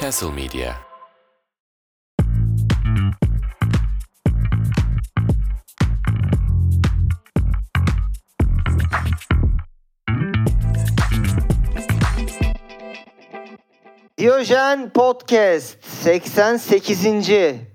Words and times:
Castle 0.00 0.32
Media. 0.32 0.74
Diyojen 14.18 14.90
Podcast 14.90 15.84
88. 15.84 17.06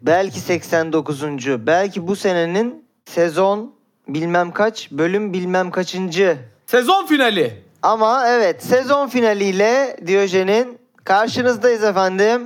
belki 0.01 0.39
89. 0.39 1.23
belki 1.67 2.07
bu 2.07 2.15
senenin 2.15 2.85
sezon 3.05 3.75
bilmem 4.07 4.51
kaç 4.51 4.91
bölüm 4.91 5.33
bilmem 5.33 5.71
kaçıncı. 5.71 6.37
Sezon 6.65 7.05
finali. 7.05 7.66
Ama 7.83 8.27
evet 8.27 8.63
sezon 8.63 9.07
finaliyle 9.07 9.97
Diyojen'in 10.07 10.79
karşınızdayız 11.03 11.83
efendim. 11.83 12.41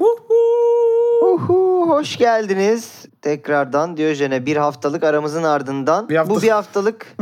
Uhu, 1.22 1.86
hoş 1.90 2.18
geldiniz 2.18 3.06
tekrardan 3.22 3.98
Diyojen'e 3.98 4.46
bir 4.46 4.58
haftalık 4.58 5.04
aramızın 5.04 5.44
ardından. 5.44 6.10
Bir 6.10 6.16
hafta- 6.16 6.36
Bu 6.36 6.42
bir 6.42 6.50
haftalık 6.50 7.16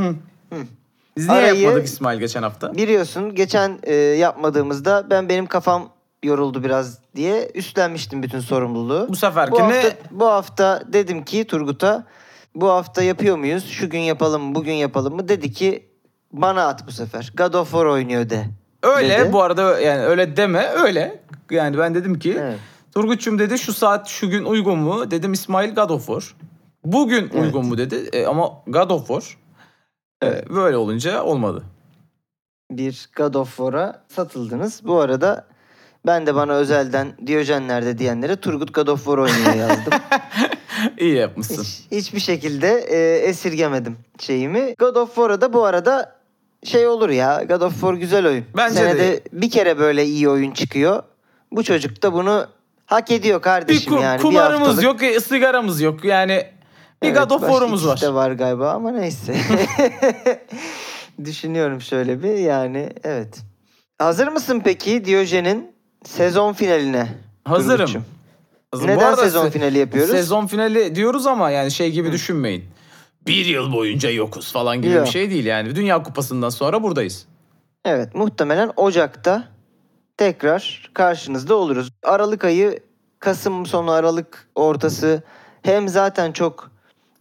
Biz 1.18 1.28
niye 1.30 1.40
Arayı- 1.40 1.62
yapmadık 1.62 1.86
İsmail 1.86 2.20
geçen 2.20 2.44
hafta? 2.44 2.74
biliyorsun 2.74 3.36
geçen 3.36 3.80
e, 3.84 3.94
yapmadığımızda 3.96 5.08
ben 5.10 5.30
benim 5.30 5.46
kafam 5.46 5.90
yoruldu 6.24 6.64
biraz 6.64 7.00
diye 7.16 7.52
üstlenmiştim 7.54 8.24
bütün 8.24 8.40
sorumluluğu. 8.40 9.06
Bu 9.10 9.16
seferki 9.16 9.52
Bu 9.52 9.56
ne? 9.60 9.62
hafta, 9.62 9.90
bu 10.12 10.26
hafta 10.28 10.84
dedim 10.94 11.24
ki 11.26 11.48
Turgut'a 11.48 12.04
bu 12.56 12.70
hafta 12.70 13.04
yapıyor 13.04 13.38
muyuz? 13.38 13.66
Şu 13.70 13.90
gün 13.90 14.00
yapalım 14.00 14.42
mı? 14.44 14.56
Bugün 14.56 14.74
yapalım 14.74 15.16
mı? 15.16 15.28
Dedi 15.30 15.52
ki 15.54 15.89
bana 16.32 16.68
at 16.68 16.88
bu 16.88 16.92
sefer. 16.92 17.34
God 17.38 17.54
of 17.54 17.72
War 17.72 17.86
oynuyor 17.86 18.30
de. 18.30 18.46
Öyle 18.84 19.20
dedi. 19.20 19.34
bu 19.34 19.42
arada 19.42 19.80
yani 19.80 20.02
öyle 20.02 20.38
deme 20.38 20.68
öyle. 20.68 21.24
Yani 21.52 21.78
ben 21.78 21.96
dedim 21.96 22.20
ki 22.20 22.38
Evet. 22.40 22.60
Turgut'cum 22.96 23.40
dedi 23.40 23.60
şu 23.60 23.74
saat 23.74 24.08
şu 24.08 24.30
gün 24.30 24.46
uygun 24.46 24.80
mu? 24.80 25.12
Dedim 25.12 25.34
İsmail 25.34 25.76
God 25.76 25.90
of 25.90 26.06
War. 26.06 26.36
Bugün 26.86 27.30
Evet. 27.34 27.46
uygun 27.46 27.66
mu 27.66 27.78
dedi. 27.78 28.10
E, 28.14 28.26
ama 28.26 28.52
God 28.68 28.90
of 28.90 29.08
War. 29.08 29.38
E, 30.24 30.50
böyle 30.50 30.78
olunca 30.78 31.24
olmadı. 31.24 31.64
Bir 32.72 33.10
God 33.16 33.34
of 33.34 33.58
War'a 33.58 34.04
satıldınız. 34.08 34.82
Bu 34.86 35.00
arada 35.00 35.46
ben 36.06 36.26
de 36.26 36.36
bana 36.36 36.54
özelden 36.54 37.08
Diyojen 37.28 37.68
nerede 37.68 37.98
diyenlere 37.98 38.36
Turgut 38.36 38.74
God 38.74 38.88
of 38.88 39.00
War 39.06 39.18
oynuyor 39.18 39.56
yazdım. 39.56 39.94
İyi 40.98 41.16
yapmışsın. 41.16 41.64
Hiç, 41.64 41.88
hiçbir 41.92 42.20
şekilde 42.20 42.68
e, 42.68 43.18
esirgemedim 43.18 43.98
şeyimi. 44.20 44.76
God 44.80 44.96
of 44.96 45.16
War'a 45.16 45.42
da 45.42 45.54
bu 45.54 45.66
arada 45.66 46.19
şey 46.64 46.88
olur 46.88 47.10
ya. 47.10 47.44
God 47.50 47.62
of 47.62 47.74
War 47.74 47.94
güzel 47.94 48.28
oyun. 48.28 48.46
Bence 48.58 48.76
de. 48.76 48.80
Senede 48.80 49.22
bir 49.34 49.50
kere 49.50 49.80
böyle 49.80 50.06
iyi 50.06 50.30
oyun 50.30 50.52
çıkıyor. 50.52 51.04
Bu 51.52 51.64
çocuk 51.64 52.04
da 52.04 52.14
bunu 52.14 52.48
hak 52.86 53.12
ediyor 53.12 53.40
Bir 53.40 53.44
kardeşim 53.44 53.94
ku- 53.94 54.02
yani. 54.04 54.22
kumarımız 54.22 54.60
bir 54.62 54.66
haftalık. 54.88 55.02
yok, 55.04 55.04
e, 55.04 55.20
sigaramız 55.20 55.82
yok. 55.82 56.06
Yani 56.06 56.46
bir 57.04 57.08
Evet, 57.08 57.18
God 57.18 57.30
of 57.32 57.42
War'umuz 57.42 57.88
var. 57.88 58.02
de 58.02 58.14
var 58.14 58.32
galiba 58.32 58.72
ama 58.72 58.92
neyse. 58.92 59.36
Düşünüyorum 61.26 61.82
şöyle 61.82 62.24
bir 62.24 62.34
yani 62.36 62.90
evet. 63.04 63.38
Hazır 63.98 64.28
mısın 64.28 64.62
peki 64.66 65.06
Diyojen'in 65.06 65.72
sezon 66.06 66.54
finaline? 66.54 67.08
Hazırım. 67.46 68.06
Bu 68.74 68.88
Neden 68.88 68.98
arada 68.98 69.16
sezon 69.24 69.46
se- 69.48 69.52
finali 69.52 69.78
yapıyoruz? 69.78 70.12
Sezon 70.12 70.48
finali 70.48 70.96
diyoruz 70.96 71.28
ama 71.28 71.50
yani 71.52 71.72
şey 71.72 71.92
gibi 71.92 72.12
düşünmeyin. 72.12 72.66
Bir 73.28 73.46
yıl 73.46 73.74
boyunca 73.74 74.10
yokuz 74.10 74.52
falan 74.52 74.82
gibi 74.82 74.94
Yok. 74.94 75.06
bir 75.06 75.12
şey 75.12 75.30
değil 75.30 75.46
yani. 75.46 75.76
Dünya 75.76 76.04
Kupası'ndan 76.04 76.50
sonra 76.50 76.84
buradayız. 76.84 77.26
Evet 77.86 78.16
muhtemelen 78.16 78.72
Ocak'ta 78.76 79.48
tekrar 80.18 80.90
karşınızda 80.94 81.56
oluruz. 81.56 81.90
Aralık 82.04 82.44
ayı 82.44 82.80
Kasım 83.20 83.66
sonu 83.66 83.92
Aralık 83.92 84.48
ortası 84.56 85.24
hem 85.62 85.88
zaten 85.88 86.32
çok 86.32 86.72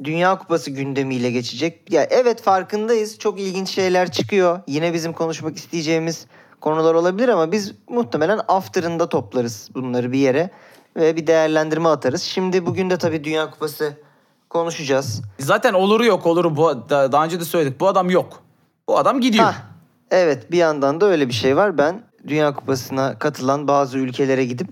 Dünya 0.05 0.39
Kupası 0.39 0.71
gündemiyle 0.71 1.31
geçecek. 1.31 1.93
Ya 1.93 2.07
evet 2.11 2.43
farkındayız. 2.43 3.19
Çok 3.19 3.41
ilginç 3.41 3.69
şeyler 3.69 4.13
çıkıyor. 4.13 4.61
Yine 4.67 4.95
bizim 4.95 5.13
konuşmak 5.13 5.57
isteyeceğimiz 5.57 6.27
konular 6.61 6.95
olabilir 6.95 7.29
ama 7.29 7.53
biz 7.53 7.75
muhtemelen 7.89 8.41
after'ında 8.49 9.09
toplarız 9.09 9.71
bunları 9.75 10.13
bir 10.13 10.19
yere 10.19 10.51
ve 10.97 11.17
bir 11.17 11.27
değerlendirme 11.27 11.89
atarız. 11.89 12.23
Şimdi 12.23 12.67
bugün 12.67 12.91
de 12.91 12.99
tabii 12.99 13.25
Dünya 13.25 13.51
Kupası 13.51 13.97
konuşacağız. 14.51 15.23
Zaten 15.39 15.75
oluru 15.75 16.05
yok 16.05 16.27
oluru. 16.27 16.57
Bu, 16.57 16.89
da- 16.91 17.13
daha 17.13 17.25
önce 17.25 17.41
de 17.41 17.45
söyledik. 17.45 17.81
Bu 17.81 17.89
adam 17.89 18.11
yok. 18.11 18.43
Bu 18.89 18.99
adam 18.99 19.21
gidiyor. 19.21 19.45
Hah, 19.45 19.55
evet 20.11 20.51
bir 20.53 20.59
yandan 20.59 21.01
da 21.01 21.07
öyle 21.07 21.29
bir 21.29 21.33
şey 21.33 21.57
var. 21.57 21.79
Ben 21.79 22.03
Dünya 22.29 22.55
Kupası'na 22.55 23.19
katılan 23.19 23.69
bazı 23.69 23.99
ülkelere 23.99 24.45
gidip 24.45 24.69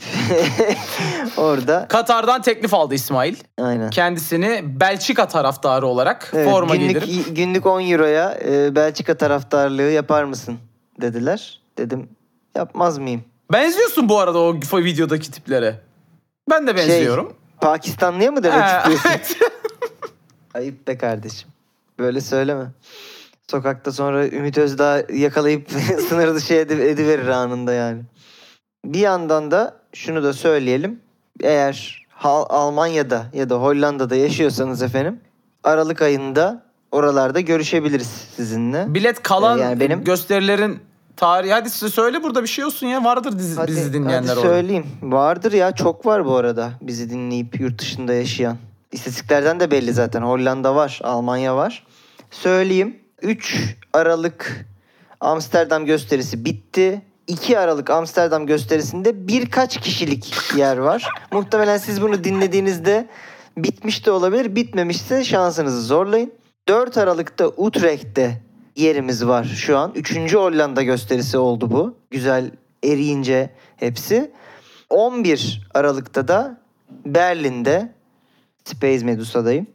orada 1.36 1.86
Katar'dan 1.88 2.42
teklif 2.42 2.74
aldı 2.74 2.94
İsmail. 2.94 3.36
aynen. 3.60 3.90
Kendisini 3.90 4.80
Belçika 4.80 5.28
taraftarı 5.28 5.86
olarak 5.86 6.30
Evet, 6.34 6.50
forma 6.50 6.76
günlük, 6.76 7.04
giydirip 7.04 7.36
günlük 7.36 7.66
10 7.66 7.80
euroya 7.80 8.38
e, 8.44 8.74
Belçika 8.74 9.16
taraftarlığı 9.16 9.82
yapar 9.90 10.24
mısın 10.24 10.58
dediler. 11.00 11.60
Dedim 11.78 12.08
yapmaz 12.56 12.98
mıyım? 12.98 13.24
Benziyorsun 13.52 14.08
bu 14.08 14.18
arada 14.18 14.38
o 14.38 14.54
videodaki 14.74 15.30
tiplere. 15.30 15.80
Ben 16.50 16.66
de 16.66 16.76
benziyorum. 16.76 17.26
Şey, 17.26 17.36
Pakistanlıya 17.60 18.30
mı 18.32 18.42
demek 18.42 18.64
istiyorsun? 18.66 19.10
Ayıp 20.56 20.88
be 20.88 20.98
kardeşim. 20.98 21.48
Böyle 21.98 22.20
söyleme. 22.20 22.64
Sokakta 23.50 23.92
sonra 23.92 24.26
Ümit 24.28 24.58
Özdağ 24.58 25.02
yakalayıp 25.12 25.70
sınır 26.08 26.34
dışı 26.34 26.54
edi- 26.54 26.82
ediverir 26.82 27.28
anında 27.28 27.72
yani. 27.72 28.02
Bir 28.84 28.98
yandan 28.98 29.50
da 29.50 29.76
şunu 29.92 30.22
da 30.22 30.32
söyleyelim. 30.32 31.00
Eğer 31.42 32.06
Hal- 32.10 32.46
Almanya'da 32.48 33.26
ya 33.34 33.50
da 33.50 33.54
Hollanda'da 33.56 34.16
yaşıyorsanız 34.16 34.82
efendim 34.82 35.20
Aralık 35.64 36.02
ayında 36.02 36.62
oralarda 36.92 37.40
görüşebiliriz 37.40 38.06
sizinle. 38.36 38.94
Bilet 38.94 39.22
kalan 39.22 39.58
Ee, 39.58 39.62
yani 39.62 39.80
benim- 39.80 40.04
gösterilerin 40.04 40.78
tarihi. 41.16 41.52
Hadi 41.52 41.70
size 41.70 41.88
söyle 41.88 42.22
burada 42.22 42.42
bir 42.42 42.48
şey 42.48 42.64
olsun 42.64 42.86
ya. 42.86 43.04
Vardır 43.04 43.38
dizi, 43.38 43.56
Hadi, 43.56 43.70
bizi 43.70 43.92
dinleyenler 43.92 44.28
hadi 44.28 44.38
orada. 44.40 44.48
söyleyeyim. 44.48 44.86
Vardır 45.02 45.52
ya 45.52 45.72
çok 45.72 46.06
var 46.06 46.24
bu 46.26 46.36
arada 46.36 46.70
bizi 46.82 47.10
dinleyip 47.10 47.60
yurt 47.60 47.78
dışında 47.80 48.14
yaşayan. 48.14 48.56
İstatistiklerden 48.96 49.60
de 49.60 49.70
belli 49.70 49.92
zaten. 49.92 50.22
Hollanda 50.22 50.74
var, 50.74 51.00
Almanya 51.04 51.56
var. 51.56 51.86
Söyleyeyim. 52.30 52.96
3 53.22 53.76
Aralık 53.92 54.66
Amsterdam 55.20 55.86
gösterisi 55.86 56.44
bitti. 56.44 57.02
2 57.26 57.58
Aralık 57.58 57.90
Amsterdam 57.90 58.46
gösterisinde 58.46 59.28
birkaç 59.28 59.80
kişilik 59.80 60.34
yer 60.56 60.76
var. 60.76 61.08
Muhtemelen 61.32 61.78
siz 61.78 62.02
bunu 62.02 62.24
dinlediğinizde 62.24 63.08
bitmiş 63.56 64.06
de 64.06 64.10
olabilir. 64.10 64.56
Bitmemişse 64.56 65.24
şansınızı 65.24 65.82
zorlayın. 65.82 66.32
4 66.68 66.98
Aralık'ta 66.98 67.48
Utrecht'te 67.48 68.42
yerimiz 68.76 69.26
var 69.26 69.44
şu 69.44 69.78
an. 69.78 69.92
3. 69.94 70.34
Hollanda 70.34 70.82
gösterisi 70.82 71.38
oldu 71.38 71.70
bu. 71.70 71.96
Güzel 72.10 72.50
eriyince 72.84 73.50
hepsi. 73.76 74.30
11 74.90 75.68
Aralık'ta 75.74 76.28
da 76.28 76.60
Berlin'de 77.06 77.95
Space 78.66 79.04
Medusa'dayım. 79.04 79.66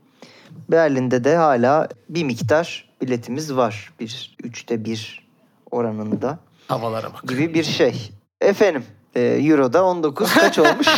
Berlin'de 0.71 1.23
de 1.23 1.35
hala 1.35 1.89
bir 2.09 2.23
miktar 2.23 2.89
biletimiz 3.01 3.55
var. 3.55 3.93
Bir 3.99 4.35
üçte 4.43 4.85
bir 4.85 5.27
oranında 5.71 6.39
Havalara 6.67 7.13
bak. 7.13 7.27
gibi 7.27 7.53
bir 7.53 7.63
şey. 7.63 8.11
Efendim 8.41 8.85
e, 9.15 9.21
Euro'da 9.21 9.85
19 9.85 10.33
kaç 10.33 10.59
olmuş? 10.59 10.87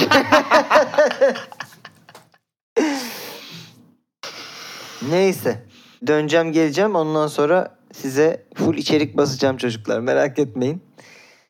Neyse. 5.09 5.63
Döneceğim 6.07 6.51
geleceğim 6.51 6.95
ondan 6.95 7.27
sonra 7.27 7.77
size 7.93 8.43
full 8.55 8.77
içerik 8.77 9.17
basacağım 9.17 9.57
çocuklar 9.57 9.99
merak 9.99 10.39
etmeyin. 10.39 10.81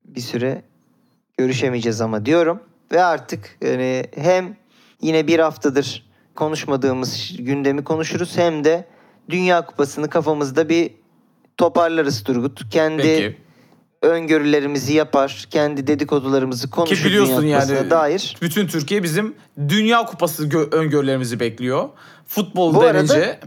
Bir 0.06 0.22
süre 0.22 0.62
görüşemeyeceğiz 1.38 2.02
ama 2.02 2.26
diyorum. 2.26 2.64
Ve 2.92 3.04
artık 3.04 3.58
yani 3.62 4.06
hem 4.16 4.58
yine 5.02 5.28
bir 5.28 5.40
haftadır 5.40 6.13
konuşmadığımız 6.36 7.32
gündemi 7.40 7.84
konuşuruz 7.84 8.38
hem 8.38 8.64
de 8.64 8.86
Dünya 9.30 9.66
Kupası'nı 9.66 10.10
kafamızda 10.10 10.70
bir 10.70 10.92
toparlarız 11.58 12.24
Turgut. 12.24 12.70
Kendi 12.70 13.02
Peki. 13.02 13.38
öngörülerimizi 14.02 14.94
yapar, 14.94 15.48
kendi 15.50 15.88
dedikodularımızı 15.88 16.70
konuşur 16.70 16.96
Ki 16.96 17.06
biliyorsun 17.06 17.42
Dünya 17.42 17.60
yani 17.60 17.90
dair. 17.90 18.38
bütün 18.42 18.68
Türkiye 18.68 19.04
bizim 19.04 19.36
Dünya 19.70 20.06
Kupası 20.06 20.48
gö- 20.48 20.76
öngörülerimizi 20.76 21.40
bekliyor. 21.40 21.90
Futbol 22.28 22.74
Bu 22.76 22.82
denince 22.84 23.14
arada- 23.14 23.38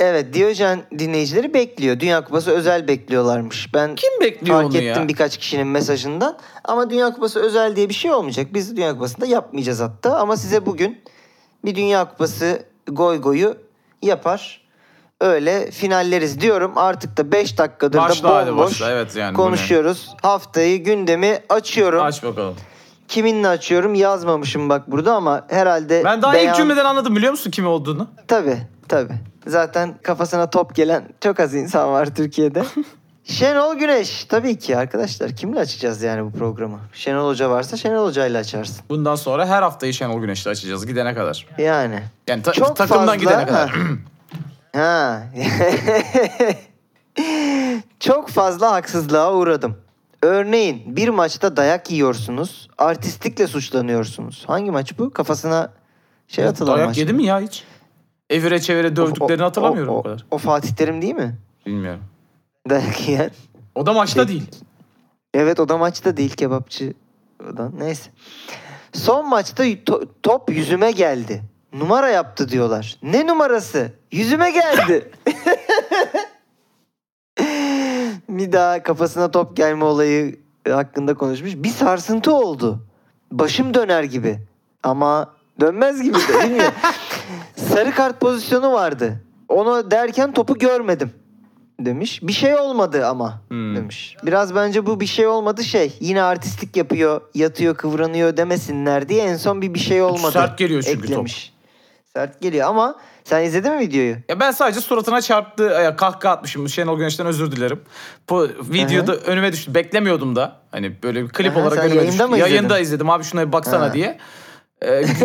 Evet, 0.00 0.34
Diyojen 0.34 0.82
dinleyicileri 0.98 1.54
bekliyor. 1.54 2.00
Dünya 2.00 2.24
Kupası 2.24 2.50
özel 2.50 2.88
bekliyorlarmış. 2.88 3.74
Ben 3.74 3.94
kim 3.94 4.10
bekliyor 4.20 4.56
fark 4.56 4.70
onu 4.70 4.76
ettim 4.76 5.02
ya? 5.02 5.08
birkaç 5.08 5.36
kişinin 5.38 5.66
mesajından. 5.66 6.38
Ama 6.64 6.90
Dünya 6.90 7.12
Kupası 7.14 7.40
özel 7.40 7.76
diye 7.76 7.88
bir 7.88 7.94
şey 7.94 8.12
olmayacak. 8.12 8.46
Biz 8.54 8.76
Dünya 8.76 8.92
Kupası'nda 8.92 9.26
yapmayacağız 9.26 9.80
hatta. 9.80 10.16
Ama 10.18 10.36
size 10.36 10.66
bugün 10.66 10.98
bir 11.64 11.74
Dünya 11.74 12.04
Kupası 12.04 12.62
goy 12.86 13.20
goyu 13.20 13.56
yapar. 14.02 14.60
öyle 15.20 15.70
finalleriz 15.70 16.40
diyorum. 16.40 16.72
Artık 16.76 17.16
da 17.16 17.32
5 17.32 17.58
dakikadır 17.58 17.98
Başla 17.98 18.46
da 18.46 18.46
bomboş 18.50 18.70
başla. 18.70 18.90
Evet 18.90 19.16
yani. 19.16 19.36
konuşuyoruz. 19.36 20.10
Haftayı 20.22 20.84
gündemi 20.84 21.38
açıyorum. 21.48 22.02
Aç 22.02 22.24
bakalım. 22.24 22.56
Kiminle 23.08 23.48
açıyorum 23.48 23.94
yazmamışım 23.94 24.68
bak 24.68 24.90
burada 24.90 25.14
ama 25.14 25.46
herhalde 25.48 26.02
Ben 26.04 26.22
daha 26.22 26.32
beyan- 26.32 26.48
ilk 26.48 26.56
cümleden 26.56 26.84
anladım 26.84 27.16
biliyor 27.16 27.30
musun 27.32 27.50
kim 27.50 27.66
olduğunu? 27.66 28.08
Tabii 28.28 28.56
tabii. 28.88 29.12
Zaten 29.46 29.94
kafasına 30.02 30.50
top 30.50 30.74
gelen 30.74 31.08
çok 31.20 31.40
az 31.40 31.54
insan 31.54 31.88
var 31.92 32.14
Türkiye'de. 32.14 32.62
Şenol 33.28 33.74
Güneş. 33.74 34.24
Tabii 34.24 34.58
ki 34.58 34.76
arkadaşlar. 34.76 35.36
Kimle 35.36 35.60
açacağız 35.60 36.02
yani 36.02 36.24
bu 36.24 36.38
programı? 36.38 36.78
Şenol 36.92 37.28
Hoca 37.28 37.50
varsa 37.50 37.76
Şenol 37.76 38.06
Hoca 38.06 38.26
ile 38.26 38.38
açarsın. 38.38 38.84
Bundan 38.90 39.14
sonra 39.14 39.46
her 39.46 39.62
haftayı 39.62 39.92
Şenol 39.94 40.20
Güneş'le 40.20 40.46
açacağız 40.46 40.86
gidene 40.86 41.14
kadar. 41.14 41.46
Yani. 41.58 42.02
Yani 42.28 42.42
ta- 42.42 42.52
Çok 42.52 42.76
takımdan 42.76 43.06
fazla- 43.06 43.14
gidene 43.16 43.46
kadar. 43.46 43.70
Ha. 44.74 44.80
ha. 44.80 45.22
çok 48.00 48.28
fazla 48.28 48.72
haksızlığa 48.72 49.34
uğradım. 49.34 49.76
Örneğin 50.22 50.96
bir 50.96 51.08
maçta 51.08 51.56
dayak 51.56 51.90
yiyorsunuz. 51.90 52.68
Artistlikle 52.78 53.46
suçlanıyorsunuz. 53.46 54.44
Hangi 54.46 54.70
maç 54.70 54.98
bu? 54.98 55.10
Kafasına 55.10 55.72
şey 56.28 56.44
atılan 56.46 56.76
Dayak 56.76 56.88
maç. 56.88 56.98
yedi 56.98 57.12
mi 57.12 57.24
ya 57.24 57.40
hiç? 57.40 57.64
Evire 58.30 58.60
çevire 58.60 58.96
dövdüklerini 58.96 59.42
hatırlamıyorum 59.42 59.94
o, 59.94 60.02
kadar. 60.02 60.24
O 60.30 60.38
Fatih 60.38 60.70
Terim 60.74 61.02
değil 61.02 61.14
mi? 61.14 61.36
Bilmiyorum. 61.66 62.00
Dayak 62.70 63.08
yiyen. 63.08 63.30
O 63.74 63.86
da 63.86 63.92
maçta 63.92 64.20
Peki. 64.20 64.32
değil. 64.32 64.50
Evet 65.34 65.60
o 65.60 65.68
da 65.68 65.78
maçta 65.78 66.16
değil 66.16 66.34
kebapçı. 66.36 66.94
Odan. 67.52 67.72
Neyse. 67.78 68.10
Son 68.92 69.28
maçta 69.28 69.64
to- 69.66 70.08
top 70.22 70.50
yüzüme 70.50 70.90
geldi. 70.90 71.42
Numara 71.72 72.08
yaptı 72.08 72.48
diyorlar. 72.48 72.98
Ne 73.02 73.26
numarası? 73.26 73.92
Yüzüme 74.12 74.50
geldi. 74.50 75.10
bir 78.28 78.52
daha 78.52 78.82
kafasına 78.82 79.30
top 79.30 79.56
gelme 79.56 79.84
olayı 79.84 80.36
hakkında 80.68 81.14
konuşmuş. 81.14 81.52
Bir 81.56 81.68
sarsıntı 81.68 82.34
oldu. 82.34 82.86
Başım 83.32 83.74
döner 83.74 84.02
gibi. 84.02 84.38
Ama 84.82 85.34
dönmez 85.60 86.02
gibi 86.02 86.18
de 86.18 86.44
bilmiyorum. 86.44 86.74
Sarı 87.56 87.90
kart 87.90 88.20
pozisyonu 88.20 88.72
vardı. 88.72 89.24
Onu 89.48 89.90
derken 89.90 90.32
topu 90.32 90.58
görmedim 90.58 91.12
demiş. 91.80 92.20
Bir 92.22 92.32
şey 92.32 92.56
olmadı 92.56 93.06
ama 93.06 93.40
Hmm. 93.48 93.76
demiş. 93.76 94.16
Biraz 94.22 94.54
bence 94.54 94.86
bu 94.86 95.00
bir 95.00 95.06
şey 95.06 95.26
olmadı 95.26 95.64
şey. 95.64 95.96
Yine 96.00 96.22
artistlik 96.22 96.76
yapıyor, 96.76 97.20
yatıyor, 97.34 97.74
kıvranıyor 97.76 98.36
demesinler 98.36 99.08
diye 99.08 99.24
en 99.24 99.36
son 99.36 99.62
bir 99.62 99.74
bir 99.74 99.78
şey 99.78 100.02
olmadı. 100.02 100.32
Sert 100.32 100.58
geliyor 100.58 100.82
çünkü 100.82 101.06
eklemiş. 101.06 101.52
Sert 102.16 102.40
geliyor 102.40 102.68
ama 102.68 102.96
sen 103.24 103.42
izledin 103.44 103.72
mi 103.72 103.78
videoyu? 103.80 104.16
Ya 104.28 104.40
ben 104.40 104.50
sadece 104.50 104.80
suratına 104.80 105.20
çarptı, 105.20 105.62
ya 105.62 105.96
kahkaha 105.96 106.32
atmışım. 106.32 106.68
Şenol 106.68 106.98
Güneş'ten 106.98 107.26
özür 107.26 107.52
dilerim. 107.52 107.80
Bu 108.30 108.48
videoda 108.60 109.14
önüme 109.16 109.52
düştü. 109.52 109.74
Beklemiyordum 109.74 110.36
da. 110.36 110.56
Hani 110.70 111.02
böyle 111.02 111.22
bir 111.24 111.28
klip 111.28 111.56
Aha, 111.56 111.60
olarak 111.60 111.78
önüme 111.78 111.94
yayında 111.94 112.12
düştü. 112.12 112.26
mı 112.26 112.36
izledin? 112.36 112.50
Yayında 112.54 112.78
izledim 112.78 113.10
abi 113.10 113.24
şuna 113.24 113.46
bir 113.46 113.52
baksana 113.52 113.84
Ha. 113.84 113.92
diye. 113.94 114.18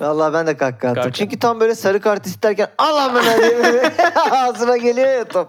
Vallahi 0.00 0.32
ben 0.32 0.46
de 0.46 0.56
kahkaha 0.56 0.90
attım. 0.90 0.94
Kahkaha. 0.94 1.12
Çünkü 1.12 1.38
tam 1.38 1.60
böyle 1.60 1.74
sarı 1.74 2.00
kart 2.00 2.26
isterken 2.26 2.68
al 2.78 2.96
amına 2.96 3.38
diye 3.38 3.92
ağzına 4.30 4.76
geliyor 4.76 5.08
ya 5.08 5.24
top. 5.24 5.48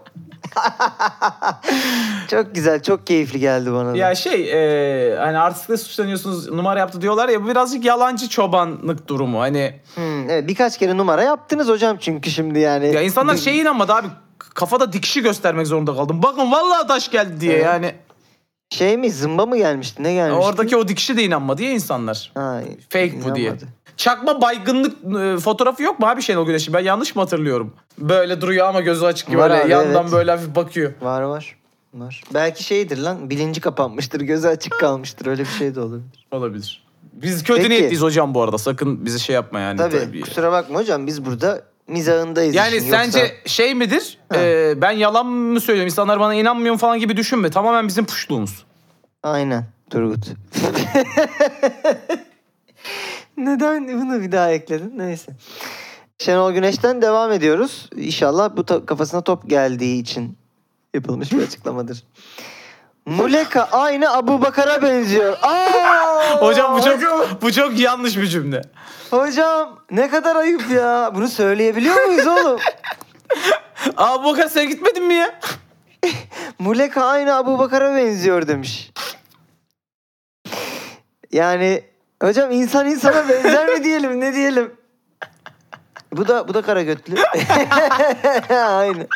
çok 2.29 2.55
güzel, 2.55 2.83
çok 2.83 3.07
keyifli 3.07 3.39
geldi 3.39 3.73
bana 3.73 3.93
da. 3.93 3.97
ya 3.97 4.15
şey 4.15 4.51
e, 4.53 5.15
hani 5.17 5.37
artistle 5.39 5.77
suçlanıyorsunuz 5.77 6.51
numara 6.51 6.79
yaptı 6.79 7.01
diyorlar 7.01 7.29
ya 7.29 7.43
bu 7.43 7.47
birazcık 7.47 7.85
yalancı 7.85 8.29
çobanlık 8.29 9.07
durumu. 9.07 9.39
Hani 9.41 9.79
Hmm, 9.95 10.29
evet, 10.29 10.47
birkaç 10.47 10.77
kere 10.77 10.97
numara 10.97 11.23
yaptınız 11.23 11.67
hocam 11.67 11.97
çünkü 11.99 12.31
şimdi 12.31 12.59
yani. 12.59 12.93
ya 12.93 13.01
insanlar 13.01 13.35
şeye 13.35 13.57
inanmadı 13.57 13.93
abi. 13.93 14.07
Kafada 14.53 14.93
dikişi 14.93 15.21
göstermek 15.21 15.67
zorunda 15.67 15.95
kaldım. 15.95 16.23
Bakın 16.23 16.51
vallahi 16.51 16.87
taş 16.87 17.11
geldi 17.11 17.41
diye 17.41 17.53
Evet. 17.53 17.65
yani. 17.65 17.95
Şey 18.71 18.97
mi 18.97 19.11
zımba 19.11 19.45
mı 19.45 19.57
gelmişti 19.57 20.03
ne 20.03 20.13
gelmişti? 20.13 20.45
Oradaki 20.47 20.77
o 20.77 20.87
dikişi 20.87 21.17
de 21.17 21.23
inanmadı 21.23 21.63
ya 21.63 21.71
insanlar. 21.71 22.31
Ha, 22.35 22.61
Fake 22.89 23.13
bu 23.25 23.35
diye. 23.35 23.45
inanmadı. 23.47 23.65
Çakma 23.99 24.41
baygınlık 24.41 24.97
e, 25.21 25.39
fotoğrafı 25.39 25.83
yok 25.83 25.99
mu 25.99 26.07
abi 26.07 26.21
Şenol 26.21 26.45
Güneş'in? 26.45 26.73
Ben 26.73 26.79
yanlış 26.79 27.15
mı 27.15 27.21
hatırlıyorum? 27.21 27.73
Böyle 27.97 28.41
duruyor 28.41 28.67
ama 28.67 28.81
gözü 28.81 29.05
açık 29.05 29.27
gibi 29.27 29.37
Var 29.37 29.51
böyle 29.51 29.63
abi, 29.63 29.71
yandan 29.71 30.03
evet. 30.03 30.13
böyle 30.13 30.31
hafif 30.31 30.55
bakıyor. 30.55 30.93
Var 31.01 31.21
var. 31.21 31.55
Var. 31.93 32.23
Belki 32.33 32.63
şeydir 32.63 32.97
lan 32.97 33.29
bilinci 33.29 33.61
kapanmıştır 33.61 34.21
gözü 34.21 34.47
açık 34.47 34.79
kalmıştır 34.79 35.25
öyle 35.25 35.41
bir 35.41 35.47
şey 35.49 35.75
de 35.75 35.81
olabilir. 35.81 36.27
Olabilir. 36.31 36.83
Biz 37.13 37.43
kötü 37.43 37.61
Peki. 37.61 37.69
niyetliyiz 37.69 38.01
hocam 38.01 38.33
bu 38.33 38.41
arada. 38.41 38.57
Sakın 38.57 39.05
bizi 39.05 39.19
şey 39.19 39.33
yapma 39.33 39.59
yani. 39.59 39.77
Tabii, 39.77 40.21
kusura 40.21 40.51
bakma 40.51 40.79
hocam 40.79 41.07
biz 41.07 41.25
burada 41.25 41.61
mizahındayız. 41.87 42.55
Yani 42.55 42.77
işin. 42.77 42.89
sence 42.89 43.19
Yoksa- 43.19 43.49
şey 43.49 43.75
midir? 43.75 44.17
e, 44.35 44.73
ben 44.81 44.91
yalan 44.91 45.25
mı 45.25 45.61
söylüyorum? 45.61 45.87
İnsanlar 45.87 46.19
bana 46.19 46.33
inanmıyor 46.33 46.77
falan 46.77 46.99
gibi 46.99 47.17
düşünme. 47.17 47.49
Tamamen 47.49 47.87
bizim 47.87 48.05
puşluğumuz. 48.05 48.65
Aynen 49.23 49.65
Turgut. 49.89 50.27
Neden 53.45 53.87
bunu 54.01 54.21
bir 54.21 54.31
daha 54.31 54.51
ekledin? 54.51 54.93
Neyse. 54.97 55.31
Şenol 56.19 56.51
Güneş'ten 56.51 57.01
devam 57.01 57.31
ediyoruz. 57.31 57.89
İnşallah 57.95 58.57
bu 58.57 58.61
to- 58.61 58.85
kafasına 58.85 59.21
top 59.21 59.49
geldiği 59.49 60.01
için 60.01 60.37
yapılmış 60.93 61.31
bir 61.31 61.43
açıklamadır. 61.43 62.03
Muleka 63.05 63.63
aynı 63.71 64.13
Abu 64.13 64.41
Bakar'a 64.41 64.81
benziyor. 64.81 65.37
Aa! 65.41 66.41
Hocam 66.41 66.77
bu 66.77 66.81
çok 66.83 67.01
bu 67.41 67.51
çok 67.51 67.79
yanlış 67.79 68.17
bir 68.17 68.27
cümle. 68.27 68.61
hocam 69.09 69.79
ne 69.91 70.09
kadar 70.09 70.35
ayıp 70.35 70.71
ya. 70.71 71.11
Bunu 71.15 71.27
söyleyebiliyor 71.27 72.05
muyuz 72.05 72.27
oğlum? 72.27 72.59
Aa 73.97 74.23
Boka 74.23 74.49
sen 74.49 74.69
gitmedin 74.69 75.05
mi 75.05 75.13
ya? 75.13 75.39
Muleka 76.59 77.05
aynı 77.05 77.35
Abu 77.35 77.59
Bakar'a 77.59 77.95
benziyor 77.95 78.47
demiş. 78.47 78.91
Yani 81.31 81.83
hocam 82.21 82.51
insan 82.51 82.87
insana 82.87 83.29
benzer 83.29 83.67
mi 83.67 83.83
diyelim 83.83 84.21
ne 84.21 84.33
diyelim? 84.33 84.73
Bu 86.11 86.27
da 86.27 86.47
bu 86.47 86.53
da 86.53 86.61
kara 86.61 86.83
götlü. 86.83 87.15
aynı. 88.55 89.07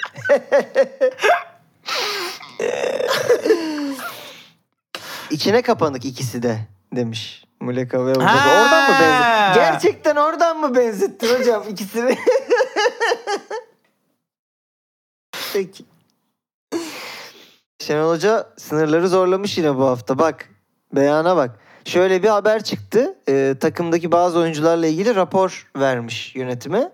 İçine 5.30 5.62
kapanık 5.62 6.06
ikisi 6.06 6.44
de 6.44 6.60
demiş. 6.96 7.44
Muleka 7.60 8.06
ve. 8.06 8.14
Ha. 8.14 8.62
Oradan 8.62 8.92
mı 8.92 8.96
benzetti? 9.00 9.60
Gerçekten 9.60 10.16
oradan 10.16 10.58
mı 10.58 10.76
benzettin 10.76 11.40
hocam 11.40 11.64
ikisini? 11.70 12.18
Peki. 15.54 15.86
Şenol 17.80 18.10
Hoca 18.10 18.50
sınırları 18.58 19.10
zorlamış 19.10 19.58
yine 19.58 19.78
bu 19.78 19.86
hafta. 19.86 20.20
Bak 20.20 20.50
beyana 20.94 21.38
bak. 21.38 21.60
Şöyle 21.86 22.24
bir 22.24 22.28
haber 22.28 22.64
çıktı. 22.64 23.16
Ee, 23.30 23.56
takımdaki 23.60 24.12
bazı 24.12 24.40
oyuncularla 24.40 24.88
ilgili 24.88 25.16
rapor 25.16 25.68
vermiş 25.78 26.36
yönetime. 26.36 26.92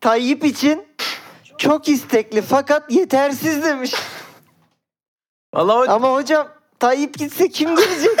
Tayyip 0.00 0.44
için 0.44 0.84
çok 1.58 1.88
istekli 1.88 2.42
fakat 2.42 2.92
yetersiz 2.92 3.64
demiş. 3.64 3.94
Vallahi 5.54 5.90
o- 5.90 5.92
Ama 5.92 6.12
hocam 6.12 6.48
Tayyip 6.78 7.18
gitse 7.18 7.48
kim 7.48 7.76
gelecek? 7.76 8.18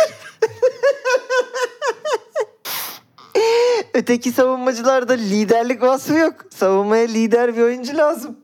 Öteki 3.94 4.32
savunmacılarda 4.32 5.12
liderlik 5.12 5.82
vasfı 5.82 6.14
yok. 6.14 6.34
Savunmaya 6.50 7.06
lider 7.06 7.56
bir 7.56 7.62
oyuncu 7.62 7.96
lazım. 7.96 8.36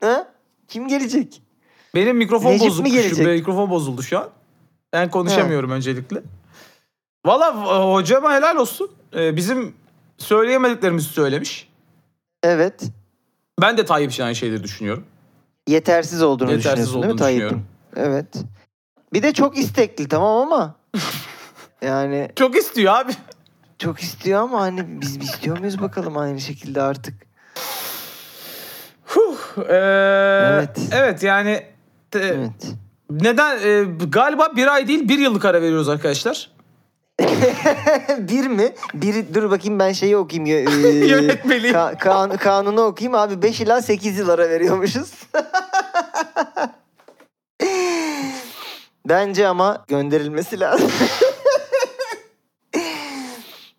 Ha? 0.00 0.28
Kim 0.68 0.88
gelecek? 0.88 1.42
benim 1.94 2.16
mikrofon 2.16 2.50
Necip 2.50 2.62
mi 2.62 2.68
bozuldu. 2.70 2.88
Şu, 2.88 2.94
gelecek? 2.94 3.26
mikrofon 3.26 3.70
bozuldu 3.70 4.02
şu 4.02 4.18
an. 4.18 4.28
Ben 4.96 5.10
konuşamıyorum 5.10 5.70
öncelikle. 5.70 6.22
Valla 7.26 7.46
e, 7.48 7.92
hocama 7.92 8.34
helal 8.34 8.56
olsun. 8.56 8.90
E, 9.16 9.36
bizim 9.36 9.74
söyleyemediklerimizi 10.18 11.08
söylemiş. 11.08 11.68
Evet. 12.42 12.82
Ben 13.60 13.78
de 13.78 13.84
Tayyip 13.84 14.12
için 14.12 14.22
aynı 14.22 14.34
şeyleri 14.34 14.62
düşünüyorum. 14.62 15.04
Yetersiz 15.68 16.22
olduğunu 16.22 16.50
Yetersiz 16.50 16.70
düşünüyorsun 16.72 16.94
değil 17.02 17.04
mi 17.04 17.12
olduğunu 17.12 17.20
Tayyip'in? 17.26 17.62
Evet. 17.96 18.26
Bir 19.12 19.22
de 19.22 19.32
çok 19.32 19.58
istekli 19.58 20.08
tamam 20.08 20.42
ama 20.52 20.74
yani 21.82 22.28
Çok 22.36 22.56
istiyor 22.56 22.94
abi. 22.94 23.12
çok 23.78 24.00
istiyor 24.00 24.40
ama 24.40 24.60
hani 24.60 25.00
biz 25.00 25.16
istiyor 25.16 25.58
muyuz 25.58 25.80
bakalım 25.80 26.16
aynı 26.16 26.40
şekilde 26.40 26.82
artık. 26.82 27.14
Huh, 29.06 29.58
e, 29.68 29.72
Evet. 30.52 30.78
evet. 30.92 31.22
yani 31.22 31.66
te- 32.10 32.18
Evet. 32.18 32.72
Neden 33.10 33.58
e, 33.58 33.84
galiba 34.08 34.56
bir 34.56 34.66
ay 34.66 34.88
değil 34.88 35.08
bir 35.08 35.18
yıllık 35.18 35.44
ara 35.44 35.62
veriyoruz 35.62 35.88
arkadaşlar. 35.88 36.50
bir 38.18 38.46
mi? 38.46 38.72
Bir, 38.94 39.34
dur 39.34 39.50
bakayım 39.50 39.78
ben 39.78 39.92
şeyi 39.92 40.16
okuyayım. 40.16 40.46
ya, 40.46 40.58
e, 40.88 41.06
Yönetmeliği. 41.06 41.72
ka- 41.72 41.98
kan- 41.98 42.36
kanunu 42.36 42.80
okuyayım 42.80 43.14
abi 43.14 43.42
5 43.42 43.60
ila 43.60 43.82
8 43.82 44.18
yıl 44.18 44.28
ara 44.28 44.48
veriyormuşuz. 44.48 45.12
Bence 49.08 49.48
ama 49.48 49.84
gönderilmesi 49.88 50.60
lazım. 50.60 50.90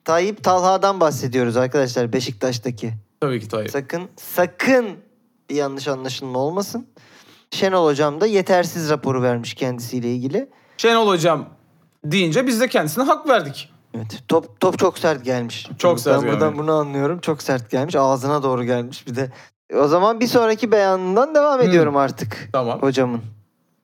Tayyip 0.06 0.44
Talha'dan 0.44 1.00
bahsediyoruz 1.00 1.58
arkadaşlar 1.58 2.14
Beşiktaş'taki. 2.14 2.94
Tabii 3.22 3.40
ki 3.40 3.48
tabii. 3.48 3.70
Sakın 3.70 4.10
sakın 4.18 4.88
bir 5.50 5.56
yanlış 5.56 5.88
anlaşılma 5.88 6.40
olmasın. 6.40 6.88
Şenol 7.52 7.86
hocam 7.86 8.22
da 8.22 8.26
yetersiz 8.26 8.90
raporu 8.90 9.22
vermiş 9.22 9.54
kendisiyle 9.54 10.12
ilgili. 10.14 10.50
Şenol 10.78 11.08
hocam 11.08 11.46
deyince 12.06 12.48
biz 12.48 12.62
de 12.62 12.68
kendisine 12.68 13.04
hak 13.04 13.30
verdik. 13.30 13.74
Evet. 13.94 14.24
Top 14.28 14.60
top 14.60 14.80
çok 14.80 15.00
sert 15.00 15.26
gelmiş. 15.26 15.68
Çok 15.78 16.00
sert 16.00 16.16
Ben 16.24 16.24
buradan 16.30 16.40
gelmiş. 16.40 16.60
bunu 16.60 16.72
anlıyorum. 16.74 17.20
Çok 17.20 17.42
sert 17.42 17.72
gelmiş. 17.72 17.96
Ağzına 17.96 18.44
doğru 18.44 18.64
gelmiş 18.64 19.08
bir 19.08 19.16
de. 19.16 19.32
O 19.76 19.88
zaman 19.88 20.20
bir 20.20 20.28
sonraki 20.28 20.72
beyanından 20.72 21.36
devam 21.36 21.62
ediyorum 21.62 21.98
artık 21.98 22.50
Tamam. 22.54 22.82
hocamın. 22.82 23.22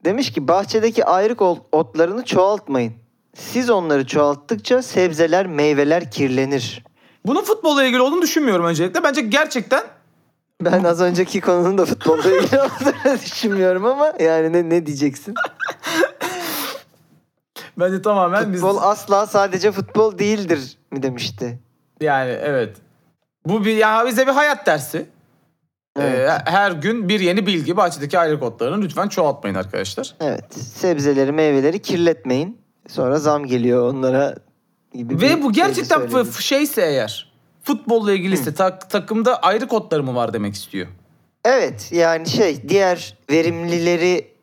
Demiş 0.05 0.33
ki 0.33 0.47
bahçedeki 0.47 1.05
ayrık 1.05 1.41
otlarını 1.71 2.25
çoğaltmayın. 2.25 2.93
Siz 3.35 3.69
onları 3.69 4.07
çoğalttıkça 4.07 4.81
sebzeler, 4.81 5.47
meyveler 5.47 6.11
kirlenir. 6.11 6.83
Bunun 7.25 7.41
futbolla 7.41 7.83
ilgili 7.83 8.01
olduğunu 8.01 8.21
düşünmüyorum 8.21 8.65
öncelikle. 8.65 9.03
Bence 9.03 9.21
gerçekten 9.21 9.83
Ben 10.61 10.83
az 10.83 11.01
önceki 11.01 11.41
konunun 11.41 11.77
da 11.77 11.85
futbolda 11.85 12.37
ilgili 12.37 12.61
olduğunu 12.61 13.17
düşünmüyorum 13.25 13.85
ama 13.85 14.13
yani 14.19 14.53
ne, 14.53 14.69
ne 14.69 14.85
diyeceksin? 14.85 15.33
bence 17.79 18.01
tamamen 18.01 18.53
biz 18.53 18.61
Futbol 18.61 18.77
asla 18.81 19.27
sadece 19.27 19.71
futbol 19.71 20.17
değildir 20.17 20.77
mi 20.91 21.03
demişti. 21.03 21.59
yani 22.01 22.31
evet. 22.31 22.77
Bu 23.45 23.65
bir 23.65 23.75
ya 23.77 24.05
bize 24.07 24.27
bir 24.27 24.31
hayat 24.31 24.65
dersi. 24.65 25.05
Evet. 25.99 26.29
Ee, 26.29 26.51
her 26.51 26.71
gün 26.71 27.09
bir 27.09 27.19
yeni 27.19 27.45
bilgi. 27.45 27.77
Bahçedeki 27.77 28.19
ayrı 28.19 28.45
otlarını 28.45 28.81
lütfen 28.81 29.07
çoğaltmayın 29.07 29.55
arkadaşlar. 29.55 30.15
Evet. 30.19 30.53
Sebzeleri, 30.53 31.31
meyveleri 31.31 31.81
kirletmeyin. 31.81 32.61
Sonra 32.87 33.19
zam 33.19 33.45
geliyor 33.45 33.93
onlara 33.93 34.35
gibi. 34.93 35.21
Ve 35.21 35.43
bu 35.43 35.53
şey 35.53 35.63
gerçekten 35.63 36.23
şeyse 36.39 36.81
eğer 36.81 37.32
futbolla 37.63 38.11
ilgiliyse 38.13 38.53
tak- 38.53 38.89
takımda 38.89 39.37
ayrı 39.37 39.67
kodları 39.67 40.03
mı 40.03 40.15
var 40.15 40.33
demek 40.33 40.53
istiyor. 40.55 40.87
Evet 41.45 41.89
yani 41.91 42.29
şey 42.29 42.69
diğer 42.69 43.17
verimlileri 43.31 44.33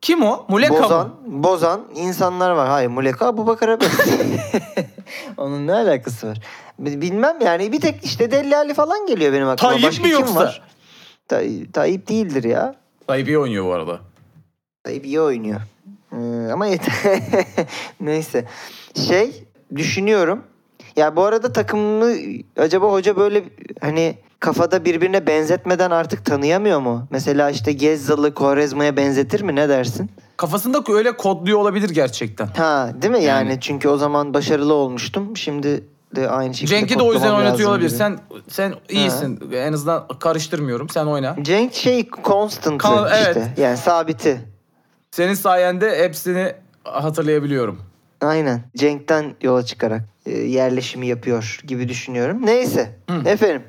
Kim 0.00 0.22
o? 0.22 0.44
Muleka 0.48 0.82
bozan, 0.82 1.06
mı? 1.08 1.14
bozan 1.26 1.80
insanlar 1.94 2.50
var. 2.50 2.68
Hayır 2.68 2.88
Muleka 2.88 3.26
Abu 3.26 3.46
Bakar'a. 3.46 3.78
Onun 5.36 5.66
ne 5.66 5.72
alakası 5.72 6.28
var? 6.28 6.38
Bi- 6.78 7.00
Bilmem 7.00 7.36
yani 7.44 7.72
bir 7.72 7.80
tek 7.80 8.04
işte 8.04 8.30
Deli 8.30 8.56
Ali 8.56 8.74
falan 8.74 9.06
geliyor 9.06 9.32
benim 9.32 9.48
aklıma. 9.48 9.70
Tayyip 9.70 9.86
Başka 9.88 10.02
mi 10.02 10.08
kim 10.08 10.18
yoksa? 10.18 10.34
var? 10.40 10.62
Tay- 11.28 11.70
Tayyip 11.72 12.08
değildir 12.08 12.44
ya. 12.44 12.74
Tayyip 13.06 13.28
iyi 13.28 13.38
oynuyor 13.38 13.64
bu 13.64 13.72
arada. 13.72 14.00
Tayyip 14.84 15.06
iyi 15.06 15.20
oynuyor. 15.20 15.60
Ee, 16.12 16.52
ama 16.52 16.66
yeter. 16.66 16.94
Neyse. 18.00 18.44
Şey 19.08 19.44
düşünüyorum. 19.76 20.44
Ya 21.00 21.16
bu 21.16 21.24
arada 21.24 21.52
takımını 21.52 22.16
acaba 22.56 22.92
hoca 22.92 23.16
böyle 23.16 23.44
hani 23.80 24.18
kafada 24.40 24.84
birbirine 24.84 25.26
benzetmeden 25.26 25.90
artık 25.90 26.24
tanıyamıyor 26.24 26.80
mu? 26.80 27.06
Mesela 27.10 27.50
işte 27.50 27.72
Gezzal'ı 27.72 28.34
Quaresma'ya 28.34 28.96
benzetir 28.96 29.40
mi? 29.40 29.56
Ne 29.56 29.68
dersin? 29.68 30.10
Kafasında 30.36 30.82
öyle 30.92 31.16
kodluyor 31.16 31.58
olabilir 31.58 31.90
gerçekten. 31.90 32.46
Ha 32.46 32.90
değil 33.02 33.12
mi 33.12 33.22
yani? 33.24 33.48
Yani. 33.50 33.60
Çünkü 33.60 33.88
o 33.88 33.96
zaman 33.96 34.34
başarılı 34.34 34.74
olmuştum. 34.74 35.36
Şimdi 35.36 35.84
de 36.16 36.30
aynı 36.30 36.54
şekilde 36.54 36.78
Cenk'i 36.78 36.98
de 36.98 37.02
o 37.02 37.12
yüzden 37.12 37.34
oynatıyor 37.34 37.70
olabilir. 37.70 37.88
gibi. 37.88 37.98
Sen 37.98 38.18
sen 38.48 38.74
iyisin. 38.88 39.40
En 39.52 39.72
azından 39.72 40.08
karıştırmıyorum. 40.08 40.88
Sen 40.88 41.06
oyna. 41.06 41.36
Cenk 41.42 41.74
şey 41.74 42.08
constant 42.24 42.82
Kan- 42.82 43.06
işte. 43.06 43.32
evet. 43.36 43.58
Yani 43.58 43.76
sabiti. 43.76 44.40
Senin 45.10 45.34
sayende 45.34 45.98
hepsini 45.98 46.52
hatırlayabiliyorum. 46.84 47.89
Aynen. 48.20 48.62
Cenk'ten 48.76 49.34
yola 49.42 49.62
çıkarak 49.64 50.02
e, 50.26 50.30
yerleşimi 50.38 51.06
yapıyor 51.06 51.60
gibi 51.66 51.88
düşünüyorum. 51.88 52.46
Neyse. 52.46 52.98
Efendim. 53.26 53.62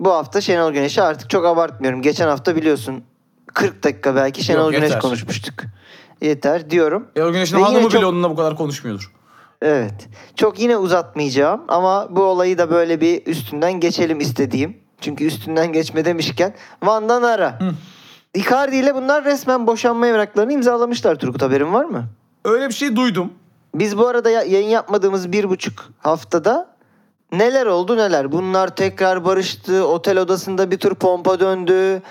Bu 0.00 0.12
hafta 0.12 0.40
Şenol 0.40 0.72
Güneş'i 0.72 1.02
artık 1.02 1.30
çok 1.30 1.46
abartmıyorum. 1.46 2.02
Geçen 2.02 2.28
hafta 2.28 2.56
biliyorsun 2.56 3.04
40 3.54 3.82
dakika 3.84 4.14
belki 4.14 4.44
Şenol 4.44 4.64
Yok, 4.64 4.72
Güneş 4.72 4.82
yeter. 4.82 5.00
konuşmuştuk. 5.00 5.54
Yeter 6.22 6.70
diyorum. 6.70 7.08
Erol 7.16 7.32
Güneş'in 7.32 7.56
hanımı 7.60 7.80
bile 7.80 7.88
çok- 7.88 8.04
onunla 8.04 8.30
bu 8.30 8.36
kadar 8.36 8.56
konuşmuyordur. 8.56 9.12
Evet. 9.62 10.08
Çok 10.36 10.58
yine 10.60 10.76
uzatmayacağım 10.76 11.60
ama 11.68 12.16
bu 12.16 12.22
olayı 12.22 12.58
da 12.58 12.70
böyle 12.70 13.00
bir 13.00 13.26
üstünden 13.26 13.72
geçelim 13.72 14.20
istediğim. 14.20 14.76
Çünkü 15.00 15.24
üstünden 15.24 15.72
geçme 15.72 16.04
demişken 16.04 16.54
Van'dan 16.82 17.22
ara. 17.22 17.58
Icardi 18.34 18.76
ile 18.76 18.94
bunlar 18.94 19.24
resmen 19.24 19.66
boşanma 19.66 20.06
evraklarını 20.06 20.52
imzalamışlar 20.52 21.14
Turgut 21.16 21.42
haberin 21.42 21.72
var 21.72 21.84
mı? 21.84 22.04
Öyle 22.44 22.68
bir 22.68 22.74
şey 22.74 22.96
duydum. 22.96 23.32
Biz 23.76 23.98
bu 23.98 24.08
arada 24.08 24.30
ya- 24.30 24.42
yayın 24.42 24.68
yapmadığımız 24.68 25.32
bir 25.32 25.48
buçuk 25.50 25.84
haftada 25.98 26.68
neler 27.32 27.66
oldu 27.66 27.96
neler. 27.96 28.32
Bunlar 28.32 28.76
tekrar 28.76 29.24
barıştı. 29.24 29.86
Otel 29.86 30.18
odasında 30.18 30.70
bir 30.70 30.78
tur 30.78 30.94
pompa 30.94 31.40
döndü. 31.40 32.02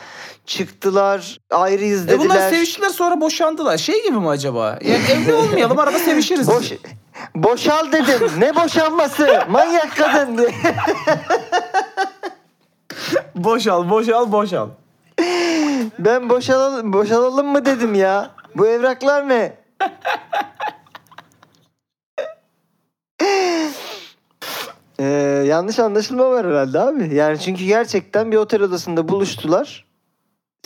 Çıktılar. 0.46 1.38
Ayrıyız 1.52 2.06
E 2.06 2.08
dediler. 2.08 2.20
bunlar 2.26 2.50
seviştiler 2.50 2.90
sonra 2.90 3.22
boşandılar. 3.22 3.78
Şey 3.78 4.04
gibi 4.04 4.18
mi 4.18 4.30
acaba? 4.30 4.68
Ya 4.82 4.96
evli 5.12 5.34
olmayalım 5.34 5.80
arada 5.80 6.00
sevişiriz. 6.00 6.48
Boş, 6.48 6.72
boşal 7.36 7.92
dedim. 7.92 8.32
ne 8.38 8.56
boşanması? 8.56 9.40
Manyak 9.50 9.96
kadın 9.98 10.38
diye. 10.38 10.50
boşal, 13.36 13.90
boşal, 13.90 14.32
boşal. 14.32 14.70
Ben 16.00 16.30
boşalalım, 16.30 16.94
boşalalım 16.94 17.48
mı 17.48 17.66
dedim 17.66 17.94
ya. 17.96 18.30
Bu 18.56 18.68
evraklar 18.68 19.30
ne? 19.30 19.54
Ee, 25.00 25.04
yanlış 25.48 25.80
anlaşılma 25.80 26.30
var 26.30 26.46
herhalde 26.48 26.80
abi. 26.80 27.16
Yani 27.16 27.40
çünkü 27.40 27.66
gerçekten 27.66 28.32
bir 28.32 28.38
otel 28.38 28.62
odasında 28.62 29.08
buluştular. 29.08 29.86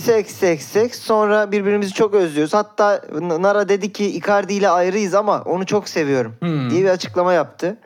Seks 0.02 0.36
seks 0.36 0.66
seks 0.66 1.00
sonra 1.00 1.52
birbirimizi 1.52 1.94
çok 1.94 2.14
özlüyoruz. 2.14 2.54
Hatta 2.54 3.02
Nara 3.22 3.70
dedi 3.70 3.94
ki 3.94 4.06
Icardi 4.06 4.54
ile 4.54 4.70
ayrıyız 4.70 5.14
ama 5.16 5.42
onu 5.42 5.66
çok 5.66 5.90
seviyorum 5.90 6.36
Hmm. 6.40 6.70
diye 6.70 6.84
bir 6.84 6.90
açıklama 6.90 7.34
yaptı. 7.34 7.78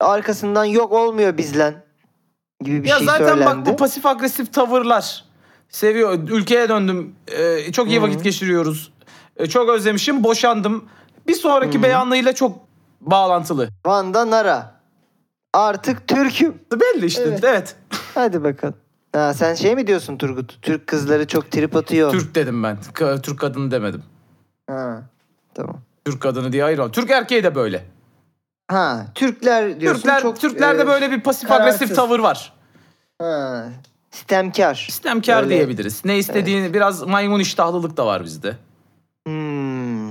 Arkasından 0.00 0.64
yok 0.64 0.92
olmuyor 0.92 1.36
bizlen 1.38 1.74
gibi 2.60 2.84
bir 2.84 2.88
ya 2.88 2.96
şey 2.98 3.06
zaten 3.06 3.26
söylendi. 3.28 3.46
bak 3.46 3.66
bu 3.66 3.76
pasif 3.76 4.06
agresif 4.06 4.52
tavırlar. 4.52 5.24
Seviyor. 5.68 6.18
Ülkeye 6.28 6.68
döndüm. 6.68 7.14
Ee, 7.28 7.72
çok 7.72 7.88
iyi 7.88 8.02
vakit 8.02 8.24
geçiriyoruz. 8.24 8.92
Ee, 9.36 9.46
çok 9.46 9.68
özlemişim. 9.68 10.24
Boşandım. 10.24 10.84
Bir 11.28 11.34
sonraki 11.34 11.82
beyanıyla 11.82 12.32
çok 12.32 12.65
bağlantılı. 13.00 13.68
Van'da 13.86 14.30
Nara. 14.30 14.74
Artık 15.52 16.08
Türk'üm. 16.08 16.54
Belli 16.72 17.06
işte. 17.06 17.22
Evet. 17.22 17.44
Evet. 17.44 17.76
Hadi 18.14 18.44
bakalım. 18.44 18.74
Ha, 19.12 19.34
sen 19.34 19.54
şey 19.54 19.74
mi 19.74 19.86
diyorsun 19.86 20.16
Turgut? 20.18 20.58
Türk 20.62 20.86
kızları 20.86 21.26
çok 21.26 21.50
trip 21.50 21.76
atıyor. 21.76 22.10
Türk 22.12 22.34
dedim 22.34 22.62
ben. 22.62 22.78
K- 22.94 23.22
Türk 23.22 23.38
kadını 23.38 23.70
demedim. 23.70 24.02
Ha, 24.70 25.02
tamam. 25.54 25.80
Türk 26.04 26.20
kadını 26.20 26.52
diye 26.52 26.64
ayırmam. 26.64 26.90
Türk 26.90 27.10
erkeği 27.10 27.44
de 27.44 27.54
böyle. 27.54 27.84
Ha, 28.68 29.06
Türkler 29.14 29.80
diyorsun 29.80 30.02
Türkler 30.02 30.22
çok... 30.22 30.40
Türklerde 30.40 30.82
e, 30.82 30.86
böyle 30.86 31.10
bir 31.10 31.20
pasif 31.20 31.48
kararsız. 31.48 31.82
agresif 31.82 31.96
tavır 31.96 32.18
var. 32.18 32.52
Ha, 33.18 33.64
sistemkar. 34.10 34.86
İstemkar 34.88 35.42
Öyle. 35.42 35.54
diyebiliriz. 35.54 36.04
Ne 36.04 36.18
istediğini 36.18 36.74
biraz 36.74 37.02
maymun 37.02 37.40
iştahlılık 37.40 37.96
da 37.96 38.06
var 38.06 38.24
bizde. 38.24 38.56
Hmm. 39.26 40.08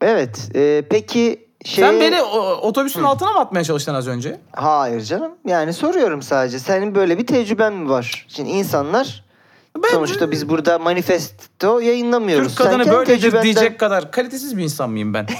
Evet. 0.00 0.50
e, 0.54 0.82
peki 0.90 1.48
şey... 1.64 1.84
Sen 1.84 2.00
beni 2.00 2.22
o, 2.22 2.38
otobüsün 2.40 3.02
altına 3.02 3.32
mı 3.32 3.38
atmaya 3.38 3.64
çalıştın 3.64 3.94
az 3.94 4.08
önce? 4.08 4.40
Hayır 4.52 5.00
canım. 5.00 5.32
Yani 5.46 5.72
soruyorum 5.72 6.22
sadece. 6.22 6.58
Senin 6.58 6.94
böyle 6.94 7.18
bir 7.18 7.26
tecrüben 7.26 7.72
mi 7.72 7.88
var? 7.88 8.26
Şimdi 8.28 8.50
insanlar... 8.50 9.24
Sonuçta 9.90 10.30
biz 10.30 10.48
burada 10.48 10.78
manifesto 10.78 11.80
yayınlamıyoruz. 11.80 12.48
Türk 12.48 12.58
kadını 12.58 12.92
böyledir 12.92 13.20
tecrübenden- 13.20 13.42
diyecek 13.42 13.80
kadar 13.80 14.10
kalitesiz 14.10 14.56
bir 14.56 14.62
insan 14.62 14.90
mıyım 14.90 15.14
ben? 15.14 15.26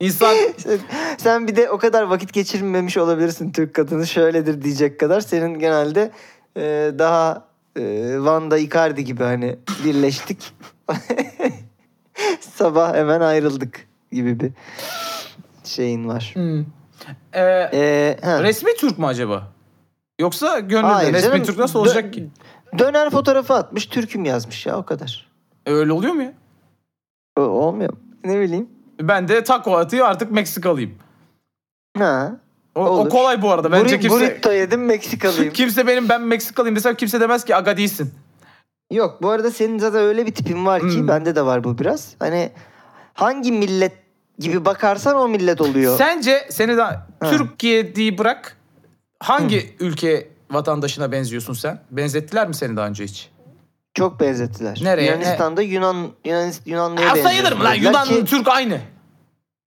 İnsan 0.00 0.34
Sen- 0.56 0.78
Sen 1.18 1.48
bir 1.48 1.56
de 1.56 1.70
o 1.70 1.78
kadar 1.78 2.02
vakit 2.02 2.32
geçirmemiş 2.32 2.96
olabilirsin 2.96 3.52
Türk 3.52 3.74
kadını 3.74 4.06
şöyledir 4.06 4.62
diyecek 4.62 5.00
kadar. 5.00 5.20
Senin 5.20 5.58
genelde 5.58 6.10
e, 6.56 6.92
daha 6.98 7.44
e, 7.76 7.82
Van'da 8.18 8.58
Icardi 8.58 9.04
gibi 9.04 9.22
hani 9.22 9.58
birleştik. 9.84 10.52
Sabah 12.40 12.94
hemen 12.94 13.20
ayrıldık 13.20 13.89
gibi 14.12 14.40
bir 14.40 14.52
şeyin 15.64 16.08
var. 16.08 16.30
Hmm. 16.34 16.60
Ee, 17.32 17.40
E, 17.72 18.16
ha. 18.22 18.42
resmi 18.42 18.74
Türk 18.74 18.98
mü 18.98 19.06
acaba? 19.06 19.48
Yoksa 20.20 20.58
gönüllü 20.58 20.86
Hayır 20.86 21.12
resmi 21.12 21.30
canım, 21.30 21.44
Türk 21.44 21.58
nasıl 21.58 21.78
olacak 21.78 22.12
ki? 22.14 22.28
Döner 22.78 23.10
fotoğrafı 23.10 23.54
atmış 23.54 23.86
Türk'üm 23.86 24.24
yazmış 24.24 24.66
ya 24.66 24.78
o 24.78 24.82
kadar. 24.84 25.30
E, 25.66 25.72
Öyle 25.72 25.92
oluyor 25.92 26.12
mu 26.12 26.22
ya? 26.22 26.32
O, 27.38 27.40
olmuyor 27.42 27.92
mu? 27.92 27.98
Ne 28.24 28.40
bileyim. 28.40 28.68
Ben 29.00 29.28
de 29.28 29.44
taco 29.44 29.76
atıyor 29.76 30.06
artık 30.06 30.30
Meksikalıyım. 30.30 30.94
Ha. 31.98 32.32
O, 32.74 32.80
o 32.84 32.88
Olur. 32.88 33.10
kolay 33.10 33.42
bu 33.42 33.50
arada. 33.50 33.72
Bence 33.72 33.94
Buri- 33.96 34.00
kimse 34.00 34.16
Burrito 34.16 34.52
yedim 34.52 34.84
Meksikalıyım. 34.84 35.52
kimse 35.52 35.86
benim 35.86 36.08
ben 36.08 36.22
Meksikalıyım 36.22 36.76
desem 36.76 36.94
kimse 36.94 37.20
demez 37.20 37.44
ki 37.44 37.56
aga 37.56 37.76
değilsin. 37.76 38.14
Yok 38.92 39.22
bu 39.22 39.30
arada 39.30 39.50
senin 39.50 39.78
zaten 39.78 40.00
öyle 40.02 40.26
bir 40.26 40.34
tipin 40.34 40.66
var 40.66 40.80
ki 40.80 40.98
Hmm. 40.98 41.08
bende 41.08 41.36
de 41.36 41.46
var 41.46 41.64
bu 41.64 41.78
biraz. 41.78 42.14
Hani 42.18 42.50
hangi 43.20 43.52
millet 43.52 43.92
gibi 44.38 44.64
bakarsan 44.64 45.16
o 45.16 45.28
millet 45.28 45.60
oluyor. 45.60 45.98
Sence 45.98 46.46
seni 46.50 46.76
de 46.76 46.84
Türkiye 47.30 47.94
diye 47.94 48.18
bırak 48.18 48.56
hangi 49.20 49.76
ülke 49.80 50.28
vatandaşına 50.50 51.12
benziyorsun 51.12 51.52
sen? 51.52 51.80
Benzettiler 51.90 52.48
mi 52.48 52.54
seni 52.54 52.76
daha 52.76 52.86
önce 52.86 53.04
hiç? 53.04 53.30
Çok 53.94 54.20
benzettiler. 54.20 54.80
Nereye? 54.82 55.10
Yunanistan'da 55.10 55.62
Yunan, 55.62 56.08
Yunan 56.24 56.52
Yunanlı'ya 56.66 57.06
Ya 57.06 57.14
benziyorsun 57.14 57.22
sayılır 57.22 57.52
mı 57.58 57.64
lan? 57.64 57.74
Yunan, 57.74 58.08
ki- 58.08 58.24
Türk 58.24 58.48
aynı. 58.48 58.80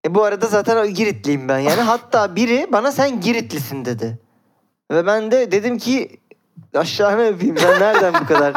E 0.06 0.16
bu 0.16 0.24
arada 0.24 0.48
zaten 0.48 0.94
Giritliyim 0.94 1.50
ben 1.50 1.60
yani. 1.60 1.82
Hatta 1.82 2.36
biri 2.36 2.68
bana 2.72 2.92
sen 2.92 3.22
Giritlisin 3.22 3.86
dedi. 3.86 4.20
Ve 4.92 5.06
ben 5.06 5.32
de 5.32 5.52
dedim 5.52 5.78
ki 5.78 6.20
aşağına 6.76 7.22
öpeyim 7.22 7.56
ben 7.56 7.80
nereden 7.80 8.14
bu 8.22 8.26
kadar 8.26 8.54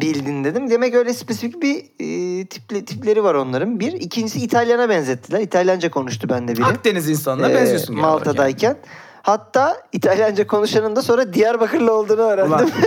bildin 0.00 0.44
dedim. 0.44 0.70
Demek 0.70 0.94
öyle 0.94 1.14
spesifik 1.14 1.62
bir 1.62 1.76
e, 2.00 2.44
tipli, 2.46 2.84
tipleri 2.84 3.24
var 3.24 3.34
onların. 3.34 3.80
Bir. 3.80 3.92
ikincisi 3.92 4.38
İtalyan'a 4.40 4.88
benzettiler. 4.88 5.40
İtalyanca 5.40 5.90
konuştu 5.90 6.28
bende 6.28 6.52
biri. 6.56 6.64
Akdeniz 6.64 7.08
insanına 7.08 7.50
Ee, 7.50 7.54
benziyorsun. 7.54 7.94
olarak 7.94 8.04
yani. 8.06 8.12
Malta'dayken. 8.12 8.76
Hatta 9.22 9.76
İtalyanca 9.92 10.46
konuşanın 10.46 10.96
da 10.96 11.02
sonra 11.02 11.32
Diyarbakırlı 11.32 11.92
olduğunu 11.92 12.20
öğrendim. 12.20 12.68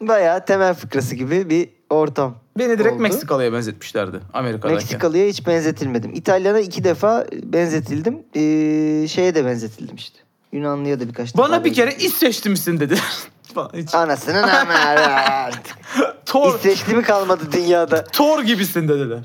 Bayağı 0.00 0.44
temel 0.44 0.74
fıkrası 0.74 1.14
gibi 1.14 1.50
bir 1.50 1.68
ortam. 1.90 2.34
beni 2.58 2.78
direkt 2.78 2.92
Oldu. 2.94 3.02
Meksikalı'ya 3.02 3.52
benzetmişlerdi 3.52 4.20
Amerika'dayken. 4.32 4.76
Meksikalı'ya 4.76 5.26
hiç 5.26 5.46
benzetilmedim. 5.46 6.12
İtalyana 6.14 6.60
iki 6.60 6.84
defa 6.84 7.26
benzetildim. 7.42 8.14
Ee, 8.34 9.08
şeye 9.08 9.34
de 9.34 9.44
benzetildim 9.44 9.96
işte. 9.96 10.18
Yunanlı'ya 10.52 11.00
da 11.00 11.08
birkaç 11.08 11.34
defa. 11.34 11.42
Bana 11.42 11.64
bir 11.64 11.74
kere 11.74 11.86
benzetildim. 11.86 12.12
İsveçli 12.14 12.50
misin 12.50 12.80
dedi. 12.80 12.94
Falan, 13.54 13.70
hiç. 13.74 13.94
Anasının 13.94 14.42
ama. 14.42 14.74
Tor, 16.26 16.54
İsveçli 16.54 16.94
mi 16.94 17.02
kalmadı 17.02 17.42
dünyada? 17.52 18.04
Tor 18.04 18.42
gibisin 18.42 18.88
dediler. 18.88 19.18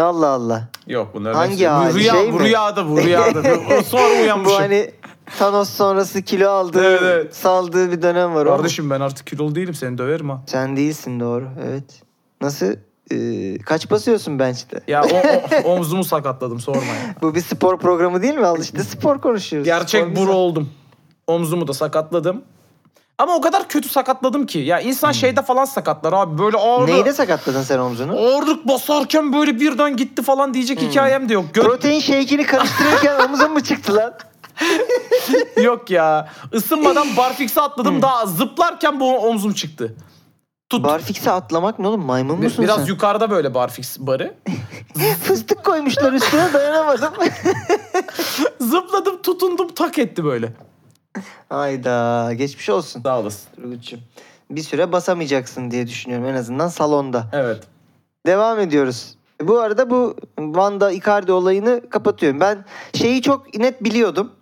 Allah 0.00 0.26
Allah. 0.28 0.68
Yok 0.86 1.08
bunlar 1.14 1.34
Hangi 1.34 1.64
hali, 1.66 1.94
rüya, 1.94 2.12
şey 2.14 2.32
bu 2.32 2.36
mi? 2.36 2.44
rüyada 2.44 2.88
bu 2.88 2.98
rüyada. 3.02 3.42
Sonra 3.82 4.20
uyanmışım. 4.22 4.56
Bu 4.56 4.60
hani 4.60 4.90
Thanos 5.38 5.70
sonrası 5.70 6.22
kilo 6.22 6.48
aldığı, 6.50 6.84
Evet, 6.84 7.00
evet. 7.04 7.36
saldığı 7.36 7.92
bir 7.92 8.02
dönem 8.02 8.34
var. 8.34 8.46
Kardeşim 8.48 8.90
ben 8.90 9.00
artık 9.00 9.26
kilolu 9.26 9.54
değilim 9.54 9.74
seni 9.74 9.98
döverim 9.98 10.30
ha. 10.30 10.42
Sen 10.46 10.76
değilsin 10.76 11.20
doğru. 11.20 11.48
Evet. 11.66 12.02
Nasıl? 12.40 12.66
Ee, 13.12 13.58
kaç 13.58 13.90
basıyorsun 13.90 14.38
bench'te? 14.38 14.80
Ya 14.88 15.02
o, 15.04 15.06
o- 15.16 15.62
omzumu 15.74 16.04
sakatladım 16.04 16.60
sorma 16.60 16.82
ya. 16.82 17.14
Bu 17.22 17.34
bir 17.34 17.40
spor 17.40 17.78
programı 17.78 18.22
değil 18.22 18.34
mi? 18.34 18.46
Al 18.46 18.60
işte 18.60 18.82
spor 18.84 19.20
konuşuyoruz. 19.20 19.64
Gerçek 19.66 20.00
Spor 20.04 20.10
buru 20.16 20.20
güzel. 20.20 20.34
oldum. 20.34 20.70
Omzumu 21.26 21.68
da 21.68 21.72
sakatladım. 21.74 22.42
Ama 23.20 23.34
o 23.36 23.40
kadar 23.40 23.68
kötü 23.68 23.88
sakatladım 23.88 24.46
ki. 24.46 24.58
Ya 24.58 24.80
insan 24.80 25.12
şeyde 25.12 25.42
falan 25.42 25.64
sakatlar 25.64 26.12
abi. 26.12 26.38
Böyle 26.38 26.56
ağırlık, 26.56 26.88
Neyde 26.88 27.12
sakatladın 27.12 27.62
sen 27.62 27.78
omzunu? 27.78 28.12
ağırlık 28.12 28.68
basarken 28.68 29.32
böyle 29.32 29.60
birden 29.60 29.96
gitti 29.96 30.22
falan 30.22 30.54
diyecek 30.54 30.82
hikayem 30.82 31.28
de 31.28 31.32
yok. 31.32 31.44
Gö- 31.54 31.62
Protein 31.62 32.00
shake'ini 32.00 32.46
karıştırırken 32.46 33.18
omzun 33.28 33.52
mu 33.52 33.60
çıktı 33.62 33.94
lan? 33.96 34.12
yok 35.62 35.90
ya. 35.90 36.28
Isınmadan 36.52 37.16
barfix'e 37.16 37.60
atladım. 37.60 38.02
Daha 38.02 38.26
zıplarken 38.26 39.00
bu 39.00 39.18
omzum 39.18 39.52
çıktı. 39.52 39.94
Tut. 40.70 40.84
Barfix'e 40.84 41.30
atlamak 41.30 41.78
ne 41.78 41.88
oğlum? 41.88 42.04
Maymun 42.04 42.38
musun 42.42 42.64
Biraz 42.64 42.76
sen? 42.76 42.86
yukarıda 42.86 43.30
böyle 43.30 43.54
barfix 43.54 43.98
barı. 43.98 44.34
Fıstık 45.24 45.64
koymuşlar 45.64 46.12
üstüne 46.12 46.52
dayanamadım. 46.52 47.12
Zıpladım 48.60 49.22
tutundum 49.22 49.68
tak 49.68 49.98
etti 49.98 50.24
böyle. 50.24 50.52
Hayda 51.48 52.32
geçmiş 52.34 52.68
olsun. 52.70 53.02
Sağ 53.02 53.20
olasın. 53.20 53.48
Turgut'cum. 53.56 54.00
Bir 54.50 54.62
süre 54.62 54.92
basamayacaksın 54.92 55.70
diye 55.70 55.86
düşünüyorum 55.86 56.26
en 56.26 56.34
azından 56.34 56.68
salonda. 56.68 57.26
Evet. 57.32 57.62
Devam 58.26 58.60
ediyoruz. 58.60 59.14
Bu 59.42 59.58
arada 59.60 59.90
bu 59.90 60.16
Wanda 60.36 60.92
Icardi 60.92 61.32
olayını 61.32 61.90
kapatıyorum. 61.90 62.40
Ben 62.40 62.64
şeyi 62.94 63.22
çok 63.22 63.54
net 63.58 63.84
biliyordum. 63.84 64.32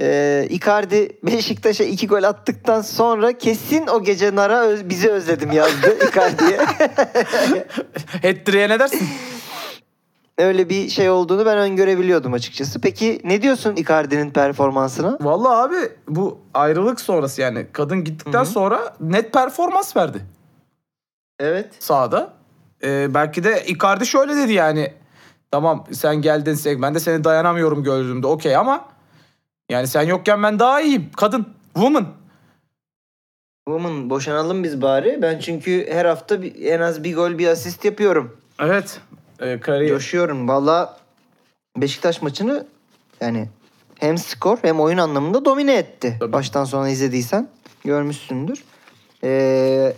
Ee, 0.00 0.46
Icardi 0.50 1.16
Beşiktaş'a 1.22 1.84
iki 1.84 2.06
gol 2.06 2.22
attıktan 2.22 2.80
sonra 2.82 3.38
kesin 3.38 3.86
o 3.86 4.02
gece 4.02 4.34
Nara 4.34 4.60
öz- 4.60 4.88
bizi 4.88 5.10
özledim 5.10 5.52
yazdı 5.52 5.96
Icardi'ye. 6.08 6.56
Hattrick'e 8.22 8.68
ne 8.68 8.78
dersin? 8.80 9.08
Öyle 10.38 10.68
bir 10.68 10.88
şey 10.88 11.10
olduğunu 11.10 11.46
ben 11.46 11.58
öngörebiliyordum 11.58 12.32
açıkçası. 12.32 12.80
Peki 12.80 13.20
ne 13.24 13.42
diyorsun 13.42 13.76
Icardi'nin 13.76 14.30
performansına? 14.30 15.18
Vallahi 15.20 15.56
abi 15.56 15.88
bu 16.08 16.38
ayrılık 16.54 17.00
sonrası 17.00 17.40
yani 17.40 17.66
kadın 17.72 18.04
gittikten 18.04 18.44
sonra 18.44 18.96
net 19.00 19.32
performans 19.32 19.96
verdi 19.96 20.20
Evet. 21.38 21.74
sahada. 21.78 22.32
Ee, 22.84 23.14
belki 23.14 23.44
de 23.44 23.64
Icardi 23.66 24.06
şöyle 24.06 24.36
dedi 24.36 24.52
yani. 24.52 24.92
Tamam 25.50 25.84
sen 25.92 26.16
geldin 26.16 26.82
ben 26.82 26.94
de 26.94 27.00
seni 27.00 27.24
dayanamıyorum 27.24 27.82
gördüğümde 27.84 28.26
okey 28.26 28.56
ama 28.56 28.88
yani 29.70 29.86
sen 29.86 30.02
yokken 30.02 30.42
ben 30.42 30.58
daha 30.58 30.80
iyiyim. 30.80 31.10
Kadın, 31.16 31.46
woman. 31.74 32.06
Woman 33.68 34.10
boşanalım 34.10 34.64
biz 34.64 34.82
bari. 34.82 35.18
Ben 35.22 35.38
çünkü 35.38 35.86
her 35.90 36.04
hafta 36.04 36.34
en 36.60 36.80
az 36.80 37.04
bir 37.04 37.16
gol 37.16 37.38
bir 37.38 37.48
asist 37.48 37.84
yapıyorum. 37.84 38.36
Evet. 38.58 39.00
Ee, 39.40 39.60
kariyer. 39.60 39.88
Coşuyorum. 39.88 40.48
Valla 40.48 40.96
Beşiktaş 41.76 42.22
maçını 42.22 42.66
yani 43.20 43.48
hem 43.98 44.18
skor 44.18 44.58
hem 44.62 44.80
oyun 44.80 44.98
anlamında 44.98 45.44
domine 45.44 45.74
etti. 45.74 46.16
Tabii. 46.20 46.32
Baştan 46.32 46.64
sona 46.64 46.88
izlediysen 46.88 47.48
görmüşsündür. 47.84 48.64
Ee, 49.24 49.92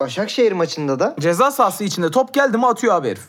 Başakşehir 0.00 0.52
maçında 0.52 1.00
da 1.00 1.16
Ceza 1.20 1.50
sahası 1.50 1.84
içinde 1.84 2.10
top 2.10 2.34
geldi 2.34 2.56
mi 2.58 2.66
atıyor 2.66 2.94
abi 2.94 3.08
herif. 3.08 3.24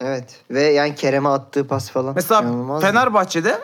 evet 0.00 0.40
ve 0.50 0.62
yani 0.62 0.94
Kerem'e 0.94 1.28
attığı 1.28 1.66
pas 1.66 1.90
falan. 1.90 2.14
Mesela 2.14 2.42
inanılmazdı. 2.42 2.86
Fenerbahçe'de 2.86 3.58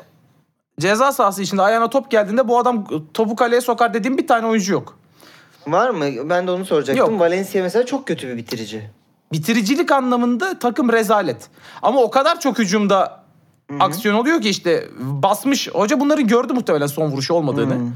ceza 0.80 1.12
sahası 1.12 1.42
içinde 1.42 1.62
ayağına 1.62 1.90
top 1.90 2.10
geldiğinde 2.10 2.48
bu 2.48 2.58
adam 2.58 2.86
topu 3.14 3.36
kaleye 3.36 3.60
sokar 3.60 3.94
dediğim 3.94 4.18
bir 4.18 4.26
tane 4.26 4.46
oyuncu 4.46 4.72
yok. 4.72 4.98
Var 5.66 5.90
mı? 5.90 6.04
Ben 6.30 6.46
de 6.46 6.50
onu 6.50 6.64
soracaktım. 6.64 7.10
Yok. 7.10 7.20
Valencia 7.20 7.62
mesela 7.62 7.86
çok 7.86 8.06
kötü 8.06 8.28
bir 8.28 8.36
bitirici. 8.36 8.90
Bitiricilik 9.32 9.92
anlamında 9.92 10.58
takım 10.58 10.92
rezalet. 10.92 11.48
Ama 11.82 12.00
o 12.00 12.10
kadar 12.10 12.40
çok 12.40 12.58
hücumda 12.58 13.24
aksiyon 13.80 14.14
oluyor 14.14 14.40
ki 14.40 14.48
işte 14.48 14.88
basmış. 14.98 15.68
Hoca 15.68 16.00
bunları 16.00 16.20
gördü 16.20 16.52
muhtemelen 16.52 16.86
son 16.86 17.10
vuruşu 17.10 17.34
olmadığını. 17.34 17.74
Hmm. 17.74 17.92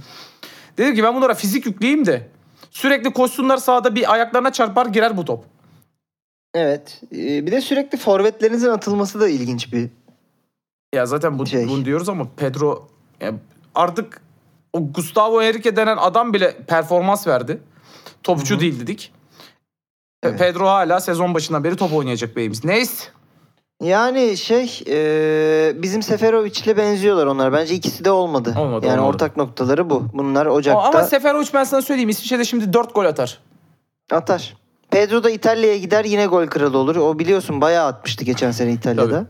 Dedi 0.78 0.94
ki 0.94 1.02
ben 1.02 1.14
bunlara 1.14 1.34
fizik 1.34 1.66
yükleyeyim 1.66 2.06
de 2.06 2.28
sürekli 2.70 3.12
koşsunlar 3.12 3.56
sahada 3.56 3.94
bir 3.94 4.12
ayaklarına 4.12 4.52
çarpar 4.52 4.86
girer 4.86 5.16
bu 5.16 5.24
top. 5.24 5.44
Evet. 6.54 7.00
Ee, 7.12 7.46
bir 7.46 7.52
de 7.52 7.60
sürekli 7.60 7.98
forvetlerinizin 7.98 8.68
atılması 8.68 9.20
da 9.20 9.28
ilginç 9.28 9.72
bir 9.72 9.90
Ya 10.94 11.06
zaten 11.06 11.38
bu, 11.38 11.46
Şey. 11.46 11.68
bunu 11.68 11.84
diyoruz 11.84 12.08
ama 12.08 12.26
Pedro 12.36 12.88
ya 13.20 13.32
artık 13.74 14.22
o 14.72 14.92
Gustavo 14.92 15.42
Henrique 15.42 15.76
denen 15.76 15.96
adam 15.96 16.34
bile 16.34 16.56
performans 16.66 17.26
verdi. 17.26 17.62
Topçu 18.22 18.60
değil 18.60 18.80
dedik. 18.80 19.12
Evet. 20.22 20.38
Pedro 20.38 20.66
hala 20.66 21.00
sezon 21.00 21.34
başından 21.34 21.64
beri 21.64 21.76
top 21.76 21.92
oynayacak 21.92 22.36
beyimiz. 22.36 22.64
Neyse. 22.64 23.04
Yani 23.82 24.36
şey 24.36 24.80
e, 24.88 25.82
bizim 25.82 26.02
Seferovic'le 26.02 26.76
benziyorlar 26.76 27.26
onlar. 27.26 27.52
Bence 27.52 27.74
ikisi 27.74 28.04
de 28.04 28.10
olmadı. 28.10 28.54
Olmadı, 28.58 28.86
yani 28.86 29.00
olmadı. 29.00 29.14
ortak 29.14 29.36
noktaları 29.36 29.90
bu. 29.90 30.08
Bunlar 30.12 30.46
Ocak'ta 30.46 30.80
Ama 30.80 31.02
Seferovic 31.02 31.48
ben 31.54 31.64
sana 31.64 31.82
söyleyeyim 31.82 32.08
İsviçre'de 32.08 32.44
şimdi 32.44 32.72
4 32.72 32.94
gol 32.94 33.04
atar. 33.04 33.38
atar. 34.10 34.56
Pedro 34.90 35.24
da 35.24 35.30
İtalya'ya 35.30 35.76
gider 35.76 36.04
yine 36.04 36.26
gol 36.26 36.46
kralı 36.46 36.78
olur. 36.78 36.96
O 36.96 37.18
biliyorsun 37.18 37.60
bayağı 37.60 37.86
atmıştı 37.86 38.24
geçen 38.24 38.50
sene 38.50 38.72
İtalya'da. 38.72 39.10
Tabii. 39.10 39.26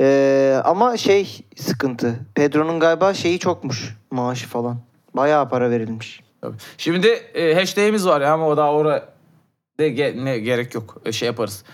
E, 0.00 0.60
ama 0.64 0.96
şey 0.96 1.44
sıkıntı. 1.56 2.14
Pedro'nun 2.34 2.80
galiba 2.80 3.14
şeyi 3.14 3.38
çokmuş. 3.38 3.96
Maaşı 4.10 4.48
falan. 4.48 4.78
Bayağı 5.14 5.48
para 5.48 5.70
verilmiş. 5.70 6.20
Tabii. 6.40 6.56
Şimdi 6.78 7.06
e, 7.34 7.54
hashtag'imiz 7.54 8.06
var 8.06 8.20
ya 8.20 8.32
ama 8.32 8.46
o 8.48 8.56
daha 8.56 8.72
oraya 8.72 9.15
de 9.80 9.88
ge- 9.88 10.24
ne 10.24 10.38
gerek 10.38 10.74
yok. 10.74 10.96
E, 11.04 11.12
şey 11.12 11.26
yaparız. 11.26 11.64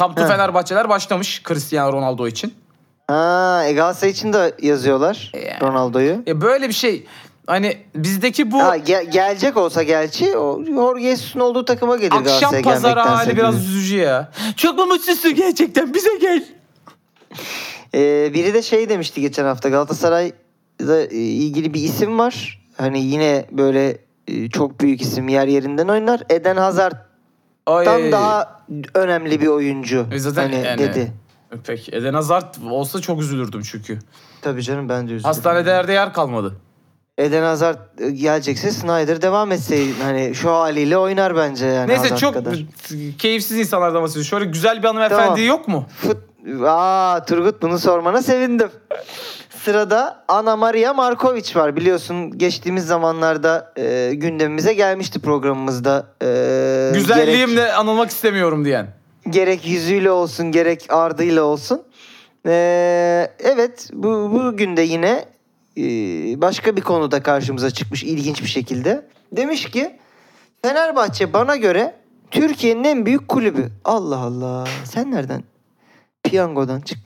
Heh. 0.00 0.14
Fenerbahçeler 0.28 0.88
başlamış 0.88 1.42
Cristiano 1.48 1.92
Ronaldo 1.92 2.26
için. 2.28 2.54
Ha, 3.06 3.62
e, 3.66 3.72
Galatasaray 3.72 4.10
için 4.12 4.32
de 4.32 4.54
yazıyorlar 4.62 5.30
E, 5.34 5.38
yani. 5.40 5.60
Ronaldo'yu. 5.60 6.22
Ya 6.26 6.40
böyle 6.40 6.68
bir 6.68 6.74
şey 6.74 7.06
hani 7.46 7.76
bizdeki 7.94 8.50
bu 8.50 8.62
Ha, 8.62 8.76
ge- 8.76 9.10
gelecek 9.10 9.56
olsa 9.56 9.82
gerçi 9.82 10.36
o 10.36 10.64
Jorge 10.64 11.10
Jesus'un 11.10 11.40
olduğu 11.40 11.64
takıma 11.64 11.96
gelir 11.96 12.10
akşam 12.12 12.24
Galatasaray'a 12.52 12.62
pazarı 12.62 13.00
hali 13.00 13.36
biraz 13.36 13.54
gibi. 13.54 13.64
üzücü 13.64 13.96
ya. 13.96 14.30
Çok 14.56 14.78
mu 14.78 14.86
mutsuzsun 14.86 15.34
gerçekten 15.34 15.94
bize 15.94 16.16
gel. 16.20 16.44
Ee, 17.94 18.30
biri 18.34 18.54
de 18.54 18.62
şey 18.62 18.88
demişti 18.88 19.20
geçen 19.20 19.44
hafta 19.44 19.68
Galatasaray'da 19.68 21.00
e, 21.02 21.16
ilgili 21.16 21.74
bir 21.74 21.82
isim 21.82 22.18
var. 22.18 22.64
Hani 22.76 23.00
yine 23.04 23.46
böyle 23.50 23.98
e, 24.28 24.48
çok 24.50 24.80
büyük 24.80 25.02
isim 25.02 25.28
yer 25.28 25.46
yerinden 25.48 25.88
oynar. 25.88 26.20
Eden 26.30 26.56
Hazard'dan 26.56 27.13
Ay. 27.66 28.12
daha 28.12 28.60
önemli 28.94 29.40
bir 29.40 29.46
oyuncu. 29.46 30.06
E 30.12 30.18
zaten 30.18 30.42
hani 30.42 30.66
yani- 30.66 30.78
dedi. 30.78 31.12
Peki 31.66 31.92
Eden 31.96 32.14
Hazard 32.14 32.54
olsa 32.70 33.00
çok 33.00 33.20
üzülürdüm 33.20 33.62
çünkü. 33.62 33.98
Tabii 34.42 34.62
canım 34.62 34.88
ben 34.88 35.08
de 35.08 35.12
üzüldüm. 35.12 35.24
Hastanede 35.28 35.70
yerde 35.70 35.92
yer 35.92 36.12
kalmadı. 36.12 36.54
Eden 37.18 37.42
Hazard 37.42 37.78
e, 37.98 38.10
gelecekse 38.10 38.70
Snyder 38.70 39.22
devam 39.22 39.52
etse 39.52 39.86
hani 40.02 40.34
şu 40.34 40.50
haliyle 40.50 40.98
oynar 40.98 41.36
bence 41.36 41.66
yani 41.66 41.88
Neyse 41.88 42.02
Hazard 42.02 42.18
çok 42.18 42.34
kadar. 42.34 42.56
keyifsiz 43.18 43.58
insanlardan 43.58 44.02
bahsediyoruz. 44.02 44.30
Şöyle 44.30 44.44
güzel 44.44 44.82
bir 44.82 44.86
hanımefendi 44.88 45.22
Tamam. 45.24 45.46
yok 45.46 45.68
mu? 45.68 45.86
Fut, 45.96 46.16
Aa 46.66 47.24
Turgut 47.24 47.62
bunu 47.62 47.78
sormana 47.78 48.22
sevindim. 48.22 48.68
Sırada 49.64 50.24
Ana 50.28 50.56
Maria 50.56 50.94
Markovic 50.94 51.54
var. 51.54 51.76
Biliyorsun 51.76 52.38
geçtiğimiz 52.38 52.86
zamanlarda 52.86 53.72
e, 53.76 54.10
gündemimize 54.14 54.74
gelmişti 54.74 55.18
programımızda. 55.20 56.06
E, 56.22 56.26
gerek- 56.26 56.94
Güzelliğimle 56.94 57.72
anılmak 57.72 58.10
istemiyorum 58.10 58.64
diyen. 58.64 58.86
gerek 59.30 59.66
yüzüyle 59.66 60.10
olsun 60.10 60.52
gerek 60.52 60.86
ardıyla 60.88 61.42
olsun. 61.42 61.82
Ee, 62.46 63.30
evet 63.38 63.90
bu 63.92 64.30
bugün 64.32 64.76
de 64.76 64.82
yine 64.82 65.24
e, 65.78 65.82
başka 66.40 66.76
bir 66.76 66.80
konuda 66.82 67.22
karşımıza 67.22 67.70
çıkmış 67.70 68.04
ilginç 68.04 68.42
bir 68.42 68.48
şekilde. 68.48 69.06
Demiş 69.32 69.70
ki 69.70 69.96
Fenerbahçe 70.62 71.32
bana 71.32 71.56
göre 71.56 71.94
Türkiye'nin 72.30 72.84
en 72.84 73.06
büyük 73.06 73.28
kulübü. 73.28 73.70
Allah 73.84 74.18
Allah 74.18 74.64
sen 74.84 75.10
nereden? 75.10 75.44
Piyangodan 76.22 76.80
çık. 76.80 76.98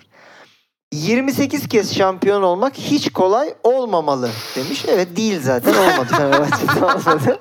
28 0.92 1.68
kez 1.68 1.94
şampiyon 1.96 2.42
olmak 2.42 2.74
hiç 2.74 3.12
kolay 3.12 3.54
olmamalı 3.64 4.30
demiş. 4.56 4.84
Evet 4.88 5.16
değil 5.16 5.40
zaten 5.42 5.74
olmadı 5.74 6.06
Fenerbahçe'de 6.16 6.84
olmadı. 6.84 7.38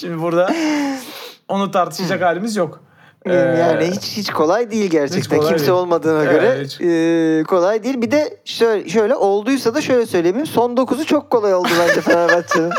Şimdi 0.00 0.22
burada 0.22 0.54
onu 1.48 1.70
tartışacak 1.70 2.22
halimiz 2.22 2.56
yok. 2.56 2.80
Ee, 3.26 3.32
yani 3.34 3.86
hiç 3.86 4.04
hiç 4.16 4.30
kolay 4.30 4.70
değil 4.70 4.90
gerçekten. 4.90 5.38
kolay 5.38 5.50
Kimse 5.50 5.66
değil. 5.66 5.78
olmadığına 5.78 6.22
Evet, 6.24 6.32
göre 6.40 6.64
hiç. 6.64 6.80
e, 6.80 7.44
kolay 7.48 7.84
değil. 7.84 8.02
Bir 8.02 8.10
de 8.10 8.40
şöyle, 8.44 8.88
şöyle 8.88 9.14
olduysa 9.16 9.74
da 9.74 9.80
şöyle 9.80 10.06
söyleyeyim. 10.06 10.46
Son 10.46 10.76
9'u 10.76 11.04
çok 11.04 11.30
kolay 11.30 11.54
oldu 11.54 11.68
bence 11.80 12.00
Fenerbahçe'nin. 12.00 12.72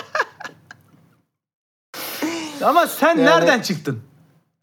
Ama 2.63 2.88
sen 2.88 3.08
Yani- 3.08 3.25
nereden 3.25 3.62
çıktın? 3.62 3.99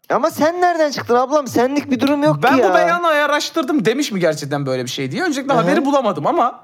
Ama 0.09 0.31
sen 0.31 0.61
nereden 0.61 0.91
çıktın 0.91 1.15
ablam? 1.15 1.47
Senlik 1.47 1.91
bir 1.91 1.99
durum 1.99 2.23
yok 2.23 2.37
Ben 2.43 2.55
ki 2.55 2.61
ya. 2.61 2.69
bu 2.69 2.75
beyanı 2.75 3.07
araştırdım 3.07 3.85
demiş 3.85 4.11
mi 4.11 4.19
gerçekten 4.19 4.65
böyle 4.65 4.83
bir 4.83 4.89
şey 4.89 5.11
diye. 5.11 5.23
Öncelikle 5.23 5.53
hı. 5.53 5.57
haberi 5.57 5.85
bulamadım 5.85 6.27
ama 6.27 6.59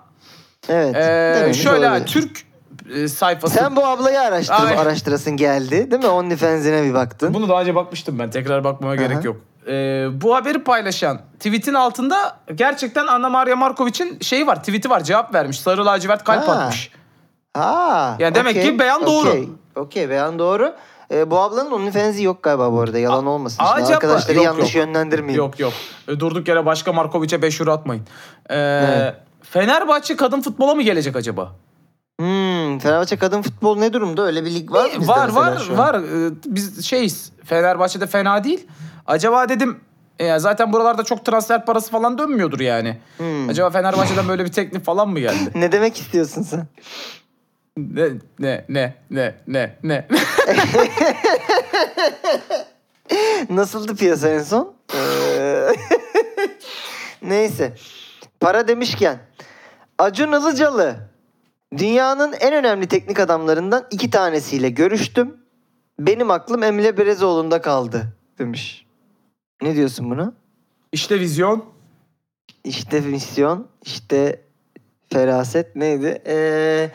Evet. 0.70 0.96
dememiş 0.96 1.62
şöyle 1.62 1.90
olabilir. 1.90 2.06
Türk 2.06 2.44
e, 2.96 3.08
sayfası. 3.08 3.54
Sen 3.56 3.76
bu 3.76 3.86
ablayı 3.86 4.22
araştır, 4.22 4.54
Ay. 4.68 4.78
araştırasın 4.78 5.38
geldi. 5.38 5.92
Değil 5.92 6.04
mi? 6.04 6.10
OnlyFans'ine 6.10 6.84
bir 6.84 6.94
baktın. 6.94 7.34
Bunu 7.34 7.50
daha 7.50 7.62
önce 7.62 7.76
bakmıştım 7.76 8.20
ben. 8.20 8.30
Tekrar 8.30 8.64
bakmama 8.64 8.96
gerek 8.96 9.24
yok. 9.24 9.38
Ee, 9.68 10.08
bu 10.22 10.36
haberi 10.36 10.64
paylaşan 10.64 11.22
tweetin 11.40 11.74
altında 11.74 12.38
gerçekten 12.56 13.08
Anna 13.08 13.30
Maria 13.30 13.56
Markovic'in 13.56 14.20
şeyi 14.20 14.48
var, 14.48 14.56
tweet'i 14.60 14.90
var. 14.90 15.04
Cevap 15.04 15.34
vermiş. 15.34 15.60
Sarı 15.60 15.86
lacivert 15.86 16.24
kalp 16.24 16.48
Ha. 16.48 16.52
atmış. 16.52 16.92
Ha. 17.54 18.16
Yani 18.20 18.36
demek 18.36 18.62
ki 18.62 18.80
beyan 18.80 19.06
doğru. 19.06 19.30
okey, 19.30 19.50
Okey 19.76 20.10
beyan 20.10 20.40
doğru. 20.40 20.74
Ee, 21.14 21.32
bu 21.32 21.40
ablanın 21.40 21.72
OnlyFans'i 21.72 22.24
yok 22.24 22.44
galiba 22.44 22.72
bu 22.74 22.80
arada. 22.82 23.00
Yalan 23.00 23.26
olmasın. 23.26 23.58
Şimdi 23.64 23.70
acaba- 23.84 23.94
arkadaşları 23.96 24.36
Yok, 24.38 24.46
yanlış 24.46 24.76
yok. 24.76 24.86
yönlendirmeyin. 24.86 25.38
Yok 25.38 25.60
yok. 25.60 25.74
E, 26.08 26.20
Durduk 26.20 26.48
yere 26.48 26.66
başka 26.66 26.94
Markovic'e 26.94 27.42
5 27.42 27.62
euro 27.62 27.72
atmayın. 27.72 28.04
Ee, 28.50 28.56
Evet. 28.56 29.16
Fenerbahçe 29.44 30.16
kadın 30.16 30.42
futbola 30.42 30.76
mı 30.76 30.82
gelecek 30.82 31.16
acaba? 31.16 31.52
Hmm, 32.20 32.80
Fenerbahçe 32.80 33.18
kadın 33.18 33.42
futbol 33.42 33.78
ne 33.78 33.94
durumda? 33.94 34.22
Öyle 34.26 34.46
bir 34.46 34.52
lig 34.56 34.72
var 34.72 34.86
mı 34.86 34.92
bizde 35.00 35.12
var 35.12 35.30
var 35.30 35.62
var. 35.76 35.96
Ee, 35.96 36.32
Biz 36.46 36.86
şeyiz. 36.86 37.32
Fenerbahçe'de 37.46 38.08
fena 38.08 38.44
değil. 38.44 38.68
Acaba 39.08 39.50
dedim 39.50 39.80
e, 40.20 40.40
zaten 40.40 40.74
buralarda 40.74 41.04
çok 41.04 41.26
transfer 41.26 41.66
parası 41.66 41.92
falan 41.92 42.18
dönmüyordur 42.18 42.60
yani. 42.60 42.98
Hmm. 43.18 43.50
Acaba 43.50 43.70
Fenerbahçe'den 43.70 44.28
böyle 44.28 44.46
bir 44.46 44.52
teklif 44.52 44.86
falan 44.86 45.10
mı 45.10 45.20
geldi? 45.20 45.52
Ne 45.56 45.72
demek 45.72 45.98
istiyorsun 45.98 46.42
sen? 46.42 46.68
Ne 47.78 48.10
ne 48.40 48.66
ne 48.70 48.96
ne 49.10 49.36
ne 49.48 49.78
ne. 49.84 50.08
Nasıldı 53.50 53.96
piyasa 53.96 54.30
en 54.30 54.44
son? 54.44 54.74
Ee, 54.96 55.68
Neyse. 57.22 57.74
Para 58.40 58.68
demişken. 58.68 59.20
Acun 59.98 60.32
Ilıcalı. 60.32 60.96
Dünyanın 61.78 62.34
en 62.40 62.54
önemli 62.54 62.88
teknik 62.88 63.20
adamlarından 63.20 63.88
iki 63.92 64.10
tanesiyle 64.10 64.70
görüştüm. 64.70 65.38
Benim 66.00 66.32
aklım 66.32 66.64
Emre 66.64 66.98
Berezoğlu'nda 66.98 67.62
kaldı 67.62 68.04
demiş. 68.40 68.86
Ne 69.62 69.76
diyorsun 69.76 70.10
buna? 70.12 70.34
İşte 70.92 71.20
vizyon. 71.20 71.66
İşte 72.64 73.00
misyon, 73.00 73.68
işte 73.86 74.42
feraset 75.14 75.76
neydi? 75.76 76.22
Ee, 76.28 76.92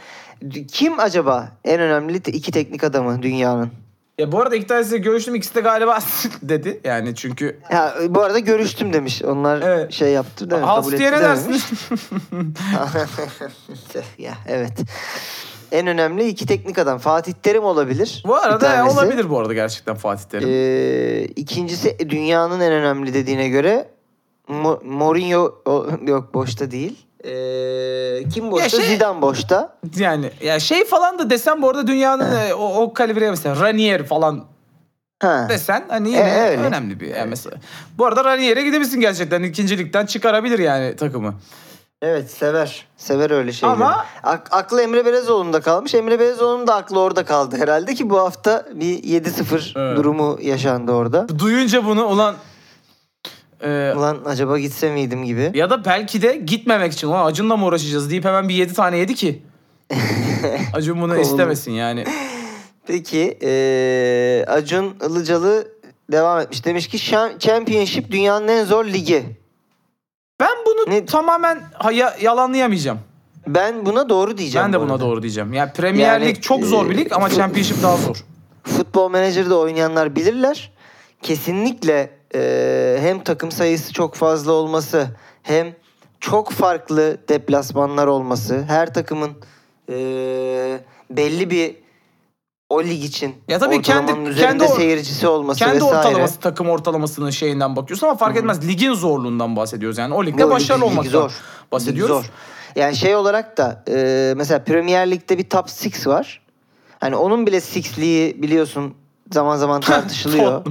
kim 0.72 1.00
acaba 1.00 1.48
en 1.64 1.80
önemli 1.80 2.16
iki 2.16 2.52
teknik 2.52 2.84
adamı 2.84 3.22
dünyanın? 3.22 3.70
Ya 4.18 4.32
bu 4.32 4.40
arada 4.40 4.56
iki 4.56 4.66
tanesiyle 4.66 4.98
görüştüm 4.98 5.34
ikisi 5.34 5.54
de 5.54 5.60
galiba 5.60 5.98
dedi. 6.42 6.80
Yani 6.84 7.14
çünkü 7.14 7.58
Ha, 7.62 7.94
bu 8.08 8.22
arada 8.22 8.38
görüştüm 8.38 8.92
demiş. 8.92 9.22
Onlar 9.22 9.62
Evet. 9.62 9.92
şey 9.92 10.12
yaptı? 10.12 10.56
Hals 10.60 10.84
Kabul 10.84 10.92
etti 10.92 11.04
ne 11.04 11.12
dersiniz? 11.20 11.68
ya 14.18 14.34
evet. 14.48 14.72
En 15.72 15.86
önemli 15.86 16.28
iki 16.28 16.46
teknik 16.46 16.78
adam. 16.78 16.98
Fatih 16.98 17.32
Terim 17.32 17.64
olabilir. 17.64 18.22
bu 18.26 18.36
arada 18.36 18.58
tanesi. 18.58 18.94
olabilir 18.98 19.30
bu 19.30 19.38
arada 19.38 19.54
gerçekten 19.54 19.94
Fatih 19.96 20.24
Terim. 20.24 20.48
Ee, 20.52 21.24
ikincisi 21.36 21.96
dünyanın 22.10 22.60
en 22.60 22.72
önemli 22.72 23.14
dediğine 23.14 23.48
göre 23.48 23.88
Mo- 24.48 24.84
Mourinho 24.84 25.54
yok 26.06 26.34
boşta 26.34 26.70
değil. 26.70 27.06
Ee, 27.24 28.28
kim 28.34 28.50
boşta? 28.50 28.68
şey- 28.68 28.86
Zidane 28.86 29.22
boşta. 29.22 29.76
Yani 29.96 30.30
ya 30.42 30.60
şey 30.60 30.84
falan 30.84 31.18
da 31.18 31.30
desem 31.30 31.62
bu 31.62 31.68
arada 31.68 31.86
dünyanın 31.86 32.36
e, 32.36 32.54
o, 32.54 32.82
o 32.82 32.92
kalibreye 32.92 33.30
mesela 33.30 33.60
Ranier 33.60 34.06
falan 34.06 34.44
Ha. 35.22 35.46
desen 35.48 35.84
hani 35.88 36.08
yine 36.08 36.20
E, 36.20 36.48
öyle. 36.50 36.62
önemli 36.62 37.00
bir 37.00 37.06
yani 37.14 37.28
mesela. 37.30 37.56
Bu 37.98 38.06
arada 38.06 38.24
Ranier'e 38.24 38.62
gidebilirsin 38.62 39.00
gerçekten 39.00 39.42
ikincilikten 39.42 40.06
çıkarabilir 40.06 40.58
yani 40.58 40.96
takımı. 40.96 41.34
Evet 42.02 42.30
sever. 42.30 42.86
Sever 42.96 43.30
öyle 43.30 43.52
şeyleri. 43.52 43.76
Ama- 43.76 44.06
Ak- 44.22 44.48
aklı 44.50 44.82
Emre 44.82 45.04
Belezoğlu'nda 45.06 45.60
kalmış. 45.60 45.94
Emre 45.94 46.20
Belezoğlu'nun 46.20 46.66
da 46.66 46.74
aklı 46.74 47.00
orada 47.00 47.24
kaldı 47.24 47.56
herhalde 47.56 47.94
ki 47.94 48.10
bu 48.10 48.18
hafta 48.18 48.66
bir 48.74 49.02
7-0 49.02 49.72
Evet. 49.76 49.96
durumu 49.96 50.38
yaşandı 50.42 50.92
orada. 50.92 51.26
Duyunca 51.38 51.84
bunu 51.84 52.06
ulan 52.06 52.34
e, 53.64 53.92
Ulan 53.96 54.18
acaba 54.24 54.58
gitse 54.58 54.90
miydim 54.92 55.24
gibi. 55.24 55.50
ya 55.54 55.70
da 55.70 55.84
belki 55.84 56.22
de 56.22 56.36
gitmemek 56.36 56.92
için 56.92 57.08
ulan 57.08 57.26
Acun'la 57.26 57.56
mı 57.56 57.64
uğraşacağız 57.66 58.10
deyip 58.10 58.24
hemen 58.24 58.48
bir 58.48 58.54
yedi 58.54 58.74
tane 58.74 58.98
yedi 58.98 59.14
ki. 59.14 59.42
Acun 60.74 61.00
bunu 61.02 61.18
istemesin 61.18 61.72
yani. 61.72 62.04
Peki 62.86 63.38
eee, 63.42 64.44
Acun 64.44 64.96
Ilıcalı 65.10 65.68
devam 66.12 66.40
etmiş. 66.40 66.64
Demiş 66.64 66.88
ki 66.88 66.96
"Şam- 66.98 67.38
Championship 67.38 68.10
dünyanın 68.10 68.48
en 68.48 68.64
zor 68.64 68.84
ligi. 68.84 69.24
Ben 70.40 70.56
bunu 70.66 70.94
Ne- 70.94 71.06
tamamen 71.06 71.60
haya- 71.74 72.16
yalanlayamayacağım. 72.22 72.98
Ben 73.46 73.86
buna 73.86 74.08
doğru 74.08 74.38
diyeceğim. 74.38 74.64
ben 74.66 74.72
de 74.72 74.78
bu 74.80 74.82
buna 74.82 74.92
arada. 74.92 75.04
doğru 75.04 75.22
diyeceğim. 75.22 75.52
Yani 75.52 75.72
Premier 75.72 76.06
Yani, 76.06 76.26
Lig 76.26 76.42
çok 76.42 76.64
zor 76.64 76.90
bir 76.90 76.94
e, 76.94 76.98
lig 76.98 77.12
ama 77.12 77.30
Championship 77.30 77.82
daha 77.82 77.96
zor. 77.96 78.24
Futbol 78.64 79.10
menajerde 79.10 79.54
oynayanlar 79.54 80.16
bilirler. 80.16 80.72
Kesinlikle 81.22 82.10
eee, 82.34 82.98
hem 83.00 83.24
takım 83.24 83.52
sayısı 83.52 83.92
çok 83.92 84.14
fazla 84.14 84.52
olması 84.52 85.06
hem 85.42 85.74
çok 86.20 86.52
farklı 86.52 87.18
deplasmanlar 87.28 88.06
olması. 88.06 88.62
Her 88.68 88.94
takımın 88.94 89.30
eee, 89.88 90.80
belli 91.10 91.50
bir 91.50 91.76
o 92.70 92.82
lig 92.84 93.04
için 93.04 93.34
Ya 93.48 93.58
tabii 93.58 93.82
kendi- 93.82 94.34
kendi 94.36 94.64
or- 94.64 94.76
seyircisi 94.76 95.28
olması 95.28 95.58
Kendi 95.58 95.74
vesaire. 95.76 95.96
ortalaması 95.98 96.40
takım 96.40 96.68
ortalamasının 96.70 97.30
şeyinden 97.30 97.76
bakıyorsun 97.76 98.06
ama 98.06 98.16
fark 98.16 98.36
etmez. 98.36 98.68
Ligin 98.68 98.92
zorluğundan 98.94 99.56
bahsediyoruz 99.56 99.98
yani. 99.98 100.14
O 100.14 100.26
ligde 100.26 100.42
Yo, 100.42 100.50
başarılı 100.50 100.84
lig- 100.84 100.86
lig 100.86 100.92
olmaktan 100.92 101.10
zor. 101.12 101.32
bahsediyoruz. 101.72 102.16
Lig 102.16 102.22
zor. 102.24 102.30
Yani 102.76 102.96
şey 102.96 103.16
olarak 103.16 103.56
da 103.58 103.84
e, 103.88 104.34
mesela 104.36 104.64
Premier 104.64 105.10
Lig'de 105.10 105.38
bir 105.38 105.48
top 105.50 105.64
6 105.68 106.10
var. 106.10 106.40
Hani 107.00 107.16
onun 107.16 107.46
bile 107.46 107.60
sixliği 107.60 108.42
biliyorsun 108.42 108.94
zaman 109.32 109.56
zaman 109.56 109.80
tartışılıyor. 109.92 110.64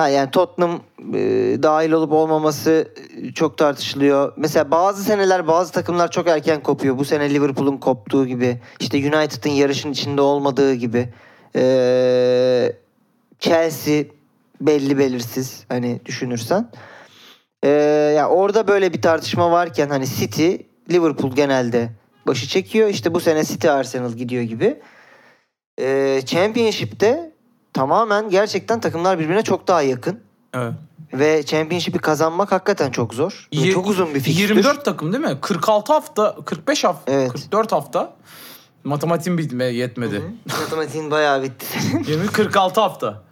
Ha 0.00 0.08
yani 0.08 0.30
Tottenham 0.30 0.80
e, 1.14 1.18
dahil 1.62 1.92
olup 1.92 2.12
olmaması 2.12 2.88
e, 3.22 3.32
çok 3.32 3.58
tartışılıyor. 3.58 4.32
Mesela 4.36 4.70
bazı 4.70 5.02
seneler 5.02 5.46
bazı 5.46 5.72
takımlar 5.72 6.10
çok 6.10 6.28
erken 6.28 6.62
kopuyor. 6.62 6.98
Bu 6.98 7.04
sene 7.04 7.34
Liverpool'un 7.34 7.76
koptuğu 7.76 8.26
gibi. 8.26 8.60
işte 8.80 8.98
United'ın 8.98 9.50
yarışın 9.50 9.92
içinde 9.92 10.20
olmadığı 10.20 10.74
gibi. 10.74 11.08
E, 11.56 12.72
Chelsea 13.38 14.04
belli 14.60 14.98
belirsiz 14.98 15.64
hani 15.68 16.00
düşünürsen. 16.04 16.70
Ee, 17.64 17.68
ya 18.16 18.28
orada 18.28 18.68
böyle 18.68 18.92
bir 18.92 19.02
tartışma 19.02 19.50
varken 19.50 19.88
hani 19.88 20.06
City, 20.06 20.54
Liverpool 20.90 21.34
genelde 21.34 21.90
başı 22.26 22.48
çekiyor. 22.48 22.88
İşte 22.88 23.14
bu 23.14 23.20
sene 23.20 23.44
City 23.44 23.70
Arsenal 23.70 24.12
gidiyor 24.12 24.42
gibi. 24.42 24.80
Ee, 25.80 26.22
Championship'te 26.26 27.29
tamamen 27.72 28.30
gerçekten 28.30 28.80
takımlar 28.80 29.18
birbirine 29.18 29.42
çok 29.42 29.68
daha 29.68 29.82
yakın. 29.82 30.20
Evet. 30.54 30.72
Ve 31.12 31.42
Championship'i 31.42 31.98
kazanmak 31.98 32.52
hakikaten 32.52 32.90
çok 32.90 33.14
zor. 33.14 33.48
Yi- 33.52 33.72
çok 33.72 33.86
uzun 33.86 34.14
bir 34.14 34.20
fikstür. 34.20 34.48
24 34.48 34.84
takım 34.84 35.12
değil 35.12 35.24
mi? 35.24 35.38
46 35.40 35.92
hafta, 35.92 36.36
45 36.44 36.84
hafta, 36.84 37.12
Evet. 37.12 37.32
44 37.32 37.72
hafta. 37.72 38.12
Matematiğim 38.84 39.38
bitme 39.38 39.64
yetmedi. 39.64 40.22
Matematiğin 40.60 41.10
bayağı 41.10 41.42
bitti 41.42 41.66
senin. 41.66 42.04
20 42.04 42.26
46 42.26 42.80
hafta. 42.80 43.22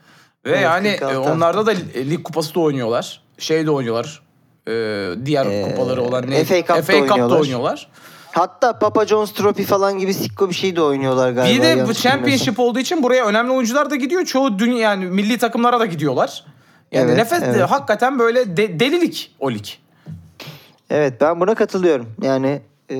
Ve 0.44 0.50
Evet, 0.50 0.62
yani 0.62 0.96
46 0.96 1.14
e, 1.14 1.18
onlarda 1.18 1.66
da 1.66 1.70
lig 1.96 2.22
kupası 2.24 2.54
da 2.54 2.60
oynuyorlar. 2.60 3.22
şeyde 3.38 3.70
oynuyorlar. 3.70 4.22
Ee, 4.68 5.10
diğer 5.24 5.62
kupaları 5.70 6.02
olan 6.02 6.30
ne? 6.30 6.44
FA 6.44 6.54
Cup'ta 6.56 6.82
FA 6.82 6.92
Cup'ta 6.92 7.12
oynuyorlar. 7.14 7.40
oynuyorlar. 7.40 7.88
Hatta 8.32 8.78
Papa 8.78 9.06
John's 9.06 9.32
Trophy 9.32 9.64
falan 9.64 9.98
gibi 9.98 10.14
sikko 10.14 10.48
bir 10.48 10.54
şey 10.54 10.76
de 10.76 10.82
oynuyorlar 10.82 11.30
galiba. 11.30 11.54
Bir 11.54 11.62
de 11.62 11.88
bu 11.88 11.94
Championship 11.94 12.58
olduğu 12.60 12.78
için 12.78 13.02
buraya 13.02 13.26
önemli 13.26 13.52
oyuncular 13.52 13.90
da 13.90 13.96
gidiyor. 13.96 14.24
Çoğu 14.24 14.58
dünya 14.58 14.78
yani 14.78 15.04
milli 15.04 15.38
takımlara 15.38 15.80
da 15.80 15.86
gidiyorlar. 15.86 16.44
Yani 16.92 17.04
Evet, 17.08 17.16
nefes 17.16 17.42
evet. 17.42 17.70
hakikaten 17.70 18.18
böyle 18.18 18.56
de- 18.56 18.80
delilik 18.80 19.36
o 19.40 19.50
lig. 19.52 19.64
Evet 20.90 21.20
ben 21.20 21.40
buna 21.40 21.54
katılıyorum. 21.54 22.06
Yani 22.22 22.60
e, 22.90 22.96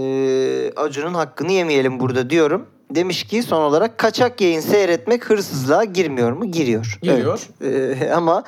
Acun'un 0.76 1.14
hakkını 1.14 1.52
yemeyelim 1.52 2.00
burada 2.00 2.30
diyorum. 2.30 2.66
Demiş 2.90 3.24
ki 3.24 3.42
son 3.42 3.60
olarak 3.62 3.98
kaçak 3.98 4.40
yayın 4.40 4.60
seyretmek 4.60 5.30
hırsızlığa 5.30 5.84
girmiyor 5.84 6.32
mu? 6.32 6.50
Giriyor. 6.50 6.98
Giriyor. 7.02 7.40
Evet. 7.60 8.02
E, 8.02 8.10
ama 8.14 8.44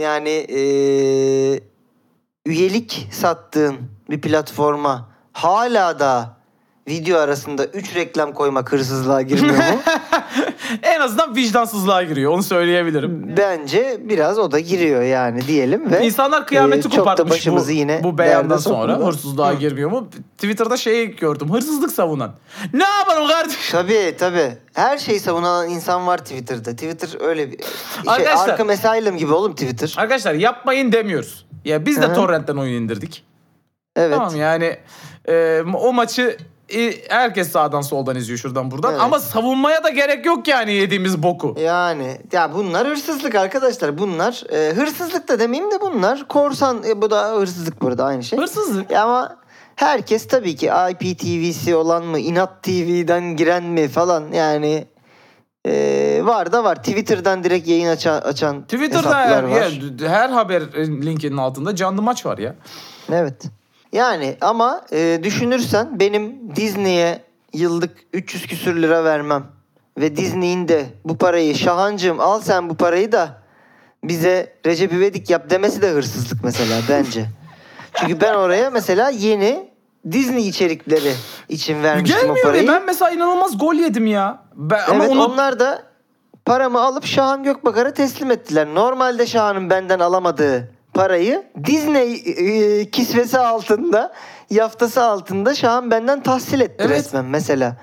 yani 0.00 0.28
e, 0.30 0.60
üyelik 2.46 3.08
sattığın 3.12 3.76
bir 4.10 4.20
platforma 4.20 5.11
hala 5.32 5.98
da 5.98 6.36
video 6.88 7.18
arasında 7.18 7.64
3 7.64 7.94
reklam 7.94 8.32
koymak 8.32 8.72
hırsızlığa 8.72 9.22
girmiyor 9.22 9.56
mu? 9.56 9.62
En 10.82 11.00
azından 11.00 11.36
vicdansızlığa 11.36 12.02
giriyor 12.02 12.32
onu 12.32 12.42
söyleyebilirim. 12.42 13.34
Bence 13.36 13.96
biraz 14.00 14.38
o 14.38 14.52
da 14.52 14.58
giriyor 14.58 15.02
yani 15.02 15.46
diyelim 15.46 15.90
ve 15.90 16.06
İnsanlar 16.06 16.46
kıyameti 16.46 16.88
e, 16.88 16.90
kopartmış 16.90 17.46
bu, 17.46 17.70
yine 17.70 18.00
bu 18.04 18.18
beyandan 18.18 18.56
sonra. 18.56 18.96
Hırsızlığa 18.98 19.54
girmiyor 19.54 19.90
mu? 19.90 20.08
Twitter'da 20.36 20.76
şey 20.76 21.16
gördüm. 21.16 21.52
Hırsızlık 21.52 21.92
savunan. 21.92 22.32
Ne 22.72 22.84
yapalım 22.84 23.28
kardeşim? 23.28 23.60
Tabii 23.72 24.16
tabii. 24.18 24.52
Her 24.74 24.98
şeyi 24.98 25.20
savunan 25.20 25.68
insan 25.68 26.06
var 26.06 26.18
Twitter'da. 26.18 26.72
Twitter 26.72 27.20
öyle 27.20 27.52
bir 27.52 27.58
şey, 27.58 27.66
Arkadaşlar- 28.06 28.48
Arkham 28.48 28.68
Asylum 28.68 29.16
gibi 29.16 29.32
oğlum 29.32 29.52
Twitter. 29.52 29.94
Arkadaşlar 29.96 30.34
yapmayın 30.34 30.92
demiyoruz. 30.92 31.46
Ya 31.64 31.86
biz 31.86 32.02
de 32.02 32.06
Hı. 32.06 32.14
torrentten 32.14 32.56
oyun 32.56 32.82
indirdik. 32.82 33.24
Evet. 33.96 34.16
Tamam 34.16 34.36
yani 34.36 34.76
e, 35.28 35.62
o 35.74 35.92
maçı 35.92 36.36
e, 36.74 36.94
herkes 37.08 37.52
sağdan 37.52 37.80
soldan 37.80 38.16
izliyor 38.16 38.38
şuradan 38.38 38.70
buradan. 38.70 38.92
Evet. 38.92 39.02
Ama 39.02 39.18
savunmaya 39.18 39.84
da 39.84 39.88
gerek 39.88 40.26
yok 40.26 40.48
yani 40.48 40.72
yediğimiz 40.72 41.22
boku. 41.22 41.56
Yani 41.60 42.18
ya 42.32 42.54
bunlar 42.54 42.88
hırsızlık 42.88 43.34
arkadaşlar. 43.34 43.98
Bunlar 43.98 44.42
e, 44.52 44.74
hırsızlık 44.74 45.28
da 45.28 45.38
demeyeyim 45.38 45.70
de 45.70 45.80
bunlar 45.80 46.28
korsan 46.28 46.82
e, 46.88 47.02
bu 47.02 47.10
da 47.10 47.32
hırsızlık 47.32 47.82
burada 47.82 48.04
aynı 48.04 48.22
şey. 48.22 48.38
Hırsızlık. 48.38 48.90
Ya 48.90 49.02
ama 49.02 49.36
herkes 49.76 50.28
tabii 50.28 50.56
ki 50.56 50.70
IPTV'si 50.90 51.74
olan 51.74 52.04
mı, 52.04 52.18
Inat 52.18 52.62
TV'den 52.62 53.36
giren 53.36 53.64
mi 53.64 53.88
falan 53.88 54.32
yani 54.32 54.86
e, 55.66 56.20
var 56.24 56.52
da 56.52 56.64
var. 56.64 56.76
Twitter'dan 56.76 57.44
direkt 57.44 57.68
yayın 57.68 57.88
açan, 57.88 58.20
açan 58.20 58.62
Twitter'da 58.62 59.16
her, 59.16 59.42
var. 59.42 59.48
ya, 60.00 60.08
her 60.08 60.28
haber 60.28 60.60
e, 60.60 60.86
linkinin 60.86 61.36
altında 61.36 61.76
canlı 61.76 62.02
maç 62.02 62.26
var 62.26 62.38
ya. 62.38 62.54
Evet. 63.12 63.42
Yani 63.92 64.36
ama 64.40 64.80
e, 64.92 65.20
düşünürsen 65.22 66.00
benim 66.00 66.56
Disney'e 66.56 67.20
yıllık 67.52 67.90
300 68.12 68.46
küsür 68.46 68.82
lira 68.82 69.04
vermem 69.04 69.46
ve 69.98 70.16
Disney'in 70.16 70.68
de 70.68 70.86
bu 71.04 71.18
parayı 71.18 71.54
Şahancığım 71.54 72.20
al 72.20 72.40
sen 72.40 72.70
bu 72.70 72.74
parayı 72.74 73.12
da 73.12 73.42
bize 74.04 74.52
Recep 74.66 74.92
İvedik 74.92 75.30
yap 75.30 75.50
demesi 75.50 75.82
de 75.82 75.90
hırsızlık 75.90 76.44
mesela 76.44 76.80
bence. 76.88 77.26
Çünkü 77.94 78.20
ben 78.20 78.34
oraya 78.34 78.70
mesela 78.70 79.10
yeni 79.10 79.70
Disney 80.12 80.48
içerikleri 80.48 81.12
için 81.48 81.82
vermiştim 81.82 82.18
o 82.18 82.22
Gelmiyor 82.22 82.46
parayı. 82.46 82.64
ya. 82.64 82.72
Ben 82.72 82.86
mesela 82.86 83.10
inanılmaz 83.10 83.58
gol 83.58 83.74
yedim 83.74 84.06
ya. 84.06 84.42
Ben, 84.54 84.80
ama 84.88 85.04
evet 85.04 85.12
onu 85.12 85.24
onlar 85.24 85.60
da 85.60 85.82
paramı 86.44 86.80
alıp 86.80 87.04
Şahan 87.04 87.42
Gökbakar'a 87.42 87.94
teslim 87.94 88.30
ettiler. 88.30 88.66
Normalde 88.74 89.26
Şahan'ın 89.26 89.70
benden 89.70 89.98
alamadığı 89.98 90.72
parayı 90.94 91.42
Disney 91.64 92.14
e, 92.80 92.90
kisvesi 92.90 93.38
altında, 93.38 94.12
yaftası 94.50 95.02
altında 95.02 95.54
Şahan 95.54 95.90
benden 95.90 96.22
tahsil 96.22 96.60
etti 96.60 96.74
Evet. 96.86 96.90
resmen 96.98 97.24
mesela. 97.24 97.76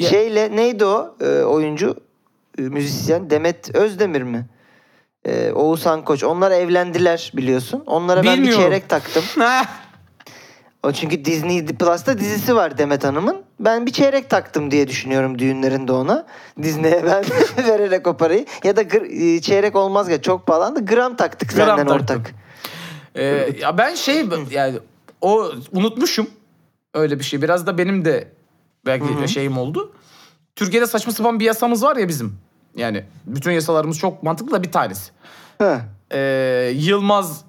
Ya- 0.00 0.08
Şeyle 0.10 0.56
neydi 0.56 0.84
o 0.84 1.16
e, 1.20 1.42
oyuncu, 1.42 1.96
e, 2.58 2.62
müzisyen 2.62 3.30
Demet 3.30 3.74
Özdemir 3.74 4.22
mi? 4.22 4.46
E, 5.24 5.52
Oğuzhan 5.52 6.04
Koç. 6.04 6.24
Onlar 6.24 6.50
evlendiler 6.50 7.32
biliyorsun. 7.36 7.82
Onlara 7.86 8.24
ben 8.24 8.32
bir 8.32 8.38
Bilmiyorum. 8.38 8.62
çeyrek 8.62 8.88
taktım. 8.88 9.24
O 10.82 10.92
çünkü 10.92 11.24
Disney 11.24 11.66
Plus'ta 11.66 12.18
dizisi 12.18 12.56
var 12.56 12.78
Demet 12.78 13.04
Hanım'ın. 13.04 13.42
Ben 13.60 13.86
bir 13.86 13.92
çeyrek 13.92 14.30
taktım 14.30 14.70
diye 14.70 14.88
düşünüyorum 14.88 15.38
düğünlerinde 15.38 15.92
ona. 15.92 16.26
Disney'e 16.62 17.04
ben 17.04 17.24
vererek 17.68 18.06
o 18.06 18.16
parayı. 18.16 18.46
Ya 18.64 18.76
da 18.76 18.82
gr- 18.82 19.36
e, 19.36 19.40
çeyrek 19.40 19.76
olmaz 19.76 20.08
ya 20.08 20.22
çok 20.22 20.46
pahalandı. 20.46 20.84
Gram 20.86 21.16
taktık 21.16 21.54
Gram 21.54 21.66
senden 21.68 21.86
taktım. 21.86 22.16
ortak. 22.16 22.34
Ee, 23.16 23.48
ya 23.60 23.78
ben 23.78 23.94
şey 23.94 24.26
yani 24.50 24.78
o 25.20 25.50
unutmuşum 25.72 26.26
öyle 26.94 27.18
bir 27.18 27.24
şey. 27.24 27.42
Biraz 27.42 27.66
da 27.66 27.78
benim 27.78 28.04
de 28.04 28.28
belki 28.86 29.18
de 29.20 29.28
şeyim 29.28 29.58
oldu. 29.58 29.92
Türkiye'de 30.56 30.86
saçma 30.86 31.12
sapan 31.12 31.40
bir 31.40 31.44
yasamız 31.44 31.82
var 31.82 31.96
ya 31.96 32.08
bizim. 32.08 32.38
Yani 32.76 33.04
bütün 33.26 33.50
yasalarımız 33.50 33.98
çok 33.98 34.22
mantıklı 34.22 34.52
da 34.52 34.62
bir 34.62 34.72
tanesi. 34.72 35.12
Heh. 35.58 35.76
Ee, 36.12 36.72
Yılmaz 36.74 37.44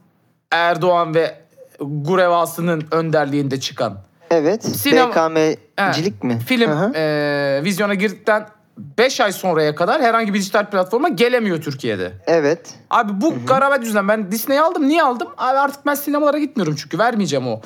Erdoğan 0.52 1.16
ve 1.16 1.40
Gurevası'nın 1.80 2.88
önderliğinde 2.92 3.60
çıkan 3.60 3.98
Evet. 4.32 4.66
Sinema- 4.66 5.12
BKM'cilik 5.12 6.24
mi? 6.24 6.40
film 6.40 6.72
Hı 6.72 6.76
hı. 6.76 6.92
e, 6.96 7.62
vizyona 7.64 7.94
girdikten 7.94 8.48
5 8.78 9.22
ay 9.22 9.32
sonraya 9.32 9.76
kadar 9.76 10.02
herhangi 10.02 10.34
bir 10.34 10.40
dijital 10.40 10.70
platforma 10.70 11.10
gelemiyor 11.10 11.62
Türkiye'de. 11.62 12.14
Evet. 12.28 12.74
Abi 12.90 13.22
bu 13.22 13.34
garabet 13.48 13.82
yüzünden 13.84 14.08
ben 14.08 14.32
Disney'i 14.32 14.62
aldım. 14.62 14.88
Niye 14.88 15.04
aldım? 15.04 15.28
Abi 15.38 15.58
artık 15.60 15.86
ben 15.86 15.96
sinemalara 15.96 16.38
gitmiyorum 16.40 16.76
çünkü 16.82 17.00
vermeyeceğim 17.00 17.48
o 17.48 17.62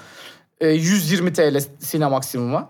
e, 0.62 0.67
120 0.69 1.34
TL 1.34 1.60
sinema 1.80 2.10
maksimuma. 2.10 2.69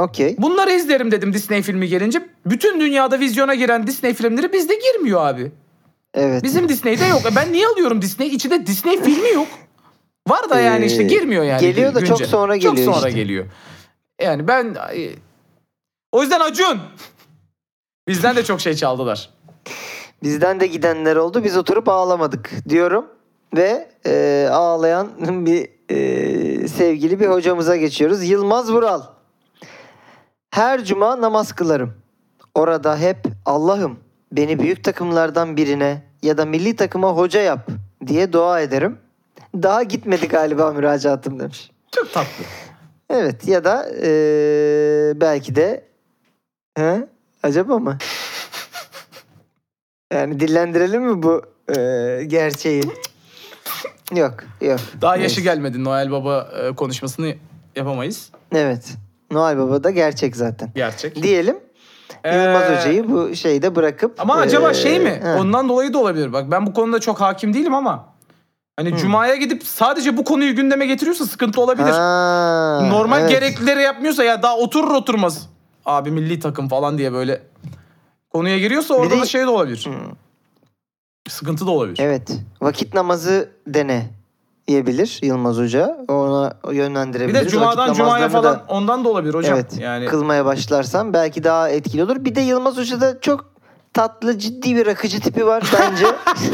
Okey. 0.00 0.36
Bunları 0.38 0.72
izlerim 0.72 1.10
dedim 1.10 1.32
Disney 1.32 1.62
filmi 1.62 1.88
gelince. 1.88 2.28
Bütün 2.46 2.80
dünyada 2.80 3.20
vizyona 3.20 3.54
giren 3.54 3.86
Disney 3.86 4.14
filmleri 4.14 4.52
bizde 4.52 4.74
girmiyor 4.74 5.26
abi. 5.26 5.52
Evet. 6.14 6.42
Bizim 6.42 6.68
Disney'de 6.68 7.04
yok. 7.04 7.20
E 7.32 7.36
Ben 7.36 7.52
niye 7.52 7.66
alıyorum 7.66 8.02
Disney? 8.02 8.28
İçinde 8.28 8.66
Disney 8.66 9.02
filmi 9.02 9.28
yok. 9.34 9.48
Var 10.28 10.50
da 10.50 10.60
yani 10.60 10.84
işte 10.86 11.02
Ee, 11.02 11.06
girmiyor 11.06 11.44
yani. 11.44 11.60
geliyor 11.60 11.94
da 11.94 11.98
güncel. 12.00 12.16
çok 12.16 12.26
sonra 12.26 12.60
Çok 12.60 12.76
geliyor 12.76 12.94
sonra 12.94 13.08
işte. 13.08 13.20
geliyor. 13.20 13.46
Yani 14.22 14.48
ben... 14.48 14.76
O 16.12 16.22
yüzden 16.22 16.40
Acun. 16.40 16.78
Bizden 18.08 18.36
de 18.36 18.44
çok 18.44 18.60
şey 18.60 18.74
çaldılar. 18.74 19.30
Bizden 20.22 20.60
de 20.60 20.66
gidenler 20.66 21.16
oldu. 21.16 21.44
Biz 21.44 21.56
oturup 21.56 21.88
ağlamadık 21.88 22.50
diyorum. 22.68 23.06
Ve 23.56 23.88
e, 24.06 24.48
ağlayan 24.52 25.08
bir 25.46 25.68
e, 25.90 26.68
sevgili 26.68 27.20
bir 27.20 27.26
hocamıza 27.26 27.76
geçiyoruz. 27.76 28.24
Yılmaz 28.24 28.72
Vural. 28.72 29.02
Her 30.50 30.84
cuma 30.84 31.20
namaz 31.20 31.52
kılarım. 31.52 31.94
Orada 32.54 32.98
hep 32.98 33.18
Allah'ım 33.46 33.98
beni 34.32 34.58
büyük 34.58 34.84
takımlardan 34.84 35.56
birine 35.56 36.02
ya 36.22 36.38
da 36.38 36.44
milli 36.44 36.76
takıma 36.76 37.08
hoca 37.08 37.40
yap 37.40 37.68
diye 38.06 38.32
dua 38.32 38.60
ederim. 38.60 38.98
Daha 39.54 39.82
gitmedi 39.82 40.28
galiba 40.28 40.72
müracaatım 40.72 41.40
demiş. 41.40 41.70
Çok 41.92 42.12
tatlı. 42.12 42.44
Evet 43.10 43.48
ya 43.48 43.64
da 43.64 43.88
e, 44.02 44.10
belki 45.20 45.54
de 45.54 45.84
he? 46.76 47.06
Acaba 47.42 47.78
mı? 47.78 47.98
Yani 50.12 50.40
dillendirelim 50.40 51.02
mi 51.02 51.22
bu 51.22 51.42
e, 51.68 52.24
gerçeği? 52.26 52.82
Yok 54.14 54.34
yok. 54.60 54.80
Daha 55.00 55.12
Neyse. 55.14 55.22
yaşı 55.22 55.40
gelmedi. 55.40 55.84
Noel 55.84 56.10
Baba 56.10 56.48
e, 56.62 56.74
konuşmasını 56.74 57.34
yapamayız. 57.76 58.30
Evet. 58.54 58.84
Noel 59.30 59.58
Baba 59.58 59.84
da 59.84 59.90
gerçek 59.90 60.36
zaten. 60.36 60.70
Gerçek. 60.74 61.22
Diyelim 61.22 61.56
Ee, 62.24 62.36
Yılmaz 62.36 62.62
Hoca'yı 62.62 63.10
bu 63.10 63.34
şeyde 63.36 63.74
bırakıp. 63.76 64.20
Ama 64.20 64.34
acaba 64.34 64.70
e, 64.70 64.74
şey 64.74 65.00
mi? 65.00 65.20
he. 65.22 65.32
Ondan 65.34 65.68
dolayı 65.68 65.92
da 65.92 65.98
olabilir. 65.98 66.32
Bak 66.32 66.50
ben 66.50 66.66
bu 66.66 66.72
konuda 66.72 67.00
çok 67.00 67.20
hakim 67.20 67.54
değilim 67.54 67.74
ama 67.74 68.08
hani 68.76 68.96
Cuma'ya 68.96 69.36
gidip 69.36 69.66
sadece 69.66 70.16
bu 70.16 70.24
konuyu 70.24 70.56
gündeme 70.56 70.86
getiriyorsa 70.86 71.26
sıkıntı 71.26 71.60
olabilir. 71.60 71.90
Ha, 71.90 72.80
Normal 72.90 73.20
evet. 73.20 73.30
gereklileri 73.30 73.82
yapmıyorsa 73.82 74.24
ya 74.24 74.42
daha 74.42 74.56
oturur 74.56 74.90
oturmaz. 74.90 75.48
Abi 75.86 76.10
milli 76.10 76.40
takım 76.40 76.68
falan 76.68 76.98
diye 76.98 77.12
böyle 77.12 77.42
konuya 78.30 78.58
giriyorsa 78.58 78.94
orada 78.94 79.14
de- 79.16 79.20
da 79.20 79.26
şey 79.26 79.42
de 79.42 79.48
olabilir. 79.48 79.88
Sıkıntı 81.28 81.66
da 81.66 81.70
olabilir. 81.70 81.98
Evet. 82.00 82.32
Vakit 82.62 82.94
namazı 82.94 83.48
dene 83.66 84.10
diyebilir 84.68 85.18
Yılmaz 85.22 85.56
Hoca. 85.58 85.96
Ona 86.08 86.52
Bir 86.68 86.74
yönlendirebilir. 86.74 87.40
de 87.44 87.48
Cuma'dan 87.48 87.92
Cuma'ya 87.94 88.28
falan 88.28 88.54
Da, 88.54 88.64
ondan 88.68 89.04
da 89.04 89.08
olabilir 89.08 89.34
hocam. 89.34 89.54
evet. 89.54 89.78
Yani 89.78 90.06
Kılmaya 90.06 90.44
başlarsan 90.44 91.12
belki 91.12 91.44
daha 91.44 91.68
etkili 91.70 92.02
olur. 92.04 92.24
Bir 92.24 92.34
de 92.34 92.40
Yılmaz 92.40 92.76
Hoca'da 92.76 93.20
çok 93.20 93.52
tatlı 93.94 94.38
ciddi 94.38 94.76
bir 94.76 94.86
rakıcı 94.86 95.20
tipi 95.20 95.46
var 95.46 95.64
bence. 95.80 96.06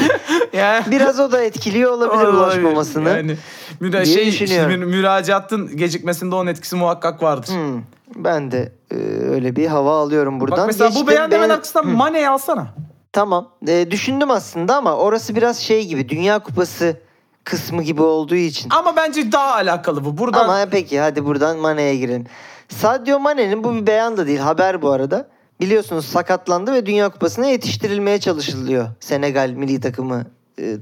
yani 0.52 0.84
Biraz 0.90 1.20
o 1.20 1.32
da 1.32 1.42
etkiliyor 1.42 1.92
olabilir 1.92 2.22
Olabilir. 2.22 2.32
bulaşmamasını. 2.32 3.08
Yani 3.08 3.36
müra 3.80 4.04
diye 4.04 4.14
şey, 4.14 4.26
düşünüyorum. 4.26 4.90
müracaatın 4.90 5.76
gecikmesinde 5.76 6.34
onun 6.34 6.46
etkisi 6.46 6.76
muhakkak 6.76 7.22
vardır. 7.22 7.48
Hmm, 7.48 7.82
ben 8.24 8.50
de 8.50 8.72
e, 8.90 8.96
öyle 9.30 9.56
bir 9.56 9.66
hava 9.66 10.00
alıyorum 10.00 10.40
buradan. 10.40 10.58
Bak 10.58 10.66
mesela 10.66 10.88
Geçtim 10.88 11.06
bu 11.06 11.10
beyan 11.10 11.30
demen 11.30 11.48
ben- 11.48 11.54
arkasından 11.54 11.86
Mane'yi 11.86 12.28
alsana. 12.28 12.66
Tamam. 13.12 13.48
E, 13.68 13.90
düşündüm 13.90 14.30
aslında 14.30 14.76
ama 14.76 14.96
orası 14.96 15.36
biraz 15.36 15.58
şey 15.58 15.86
gibi. 15.86 16.08
Dünya 16.08 16.38
Kupası 16.38 16.96
kısmı 17.44 17.82
gibi 17.82 18.02
olduğu 18.02 18.34
için. 18.34 18.70
Ama 18.70 18.96
bence 18.96 19.32
daha 19.32 19.54
alakalı 19.54 20.04
bu. 20.04 20.18
Buradan 20.18 20.44
Ama 20.44 20.66
peki 20.70 21.00
hadi 21.00 21.24
buradan 21.24 21.58
Mane'ye 21.58 21.96
girelim. 21.96 22.26
Sadio 22.68 23.18
Mane'nin 23.18 23.64
bu 23.64 23.74
bir 23.74 23.86
beyan 23.86 24.16
da 24.16 24.26
değil 24.26 24.38
haber 24.38 24.82
bu 24.82 24.90
arada. 24.90 25.28
Biliyorsunuz 25.60 26.04
sakatlandı 26.04 26.72
ve 26.72 26.86
Dünya 26.86 27.08
Kupası'na 27.08 27.46
yetiştirilmeye 27.46 28.20
çalışılıyor 28.20 28.88
Senegal 29.00 29.50
milli 29.50 29.80
takımı 29.80 30.26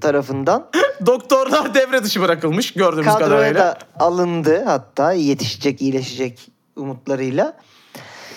tarafından. 0.01 0.71
doktorlar 1.07 1.75
devre 1.75 2.05
dışı 2.05 2.21
bırakılmış 2.23 2.73
gördüğümüz 2.73 3.07
Kadroya 3.07 3.29
kadarıyla. 3.29 3.61
da 3.61 3.79
alındı 4.05 4.65
hatta 4.65 5.13
yetişecek 5.13 5.83
iyileşecek 5.83 6.49
umutlarıyla. 6.77 7.57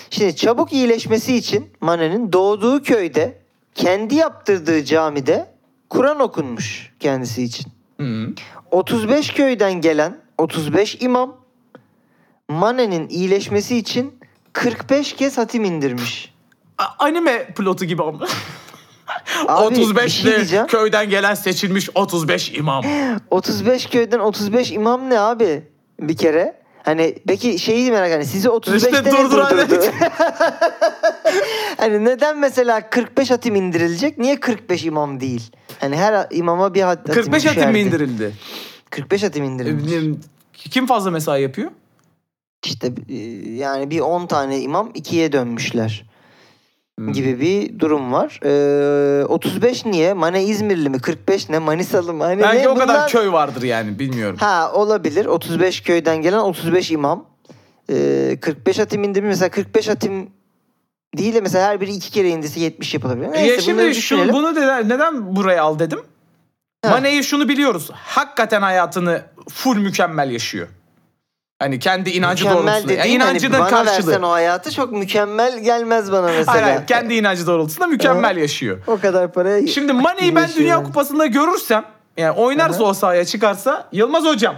Şimdi 0.10 0.36
çabuk 0.36 0.74
iyileşmesi 0.74 1.36
için 1.36 1.70
Mane'nin 1.82 2.34
doğduğu 2.34 2.84
köyde 2.84 3.40
kendi 3.76 4.16
yaptırdığı 4.16 4.84
camide 4.86 5.52
Kur'an 5.90 6.20
okunmuş 6.20 6.94
kendisi 7.00 7.44
için. 7.44 7.66
Hı. 8.00 8.28
35 8.72 9.34
köyden 9.34 9.74
gelen 9.74 10.18
35 10.38 10.98
imam 11.02 11.38
Mane'nin 12.50 13.10
iyileşmesi 13.10 13.78
için 13.78 14.20
45 14.54 15.14
kez 15.14 15.38
hatim 15.38 15.64
indirmiş. 15.64 16.34
A- 16.78 17.06
Anime 17.06 17.48
pilotu 17.54 17.86
gibi 17.86 18.04
ama. 18.04 18.28
Abi, 19.48 19.76
bir 19.76 19.82
35 19.82 20.14
şey 20.14 20.32
de 20.32 20.36
diyeceğim. 20.36 20.68
köyden 20.68 21.10
gelen 21.10 21.34
seçilmiş 21.34 21.90
35 21.96 22.52
imam. 22.58 22.86
35 23.32 23.86
köyden 23.86 24.20
35 24.20 24.72
imam 24.72 25.10
ne 25.10 25.20
abi 25.20 25.64
bir 26.00 26.18
kere? 26.18 26.60
Hani 26.84 27.16
peki 27.28 27.60
şeyi 27.60 27.92
merak 27.92 28.12
hani 28.12 28.26
sizi 28.26 28.48
35'te 28.48 28.76
İşte 28.78 29.04
ne 29.04 29.12
durduran 29.12 29.58
durdurdu? 29.58 29.82
hani 31.78 32.06
neden 32.06 32.38
mesela 32.38 32.90
45 32.90 33.32
hatim 33.32 33.56
indirilecek? 33.56 34.18
Niye 34.18 34.40
45 34.40 34.86
imam 34.86 35.20
değil? 35.20 35.52
Hani 35.80 35.96
her 35.98 36.28
imama 36.32 36.74
bir 36.74 36.82
hat- 36.82 37.00
hatim 37.00 37.14
45 37.14 37.46
hatim 37.46 37.62
mi 37.62 37.74
düşerdi. 37.74 37.80
indirildi? 37.80 38.34
45 38.90 39.24
hatim 39.24 39.44
E, 39.44 39.48
indirilmiş. 39.48 39.92
Kim 40.54 40.86
fazla 40.88 41.12
mesai 41.12 41.42
yapıyor? 41.42 41.72
İşte 42.66 42.92
e, 43.10 43.16
yani 43.54 43.90
bir 43.90 44.00
10 44.00 44.28
tane 44.28 44.60
imam 44.60 44.92
ikiye 44.94 45.32
dönmüşler. 45.32 46.09
Gibi 47.08 47.40
bir 47.40 47.80
durum 47.80 48.14
var. 48.14 48.40
Ee, 48.44 49.26
35 49.26 49.86
niye? 49.86 50.14
Mane 50.14 50.44
İzmirli 50.44 50.90
mi? 50.90 51.00
45 51.00 51.50
ne? 51.50 51.60
Manisalı 51.60 52.14
mı? 52.14 52.24
Hani 52.24 52.42
Belki 52.42 52.64
ne? 52.64 52.70
o 52.70 52.76
kadar 52.76 52.88
Bunlar- 52.96 53.10
köy 53.10 53.32
vardır 53.32 53.64
yani 53.64 54.00
bilmiyorum. 54.00 54.38
Ha 54.40 54.72
olabilir. 54.74 55.26
35 55.26 55.82
köyden 55.82 56.22
gelen 56.22 56.38
35 56.40 56.92
imam. 56.92 57.26
Ee, 57.92 58.38
45 58.42 58.80
hatim 58.80 59.04
indirmiş. 59.04 59.28
Mesela 59.30 59.50
45 59.50 59.88
hatim 59.88 60.30
değil 61.18 61.34
de 61.34 61.42
mesela 61.42 61.68
her 61.68 61.82
biri 61.82 61.92
iki 61.92 62.12
kere 62.12 62.30
indisi 62.30 62.60
70 62.60 62.94
yapılabilir. 62.94 63.32
Neyse 63.32 63.54
ya 63.54 63.62
şimdi 63.62 63.96
şu, 63.96 64.34
bunu 64.34 64.52
neden, 64.56 64.90
neden 64.90 65.36
buraya 65.36 65.64
al 65.64 65.80
dedim? 65.80 66.00
Ha. 66.86 66.90
Mane'yi 66.90 67.24
şunu 67.24 67.50
biliyoruz. 67.50 67.90
Hakikaten 67.94 68.62
hayatını 68.62 69.22
full 69.50 69.78
mükemmel 69.78 70.32
yaşıyor. 70.32 70.68
Hani 71.60 71.80
kendi 71.80 72.10
inancı 72.10 72.44
mükemmel 72.46 72.66
doğrultusunda. 72.68 72.94
Yani 72.94 73.04
dediğin 73.04 73.20
hani 73.20 73.32
inancının 73.32 73.60
bana 73.60 73.70
karşılığı. 73.70 74.08
versen 74.12 74.22
o 74.22 74.32
hayatı 74.32 74.72
çok 74.72 74.92
mükemmel 74.92 75.60
gelmez 75.60 76.12
bana 76.12 76.28
mesela. 76.28 76.54
Hayır, 76.54 76.64
hayır, 76.64 76.88
kendi 76.88 77.14
inancı 77.14 77.48
doğrultusunda 77.48 77.88
mükemmel 77.88 78.38
yaşıyor. 78.38 78.78
O 78.88 79.00
kadar 79.00 79.34
paraya 79.34 79.68
Şimdi 79.68 79.94
Mane'yi 79.94 80.36
ben 80.36 80.42
yaşıyor 80.42 80.60
Dünya. 80.60 80.84
Kupası'nda 80.84 81.26
görürsem 81.26 81.86
yani 82.18 82.32
oynarsa 82.32 82.84
o 82.84 82.94
sahaya 82.94 83.26
çıkarsa 83.26 83.88
Yılmaz 83.92 84.24
hocam. 84.26 84.56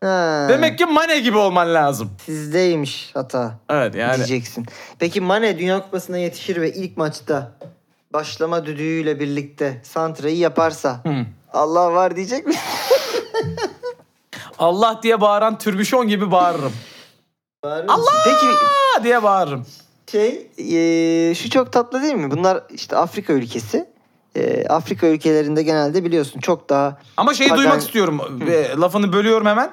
Ha, 0.00 0.46
Demek 0.48 0.78
ki 0.78 0.84
Mane 0.86 1.18
gibi 1.18 1.36
olman 1.36 1.74
lazım. 1.74 2.10
sizdeymiş 2.26 3.10
hata. 3.14 3.58
Evet 3.70 3.94
yani. 3.94 4.16
diyeceksin. 4.16 4.66
Peki 4.98 5.20
Mane 5.20 5.58
Dünya 5.58 5.82
Kupası'na 5.82 6.18
yetişir 6.18 6.60
ve 6.60 6.72
ilk 6.72 6.96
maçta 6.96 7.52
başlama 8.12 8.66
düdüğüyle 8.66 9.20
birlikte 9.20 9.80
santrayı 9.82 10.36
yaparsa 10.38 11.00
Hı. 11.06 11.12
Allah 11.52 11.92
var 11.92 12.16
diyecek 12.16 12.46
mi? 12.46 12.54
Allah 14.62 15.00
diye 15.02 15.20
bağıran 15.20 15.58
türbüşon 15.58 16.08
gibi 16.08 16.30
bağırırım. 16.30 16.72
Allah! 17.64 18.10
Peki 18.24 18.46
diye 19.04 19.22
bağırırım. 19.22 19.66
şey 20.10 20.46
eee, 20.56 21.34
şu 21.34 21.50
çok 21.50 21.72
tatlı 21.72 22.02
değil 22.02 22.14
mi? 22.14 22.30
Bunlar 22.30 22.62
işte 22.70 22.96
Afrika 22.96 23.32
ülkesi. 23.32 23.88
Eee, 24.34 24.66
Afrika 24.68 25.06
ülkelerinde 25.06 25.62
genelde 25.62 26.04
biliyorsun 26.04 26.40
çok 26.40 26.68
daha 26.68 26.98
Ama 27.16 27.34
şeyi 27.34 27.48
Pagan- 27.50 27.58
duymak 27.58 27.80
istiyorum. 27.80 28.20
Ve 28.46 28.76
lafını 28.80 29.12
bölüyorum 29.12 29.46
hemen. 29.46 29.70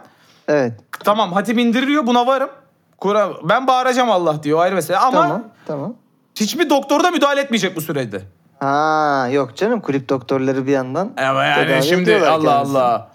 evet 0.47 0.73
Tamam 1.03 1.33
hatim 1.33 1.57
indiriliyor 1.57 2.07
buna 2.07 2.27
varım. 2.27 2.49
Kur'an, 2.97 3.33
ben 3.43 3.67
bağıracağım 3.67 4.11
Allah 4.11 4.43
diyor 4.43 4.59
ayrı 4.59 4.75
mesele. 4.75 4.97
Ama 4.97 5.21
tamam 5.21 5.43
tamam. 5.67 5.93
hiçbir 6.35 6.69
doktor 6.69 7.03
da 7.03 7.11
müdahale 7.11 7.41
etmeyecek 7.41 7.75
bu 7.75 7.81
sürede. 7.81 8.21
Ha 8.59 9.27
yok 9.31 9.55
canım 9.55 9.81
kulüp 9.81 10.09
doktorları 10.09 10.67
bir 10.67 10.71
yandan. 10.71 11.11
Ama 11.17 11.43
yani 11.43 11.67
tedavi 11.67 11.83
şimdi 11.83 12.01
ediyorlar 12.03 12.27
Allah 12.27 12.51
kendisini. 12.53 12.77
Allah. 12.79 13.09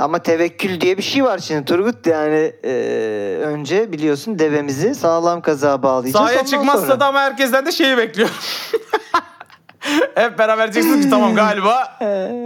Ama 0.00 0.18
tevekkül 0.18 0.80
diye 0.80 0.98
bir 0.98 1.02
şey 1.02 1.24
var 1.24 1.38
şimdi 1.38 1.64
Turgut 1.64 2.06
yani 2.06 2.52
eee, 2.64 3.36
önce 3.36 3.92
biliyorsun 3.92 4.38
devemizi 4.38 4.94
sağlam 4.94 5.42
kazağa 5.42 5.82
bağlayacağız. 5.82 6.26
Sahaya 6.26 6.44
çıkmazsa 6.46 6.86
sonra- 6.86 7.00
da 7.00 7.06
ama 7.06 7.20
herkesten 7.20 7.66
de 7.66 7.72
şeyi 7.72 7.96
bekliyor. 7.96 8.28
Hep 10.14 10.38
beraber 10.38 10.72
diyeceksiniz 10.72 11.04
ki 11.04 11.10
tamam 11.10 11.34
galiba. 11.34 11.96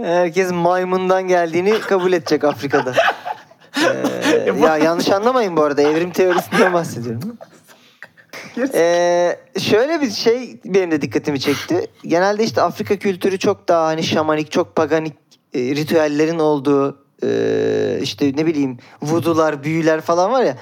Herkes 0.03 0.51
maymundan 0.51 1.27
geldiğini 1.27 1.79
kabul 1.79 2.13
edecek 2.13 2.43
Afrika'da. 2.43 2.93
Ee, 3.77 4.51
ya 4.61 4.77
yanlış 4.77 5.09
anlamayın 5.09 5.57
bu 5.57 5.61
arada 5.63 5.81
evrim 5.81 6.11
teorisinden 6.11 6.73
bahsediyorum. 6.73 7.37
Ee, 8.73 9.39
şöyle 9.59 10.01
bir 10.01 10.11
şey 10.11 10.59
benim 10.65 10.91
de 10.91 11.01
dikkatimi 11.01 11.39
çekti. 11.39 11.87
Genelde 12.03 12.43
işte 12.43 12.61
Afrika 12.61 12.95
kültürü 12.95 13.39
çok 13.39 13.67
daha 13.67 13.85
hani 13.85 14.03
şamanik, 14.03 14.51
çok 14.51 14.75
paganik 14.75 15.13
e, 15.53 15.59
ritüellerin 15.59 16.39
olduğu 16.39 17.04
e, 17.23 17.99
işte 18.01 18.31
ne 18.35 18.45
bileyim 18.45 18.77
vudular, 19.01 19.63
büyüler 19.63 20.01
falan 20.01 20.31
var 20.31 20.43
ya. 20.43 20.57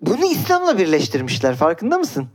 Bunu 0.00 0.24
İslam'la 0.24 0.78
birleştirmişler 0.78 1.56
farkında 1.56 1.98
mısın? 1.98 2.28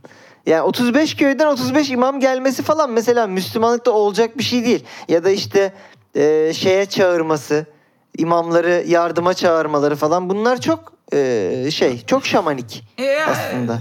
Yani 0.46 0.62
35 0.62 1.16
köyden 1.16 1.46
35 1.46 1.90
imam 1.90 2.20
gelmesi 2.20 2.62
falan 2.62 2.90
mesela 2.90 3.26
Müslümanlıkta 3.26 3.90
olacak 3.90 4.38
bir 4.38 4.42
şey 4.44 4.64
değil. 4.64 4.84
Ya 5.08 5.24
da 5.24 5.30
işte 5.30 5.72
e, 6.14 6.52
şeye 6.54 6.86
çağırması, 6.86 7.66
imamları 8.18 8.84
yardıma 8.86 9.34
çağırmaları 9.34 9.96
falan 9.96 10.30
bunlar 10.30 10.60
çok 10.60 10.93
e, 11.12 11.70
şey, 11.70 12.04
çok 12.06 12.26
şamanik. 12.26 12.84
E, 12.98 13.18
Aslında. 13.22 13.78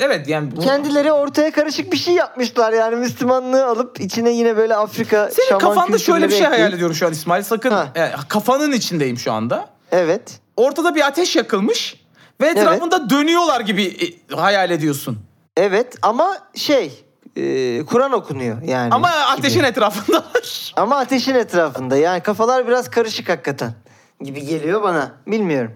Evet 0.00 0.28
yani. 0.28 0.56
bu- 0.56 0.60
Kendileri 0.60 1.12
ortaya 1.12 1.50
karışık 1.52 1.92
bir 1.92 1.96
şey 1.96 2.14
yapmışlar 2.14 2.72
yani 2.72 2.96
Müslümanlığı 2.96 3.66
alıp 3.66 4.00
içine 4.00 4.30
yine 4.30 4.56
böyle 4.56 4.76
Afrika 4.76 5.30
Senin 5.30 5.48
şaman 5.48 5.60
kafanda 5.60 5.98
şöyle 5.98 6.24
bir 6.24 6.30
şey 6.30 6.38
kültürleri 6.38 6.54
hayal 6.54 6.66
ekleyip- 6.72 6.76
ediyorum 6.76 6.96
şu 6.96 7.06
an 7.06 7.12
İsmail. 7.12 7.42
Sakın 7.42 7.70
Ha. 7.70 7.88
e, 7.94 8.10
kafanın 8.28 8.72
içindeyim 8.72 9.18
şu 9.18 9.32
anda. 9.32 9.68
Evet. 9.92 10.40
Ortada 10.56 10.94
bir 10.94 11.06
ateş 11.06 11.36
yakılmış 11.36 11.96
ve 12.40 12.46
etrafında 12.48 13.10
dönüyorlar 13.10 13.60
gibi 13.60 13.84
e, 13.84 14.34
hayal 14.36 14.70
ediyorsun. 14.70 15.18
Evet 15.56 15.96
ama 16.02 16.36
şey 16.54 17.04
e, 17.36 17.84
Kur'an 17.84 18.12
okunuyor 18.12 18.62
yani. 18.62 18.94
Ama 18.94 19.08
gibi. 19.10 19.18
ateşin 19.18 19.64
etrafındalar. 19.64 20.72
Ama 20.76 20.96
ateşin 20.96 21.34
etrafında. 21.34 21.96
Yani 21.96 22.20
kafalar 22.20 22.68
biraz 22.68 22.90
karışık 22.90 23.28
hakikaten. 23.28 23.72
Gibi 24.22 24.46
geliyor 24.46 24.82
bana. 24.82 25.12
Bilmiyorum. 25.26 25.72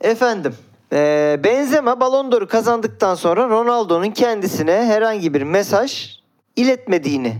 Efendim. 0.00 0.54
eee, 0.92 1.40
Benzema 1.44 2.00
Ballon 2.00 2.32
d'Or'u 2.32 2.48
kazandıktan 2.48 3.14
sonra 3.14 3.48
Ronaldo'nun 3.48 4.10
kendisine 4.10 4.72
herhangi 4.72 5.34
bir 5.34 5.42
mesaj 5.42 6.16
iletmediğini 6.56 7.36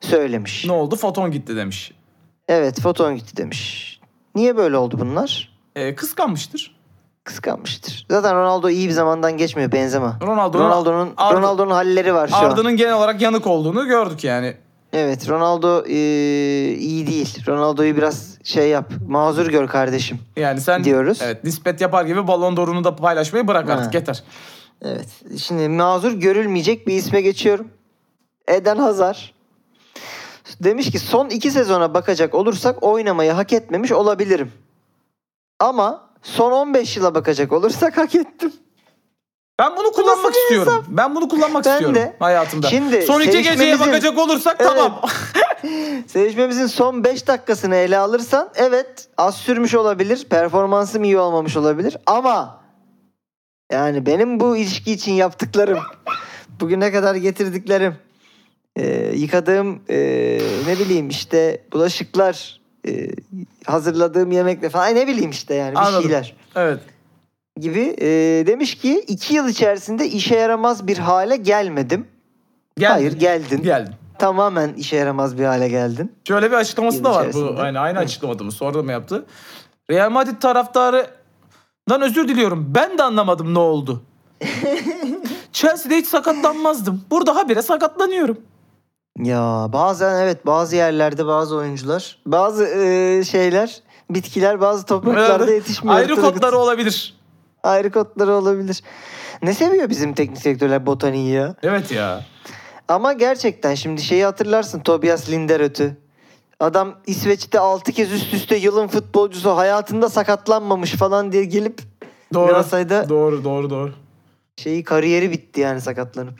söylemiş. 0.00 0.64
ne 0.66 0.72
oldu? 0.72 0.96
Foton 0.96 1.30
gitti 1.30 1.56
demiş. 1.56 1.92
Evet 2.48 2.80
foton 2.80 3.16
gitti 3.16 3.36
demiş. 3.36 4.00
Niye 4.34 4.56
böyle 4.56 4.76
oldu 4.76 4.96
bunlar? 5.00 5.56
E, 5.76 5.94
kıskanmıştır. 5.94 6.76
Kıskanmıştır. 7.24 8.06
Zaten 8.10 8.34
Ronaldo 8.36 8.70
iyi 8.70 8.88
bir 8.88 8.92
zamandan 8.92 9.36
geçmiyor 9.36 9.72
Benzema. 9.72 10.18
Ronaldo'nun 10.22 10.64
Ronaldo'nun 10.64 11.10
Arda- 11.16 11.32
Ronaldo'nun 11.38 11.70
halleri 11.70 12.14
var 12.14 12.28
şu 12.28 12.36
an. 12.36 12.44
Arda'nın 12.44 12.76
genel 12.76 12.94
olarak 12.94 13.20
yanık 13.22 13.46
olduğunu 13.46 13.86
gördük 13.86 14.24
yani. 14.24 14.56
Evet 14.92 15.28
Ronaldo 15.28 15.84
eee, 15.86 16.74
iyi 16.74 17.06
değil. 17.06 17.46
Ronaldo'yu 17.46 17.96
biraz 17.96 18.35
şey 18.46 18.68
yap. 18.68 18.90
Mazur 19.08 19.46
gör 19.46 19.68
kardeşim. 19.68 20.18
Yani 20.36 20.60
sen 20.60 20.84
Diyoruz. 20.84 21.18
Evet, 21.22 21.44
nispet 21.44 21.80
yapar 21.80 22.04
gibi 22.04 22.26
balon 22.26 22.56
doğrunu 22.56 22.84
da 22.84 22.96
paylaşmayı 22.96 23.48
bırak 23.48 23.70
artık 23.70 23.94
Ha. 23.94 23.98
yeter. 23.98 24.22
Evet. 24.82 25.08
Şimdi 25.42 25.68
mazur 25.68 26.12
görülmeyecek 26.12 26.86
bir 26.86 26.94
isme 26.94 27.20
geçiyorum. 27.20 27.68
Eden 28.48 28.76
Hazar. 28.76 29.34
Demiş 30.60 30.90
ki 30.90 30.98
son 30.98 31.28
iki 31.28 31.50
sezona 31.50 31.94
bakacak 31.94 32.34
olursak 32.34 32.82
oynamayı 32.82 33.32
hak 33.32 33.52
etmemiş 33.52 33.92
olabilirim. 33.92 34.52
Ama 35.60 36.08
son 36.22 36.52
15 36.52 36.96
yıla 36.96 37.14
bakacak 37.14 37.52
olursak 37.52 37.96
hak 37.98 38.14
ettim. 38.14 38.52
Ben 39.58 39.76
bunu 39.76 39.92
kullanmak 39.92 40.34
istiyorum. 40.36 40.72
hesap? 40.72 40.84
Ben 40.88 41.14
bunu 41.14 41.28
kullanmak 41.28 41.64
Ben 41.64 41.72
istiyorum 41.72 41.94
de. 41.96 42.16
hayatımda. 42.18 42.66
Şimdi 42.68 43.02
Son 43.02 43.20
iki 43.20 43.42
geceye 43.42 43.80
bakacak 43.80 44.18
olursak 44.18 44.56
Evet. 44.60 44.70
tamam. 44.74 45.00
Sevişmemizin 46.06 46.66
son 46.66 47.04
5 47.04 47.26
dakikasını 47.26 47.74
ele 47.74 47.98
alırsan 47.98 48.48
evet 48.54 49.08
az 49.16 49.36
sürmüş 49.36 49.74
olabilir. 49.74 50.26
Performansım 50.30 51.04
iyi 51.04 51.18
olmamış 51.18 51.56
olabilir. 51.56 51.96
Ama 52.06 52.60
yani 53.72 54.06
benim 54.06 54.40
bu 54.40 54.56
ilişki 54.56 54.92
için 54.92 55.12
yaptıklarım 55.12 55.78
bugüne 56.60 56.92
kadar 56.92 57.14
getirdiklerim 57.14 57.94
e, 58.76 59.12
yıkadığım 59.14 59.80
e, 59.90 59.96
ne 60.66 60.78
bileyim 60.78 61.08
işte 61.08 61.60
bulaşıklar 61.72 62.60
e, 62.88 63.08
hazırladığım 63.66 64.32
yemekle 64.32 64.68
falan 64.68 64.94
ne 64.94 65.06
bileyim 65.06 65.30
işte 65.30 65.54
yani 65.54 65.72
bir 65.72 65.78
Anladım. 65.78 66.02
şeyler 66.02 66.36
Evet. 66.56 66.80
gibi. 67.60 67.96
E, 68.00 68.06
demiş 68.46 68.74
ki 68.74 69.04
iki 69.08 69.34
yıl 69.34 69.48
içerisinde 69.48 70.08
işe 70.08 70.36
yaramaz 70.36 70.86
bir 70.86 70.98
hale 70.98 71.36
gelmedim. 71.36 72.06
Geldin. 72.78 72.92
Hayır 72.92 73.12
geldin. 73.12 73.62
Geldin. 73.62 73.94
Tamamen 74.18 74.74
işe 74.74 74.96
yaramaz 74.96 75.38
bir 75.38 75.44
hale 75.44 75.68
geldin. 75.68 76.12
Şöyle 76.28 76.50
bir 76.50 76.56
açıklaması 76.56 77.04
da 77.04 77.14
var 77.14 77.26
bu. 77.34 77.54
Aynı, 77.58 77.80
aynı 77.80 77.98
açıklamada 77.98 78.44
mı? 78.44 78.52
Sonra 78.52 78.82
mı 78.82 78.92
yaptı? 78.92 79.26
Real 79.90 80.10
Madrid 80.10 80.40
taraftarından 80.40 82.02
özür 82.02 82.28
diliyorum. 82.28 82.72
Ben 82.74 82.98
de 82.98 83.02
anlamadım 83.02 83.54
ne 83.54 83.58
oldu. 83.58 84.02
Chelsea'de 85.52 85.96
hiç 85.96 86.06
sakatlanmazdım. 86.06 87.02
Burada 87.10 87.36
habire 87.36 87.62
sakatlanıyorum. 87.62 88.38
Ya 89.18 89.66
bazen 89.72 90.20
evet 90.20 90.46
bazı 90.46 90.76
yerlerde 90.76 91.26
bazı 91.26 91.56
oyuncular 91.56 92.18
bazı 92.26 92.64
e, 92.64 93.24
şeyler 93.24 93.80
bitkiler 94.10 94.60
bazı 94.60 94.86
topraklarda 94.86 95.50
yetişmiyor. 95.50 95.96
Ayrı 95.96 96.16
kodları 96.16 96.58
olabilir. 96.58 97.16
Ayrı 97.62 97.90
kodları 97.90 98.32
olabilir. 98.34 98.82
Ne 99.42 99.54
seviyor 99.54 99.90
bizim 99.90 100.14
teknik 100.14 100.44
direktörler 100.44 100.86
botaniği 100.86 101.32
ya? 101.32 101.54
Evet 101.62 101.92
ya. 101.92 102.24
Ama 102.88 103.12
gerçekten 103.12 103.74
şimdi 103.74 104.02
şeyi 104.02 104.24
hatırlarsın 104.24 104.80
Tobias 104.80 105.30
Linderöt'ü. 105.30 105.96
Adam 106.60 106.94
İsveç'te 107.06 107.60
6 107.60 107.92
kez 107.92 108.12
üst 108.12 108.34
üste 108.34 108.56
yılın 108.56 108.86
futbolcusu 108.88 109.50
hayatında 109.50 110.08
sakatlanmamış 110.08 110.92
falan 110.92 111.32
diye 111.32 111.44
gelip 111.44 111.80
Doğru. 112.34 112.46
Galatasaray'da- 112.52 113.08
Doğru 113.08 113.44
doğru 113.44 113.70
doğru. 113.70 113.92
şeyi 114.56 114.84
kariyeri 114.84 115.30
bitti 115.30 115.60
yani 115.60 115.80
sakatlanıp. 115.80 116.34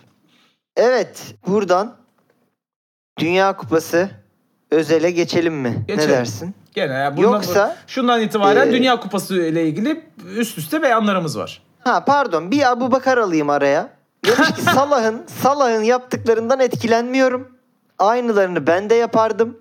Evet 0.76 1.34
buradan 1.46 1.96
Dünya 3.18 3.56
Kupası 3.56 4.10
özele 4.70 5.10
geçelim 5.10 5.54
mi? 5.54 5.84
Geçelim. 5.88 6.08
Ne 6.10 6.14
dersin? 6.16 6.54
Gene 6.74 6.92
ya 6.94 7.16
bundan, 7.16 7.32
Yoksa- 7.32 7.76
şundan 7.86 8.20
itibaren 8.20 8.68
Ee, 8.68 8.72
Dünya 8.72 9.00
Kupası 9.00 9.34
ile 9.42 9.66
ilgili 9.68 10.02
üst 10.36 10.58
üste 10.58 10.82
beyanlarımız 10.82 11.38
var. 11.38 11.62
Ha 11.84 12.04
pardon 12.04 12.50
bir 12.50 12.70
Abu 12.70 12.92
Bakar 12.92 13.18
alayım 13.18 13.50
araya. 13.50 13.95
Demiş 14.26 14.52
ki 14.52 14.62
Salah'ın 14.62 15.22
Salah'ın 15.42 15.82
yaptıklarından 15.82 16.60
etkilenmiyorum. 16.60 17.48
Aynılarını 17.98 18.66
ben 18.66 18.90
de 18.90 18.94
yapardım. 18.94 19.58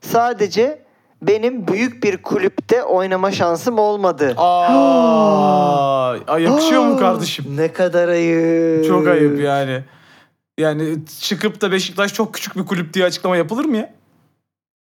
Sadece 0.00 0.82
benim 1.22 1.68
büyük 1.68 2.02
bir 2.02 2.22
kulüpte 2.22 2.82
oynama 2.84 3.32
şansım 3.32 3.78
olmadı. 3.78 4.34
Aa, 4.36 6.10
ay 6.26 6.42
yakışıyor 6.42 6.82
mu 6.84 6.94
Aa, 6.96 6.98
kardeşim? 7.00 7.44
Ne 7.56 7.72
kadar 7.72 8.08
ayıp. 8.08 8.84
Çok 8.86 9.06
ayıp 9.06 9.40
yani. 9.40 9.84
Yani 10.58 10.98
çıkıp 11.20 11.60
da 11.60 11.72
Beşiktaş 11.72 12.14
çok 12.14 12.34
küçük 12.34 12.56
bir 12.56 12.66
kulüp 12.66 12.94
diye 12.94 13.04
açıklama 13.04 13.36
yapılır 13.36 13.64
mı 13.64 13.76
ya? 13.76 13.94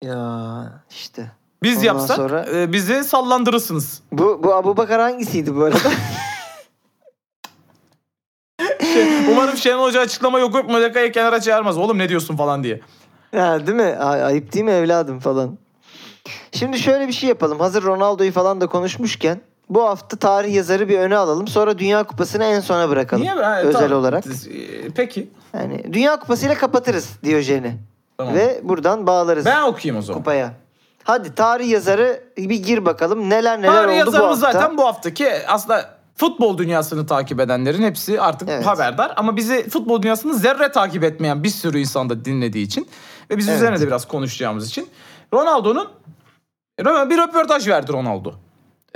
Ya 0.04 0.84
işte. 0.90 1.32
Biz 1.64 1.78
Ondan 1.78 1.86
yapsak 1.88 2.16
sonra- 2.18 2.46
e, 2.54 2.74
bizi 2.74 3.04
sallandırırsınız. 3.04 4.02
Bu, 4.12 4.42
bu 4.44 4.54
Abu 4.54 4.78
Bakar 4.78 5.02
hangisiydi 5.02 5.56
bu 5.56 5.64
arada? 5.64 5.78
Umarım 9.32 9.58
Şenol 9.58 9.84
Hoca 9.84 10.02
açıklama 10.02 10.40
yok 10.40 10.56
yok 10.56 10.70
Meleka'yı 10.70 11.12
kenara 11.12 11.42
çağırmaz. 11.42 11.78
Oğlum 11.78 11.98
ne 11.98 12.10
diyorsun 12.10 12.36
falan 12.38 12.64
diye. 12.64 12.82
ha, 13.36 13.68
değil 13.68 13.78
mi? 13.78 13.96
Ay- 14.00 14.24
ayıp 14.24 14.54
değil 14.54 14.66
mi 14.66 14.72
evladım 14.72 15.20
falan. 15.20 15.58
Şimdi 16.52 16.80
şöyle 16.80 17.08
bir 17.08 17.14
şey 17.14 17.30
yapalım. 17.30 17.60
Hazır 17.60 17.84
Ronaldo'yu 17.84 18.32
falan 18.32 18.62
da 18.62 18.68
konuşmuşken 18.68 19.42
bu 19.70 19.84
hafta 19.84 20.18
tarih 20.18 20.54
yazarı 20.56 20.90
bir 20.90 21.00
öne 21.00 21.18
alalım. 21.18 21.48
Sonra 21.48 21.78
Dünya 21.80 22.04
Kupası'nı 22.04 22.44
en 22.44 22.60
sona 22.60 22.90
bırakalım. 22.90 23.24
Niye? 23.24 23.34
Ha, 23.34 23.60
Özel 23.62 23.82
tamam. 23.82 23.98
olarak. 24.00 24.26
E, 24.28 24.30
Peki. 24.96 25.30
Yani 25.54 25.94
Dünya 25.94 26.20
Kupası 26.20 26.46
ile 26.46 26.54
kapatırız 26.54 27.10
Diyojen'i. 27.24 27.76
Tamam. 28.18 28.34
Ve 28.36 28.60
buradan 28.64 29.08
bağlarız 29.08 29.46
Ben 29.46 29.62
okuyayım 29.62 30.00
o 30.00 30.02
zaman. 30.02 30.20
kupaya. 30.20 30.54
Hadi 31.04 31.36
tarih 31.36 31.70
yazarı 31.70 32.24
bir 32.38 32.64
gir 32.64 32.86
bakalım 32.86 33.30
neler 33.30 33.60
neler 33.62 33.74
Tarih 33.74 33.88
oldu 33.88 33.92
bu 33.96 33.98
yazarımız 33.98 34.44
hafta. 34.44 34.60
zaten 34.60 34.78
bu 34.78 34.86
haftaki 34.86 35.30
aslında 35.48 35.90
futbol 36.16 36.58
dünyasını 36.58 37.06
takip 37.08 37.40
edenlerin 37.40 37.84
hepsi 37.84 38.22
artık 38.22 38.50
Evet. 38.50 38.66
haberdar. 38.66 39.14
Ama 39.16 39.36
bizi 39.38 39.70
futbol 39.70 40.02
dünyasını 40.02 40.34
zerre 40.34 40.72
takip 40.72 41.04
etmeyen 41.04 41.44
bir 41.44 41.50
sürü 41.50 41.80
insan 41.80 42.10
da 42.10 42.26
dinlediği 42.26 42.66
için 42.66 42.88
ve 43.32 43.38
biz 43.38 43.48
Evet. 43.50 43.58
üzerine 43.58 43.80
de 43.80 43.88
biraz 43.88 44.08
konuşacağımız 44.08 44.68
için 44.68 44.88
Ronaldo'nun 45.34 45.88
bir 46.80 47.18
röportaj 47.18 47.68
verdi 47.68 47.94
Ronaldo. 47.94 48.32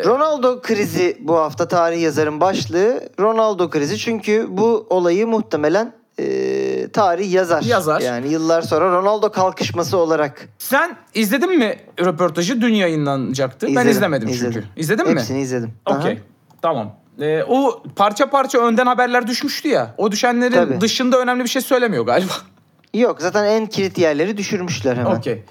Ronaldo 0.05 0.61
krizi 0.61 1.17
bu 1.21 1.35
hafta 1.37 1.67
tarih 1.67 2.01
yazarın 2.01 2.41
başlığı. 2.41 3.09
Ronaldo 3.19 3.69
krizi 3.69 3.97
çünkü 3.97 4.47
bu 4.49 4.87
olayı 4.89 5.27
muhtemelen 5.27 5.93
e, 6.19 6.87
tarih 6.91 7.31
yazar. 7.33 7.61
Yazar. 7.61 8.01
Yani 8.01 8.27
yıllar 8.27 8.61
sonra 8.61 8.91
Ronaldo 8.91 9.31
kalkışması 9.31 9.97
olarak 9.97 10.49
Sen 10.57 10.97
izledin 11.13 11.57
mi 11.57 11.79
röportajı? 11.99 12.61
Dün 12.61 12.73
yayınlanacaktı. 12.73 13.65
ben 13.67 13.71
İzledim, 13.71 13.89
izlemedim 13.91 14.27
çünkü. 14.27 14.37
izledim. 14.49 14.65
İzledin 14.75 15.05
mi? 15.05 15.11
hepsini 15.11 15.39
izledim. 15.41 15.73
Okey. 15.85 16.19
Tamam. 16.61 16.95
Ee, 17.21 17.43
o 17.47 17.83
parça 17.95 18.29
parça 18.29 18.59
önden 18.59 18.85
haberler 18.85 19.27
düşmüştü 19.27 19.67
ya. 19.67 19.93
O 19.97 20.11
düşenlerin 20.11 20.55
Tabii. 20.55 20.81
dışında 20.81 21.19
önemli 21.19 21.43
bir 21.43 21.49
şey 21.49 21.61
söylemiyor 21.61 22.05
galiba. 22.05 22.33
Yok 22.93 23.21
zaten 23.21 23.45
en 23.45 23.65
kilit 23.65 23.97
yerleri 23.97 24.37
düşürmüşler 24.37 24.97
hemen. 24.97 25.15
Okey. 25.15 25.43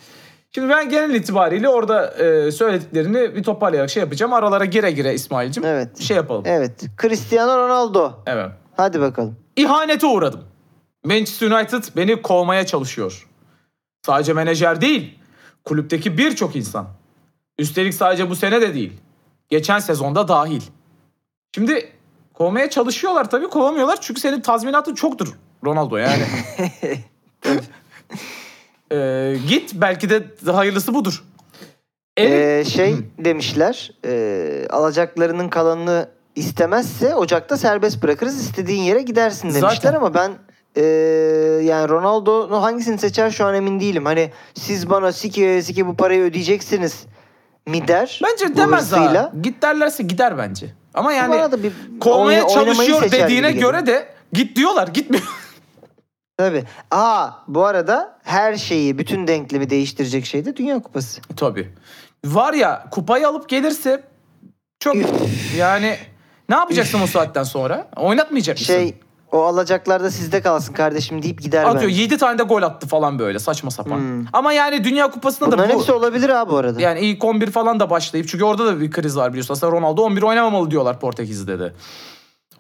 Şimdi 0.55 0.69
ben 0.69 0.89
genel 0.89 1.15
itibariyle 1.15 1.69
orada 1.69 2.11
e, 2.11 2.51
söylediklerini 2.53 3.37
bir 3.37 3.43
toparlayarak 3.43 3.91
şey 3.91 4.01
yapacağım. 4.01 4.33
Aralara 4.33 4.65
gire 4.65 4.91
gire 4.91 5.15
İsmail'cim. 5.15 5.65
Evet. 5.65 6.01
Şey 6.01 6.17
yapalım. 6.17 6.43
Evet. 6.47 6.85
Cristiano 7.03 7.59
Ronaldo. 7.59 8.13
Evet. 8.27 8.51
Hadi 8.77 9.01
bakalım. 9.01 9.37
İhanete 9.57 10.07
uğradım. 10.07 10.45
Manchester 11.05 11.51
United 11.51 11.85
beni 11.97 12.23
kovmaya 12.23 12.67
çalışıyor. 12.67 13.27
Sadece 14.07 14.33
menajer 14.33 14.81
değil, 14.81 15.19
kulüpteki 15.65 16.19
birçok 16.19 16.57
insan. 16.57 16.87
Üstelik 17.59 17.95
sadece 17.95 18.31
bu 18.31 18.37
sene 18.37 18.61
de 18.61 18.75
değil. 18.75 18.93
Geçen 19.49 19.79
sezonda 19.79 20.29
dahil. 20.29 20.63
Şimdi 21.55 21.93
kovmaya 22.35 22.71
çalışıyorlar 22.71 23.31
tabii 23.31 23.49
kovamıyorlar 23.49 23.99
çünkü 24.01 24.21
senin 24.21 24.41
tazminatın 24.41 24.95
çoktur 24.95 25.29
Ronaldo 25.65 25.97
yani. 25.97 26.23
Ee, 28.93 29.37
git 29.49 29.71
belki 29.75 30.11
de 30.11 30.23
hayırlısı 30.53 30.95
budur. 30.95 31.25
Erik- 32.19 32.61
Ee, 32.61 32.65
şey 32.65 32.97
demişler. 33.19 33.91
e, 34.05 34.67
alacaklarının 34.71 35.49
kalanını 35.49 36.09
istemezse 36.37 37.15
Ocak'ta 37.15 37.57
serbest 37.57 38.03
bırakırız. 38.03 38.41
istediğin 38.41 38.83
yere 38.83 39.03
gidersin 39.03 39.49
demişler 39.49 39.71
Zaten. 39.71 39.95
ama 39.95 40.15
ben 40.15 40.33
e, 40.77 40.83
yani 41.65 41.89
Ronaldo'nun 41.89 42.61
hangisini 42.61 42.99
seçer 42.99 43.31
şu 43.31 43.45
an 43.45 43.55
emin 43.55 43.81
değilim. 43.81 44.05
Hani 44.05 44.31
siz 44.55 44.91
bana 44.91 45.13
sike 45.13 45.63
sike 45.63 45.87
bu 45.87 45.97
parayı 45.97 46.23
ödeyeceksiniz 46.23 47.05
mi 47.67 47.89
der. 47.89 48.21
Bence 48.25 48.57
demez 48.57 48.93
ha. 48.93 49.33
Git 49.43 49.63
derlerse 49.63 50.03
gider 50.03 50.39
bence. 50.39 50.67
Ama 50.97 51.13
yani 51.13 51.53
da 51.53 51.63
bir 51.63 51.73
kovmaya 52.01 52.49
çalışıyor 52.49 53.11
dediğine 53.13 53.51
gibi 53.51 53.61
göre 53.61 53.87
de 53.87 54.09
git 54.33 54.57
diyorlar 54.57 54.89
gitmiyor. 54.89 55.25
Tabii. 56.37 56.65
Aa 56.91 57.31
bu 57.49 57.65
arada 57.65 58.19
her 58.25 58.57
şeyi 58.57 58.99
bütün 58.99 59.27
denklemi 59.27 59.71
değiştirecek 59.71 60.27
şey 60.27 60.45
de 60.45 60.57
Dünya 60.57 60.83
Kupası. 60.83 61.21
Tabii. 61.37 61.75
Var 62.25 62.53
ya 62.53 62.87
kupayı 62.91 63.29
alıp 63.29 63.49
gelirse 63.49 64.03
çok 64.81 64.97
yani 65.57 65.97
ne 66.49 66.55
yapacaksın 66.57 67.01
o 67.01 67.07
saatten 67.07 67.43
sonra? 67.43 67.89
Oynatmayacak 67.97 68.59
mısın? 68.59 68.75
Şey 68.75 68.95
o 69.33 69.43
alacaklar 69.43 70.03
da 70.05 70.11
sizde 70.11 70.43
kalsın 70.43 70.73
kardeşim 70.73 71.23
deyip 71.23 71.43
gider 71.43 71.65
Atıyor 71.65 71.83
bence. 71.91 72.03
7 72.03 72.19
tane 72.19 72.39
de 72.39 72.43
gol 72.43 72.63
attı 72.63 72.87
falan 72.87 73.19
böyle 73.19 73.39
saçma 73.39 73.71
sapan. 73.71 73.99
Hmm. 73.99 74.25
Ama 74.33 74.53
yani 74.53 74.85
Dünya 74.85 75.11
Kupası'nda 75.11 75.47
Bunların 75.47 75.71
da 75.71 75.75
bu 75.75 75.79
hepsi 75.79 75.93
olabilir 75.93 76.29
abi 76.29 76.51
bu 76.51 76.57
arada. 76.57 76.81
yani 76.81 77.01
ilk 77.01 77.25
11 77.25 77.51
falan 77.51 77.81
da 77.81 77.91
başlayıp 77.91 78.29
çünkü 78.29 78.45
orada 78.45 78.67
da 78.67 78.81
bir 78.81 78.91
kriz 78.91 79.17
var 79.17 79.33
biliyorsun. 79.33 79.55
Aslında 79.55 79.73
Ronaldo 79.77 80.03
11 80.03 80.23
oynamamalı 80.23 80.71
diyorlar 80.71 81.01
Portekiz'de 81.01 81.59
de. 81.59 81.73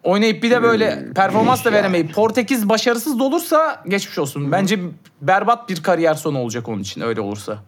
Oynayıp 0.05 0.43
bir 0.43 0.51
de 0.51 0.62
böyle 0.62 0.97
Hmm, 0.97 1.14
performans 1.14 1.64
da 1.64 1.73
veremeyip 1.73 2.14
Portekiz 2.14 2.69
başarısız 2.69 3.19
da 3.19 3.25
olursa 3.25 3.83
geçmiş 3.89 4.19
olsun. 4.19 4.53
Bence 4.53 4.79
berbat 5.21 5.69
bir 5.69 5.83
kariyer 5.83 6.14
sonu 6.14 6.39
olacak 6.39 6.69
onun 6.69 6.81
için 6.81 7.01
öyle 7.01 7.21
olursa. 7.21 7.59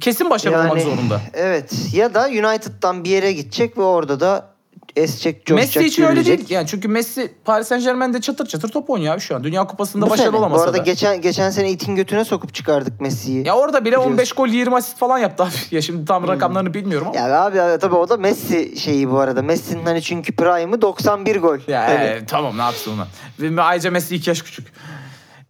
Kesin 0.00 0.30
başarılı 0.30 0.58
olmak 0.62 0.80
zorunda. 0.80 1.20
Evet. 1.34 1.72
Ya 1.94 2.14
da 2.14 2.26
United'dan 2.26 3.04
bir 3.04 3.10
yere 3.10 3.32
gidecek 3.32 3.78
ve 3.78 3.82
orada 3.82 4.20
da 4.20 4.53
esecek, 4.96 5.46
coşacak, 5.46 5.76
Messi 5.76 5.88
için 5.88 6.02
öyle 6.02 6.24
değil. 6.24 6.50
Yani 6.50 6.66
çünkü 6.66 6.88
Messi 6.88 7.34
Paris 7.44 7.68
Saint 7.68 7.84
Germain'de 7.84 8.20
çatır 8.20 8.46
çatır 8.46 8.68
top 8.68 8.90
oynuyor 8.90 9.14
abi 9.14 9.20
şu 9.20 9.36
an. 9.36 9.44
Dünya 9.44 9.66
Kupası'nda 9.66 10.06
Bu 10.06 10.10
başarılı 10.10 10.30
sene. 10.30 10.40
Bu 10.40 10.44
olamasa 10.44 10.64
arada 10.64 10.78
da. 10.78 10.82
geçen 10.82 11.20
geçen 11.20 11.50
sene 11.50 11.70
itin 11.70 11.96
götüne 11.96 12.24
sokup 12.24 12.54
çıkardık 12.54 13.00
Messi'yi. 13.00 13.46
Ya 13.46 13.54
orada 13.56 13.80
bile 13.80 13.84
Biliyorsun. 13.84 14.10
15 14.10 14.32
gol 14.32 14.48
20 14.48 14.76
asist 14.76 14.98
falan 14.98 15.18
yaptı 15.18 15.42
abi. 15.42 15.50
Ya 15.70 15.82
şimdi 15.82 16.04
tam 16.04 16.28
rakamlarını 16.28 16.74
bilmiyorum 16.74 17.06
ama. 17.10 17.20
Hmm. 17.20 17.30
Ya 17.30 17.42
abi 17.44 17.56
ya, 17.56 17.78
tabii 17.78 17.94
o 17.94 18.08
da 18.08 18.16
Messi 18.16 18.76
şeyi 18.80 19.10
bu 19.10 19.18
arada. 19.18 19.42
Messi'nin 19.42 19.84
hani 19.84 20.02
çünkü 20.02 20.36
prime'ı 20.36 20.82
91 20.82 21.36
gol. 21.36 21.58
Ya 21.68 21.82
Hani 21.82 22.04
e, 22.04 22.26
tamam 22.26 22.58
ne 22.58 22.62
yapsın 22.62 22.92
ona. 22.98 23.62
Ayrıca 23.62 23.90
Messi 23.90 24.14
2 24.14 24.30
yaş 24.30 24.42
küçük. 24.42 24.66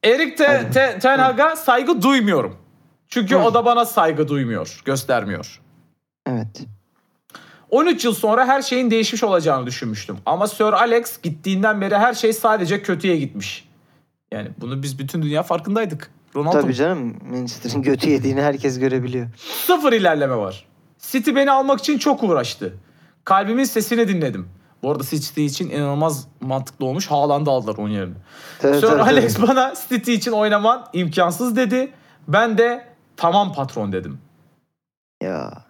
Erik 0.04 0.38
te, 0.38 0.70
te, 0.74 0.98
Ten 1.02 1.18
Hag'a 1.18 1.56
saygı 1.56 2.02
duymuyorum. 2.02 2.56
Çünkü 3.08 3.34
Hı. 3.34 3.38
o 3.38 3.54
da 3.54 3.64
bana 3.64 3.84
saygı 3.84 4.28
duymuyor, 4.28 4.80
göstermiyor. 4.84 5.60
Evet. 6.26 6.66
13 7.74 8.04
yıl 8.04 8.14
sonra 8.14 8.46
her 8.46 8.62
şeyin 8.62 8.90
değişmiş 8.90 9.24
olacağını 9.24 9.66
düşünmüştüm. 9.66 10.16
Ama 10.26 10.48
Sir 10.48 10.64
Alex 10.64 11.20
gittiğinden 11.22 11.80
beri 11.80 11.96
her 11.98 12.14
şey 12.14 12.32
sadece 12.32 12.82
kötüye 12.82 13.16
gitmiş. 13.16 13.68
Yani 14.32 14.48
bunu 14.60 14.82
biz 14.82 14.98
bütün 14.98 15.22
dünya 15.22 15.42
farkındaydık. 15.42 16.10
Ronaldo. 16.36 16.60
Tabii 16.60 16.74
canım 16.74 17.16
Manchester'ın 17.30 17.82
götü 17.82 18.10
yediğini 18.10 18.42
herkes 18.42 18.78
görebiliyor. 18.78 19.28
Sıfır 19.66 19.92
ilerleme 19.92 20.36
var. 20.36 20.64
City 20.98 21.34
beni 21.34 21.50
almak 21.50 21.80
için 21.80 21.98
çok 21.98 22.22
uğraştı. 22.22 22.74
Kalbimin 23.24 23.64
sesini 23.64 24.08
dinledim. 24.08 24.48
Bu 24.82 24.90
arada 24.90 25.04
City 25.04 25.46
için 25.46 25.70
inanılmaz 25.70 26.28
mantıklı 26.40 26.86
olmuş. 26.86 27.06
Haaland'ı 27.06 27.50
aldılar 27.50 27.76
onun 27.78 27.88
yerine. 27.88 28.14
Tabii, 28.58 28.78
Sonra 28.78 28.92
tabii, 28.92 29.02
Alex 29.02 29.34
tabii. 29.34 29.48
bana 29.48 29.74
City 29.88 30.14
için 30.14 30.32
oynaman 30.32 30.86
imkansız 30.92 31.56
dedi. 31.56 31.92
Ben 32.28 32.58
de 32.58 32.86
tamam 33.16 33.52
patron 33.52 33.92
dedim. 33.92 34.18
Ya. 35.22 35.64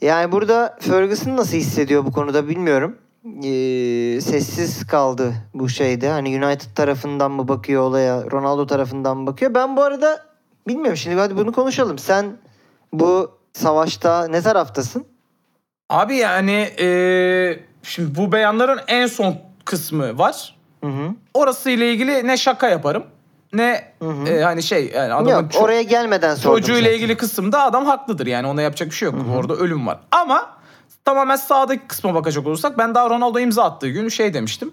Yani 0.00 0.32
burada 0.32 0.76
Ferguson 0.80 1.36
nasıl 1.36 1.56
hissediyor 1.56 2.04
bu 2.04 2.12
konuda 2.12 2.48
bilmiyorum. 2.48 2.98
Ee, 3.44 4.20
sessiz 4.20 4.86
kaldı 4.86 5.34
bu 5.54 5.68
şeyde. 5.68 6.08
Hani 6.08 6.44
United 6.44 6.74
tarafından 6.74 7.30
mı 7.30 7.48
bakıyor 7.48 7.82
olaya, 7.82 8.30
Ronaldo 8.30 8.66
tarafından 8.66 9.16
mı 9.16 9.26
bakıyor? 9.26 9.54
Ben 9.54 9.76
bu 9.76 9.82
arada 9.82 10.24
bilmiyorum. 10.68 10.96
Şimdi 10.96 11.16
hadi 11.16 11.36
bunu 11.36 11.52
konuşalım. 11.52 11.98
Sen 11.98 12.36
bu 12.92 13.30
savaşta 13.52 14.28
ne 14.28 14.42
taraftasın? 14.42 15.04
Abi 15.90 16.16
yani 16.16 16.68
eee, 16.78 17.60
şimdi 17.82 18.14
bu 18.18 18.32
beyanların 18.32 18.80
en 18.88 19.06
son 19.06 19.36
kısmı 19.64 20.18
var. 20.18 20.56
Hı 20.84 20.90
hı. 20.90 21.10
Orası 21.34 21.70
ile 21.70 21.92
ilgili 21.92 22.26
ne 22.26 22.36
şaka 22.36 22.68
yaparım 22.68 23.04
ne 23.56 23.84
Hı 24.02 24.08
hı. 24.10 24.28
e, 24.28 24.42
hani 24.42 24.62
şey 24.62 24.92
yani 24.94 25.14
adamın 25.14 25.30
Yok, 25.30 25.44
oraya 25.60 25.82
gelmeden 25.82 26.34
sordum. 26.34 26.60
çocuğuyla 26.60 26.90
ilgili 26.90 27.16
kısımda 27.16 27.62
adam 27.62 27.86
haklıdır 27.86 28.26
yani 28.26 28.46
ona 28.46 28.62
yapacak 28.62 28.88
bir 28.90 28.94
şey 28.94 29.06
yok. 29.06 29.14
Orada 29.36 29.54
ölüm 29.54 29.86
var. 29.86 29.98
Ama 30.10 30.50
tamamen 31.04 31.36
sağdaki 31.36 31.86
kısma 31.88 32.14
bakacak 32.14 32.46
olursak 32.46 32.78
ben 32.78 32.94
daha 32.94 33.10
Ronaldo 33.10 33.38
imza 33.40 33.64
attığı 33.64 33.88
gün 33.88 34.08
şey 34.08 34.34
demiştim. 34.34 34.70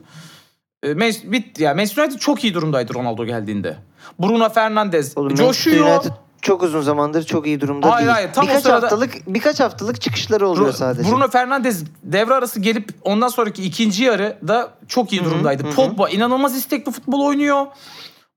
E, 0.83 0.93
Man- 0.93 1.11
bit 1.31 1.59
ya 1.59 1.73
Manchester 1.73 2.03
United 2.03 2.19
çok 2.19 2.43
iyi 2.43 2.53
durumdaydı 2.53 2.93
Ronaldo 2.93 3.25
geldiğinde. 3.25 3.77
Bruno 4.19 4.49
Fernandes 4.49 5.17
Oğlum, 5.17 5.27
Manchester 5.27 5.47
coşuyor. 5.47 5.87
United 5.95 6.11
çok 6.41 6.63
uzun 6.63 6.81
zamandır 6.81 7.23
çok 7.23 7.47
iyi 7.47 7.61
durumda 7.61 7.91
Hayır, 7.91 8.07
değil. 8.07 8.15
hayır, 8.15 8.29
tam 8.33 8.45
o 8.45 8.47
birkaç 8.47 8.63
sırada- 8.63 8.81
haftalık 8.81 9.13
birkaç 9.27 9.59
haftalık 9.59 10.01
çıkışları 10.01 10.47
oluyor 10.47 10.69
Bru- 10.69 10.73
sadece. 10.73 11.11
Bruno 11.11 11.27
Fernandes 11.29 11.83
devre 12.03 12.33
arası 12.33 12.59
gelip 12.59 12.89
ondan 13.03 13.27
sonraki 13.27 13.63
ikinci 13.63 14.03
yarı 14.03 14.37
da 14.47 14.69
çok 14.87 15.13
iyi 15.13 15.23
durumdaydı. 15.25 15.63
Pogba 15.75 16.09
inanılmaz 16.09 16.55
istekli 16.55 16.91
futbol 16.91 17.25
oynuyor. 17.25 17.65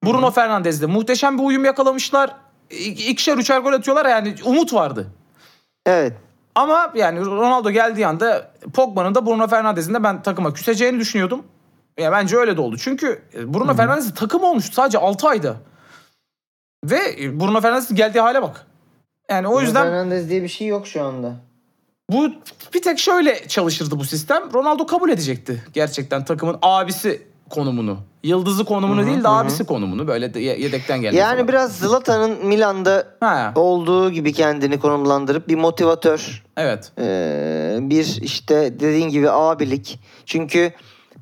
Bruno 0.06 0.30
Fernandes 0.30 0.82
de 0.82 0.86
muhteşem 0.86 1.38
bir 1.38 1.42
uyum 1.42 1.64
yakalamışlar. 1.64 2.36
İkişer 2.70 3.38
üçer 3.38 3.58
gol 3.60 3.72
atıyorlar 3.72 4.06
yani 4.06 4.34
umut 4.44 4.74
vardı. 4.74 5.06
Evet. 5.86 6.12
Ama 6.54 6.92
yani 6.94 7.20
Ronaldo 7.20 7.70
geldiği 7.70 8.06
anda 8.06 8.50
Pogba'nın 8.74 9.14
da 9.14 9.26
Bruno 9.26 9.46
Fernandes'in 9.46 9.94
de 9.94 10.02
ben 10.04 10.22
takıma 10.22 10.52
küseceğini 10.52 10.98
düşünüyordum. 10.98 11.42
Ya 11.98 12.12
bence 12.12 12.36
öyle 12.36 12.56
de 12.56 12.60
oldu. 12.60 12.76
Çünkü 12.78 13.22
Bruno 13.34 13.74
Fernandes 13.74 14.14
takım 14.14 14.44
olmuştu 14.44 14.74
sadece 14.74 14.98
6 14.98 15.28
ayda. 15.28 15.56
Ve 16.84 16.98
Bruno 17.40 17.60
Fernandes'in 17.60 17.94
geldiği 17.96 18.20
hale 18.20 18.42
bak. 18.42 18.66
Yani 19.30 19.48
o 19.48 19.60
yüzden 19.60 19.84
Fernandes 19.84 20.28
diye 20.28 20.42
bir 20.42 20.48
şey 20.48 20.66
yok 20.66 20.86
şu 20.86 21.04
anda. 21.04 21.32
bu 22.10 22.28
bir 22.74 22.82
tek 22.82 22.98
şöyle 22.98 23.48
çalışırdı 23.48 23.98
bu 23.98 24.04
sistem. 24.04 24.42
Ronaldo 24.54 24.86
kabul 24.86 25.10
edecekti 25.10 25.64
gerçekten 25.72 26.24
takımın 26.24 26.58
abisi 26.62 27.22
konumunu. 27.50 27.96
Yıldızı 28.22 28.64
konumunu 28.64 29.06
değil 29.06 29.24
de 29.24 29.28
abisi 29.28 29.66
konumunu 29.66 30.08
böyle 30.08 30.34
de 30.34 30.40
ye- 30.40 30.60
yedekten 30.60 31.00
gelmesi. 31.00 31.20
Yani 31.20 31.34
falan. 31.34 31.48
biraz 31.48 31.76
Zlatan'ın 31.78 32.46
Milan'da 32.46 33.06
ha, 33.20 33.52
olduğu 33.54 34.10
gibi 34.10 34.32
kendini 34.32 34.80
konumlandırıp 34.80 35.48
bir 35.48 35.54
motivatör, 35.56 36.42
evet. 36.56 36.92
ee, 36.98 37.78
bir 37.80 38.18
işte 38.22 38.80
dediğin 38.80 39.08
gibi 39.08 39.30
abilik. 39.30 40.00
Çünkü 40.26 40.72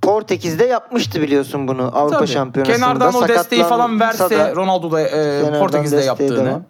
Portekiz'de 0.03 0.65
yapmıştı 0.65 1.23
biliyorsun 1.23 1.69
bunu 1.69 1.91
Avrupa 1.95 2.19
Tabii. 2.19 2.29
Şampiyonası'nda. 2.29 2.87
Kenardan 2.87 3.15
o 3.15 3.29
desteği 3.29 3.63
falan 3.63 4.01
verse 4.01 4.31
da, 4.39 4.55
Ronaldo 4.57 4.91
da 4.91 5.01
e, 5.01 5.59
Portekiz'de 5.59 6.01
yaptığını. 6.01 6.61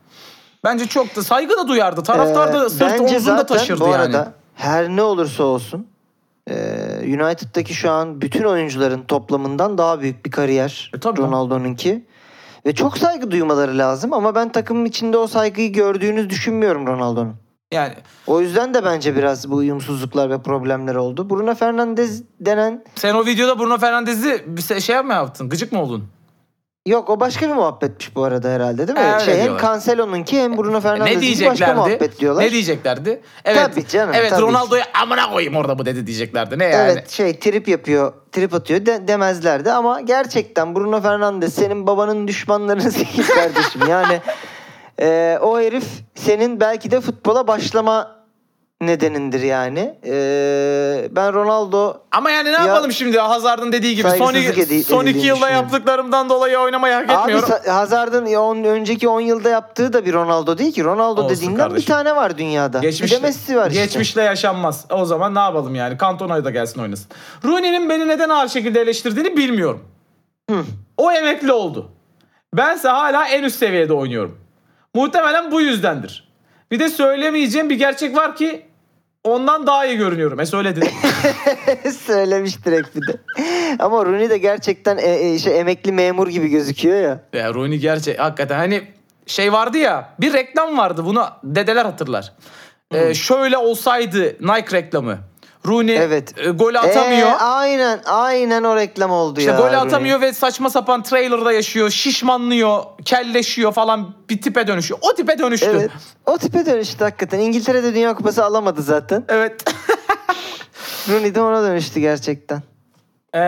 Bence 0.64 0.86
çok 0.86 1.16
da 1.16 1.22
saygı 1.22 1.56
da 1.56 1.68
duyardı. 1.68 2.02
Taraftar 2.02 2.54
da 2.54 2.66
Ee, 2.66 2.68
sırtı 2.68 2.84
bence 2.84 3.16
omzunda 3.16 3.46
taşırdı 3.46 3.80
bu 3.80 3.84
yani. 3.84 3.96
arada 3.96 4.32
her 4.54 4.88
ne 4.88 5.02
olursa 5.02 5.44
olsun 5.44 5.86
United'daki 7.04 7.74
şu 7.74 7.90
an 7.90 8.20
bütün 8.20 8.44
oyuncuların 8.44 9.02
toplamından 9.02 9.78
daha 9.78 10.00
büyük 10.00 10.26
bir 10.26 10.30
kariyer 10.30 10.90
E. 10.94 10.98
Ronaldo'nunki. 10.98 12.06
Ve 12.66 12.74
çok 12.74 12.98
saygı 12.98 13.30
duymaları 13.30 13.78
lazım 13.78 14.12
ama 14.12 14.34
ben 14.34 14.52
takımın 14.52 14.84
içinde 14.84 15.16
o 15.16 15.26
saygıyı 15.26 15.72
gördüğünü 15.72 16.30
düşünmüyorum 16.30 16.86
Ronaldo'nun. 16.86 17.34
Yani 17.72 17.94
O 18.26 18.40
yüzden 18.40 18.74
de 18.74 18.84
bence 18.84 19.16
biraz 19.16 19.50
bu 19.50 19.54
uyumsuzluklar 19.54 20.30
ve 20.30 20.42
problemler 20.42 20.94
oldu. 20.94 21.30
Bruno 21.30 21.54
Fernandes 21.54 22.22
denen 22.40 22.84
sen 22.94 23.14
o 23.14 23.26
videoda 23.26 23.58
Bruno 23.58 23.78
Fernandes'i 23.78 24.44
şey 24.82 25.02
mi 25.02 25.12
yaptın? 25.12 25.48
Gıcık 25.48 25.72
mı 25.72 25.82
oldun? 25.82 26.08
Yok 26.86 27.10
o 27.10 27.20
başka 27.20 27.48
bir 27.48 27.54
muhabbetmiş 27.54 28.16
bu 28.16 28.24
arada 28.24 28.48
herhalde 28.48 28.88
değil 28.88 28.98
mi? 28.98 29.04
Öyle 29.04 29.24
şey 29.24 29.34
hem 29.34 29.44
diyorlar. 29.44 29.62
Cancelo'nunki 29.62 30.42
hem 30.42 30.56
Bruno 30.56 30.76
ne 30.76 30.80
Fernandes'in 30.80 31.46
başka 31.46 31.74
muhabbet 31.74 32.20
diyorlar. 32.20 32.42
Ne 32.44 32.50
diyeceklerdi? 32.50 33.20
Evet. 33.44 33.70
Tabii 33.70 33.88
canım, 33.88 34.14
Evet 34.14 34.30
tabii. 34.30 34.42
Ronaldo'ya 34.42 34.84
amına 35.02 35.30
koyayım 35.30 35.56
orada 35.56 35.78
bu 35.78 35.86
dedi 35.86 36.06
diyeceklerdi. 36.06 36.58
Ne 36.58 36.64
yani? 36.64 36.92
Evet 36.92 37.10
şey 37.10 37.38
trip 37.38 37.68
yapıyor, 37.68 38.12
trip 38.32 38.54
atıyor 38.54 38.86
de, 38.86 39.08
demezlerdi 39.08 39.72
ama 39.72 40.00
gerçekten 40.00 40.74
Bruno 40.74 41.00
Fernandes 41.00 41.54
senin 41.54 41.86
babanın 41.86 42.28
düşmanlarını 42.28 42.92
kardeşim. 43.34 43.80
Yani 43.88 44.20
e, 45.00 45.38
o 45.42 45.60
herif 45.60 45.86
senin 46.14 46.60
belki 46.60 46.90
de 46.90 47.00
futbola 47.00 47.46
başlama 47.46 48.23
nedenindir 48.82 49.40
yani. 49.42 49.94
E, 50.06 51.08
ben 51.10 51.32
Ronaldo 51.34 51.96
Ama 52.12 52.30
yani 52.30 52.48
ne 52.48 52.52
Ya- 52.52 52.64
yapalım 52.64 52.92
şimdi 52.92 53.18
Hazard'ın 53.18 53.72
dediği 53.72 53.96
gibi 53.96 54.10
son, 54.10 54.34
edi- 54.34 54.84
son 54.84 55.06
iki 55.06 55.26
yılda 55.26 55.50
yaptıklarımdan 55.50 56.28
dolayı 56.28 56.58
oynamayı 56.58 56.94
hak 56.94 57.10
Abi 57.10 57.20
etmiyorum. 57.20 57.48
Sa- 57.48 57.68
Hazard'ın 57.70 58.34
on, 58.34 58.64
önceki 58.64 59.08
10 59.08 59.20
yılda 59.20 59.48
yaptığı 59.48 59.92
da 59.92 60.04
bir 60.06 60.12
Ronaldo 60.12 60.58
değil 60.58 60.72
ki. 60.72 60.84
Ronaldo 60.84 61.22
Olsun 61.22 61.36
dediğinden 61.36 61.56
kardeşim. 61.58 61.82
bir 61.82 61.86
tane 61.86 62.16
var 62.16 62.38
dünyada. 62.38 62.82
bir 62.82 63.10
de 63.10 63.18
Messi 63.18 63.56
var 63.56 63.70
işte. 63.70 63.82
Geçmişle 63.84 64.22
yaşanmaz. 64.22 64.84
O 64.90 65.04
zaman 65.04 65.34
ne 65.34 65.38
yapalım 65.38 65.74
yani? 65.74 65.98
Cantona'ya 66.00 66.44
da 66.44 66.50
gelsin 66.50 66.80
oynasın. 66.80 67.06
Rooney'nin 67.44 67.88
beni 67.88 68.08
neden 68.08 68.28
ağır 68.28 68.48
şekilde 68.48 68.80
eleştirdiğini 68.80 69.36
bilmiyorum. 69.36 69.84
Hı. 70.50 70.56
O 70.96 71.12
emekli 71.12 71.52
oldu. 71.52 71.90
Bense 72.54 72.88
hala 72.88 73.28
en 73.28 73.42
üst 73.42 73.56
seviyede 73.58 73.92
oynuyorum. 73.92 74.38
Muhtemelen 74.94 75.52
bu 75.52 75.60
yüzdendir. 75.60 76.33
Bir 76.70 76.78
de 76.78 76.88
söylemeyeceğim 76.88 77.70
bir 77.70 77.78
gerçek 77.78 78.16
var 78.16 78.36
ki 78.36 78.62
ondan 79.24 79.66
daha 79.66 79.86
iyi 79.86 79.96
görünüyorum. 79.96 80.40
E 80.40 80.46
söyledin. 80.46 80.88
Söylemiş 82.06 82.64
direkt 82.64 82.96
bir 82.96 83.00
de. 83.06 83.20
Ama 83.78 84.04
Rooney 84.06 84.30
de 84.30 84.38
gerçekten 84.38 84.98
e, 84.98 85.30
e, 85.30 85.38
şey, 85.38 85.60
emekli 85.60 85.92
memur 85.92 86.28
gibi 86.28 86.48
gözüküyor 86.48 87.00
ya. 87.00 87.20
ya 87.32 87.54
Rooney 87.54 87.78
gerçek 87.78 88.18
hakikaten 88.18 88.56
hani 88.56 88.82
şey 89.26 89.52
vardı 89.52 89.78
ya 89.78 90.14
bir 90.20 90.32
reklam 90.32 90.78
vardı 90.78 91.04
bunu 91.04 91.26
dedeler 91.44 91.84
hatırlar. 91.84 92.32
Ee, 92.94 93.14
şöyle 93.14 93.58
olsaydı 93.58 94.36
Nike 94.40 94.76
reklamı. 94.76 95.18
Rooney 95.66 95.96
Evet. 95.96 96.38
e, 96.38 96.50
golü 96.50 96.78
atamıyor. 96.78 97.28
Ee, 97.28 97.34
aynen 97.34 98.00
aynen 98.04 98.64
o 98.64 98.76
reklam 98.76 99.10
oldu 99.10 99.40
İşte 99.40 99.52
ya. 99.52 99.58
Rooney. 99.58 99.76
atamıyor 99.76 100.20
ve 100.20 100.32
saçma 100.32 100.70
sapan 100.70 101.02
trailer'da 101.02 101.52
yaşıyor. 101.52 101.90
Şişmanlıyor, 101.90 102.82
kelleşiyor 103.04 103.72
falan 103.72 104.14
bir 104.30 104.42
tipe 104.42 104.66
dönüşüyor. 104.66 105.00
O 105.02 105.14
tipe 105.14 105.38
dönüştü. 105.38 105.66
Evet. 105.70 105.90
O 106.26 106.38
tipe 106.38 106.66
dönüştü 106.66 107.04
hakikaten. 107.04 107.38
İngiltere'de 107.38 107.94
Dünya 107.94 108.14
Kupası 108.14 108.44
alamadı 108.44 108.82
zaten. 108.82 109.24
Evet. 109.28 109.64
Rooney 111.08 111.34
de 111.34 111.40
ona 111.40 111.62
dönüştü 111.62 112.00
gerçekten. 112.00 112.62
Ee, 113.34 113.38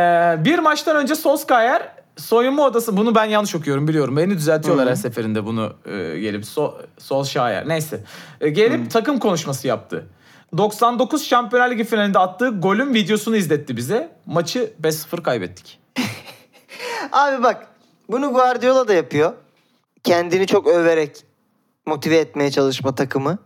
bir 0.44 0.58
maçtan 0.58 0.96
önce 0.96 1.14
Solskjaer 1.14 1.88
soyunma 2.16 2.62
odası 2.66 2.96
bunu 2.96 3.14
ben 3.14 3.24
yanlış 3.24 3.54
okuyorum 3.54 3.88
biliyorum. 3.88 4.16
Beni 4.16 4.34
düzeltiyorlar 4.36 4.88
her 4.88 4.94
seferinde 4.94 5.44
bunu 5.46 5.72
e, 5.84 6.18
gelip 6.20 6.46
so, 6.46 6.74
Solskjaer 6.98 7.68
neyse. 7.68 8.00
E, 8.40 8.48
gelip 8.48 8.90
takım 8.90 9.18
konuşması 9.18 9.66
yaptı. 9.68 10.06
99 10.57 11.24
Şampiyonlar 11.24 11.70
Ligi 11.70 11.84
finalinde 11.84 12.18
attığı 12.18 12.49
golün 12.49 12.94
videosunu 12.94 13.36
izletti 13.36 13.76
bize. 13.76 14.12
Maçı 14.26 14.72
5-0 14.82 15.22
kaybettik. 15.22 15.80
Abi 17.12 17.42
bak 17.42 17.66
bunu 18.11 18.32
Guardiola 18.32 18.88
da 18.88 18.94
yapıyor. 18.94 19.32
Kendini 20.05 20.47
çok 20.47 20.66
överek 20.66 21.24
motive 21.86 22.16
etmeye 22.16 22.51
çalışma 22.51 22.94
takımı. 22.94 23.38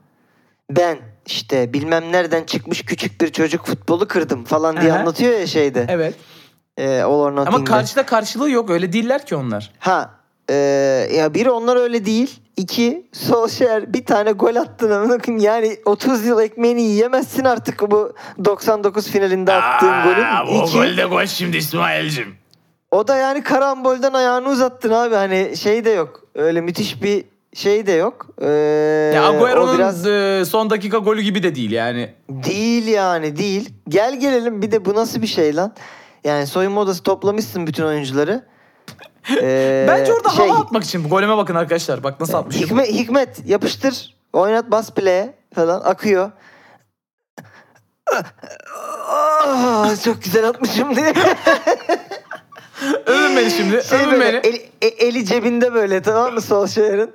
Ben 0.70 0.98
işte 1.26 1.72
bilmem 1.72 2.12
nereden 2.12 2.44
çıkmış 2.44 2.82
küçük 2.82 3.20
bir 3.20 3.32
çocuk 3.32 3.66
futbolu 3.66 4.08
kırdım 4.08 4.44
falan 4.44 4.80
diye 4.80 4.92
Aha. 4.92 5.00
anlatıyor 5.00 5.38
ya 5.38 5.46
şeyde. 5.46 5.86
Evet. 5.88 6.14
Ee, 6.76 7.00
All 7.00 7.20
or 7.20 7.32
Ama 7.36 7.64
karşıda 7.64 8.06
karşılığı 8.06 8.50
yok. 8.50 8.70
Öyle 8.70 8.92
değiller 8.92 9.26
ki 9.26 9.36
onlar. 9.36 9.72
Ha 9.78 10.19
e, 10.50 10.54
ya 11.14 11.34
bir 11.34 11.46
onlar 11.46 11.76
öyle 11.76 12.04
değil. 12.04 12.40
İki 12.56 13.06
Solskjaer 13.12 13.92
bir 13.94 14.04
tane 14.04 14.32
gol 14.32 14.56
attın 14.56 14.90
koyayım. 15.18 15.44
Yani 15.44 15.76
30 15.84 16.26
yıl 16.26 16.40
ekmeğini 16.40 16.82
yiyemezsin 16.82 17.44
artık 17.44 17.90
bu 17.90 18.12
99 18.44 19.08
finalinde 19.08 19.52
attığın 19.52 20.02
golün. 20.02 20.64
İki, 20.64 21.04
gol 21.04 21.26
şimdi 21.26 21.56
İsmail'cim. 21.56 22.34
o 22.90 23.08
da 23.08 23.16
yani 23.16 23.42
karambolden 23.42 24.12
ayağını 24.12 24.48
uzattın 24.48 24.90
abi. 24.90 25.14
Hani 25.14 25.56
şey 25.56 25.84
de 25.84 25.90
yok. 25.90 26.22
Öyle 26.34 26.60
müthiş 26.60 27.02
bir 27.02 27.24
şey 27.54 27.86
de 27.86 27.92
yok. 27.92 28.26
Ee, 28.42 28.46
Ya 29.14 29.32
o 29.32 29.36
Agüero'nun 29.36 29.78
biraz 29.78 30.06
e, 30.06 30.44
son 30.44 30.70
dakika 30.70 30.98
golü 30.98 31.22
gibi 31.22 31.42
de 31.42 31.54
değil 31.54 31.70
yani. 31.70 32.14
değil 32.28 32.86
yani 32.86 33.36
değil. 33.36 33.70
Gel 33.88 34.20
gelelim 34.20 34.62
bir 34.62 34.70
de 34.70 34.84
bu 34.84 34.94
nasıl 34.94 35.22
bir 35.22 35.26
şey 35.26 35.56
lan? 35.56 35.72
Yani 36.24 36.46
soyunma 36.46 36.80
odası 36.80 37.02
toplamışsın 37.02 37.66
bütün 37.66 37.84
oyuncuları. 37.84 38.42
Ee, 39.42 39.84
Bence 39.88 40.12
orada 40.12 40.28
şey, 40.28 40.48
hava 40.48 40.60
atmak 40.60 40.84
için. 40.84 41.08
Goleme 41.08 41.36
bakın 41.36 41.54
arkadaşlar. 41.54 42.02
Bak 42.02 42.20
nasıl 42.20 42.34
atmışım. 42.34 42.62
Hikmet, 42.62 42.88
Hikmet 42.88 43.42
yapıştır. 43.46 44.14
Oynat 44.32 44.70
bas 44.70 44.90
play'e 44.90 45.34
falan 45.54 45.80
akıyor. 45.80 46.30
Ah, 49.08 50.04
çok 50.04 50.22
güzel 50.22 50.48
atmışım 50.48 50.96
diye. 50.96 51.14
Övün 53.06 53.36
beni 53.36 53.50
şimdi. 53.50 53.82
Şey 53.84 53.98
övün 53.98 54.10
böyle, 54.20 54.42
beni. 54.42 54.46
eli, 54.46 54.68
e- 54.82 54.86
eli 55.06 55.24
cebinde 55.24 55.74
böyle 55.74 56.02
tamam 56.02 56.34
mı 56.34 56.40
Solskjaer'in? 56.40 57.10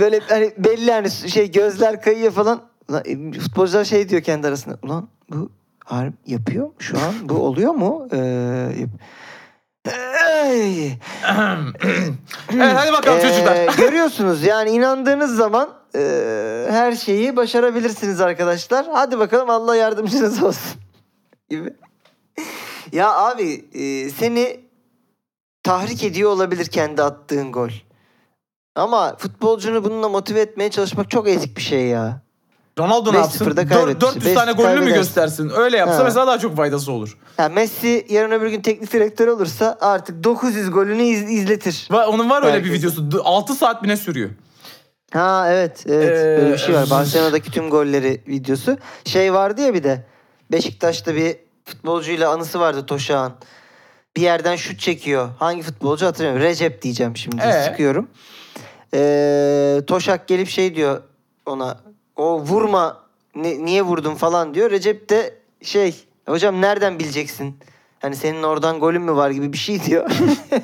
Böyle 0.00 0.20
hani 0.28 0.52
belli 0.58 0.92
hani 0.92 1.10
şey 1.10 1.50
gözler 1.52 2.02
kayıyor 2.02 2.32
falan. 2.32 2.62
E, 3.04 3.32
futbolcular 3.40 3.84
şey 3.84 4.08
diyor 4.08 4.22
kendi 4.22 4.46
arasında. 4.46 4.78
Ulan 4.82 5.08
bu 5.30 5.50
harbi 5.84 6.14
yapıyor 6.26 6.66
mu 6.66 6.74
şu 6.78 6.96
an? 6.98 7.28
Bu 7.28 7.34
oluyor 7.34 7.72
mu? 7.74 8.08
Ee, 8.12 8.68
Ey! 9.88 10.86
evet 12.52 12.74
hadi 12.76 12.92
bakalım 12.92 13.18
Ee, 13.18 13.22
çocuklar. 13.22 13.76
görüyorsunuz 13.76 14.42
yani 14.44 14.70
inandığınız 14.70 15.36
zaman 15.36 15.70
e, 15.94 16.00
her 16.70 16.92
şeyi 16.92 17.36
başarabilirsiniz 17.36 18.20
arkadaşlar. 18.20 18.86
Hadi 18.92 19.18
bakalım 19.18 19.50
Allah 19.50 19.76
yardımcınız 19.76 20.42
olsun. 20.42 20.80
gibi. 21.50 21.72
Ya 22.92 23.14
abi 23.16 23.64
e, 23.74 24.10
seni 24.10 24.60
tahrik 25.62 26.04
ediyor 26.04 26.30
olabilir 26.30 26.66
kendi 26.66 27.02
attığın 27.02 27.52
gol. 27.52 27.70
Ama 28.74 29.16
futbolcunu 29.16 29.84
bununla 29.84 30.08
motive 30.08 30.40
etmeye 30.40 30.70
çalışmak 30.70 31.10
çok 31.10 31.28
ezik 31.28 31.56
bir 31.56 31.62
şey 31.62 31.86
ya. 31.86 32.20
Ronaldo 32.78 33.12
ne 33.12 33.16
5-0'da 33.16 33.20
yapsın? 33.20 33.44
Dör- 33.50 33.68
kaybetmişti. 33.68 34.00
400 34.00 34.34
tane 34.34 34.50
5-0 34.50 34.54
golünü 34.56 34.80
mü 34.80 34.94
göstersin? 34.94 35.50
Öyle 35.56 35.76
yapsa 35.76 35.98
Ha. 35.98 36.04
mesela 36.04 36.26
daha 36.26 36.38
çok 36.38 36.56
faydası 36.56 36.92
olur. 36.92 37.18
Ya 37.38 37.48
Messi 37.48 38.06
yarın 38.08 38.30
öbür 38.30 38.48
gün 38.50 38.60
teknik 38.60 38.92
direktör 38.92 39.26
olursa 39.28 39.78
artık 39.80 40.24
900 40.24 40.70
golünü 40.70 41.02
iz- 41.02 41.30
izletir. 41.30 41.88
Va- 41.90 42.04
Onun 42.06 42.30
var 42.30 42.42
öyle 42.42 42.64
bir 42.64 42.72
videosu. 42.72 43.08
6 43.24 43.54
saat 43.54 43.82
mi 43.82 43.88
ne 43.88 43.96
sürüyor? 43.96 44.30
Ha 45.12 45.46
evet 45.50 45.84
evet 45.88 46.18
Ee, 46.18 46.38
böyle 46.42 46.52
bir 46.52 46.58
şey 46.58 46.74
var. 46.74 46.90
Barcelona'daki 46.90 47.50
tüm 47.50 47.70
golleri 47.70 48.22
videosu. 48.28 48.76
Şey 49.04 49.32
vardı 49.34 49.60
ya 49.60 49.74
bir 49.74 49.84
de 49.84 50.06
Beşiktaş'ta 50.52 51.14
bir 51.14 51.36
futbolcuyla 51.64 52.30
anısı 52.32 52.60
vardı 52.60 52.86
Toşağ'ın. 52.86 53.32
Bir 54.16 54.22
yerden 54.22 54.56
şut 54.56 54.80
çekiyor. 54.80 55.28
Hangi 55.38 55.62
futbolcu 55.62 56.06
hatırlamıyorum. 56.06 56.48
Recep 56.50 56.82
diyeceğim 56.82 57.16
şimdi. 57.16 57.42
Ee? 57.42 57.62
Sıkıyorum. 57.70 58.08
Ee, 58.94 59.80
Toşak 59.86 60.28
gelip 60.28 60.48
şey 60.48 60.74
diyor 60.74 61.02
ona. 61.46 61.80
O 62.18 62.40
vurma 62.40 63.04
ni- 63.34 63.64
niye 63.64 63.82
vurdun 63.82 64.14
falan 64.14 64.54
diyor. 64.54 64.70
Recep 64.70 65.10
de 65.10 65.34
şey 65.62 66.04
hocam 66.28 66.60
nereden 66.60 66.98
bileceksin? 66.98 67.58
Hani 67.98 68.16
senin 68.16 68.42
oradan 68.42 68.80
golün 68.80 69.02
mü 69.02 69.12
var 69.12 69.30
gibi 69.30 69.52
bir 69.52 69.58
şey 69.58 69.84
diyor. 69.84 70.10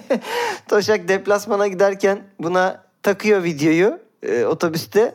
Toşak 0.68 1.08
deplasmana 1.08 1.66
giderken 1.66 2.22
buna 2.38 2.84
takıyor 3.02 3.44
videoyu 3.44 3.98
e, 4.22 4.44
otobüste. 4.44 5.14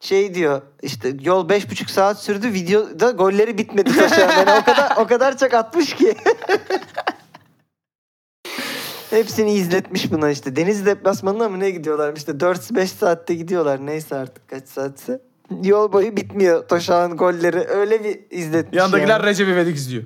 Şey 0.00 0.34
diyor 0.34 0.62
işte 0.82 1.12
yol 1.20 1.48
beş 1.48 1.70
buçuk 1.70 1.90
saat 1.90 2.22
sürdü 2.22 2.52
videoda 2.52 3.10
golleri 3.10 3.58
bitmedi 3.58 3.94
Toşak'ın. 3.96 4.36
Yani 4.38 4.60
o 4.60 4.64
kadar 4.64 4.96
o 4.96 5.06
kadar 5.06 5.38
çok 5.38 5.54
atmış 5.54 5.94
ki. 5.94 6.14
Hepsini 9.10 9.52
izletmiş 9.52 10.12
buna 10.12 10.30
işte. 10.30 10.56
Deniz 10.56 10.86
deplasmanına 10.86 11.48
mı 11.48 11.60
ne 11.60 11.70
gidiyorlar 11.70 12.16
işte 12.16 12.32
4-5 12.32 12.86
saatte 12.86 13.34
gidiyorlar 13.34 13.86
neyse 13.86 14.16
artık 14.16 14.48
kaç 14.48 14.68
saatse. 14.68 15.27
Yol 15.62 15.92
boyu 15.92 16.16
bitmiyor 16.16 16.68
Toşak'ın 16.68 17.16
golleri. 17.16 17.58
Öyle 17.68 18.04
bir 18.04 18.20
izletmiş 18.30 18.78
Yandakiler 18.78 19.08
yani. 19.20 19.26
Recep 19.26 19.48
İvedik 19.48 19.76
izliyor. 19.76 20.04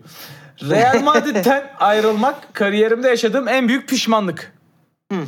Real 0.62 1.02
Madrid'den 1.02 1.70
ayrılmak 1.80 2.54
kariyerimde 2.54 3.08
yaşadığım 3.08 3.48
en 3.48 3.68
büyük 3.68 3.88
pişmanlık. 3.88 4.52
Hı. 5.12 5.18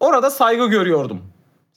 Orada 0.00 0.30
saygı 0.30 0.66
görüyordum. 0.66 1.22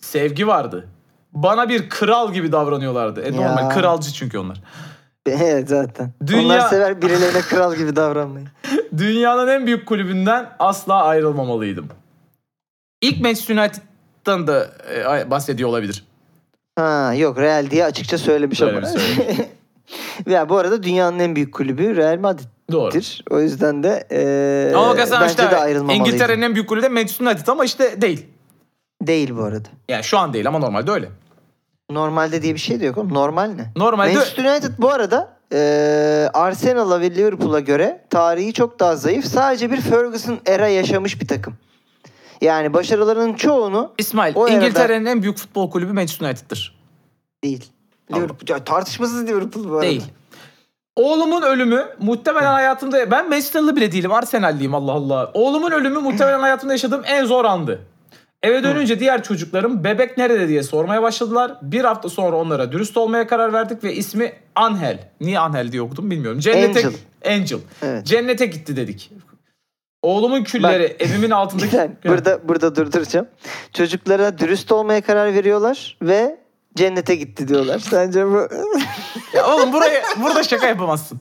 Sevgi 0.02 0.48
vardı. 0.48 0.88
Bana 1.34 1.70
bir 1.70 1.90
kral 1.90 2.34
gibi 2.34 2.52
davranıyorlardı. 2.52 3.22
E, 3.22 3.32
normal 3.32 3.64
Ya. 3.64 3.70
kralcı 3.70 4.12
çünkü 4.14 4.38
onlar. 4.38 4.62
Evet 5.26 5.70
zaten. 5.70 6.12
Dünya- 6.26 6.46
Onlar 6.46 6.60
sever 6.60 7.02
birilerine 7.02 7.42
kral 7.42 7.76
gibi 7.76 7.96
davranmayı. 7.96 8.46
Dünyanın 8.98 9.48
en 9.48 9.66
büyük 9.66 9.86
kulübünden 9.86 10.50
asla 10.60 11.04
ayrılmamalıydım. 11.04 11.88
İlk 13.02 13.22
Manchester 13.22 13.56
United'dan 13.58 14.48
da 14.48 14.68
e, 15.20 15.32
bahsediyor 15.32 15.70
olabilir. 15.70 16.06
Ha 16.76 17.14
yok 17.14 17.38
Real 17.38 17.70
diye 17.70 17.86
açıkça 17.86 18.18
söylemiş 18.18 18.62
ama. 18.62 18.72
Söylemiş, 18.72 19.16
söylemiş. 19.16 19.38
ya 20.28 20.50
bu 20.50 20.58
arada 20.58 20.84
dünyanın 20.84 21.20
en 21.20 21.36
büyük 21.36 21.54
kulübü 21.54 21.96
Real 21.96 22.20
Madrid'dir. 22.20 22.50
Doğru. 22.72 23.00
O 23.36 23.40
yüzden 23.40 23.84
de 23.84 24.08
e, 24.12 24.76
Ama 24.76 24.98
bence 24.98 25.26
işte 25.26 25.52
de 25.52 25.58
ayrılmamalıydı. 25.58 26.10
İngiltere'nin 26.10 26.42
en 26.42 26.56
büyük 26.56 26.70
kulübü 26.70 26.84
de 26.84 26.90
Manchester 26.90 27.26
United 27.26 27.48
ama 27.48 27.66
işte 27.66 28.02
değil. 28.02 28.26
Değil 29.02 29.36
bu 29.38 29.44
arada. 29.44 29.70
Yani 29.90 30.04
şu 30.04 30.18
an 30.18 30.34
değil 30.34 30.48
ama 30.48 30.60
normalde 30.60 30.92
öyle. 30.92 31.10
Normalde 31.92 32.42
diye 32.42 32.54
bir 32.54 32.60
şey 32.60 32.80
de 32.80 32.86
yok 32.86 32.98
oğlum. 32.98 33.14
Normal 33.14 33.46
ne? 33.46 33.66
Normalde 33.76 34.14
Manchester 34.14 34.46
United 34.46 34.72
bu 34.78 34.90
arada 34.90 35.38
e, 35.54 36.30
Arsenal'a 36.34 37.02
ve 37.02 37.16
Liverpool'a 37.16 37.60
göre 37.60 38.06
tarihi 38.10 38.54
çok 38.54 38.80
daha 38.80 38.96
zayıf. 38.96 39.26
Sadece 39.26 39.72
bir 39.72 39.82
Ferguson 39.82 40.40
era 40.46 40.68
yaşamış 40.68 41.22
bir 41.22 41.28
takım. 41.28 41.54
Yani 42.44 42.74
başarılarının 42.74 43.34
çoğunu 43.34 43.92
İsmail 43.98 44.36
O 44.36 44.48
İngiltere'nin 44.48 45.06
en 45.06 45.22
büyük 45.22 45.38
futbol 45.38 45.72
kulübü 45.72 45.94
Manchester 45.94 46.28
United'dır. 46.28 46.76
değil. 47.44 47.72
Liverpool, 48.12 48.60
tartışmasız 48.66 49.28
Liverpool 49.28 49.70
bu 49.70 49.74
arada. 49.74 49.82
Değil. 49.82 50.04
Oğlumun 50.96 51.42
ölümü 51.42 51.86
muhtemelen 52.00 52.54
hayatımda 52.54 53.12
ben 53.12 53.30
Manchester'lı 53.30 53.76
bile 53.76 53.92
değilim 53.92 54.12
Arsenal'liyim 54.12 54.76
Allah 54.76 54.92
Allah. 54.92 55.32
Oğlumun 55.34 55.72
ölümü 55.72 56.00
muhtemelen 56.00 56.40
hayatımda 56.40 56.74
yaşadığım 56.74 57.02
en 57.06 57.26
zor 57.26 57.46
andı. 57.46 57.82
Eve 58.44 58.64
dönünce 58.64 59.00
diğer 59.00 59.24
çocuklarım 59.24 59.84
bebek 59.84 60.18
nerede 60.18 60.48
diye 60.48 60.64
sormaya 60.64 61.02
başladılar. 61.02 61.58
Bir 61.62 61.84
hafta 61.84 62.10
sonra 62.10 62.36
onlara 62.38 62.72
dürüst 62.72 62.98
olmaya 62.98 63.28
karar 63.28 63.54
verdik 63.54 63.84
ve 63.84 63.96
ismi 63.96 64.34
Angel. 64.56 65.10
Niye 65.22 65.40
Angel 65.40 65.72
diye 65.72 65.82
okudum 65.82 66.12
bilmiyorum. 66.12 66.40
Cennete 66.40 66.80
Angel. 66.80 67.00
Angel. 67.26 67.60
Evet. 67.82 68.06
Cennete 68.06 68.46
gitti 68.46 68.76
dedik. 68.76 69.12
Oğlumun 70.04 70.44
külleri 70.44 70.96
evimin 71.00 71.30
altındaki 71.32 71.66
Güzel. 71.72 71.90
Burada 72.06 72.48
burada 72.48 72.76
durduracağım. 72.76 73.28
Çocuklara 73.74 74.38
dürüst 74.38 74.72
olmaya 74.72 75.02
karar 75.02 75.34
veriyorlar 75.34 75.98
ve 76.02 76.38
cennete 76.76 77.16
gitti 77.16 77.48
diyorlar. 77.48 77.80
Sence 77.80 78.28
bu 78.28 78.48
Ya 79.34 79.48
oğlum 79.54 79.74
buraya 79.74 80.04
burada 80.22 80.44
şaka 80.44 80.68
yapamazsın. 80.68 81.20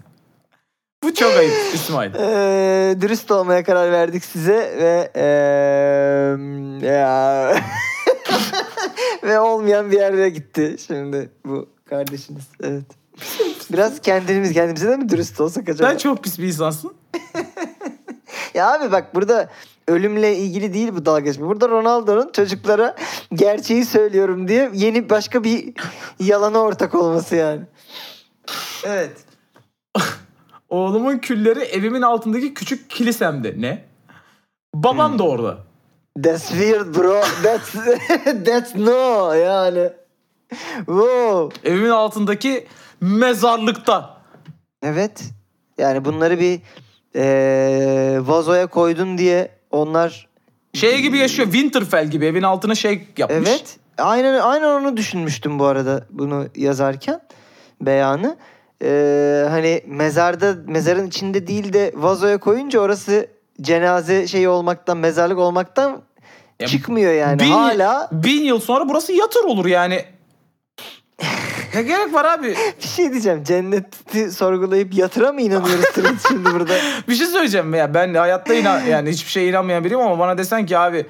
Bu 1.04 1.14
çok 1.14 1.36
ayıp 1.36 1.52
İsmail. 1.74 2.14
Eee, 2.14 3.00
dürüst 3.00 3.30
olmaya 3.30 3.64
karar 3.64 3.92
verdik 3.92 4.24
size 4.24 4.54
ve 4.78 5.10
eee, 5.16 6.88
ya 6.88 7.54
ve 9.22 9.40
olmayan 9.40 9.90
bir 9.90 9.96
yere 10.00 10.28
gitti 10.28 10.76
şimdi 10.86 11.30
bu 11.46 11.68
kardeşiniz. 11.84 12.44
Evet. 12.62 12.84
Biraz 13.72 14.00
kendimiz 14.00 14.52
kendimize 14.52 14.88
de 14.88 14.96
mi 14.96 15.08
dürüst 15.08 15.40
olsak 15.40 15.68
acaba? 15.68 15.90
Sen 15.90 15.96
çok 15.96 16.24
pis 16.24 16.38
bir 16.38 16.44
insansın. 16.44 16.94
Ya 18.54 18.72
abi 18.72 18.92
bak 18.92 19.14
burada 19.14 19.48
ölümle 19.88 20.36
ilgili 20.36 20.74
değil 20.74 20.94
bu 20.94 21.06
dalga 21.06 21.20
geçme. 21.20 21.46
Burada 21.46 21.68
Ronaldo'nun 21.68 22.32
çocuklara 22.32 22.96
gerçeği 23.34 23.84
söylüyorum 23.84 24.48
diye 24.48 24.70
yeni 24.74 25.10
başka 25.10 25.44
bir 25.44 25.74
yalana 26.20 26.58
ortak 26.58 26.94
olması 26.94 27.36
yani. 27.36 27.62
Evet. 28.84 29.16
Oğlumun 30.68 31.18
külleri 31.18 31.60
evimin 31.60 32.02
altındaki 32.02 32.54
küçük 32.54 32.90
kilisemde. 32.90 33.54
Ne? 33.58 33.84
Babam 34.74 35.18
da 35.18 35.22
orada. 35.22 35.58
That's 36.22 36.48
weird 36.48 36.94
bro. 36.94 37.20
That's 37.42 37.72
that's 38.44 38.74
no 38.74 39.32
yani. 39.32 39.90
Wow. 40.76 41.70
Evimin 41.70 41.90
altındaki 41.90 42.66
mezarlıkta. 43.00 44.16
Evet. 44.82 45.24
Yani 45.78 46.04
bunları 46.04 46.40
bir 46.40 46.60
eee 47.14 48.18
vazoya 48.26 48.66
koydun 48.66 49.18
diye 49.18 49.48
onlar 49.70 50.28
Şey 50.74 51.00
gibi 51.00 51.18
yaşıyor. 51.18 51.52
Winterfell 51.52 52.06
gibi 52.10 52.26
evin 52.26 52.42
altına 52.42 52.74
şey 52.74 53.06
yapmış. 53.16 53.48
Evet. 53.48 53.76
Aynen 53.98 54.38
aynen 54.40 54.66
onu 54.68 54.96
düşünmüştüm 54.96 55.58
bu 55.58 55.64
arada 55.64 56.06
bunu 56.10 56.46
yazarken 56.56 57.20
beyanı. 57.80 58.36
Ee, 58.84 59.46
hani 59.50 59.82
mezarda 59.86 60.54
mezarın 60.66 61.06
içinde 61.06 61.46
değil 61.46 61.72
de 61.72 61.92
vazoya 61.94 62.38
koyunca 62.38 62.80
orası 62.80 63.26
cenaze 63.60 64.26
şeyi 64.26 64.48
olmaktan 64.48 64.96
mezarlık 64.96 65.38
olmaktan 65.38 66.02
Ya 66.60 66.66
çıkmıyor 66.66 67.12
yani. 67.12 67.38
bin, 67.40 67.50
Hala 67.50 68.08
bin 68.12 68.42
yıl 68.42 68.60
sonra 68.60 68.88
burası 68.88 69.12
yatır 69.12 69.44
olur 69.44 69.66
yani. 69.66 70.04
Ne 71.74 71.82
gerek 71.82 72.14
var 72.14 72.24
abi? 72.24 72.56
bir 72.82 72.88
şey 72.88 73.10
diyeceğim. 73.12 73.44
Cenneti 73.44 74.30
sorgulayıp 74.30 74.94
yatıra 74.94 75.32
mı 75.32 75.40
inanıyoruz 75.40 75.84
şimdi 76.28 76.44
burada? 76.44 76.74
Bir 77.08 77.14
şey 77.14 77.26
söyleyeceğim 77.26 77.74
ya. 77.74 77.94
Ben 77.94 78.14
hayatta 78.14 78.54
inan 78.54 78.80
yani 78.80 79.10
hiçbir 79.10 79.30
şeye 79.30 79.48
inanmayan 79.48 79.84
biriyim 79.84 80.00
ama 80.02 80.18
bana 80.18 80.38
desen 80.38 80.66
ki 80.66 80.78
abi 80.78 81.06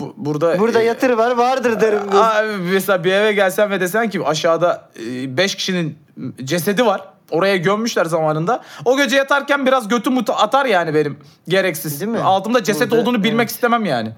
bu- 0.00 0.14
burada 0.16 0.58
Burada 0.58 0.82
e, 0.82 0.84
yatır 0.84 1.10
var 1.10 1.30
vardır 1.30 1.80
derim. 1.80 2.00
diyorsun. 2.12 2.30
Abi 2.30 2.48
mesela 2.72 3.04
bir 3.04 3.12
eve 3.12 3.32
gelsen 3.32 3.70
ve 3.70 3.80
desen 3.80 4.10
ki 4.10 4.24
aşağıda 4.24 4.90
5 5.26 5.54
kişinin 5.54 5.98
cesedi 6.44 6.86
var. 6.86 7.02
Oraya 7.30 7.56
gömmüşler 7.56 8.04
zamanında. 8.04 8.62
O 8.84 8.96
gece 8.96 9.16
yatarken 9.16 9.66
biraz 9.66 9.88
götüm 9.88 10.18
atar 10.28 10.66
yani 10.66 10.94
benim. 10.94 11.16
Gereksiz. 11.48 12.00
Değil 12.00 12.12
mi? 12.12 12.18
Altımda 12.20 12.64
ceset 12.64 12.90
Burada- 12.90 13.02
olduğunu 13.02 13.24
bilmek 13.24 13.40
evet. 13.40 13.50
istemem 13.50 13.84
yani. 13.84 14.10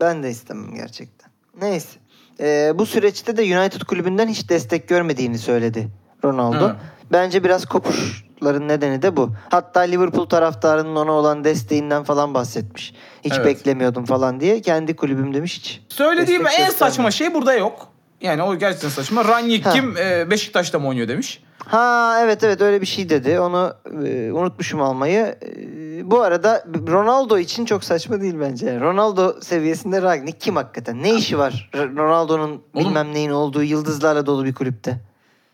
Ben 0.00 0.22
de 0.22 0.30
istemem 0.30 0.74
gerçekten. 0.74 1.30
Neyse. 1.60 1.97
Ee, 2.40 2.72
bu 2.74 2.86
süreçte 2.86 3.36
de 3.36 3.58
United 3.58 3.80
kulübünden 3.80 4.28
hiç 4.28 4.48
destek 4.48 4.88
görmediğini 4.88 5.38
söyledi 5.38 5.88
Ronaldo. 6.24 6.68
Hı. 6.68 6.76
Bence 7.12 7.44
biraz 7.44 7.66
kopuşların 7.66 8.68
nedeni 8.68 9.02
de 9.02 9.16
bu. 9.16 9.30
Hatta 9.50 9.80
Liverpool 9.80 10.26
taraftarının 10.26 10.96
ona 10.96 11.12
olan 11.12 11.44
desteğinden 11.44 12.04
falan 12.04 12.34
bahsetmiş. 12.34 12.94
Hiç 13.24 13.32
Evet. 13.36 13.46
beklemiyordum 13.46 14.04
falan 14.04 14.40
diye. 14.40 14.60
Kendi 14.60 14.96
kulübüm 14.96 15.34
demiş 15.34 15.58
hiç. 15.58 15.80
Söylediğim 15.88 16.46
en 16.46 16.70
saçma 16.70 17.10
şey 17.10 17.34
burada 17.34 17.54
yok. 17.54 17.88
Yani 18.20 18.42
o 18.42 18.58
gerçekten 18.58 18.88
saçma. 18.88 19.24
Ranyik 19.24 19.66
Ha. 19.66 19.72
kim 19.72 19.96
e, 19.96 20.30
Beşiktaş'ta 20.30 20.78
mı 20.78 20.88
oynuyor 20.88 21.08
demiş. 21.08 21.42
Ha 21.58 22.18
evet 22.22 22.44
evet 22.44 22.60
öyle 22.60 22.80
bir 22.80 22.86
şey 22.86 23.08
dedi. 23.08 23.40
Onu 23.40 23.74
e, 24.06 24.32
unutmuşum 24.32 24.82
almayı. 24.82 25.36
E, 25.42 26.10
bu 26.10 26.20
arada 26.22 26.64
Ronaldo 26.88 27.38
için 27.38 27.64
çok 27.64 27.84
saçma 27.84 28.20
değil 28.20 28.34
bence. 28.40 28.80
Ronaldo 28.80 29.40
seviyesinde 29.40 30.02
Ragnik 30.02 30.40
kim 30.40 30.56
hakikaten? 30.56 31.02
Ne 31.02 31.14
işi 31.14 31.38
var 31.38 31.70
Ronaldo'nun 31.74 32.62
bilmem 32.74 33.14
neyin 33.14 33.30
olduğu 33.30 33.62
yıldızlarla 33.62 34.26
dolu 34.26 34.44
bir 34.44 34.54
kulüpte? 34.54 35.00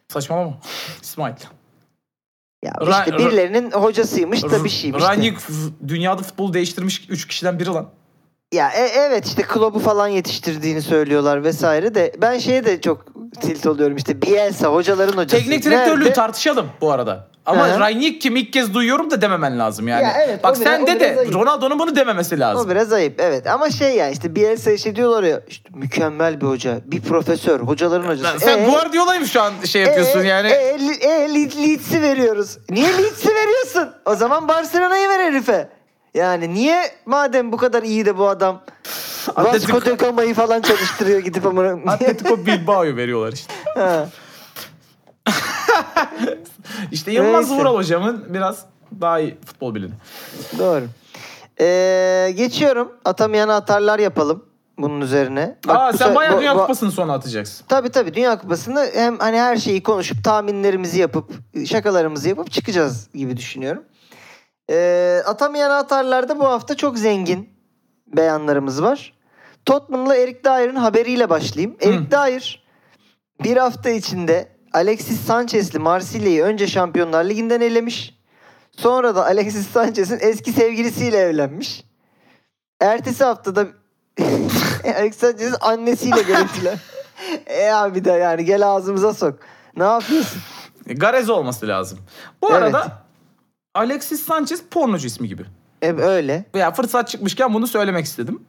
Saçmalama. 0.09 0.59
İsmail. 1.03 1.35
Ya 2.65 2.73
Ra- 2.73 3.01
işte 3.01 3.19
birilerinin 3.19 3.71
hocasıymış 3.71 4.43
da 4.43 4.65
bir 4.65 4.69
şeymiş. 4.69 5.03
f- 5.39 5.89
dünyada 5.89 6.23
futbolu 6.23 6.55
değiştirmiş 6.55 7.07
3 7.09 7.27
kişiden 7.29 7.59
biri 7.59 7.69
lan. 7.69 7.89
Ya 8.55 8.71
e- 8.71 8.93
evet 8.99 9.27
işte 9.27 9.43
Klopp'u 9.43 9.79
falan 9.79 10.09
yetiştirdiğini 10.09 10.83
söylüyorlar 10.83 11.45
vesaire 11.45 11.95
de 11.95 12.13
ben 12.23 12.39
şeye 12.39 12.65
de 12.65 12.81
çok 12.81 13.05
tilt 13.41 13.67
oluyorum 13.67 13.97
işte 13.97 14.23
Bielsa 14.23 14.69
hocaların 14.69 15.17
hocası. 15.17 15.45
Teknik 15.45 15.65
direktörlüğü 15.65 16.05
Nerede? 16.05 16.13
tartışalım 16.13 16.67
bu 16.81 16.93
arada. 16.93 17.27
Ama. 17.47 17.81
Ranyik 17.81 18.21
kim 18.21 18.37
ilk 18.37 18.53
kez 18.53 18.75
duyuyorum 18.75 19.11
da 19.11 19.23
dememen 19.23 19.59
lazım 19.59 19.89
yani. 19.89 20.03
Ya 20.03 20.13
evet, 20.27 20.45
Bak 20.45 20.57
sen 20.57 20.87
de 20.87 21.01
de. 21.01 21.27
Ronaldo'nun 21.33 21.79
bunu 21.79 21.97
dememesi 21.97 22.41
lazım. 22.41 22.67
O 22.67 22.71
biraz 22.71 22.93
ayıp 22.93 23.21
evet 23.21 23.47
ama 23.47 23.71
şey 23.71 23.97
yani 23.97 24.13
işte 24.13 24.35
Bielsa 24.37 24.71
işte 24.71 24.97
diyorlar 24.97 25.23
ya 25.23 25.41
işte 25.49 25.69
mükemmel 25.75 26.41
bir 26.41 26.47
hoca, 26.47 26.79
bir 26.85 27.01
profesör, 27.01 27.61
hocaların 27.61 28.09
hocası. 28.09 28.25
Lan 28.25 28.39
sen 28.39 28.59
Ee, 28.59 28.71
Guardiola'yı 28.71 29.27
şu 29.27 29.43
an 29.43 29.53
şey 29.65 29.83
yapıyorsun 29.83 30.21
e, 30.25 30.27
yani? 30.29 30.49
E, 30.49 30.79
li- 30.79 31.05
e, 31.05 31.09
Leeds- 31.09 31.63
Leeds'i 31.69 32.03
veriyoruz. 32.03 32.59
Niye 32.71 32.89
Leeds'i 32.99 33.29
veriyorsun? 33.35 33.89
O 34.07 34.15
zaman 34.15 34.49
Barcelona'yı 34.49 35.09
ver 35.09 35.21
herife. 35.33 35.69
Yani 36.15 36.55
niye 36.55 36.91
madem 37.07 37.53
bu 37.53 37.57
kadar 37.57 37.83
iyi 37.83 38.07
de 38.07 38.19
bu 38.19 38.29
adam 38.29 38.61
Vasco 39.37 39.43
Atletico- 39.51 39.87
da 39.87 39.91
Gama'yı 39.91 40.35
falan 40.35 40.61
çalıştırıyor 40.61 41.19
gidip 41.19 41.47
ama. 41.47 41.63
Atletico 41.87 42.47
Bilbao'yu 42.47 42.97
veriyorlar 42.97 43.33
işte. 43.33 43.53
Ha. 43.75 44.09
İşte 46.93 47.13
Yılmaz 47.13 47.49
Neyse. 47.51 47.63
Vural 47.63 47.75
hocamın 47.77 48.25
biraz 48.35 48.65
daha 49.01 49.21
iyi 49.21 49.39
futbol 49.47 49.75
bilini. 49.75 49.93
Doğru. 50.59 50.85
Ee, 51.61 52.33
geçiyorum. 52.37 52.93
Atamayana 53.05 53.57
atarlar 53.57 53.99
yapalım 53.99 54.45
bunun 54.79 55.01
üzerine. 55.01 55.57
Bak 55.69 55.77
Aa 55.77 55.93
sen 55.93 56.11
se- 56.11 56.15
bayağı 56.15 56.37
bu- 56.37 56.41
Dünya 56.41 56.55
bu- 56.55 56.61
Kupası'nı 56.61 56.91
sonra 56.93 57.13
atacaksın. 57.13 57.67
Tabii 57.69 57.91
tabii 57.91 58.15
Dünya 58.15 58.39
Kupası'nı 58.39 58.87
hem 58.95 59.19
hani 59.19 59.39
her 59.41 59.57
şeyi 59.57 59.83
konuşup 59.83 60.25
tahminlerimizi 60.25 61.01
yapıp 61.01 61.31
şakalarımızı 61.67 62.29
yapıp 62.29 62.51
çıkacağız 62.51 63.09
gibi 63.15 63.37
düşünüyorum. 63.37 63.83
Ee, 64.71 65.23
atamayana 65.27 65.77
atarlarda 65.77 66.39
bu 66.39 66.45
hafta 66.45 66.75
çok 66.77 66.99
zengin 66.99 67.49
beyanlarımız 68.07 68.83
var. 68.83 69.15
Tottenham'la 69.67 70.17
Erik 70.17 70.45
Dyer'ın 70.45 70.77
haberiyle 70.77 71.31
başlayayım. 71.31 71.77
Erik 71.81 72.11
Dyer 72.11 72.65
bir 73.45 73.57
hafta 73.57 73.91
içinde 73.91 74.49
Alexis 74.73 75.21
Sanchez'li 75.21 75.79
Marsilya'yı 75.79 76.43
önce 76.43 76.67
Şampiyonlar 76.67 77.25
Ligi'nden 77.25 77.61
elemiş. 77.61 78.19
Sonra 78.73 79.15
da 79.15 79.25
Alexis 79.25 79.69
Sanchez'in 79.69 80.19
eski 80.21 80.53
sevgilisiyle 80.53 81.17
evlenmiş. 81.19 81.85
Ertesi 82.81 83.25
haftada 83.25 83.67
Alexis 84.85 85.21
Sanchez'in 85.21 85.57
annesiyle 85.61 86.23
görüntüler. 86.23 86.79
e 87.47 87.71
abi 87.71 88.05
de 88.05 88.13
yani 88.13 88.45
gel 88.45 88.69
ağzımıza 88.69 89.15
sok. 89.15 89.39
Ne 89.77 89.85
yapıyorsun? 89.85 90.43
Garez 90.87 91.31
olması 91.31 91.69
lazım. 91.69 91.99
Bu 92.43 92.51
Evet. 92.51 92.63
arada 92.63 93.04
Alexis 93.75 94.23
Sanchez 94.23 94.63
pornocu 94.71 95.07
ismi 95.07 95.29
gibi. 95.29 95.45
E, 95.83 95.93
öyle. 95.93 96.45
Ya 96.55 96.73
fırsat 96.73 97.09
çıkmışken 97.09 97.55
bunu 97.55 97.67
söylemek 97.67 98.05
istedim. 98.05 98.43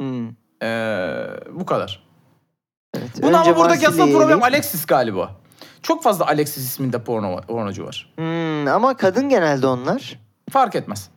Hmm. 0.00 0.28
Ee, 0.62 1.26
bu 1.52 1.66
kadar. 1.66 2.06
Evet. 2.96 3.10
Bunu 3.22 3.36
ama 3.40 3.56
buradaki 3.56 3.88
asıl 3.88 4.12
problem 4.12 4.42
Alexis 4.42 4.86
galiba. 4.86 5.36
Çok 5.82 6.02
fazla 6.02 6.26
Alexis 6.26 6.64
isminde 6.64 7.04
porno 7.04 7.32
var, 7.32 7.46
pornocu 7.46 7.84
var. 7.84 8.12
Hmm, 8.16 8.68
ama 8.68 8.96
kadın 8.96 9.28
genelde 9.28 9.66
onlar. 9.66 10.20
Fark 10.50 10.74
etmez. 10.74 11.10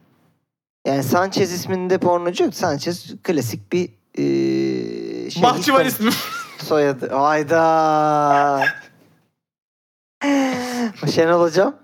Yani 0.87 1.03
Sanchez 1.03 1.51
isminde 1.51 1.97
pornocu 1.97 2.43
yok. 2.43 2.53
Sanchez 2.55 3.15
klasik 3.23 3.73
bir 3.73 3.89
eee 4.17 5.29
şey. 5.29 5.43
Bahçıvan 5.43 5.85
ismi. 5.85 6.11
Soyadı. 6.57 7.13
Hayda. 7.13 8.63
Şenol 11.13 11.41
hocam. 11.41 11.75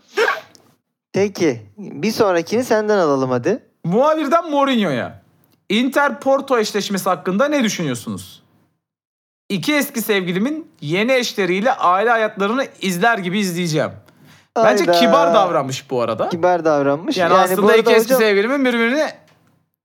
Peki. 1.16 1.62
Bir 1.78 2.12
sonrakini 2.12 2.64
senden 2.64 2.98
alalım 2.98 3.30
hadi. 3.30 3.64
Muhabirden 3.84 4.52
Mourinho'ya. 4.52 5.22
Inter 5.70 6.20
Porto 6.20 6.58
eşleşmesi 6.60 7.10
hakkında 7.10 7.48
ne 7.48 7.64
düşünüyorsunuz? 7.64 8.44
İki 9.50 9.76
eski 9.76 10.02
sevgilimin 10.02 10.72
yeni 10.82 11.14
eşleriyle 11.14 11.72
aile 11.72 12.10
hayatlarını 12.10 12.68
izler 12.82 13.18
gibi 13.18 13.40
izleyeceğim. 13.40 13.92
Bence 14.56 14.86
Hayda. 14.86 15.00
kibar 15.00 15.34
davranmış 15.34 15.90
bu 15.90 16.02
arada. 16.02 16.30
Kibar 16.30 16.66
davranmış. 16.66 17.18
Yani, 17.18 17.32
bu 17.32 17.36
aslında 17.36 17.76
iki 17.76 17.92
eski 17.92 18.14
hocam- 18.14 18.20
sevgilimin 18.20 18.66
birbirini 18.66 19.10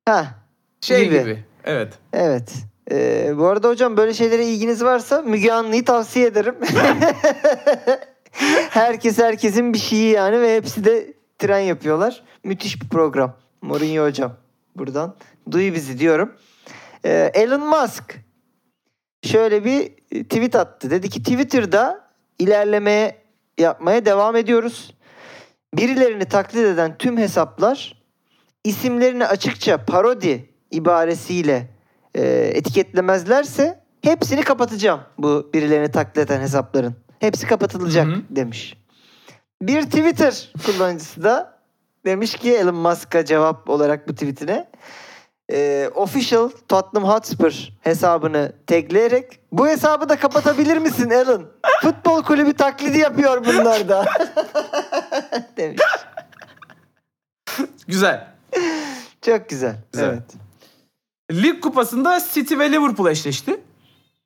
Heh, 0.09 0.25
şey 0.81 1.05
Gibi. 1.05 1.19
gibi. 1.19 1.45
Evet. 1.65 1.93
Evet. 2.13 2.53
Ee, 2.91 3.33
bu 3.37 3.47
arada 3.47 3.69
hocam 3.69 3.97
böyle 3.97 4.15
şeylere 4.15 4.45
ilginiz 4.45 4.85
varsa 4.85 5.23
Müge 5.23 5.53
Anlı'yı 5.53 5.85
tavsiye 5.85 6.27
ederim. 6.27 6.55
Herkes 8.71 9.19
herkesin 9.19 9.73
bir 9.73 9.79
şeyi 9.79 10.13
yani 10.13 10.41
ve 10.41 10.57
hepsi 10.57 10.85
de 10.85 11.20
tren 11.41 11.59
yapıyorlar. 11.59 12.23
Müthiş 12.45 12.83
bir 12.83 12.89
program. 12.89 13.37
Mourinho 13.63 14.05
hocam. 14.05 14.37
Buradan 14.77 15.17
duy 15.51 15.75
bizi 15.75 15.99
diyorum. 15.99 16.33
Ee, 17.05 17.31
Elon 17.35 17.67
Musk 17.69 18.17
şöyle 19.23 19.65
bir 19.65 19.93
e, 20.13 20.25
tweet 20.25 20.55
attı. 20.55 20.91
Dedi 20.91 21.09
ki 21.11 21.23
Twitter'da 21.23 22.09
ilerlemeye 22.39 23.17
yapmaya 23.59 24.05
devam 24.05 24.37
ediyoruz. 24.37 24.95
Birilerini 25.75 26.25
taklit 26.25 26.65
eden 26.65 26.99
tüm 26.99 27.19
hesaplar 27.19 28.03
isimlerini 28.65 29.27
açıkça 29.27 29.85
parodi 29.85 30.51
ibaresiyle 30.71 31.69
e, 32.15 32.23
etiketlemezlerse 32.55 33.81
hepsini 34.03 34.43
kapatacağım 34.43 35.01
bu 35.19 35.51
birilerini 35.55 35.91
taklit 35.91 36.19
eden 36.19 36.41
hesapların. 36.41 36.95
Hepsi 37.19 37.47
kapatılacak 37.47 38.07
Hı 38.07 38.13
hı. 38.13 38.23
demiş. 38.31 38.80
Bir 39.63 39.83
Twitter 39.83 40.53
kullanıcısı 40.67 41.25
da 41.25 41.59
demiş 42.05 42.35
ki 42.35 42.55
Elon 42.55 42.75
Musk'a 42.75 43.25
cevap 43.25 43.71
olarak 43.71 44.09
bu 44.09 44.13
tweetine 44.13 44.71
e, 45.53 45.91
official 45.95 46.51
Tottenham 46.69 47.09
Hotspur 47.09 47.53
hesabını 47.81 48.53
tagleyerek 48.67 49.41
bu 49.53 49.69
hesabı 49.69 50.09
da 50.09 50.19
kapatabilir 50.19 50.77
misin 50.79 51.11
Elon? 51.11 51.47
Futbol 51.83 52.23
kulübü 52.23 52.53
taklidi 52.53 52.99
yapıyor 52.99 53.45
bunlar 53.47 53.89
da. 53.89 54.05
demiş. 55.57 55.81
Güzel. 57.89 58.27
Çok 59.23 59.49
güzel. 59.49 59.77
Güzel. 59.93 60.09
Evet. 60.09 60.23
Lig 61.33 61.61
kupasında 61.63 62.21
City 62.33 62.59
ve 62.59 62.73
Liverpool 62.73 63.09
eşleşti. 63.09 63.61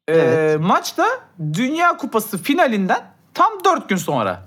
Ee, 0.08 0.14
Evet. 0.14 0.60
maçta 0.60 1.06
Dünya 1.52 1.96
Kupası 1.96 2.38
finalinden 2.38 3.02
tam 3.34 3.64
4 3.64 3.88
gün 3.88 3.96
sonra. 3.96 4.42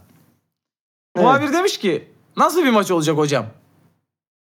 Muhabir 1.24 1.54
demiş 1.54 1.78
ki 1.80 2.08
nasıl 2.38 2.64
bir 2.66 2.70
maç 2.70 2.92
olacak 2.92 3.18
hocam? 3.18 3.46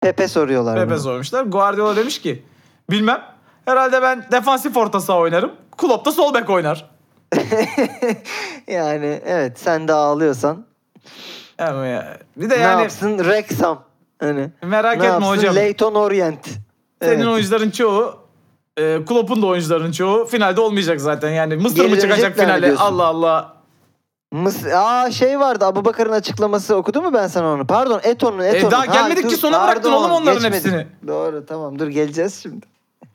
Pepe 0.00 0.28
soruyorlar. 0.28 0.74
Pepe 0.76 0.90
bunu. 0.90 0.98
sormuşlar. 1.00 1.44
Guardiola 1.44 1.96
demiş 1.96 2.20
ki 2.22 2.42
bilmem. 2.90 3.22
Herhalde 3.64 4.02
ben 4.02 4.26
defansif 4.32 4.76
orta 4.76 5.00
saha 5.00 5.18
oynarım. 5.18 5.52
Klopp 5.78 6.06
da 6.06 6.12
sol 6.12 6.34
bek 6.34 6.50
oynar. 6.50 6.90
yani 8.68 9.20
evet 9.24 9.58
sen 9.58 9.88
de 9.88 9.92
ağlıyorsan 9.92 10.66
Yani, 11.58 11.88
ya- 11.90 12.18
bir 12.36 12.50
de 12.50 12.58
ne 12.58 12.62
yani 12.62 12.82
yapsın 12.82 13.18
Wrexham 13.18 13.84
hani 14.18 14.50
merak 14.62 14.84
ne 14.98 15.06
etme 15.06 15.06
yapsın 15.06 15.28
hocam. 15.28 15.54
Leyton 15.56 15.94
Orient. 15.94 16.46
Senin 17.02 17.14
Evet. 17.16 17.26
oyuncuların 17.26 17.70
çoğu 17.70 18.16
e, 18.76 19.04
Klopp'un 19.08 19.42
da 19.42 19.46
oyuncuların 19.46 19.92
çoğu 19.92 20.24
finalde 20.24 20.60
olmayacak 20.60 21.00
zaten. 21.00 21.30
Yani 21.30 21.56
Mısır 21.56 21.90
mı 21.90 22.00
çıkacak 22.00 22.36
finale? 22.38 22.66
diyorsun? 22.66 22.84
Allah 22.84 23.04
Allah. 23.06 23.53
Mıs 24.34 24.64
Aa 24.66 25.10
şey 25.10 25.40
vardı 25.40 25.66
Abubakar'ın 25.66 26.12
açıklaması 26.12 26.76
okudun 26.76 27.04
mu 27.04 27.14
ben 27.14 27.26
sana 27.26 27.52
onu? 27.52 27.66
Pardon 27.66 28.00
Eton'un 28.02 28.38
Eton'un. 28.38 28.68
E, 28.68 28.70
daha 28.70 28.86
gelmedik 28.86 29.30
ki, 29.30 29.36
sona 29.36 29.62
bıraktın 29.62 29.92
oğlum 29.92 30.10
onların 30.10 30.34
geçmedik. 30.42 30.64
hepsini. 30.64 30.86
Doğru 31.06 31.46
tamam 31.46 31.78
dur 31.78 31.88
geleceğiz 31.88 32.40
şimdi. 32.42 32.66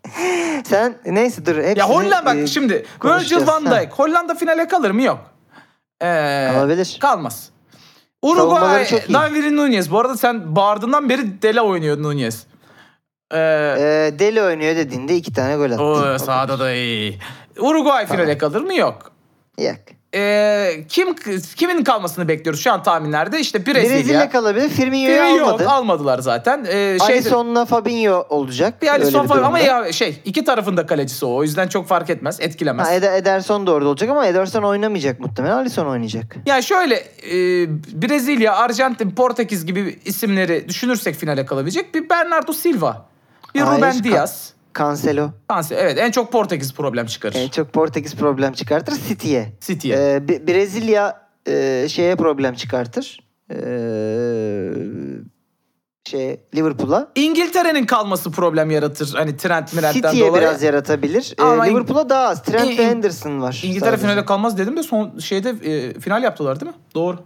Sen 0.66 0.96
neyse 1.06 1.46
dur 1.46 1.56
hepsini. 1.56 1.80
Ya 1.80 1.90
Hollanda 1.90 2.26
bak 2.26 2.36
e, 2.36 2.48
şimdi 2.48 2.86
Virgil 3.04 3.48
van. 3.48 3.66
Dijk 3.66 3.94
Hollanda 3.94 4.36
finale 4.36 4.68
kalır 4.68 4.92
mı? 4.92 5.02
Yok. 5.02 5.20
Ee, 6.02 6.50
Kalabilir. 6.54 6.98
Kalmaz. 7.02 7.50
Uruguay. 8.22 8.86
Darwin 9.14 9.58
Nunez. 9.58 9.92
Bu 9.92 10.00
arada 10.00 10.18
sen 10.18 10.56
bağırdığından 10.56 11.10
beri 11.10 11.42
dele 11.42 11.62
oynuyor 11.62 12.04
Nunez. 12.04 12.44
Ee, 13.32 13.38
Ee, 13.38 14.20
deli 14.20 14.44
oynuyor 14.44 14.76
dediğinde 14.76 15.16
iki 15.16 15.34
tane 15.34 15.56
gol 15.56 15.72
attı. 15.72 15.84
o 15.84 16.18
sahada 16.18 16.60
da 16.60 16.72
iyi. 16.74 17.20
Uruguay 17.60 18.08
finale 18.08 18.38
kalır 18.38 18.62
mı? 18.62 18.76
Yok. 18.76 19.12
Yok. 19.60 19.76
Ee, 20.16 20.84
kim 20.90 21.16
kimin 21.56 21.84
kalmasını 21.84 22.28
bekliyoruz 22.28 22.62
şu 22.62 22.72
an 22.72 22.84
tahminlerde? 22.84 23.40
İşte 23.40 23.66
Brezilya. 23.66 23.98
Brezilya 23.98 24.30
kalabilir. 24.30 24.70
Firmino'yu 24.70 25.16
Firmino 25.16 25.38
yok 25.38 25.48
almadı. 25.48 25.70
almadılar 25.70 26.20
zaten. 26.20 26.66
Ee, 26.68 26.98
şey 27.08 27.16
Alisson'la 27.16 27.66
Fabinho 27.66 28.26
olacak. 28.30 28.82
bir 28.82 28.88
Alisson 28.88 29.28
falan 29.28 29.44
ama 29.44 29.60
ya 29.60 29.94
şey 29.94 30.22
iki 30.26 30.44
tarafın 30.44 30.78
da 30.78 30.86
kalecisi 30.86 31.26
o. 31.26 31.36
O 31.36 31.44
yüzden 31.44 31.68
çok 31.68 31.88
fark 31.88 32.10
etmez, 32.10 32.40
etkilemez. 32.40 32.88
Ha, 32.88 32.94
Eder- 32.94 33.18
Ederson 33.18 33.68
da 33.68 33.72
orada 33.72 33.90
olacak 33.90 34.10
ama 34.10 34.26
Ederson 34.26 34.64
oynamayacak 34.64 35.20
muhtemelen. 35.20 35.54
Alisson 35.56 35.86
oynayacak. 35.86 36.36
Yani 36.46 36.64
şöyle 36.64 36.96
e, 36.96 37.34
Brezilya, 38.02 38.56
Arjantin, 38.56 39.12
Portekiz 39.12 39.66
gibi 39.66 40.00
isimleri 40.06 40.70
düşünürsek 40.70 41.16
finale 41.16 41.46
kalabilecek 41.46 41.96
bir 41.96 42.10
Bernardo 42.10 42.54
Silva, 42.54 43.06
bir 43.56 43.62
Hayır, 43.62 43.78
Ruben 43.78 44.04
Diaz. 44.04 44.54
Cancelo. 44.78 45.30
Kanse- 45.50 45.76
Evet 45.76 45.98
en 45.98 46.12
çok 46.12 46.32
Portekiz 46.32 46.74
problem 46.74 47.06
çıkarır. 47.06 47.36
En 47.36 47.50
çok 47.50 47.74
Portekiz 47.74 48.16
problem 48.16 48.54
çıkartır 48.54 48.94
City'ye. 49.08 49.54
City'ye. 49.62 49.96
Ee, 50.16 50.28
Bi- 50.28 50.48
Brezilya 50.48 51.22
e, 51.48 51.86
şeye 51.90 52.16
problem 52.16 52.54
çıkartır. 52.56 53.20
Ee, 53.52 53.56
şey 56.10 56.40
Liverpool'a. 56.56 57.08
İngiltere'nin 57.16 57.86
kalması 57.86 58.32
problem 58.32 58.72
yaratır. 58.72 59.14
Hani 59.16 59.38
Trent 59.38 59.74
Mirent'ten 59.74 60.12
City'ye 60.12 60.28
dolayı. 60.30 60.42
biraz 60.44 60.64
yaratabilir. 60.64 61.36
Ee, 61.40 61.42
Ama 61.44 61.68
İng- 61.68 61.70
Liverpool'a 61.72 62.10
daha 62.10 62.28
az. 62.28 62.44
Trent 62.44 62.70
İng- 62.72 62.78
ve 62.78 62.86
Henderson 62.88 63.42
var. 63.42 63.62
İngiltere 63.66 63.90
sadece. 63.90 64.02
finale 64.08 64.26
kalmaz 64.26 64.58
dedim 64.58 64.78
de 64.78 64.84
son 64.84 65.20
şeyde 65.20 65.50
e, 65.50 66.00
final 66.00 66.24
yaptılar 66.24 66.60
değil 66.60 66.72
mi? 66.72 66.78
Doğru. 66.96 67.20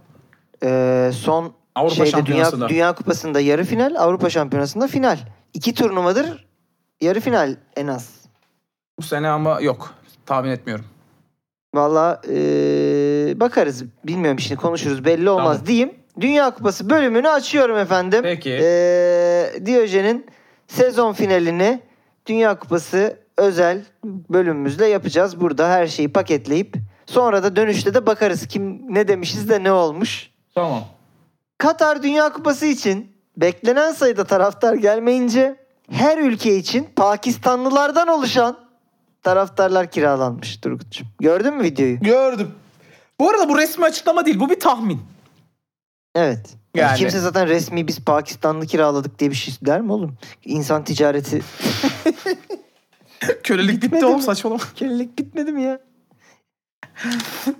Ee, 0.64 1.10
son 1.14 1.52
Avrupa 1.74 2.06
şeyde. 2.06 2.26
Dünya, 2.26 2.52
Dünya 2.68 2.92
Kupası'nda 2.94 3.40
yarı 3.40 3.64
final, 3.64 3.94
Avrupa 3.98 4.30
Şampiyonası'nda 4.30 4.86
final. 4.88 5.18
İki 5.54 5.74
turnuvadır 5.74 6.46
yarı 7.00 7.20
final 7.20 7.56
en 7.76 7.86
az. 7.86 8.24
Bu 8.98 9.02
sene 9.02 9.28
ama 9.28 9.60
yok. 9.60 9.94
Tahmin 10.26 10.50
etmiyorum. 10.50 10.84
Valla 11.74 12.20
ee, 12.28 13.40
bakarız. 13.40 13.84
Bilmiyorum 14.04 14.40
şimdi 14.40 14.60
konuşuruz 14.60 15.04
belli 15.04 15.30
olmaz 15.30 15.56
Tamam. 15.56 15.66
diyeyim. 15.66 15.94
Dünya 16.20 16.50
Kupası 16.50 16.90
bölümünü 16.90 17.28
açıyorum 17.28 17.78
efendim. 17.78 18.20
Peki. 18.22 18.58
Ee, 18.62 19.52
Diyojen'in 19.66 20.26
sezon 20.66 21.12
finalini 21.12 21.80
Dünya 22.26 22.58
Kupası 22.58 23.18
özel 23.36 23.84
bölümümüzle 24.04 24.86
yapacağız. 24.86 25.40
Burada 25.40 25.68
her 25.68 25.86
şeyi 25.86 26.12
paketleyip 26.12 26.76
sonra 27.06 27.42
da 27.42 27.56
dönüşte 27.56 27.94
de 27.94 28.06
bakarız 28.06 28.46
kim 28.46 28.94
ne 28.94 29.08
demişiz 29.08 29.48
de 29.48 29.62
ne 29.62 29.72
olmuş. 29.72 30.30
Tamam. 30.54 30.84
Katar 31.58 32.02
Dünya 32.02 32.32
Kupası 32.32 32.66
için 32.66 33.12
beklenen 33.36 33.92
sayıda 33.92 34.24
taraftar 34.24 34.74
gelmeyince 34.74 35.63
her 35.90 36.18
ülke 36.18 36.56
için 36.56 36.88
Pakistanlılardan 36.96 38.08
oluşan 38.08 38.56
taraftarlar 39.22 39.90
kiralanmış 39.90 40.56
Turgut'cum. 40.56 41.06
Gördün 41.20 41.54
mü 41.54 41.62
videoyu? 41.62 42.00
Gördüm. 42.00 42.50
Bu 43.20 43.30
arada 43.30 43.48
bu 43.48 43.58
resmi 43.58 43.84
açıklama 43.84 44.26
değil. 44.26 44.40
Bu 44.40 44.50
bir 44.50 44.60
tahmin. 44.60 45.00
Evet. 46.14 46.46
Yani 46.74 46.88
Yani- 46.88 46.98
Kimse 46.98 47.18
zaten 47.18 47.48
resmi 47.48 47.88
biz 47.88 48.00
Pakistanlı 48.04 48.66
kiraladık 48.66 49.18
diye 49.18 49.30
bir 49.30 49.36
şey 49.36 49.54
der 49.62 49.80
mi 49.80 49.92
oğlum? 49.92 50.16
İnsan 50.44 50.84
ticareti 50.84 51.42
Kölelik 53.42 53.74
bitti 53.76 53.82
Bitmedi 53.86 54.06
oğlum 54.06 54.16
mi? 54.16 54.22
saçmalama. 54.22 54.60
kölelik 54.76 55.18
bitmedi 55.18 55.52
mi 55.52 55.62
ya? 55.62 55.78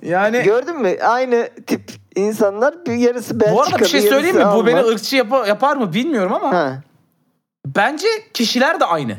Yani 0.03 0.43
Gördün 0.43 0.81
mü? 0.81 0.97
Aynı 1.03 1.49
tip 1.67 1.93
insanlar 2.17 2.87
bir 2.87 2.93
yarısı 2.95 3.41
Belçikalı, 3.41 3.57
bu 3.57 3.63
arada 3.63 3.79
bir 3.79 3.85
şey 3.87 4.01
söyleyeyim 4.01 4.37
mi? 4.37 4.45
Bu 4.55 4.67
beni 4.67 4.81
ırkçı 4.81 5.17
yapa- 5.17 5.47
yapar 5.49 5.77
mı 5.77 5.93
bilmiyorum 5.93 6.33
ama 6.33 6.53
Ha. 6.55 6.83
Bence 7.67 8.07
kişiler 8.35 8.81
de 8.81 8.85
aynı. 8.85 9.17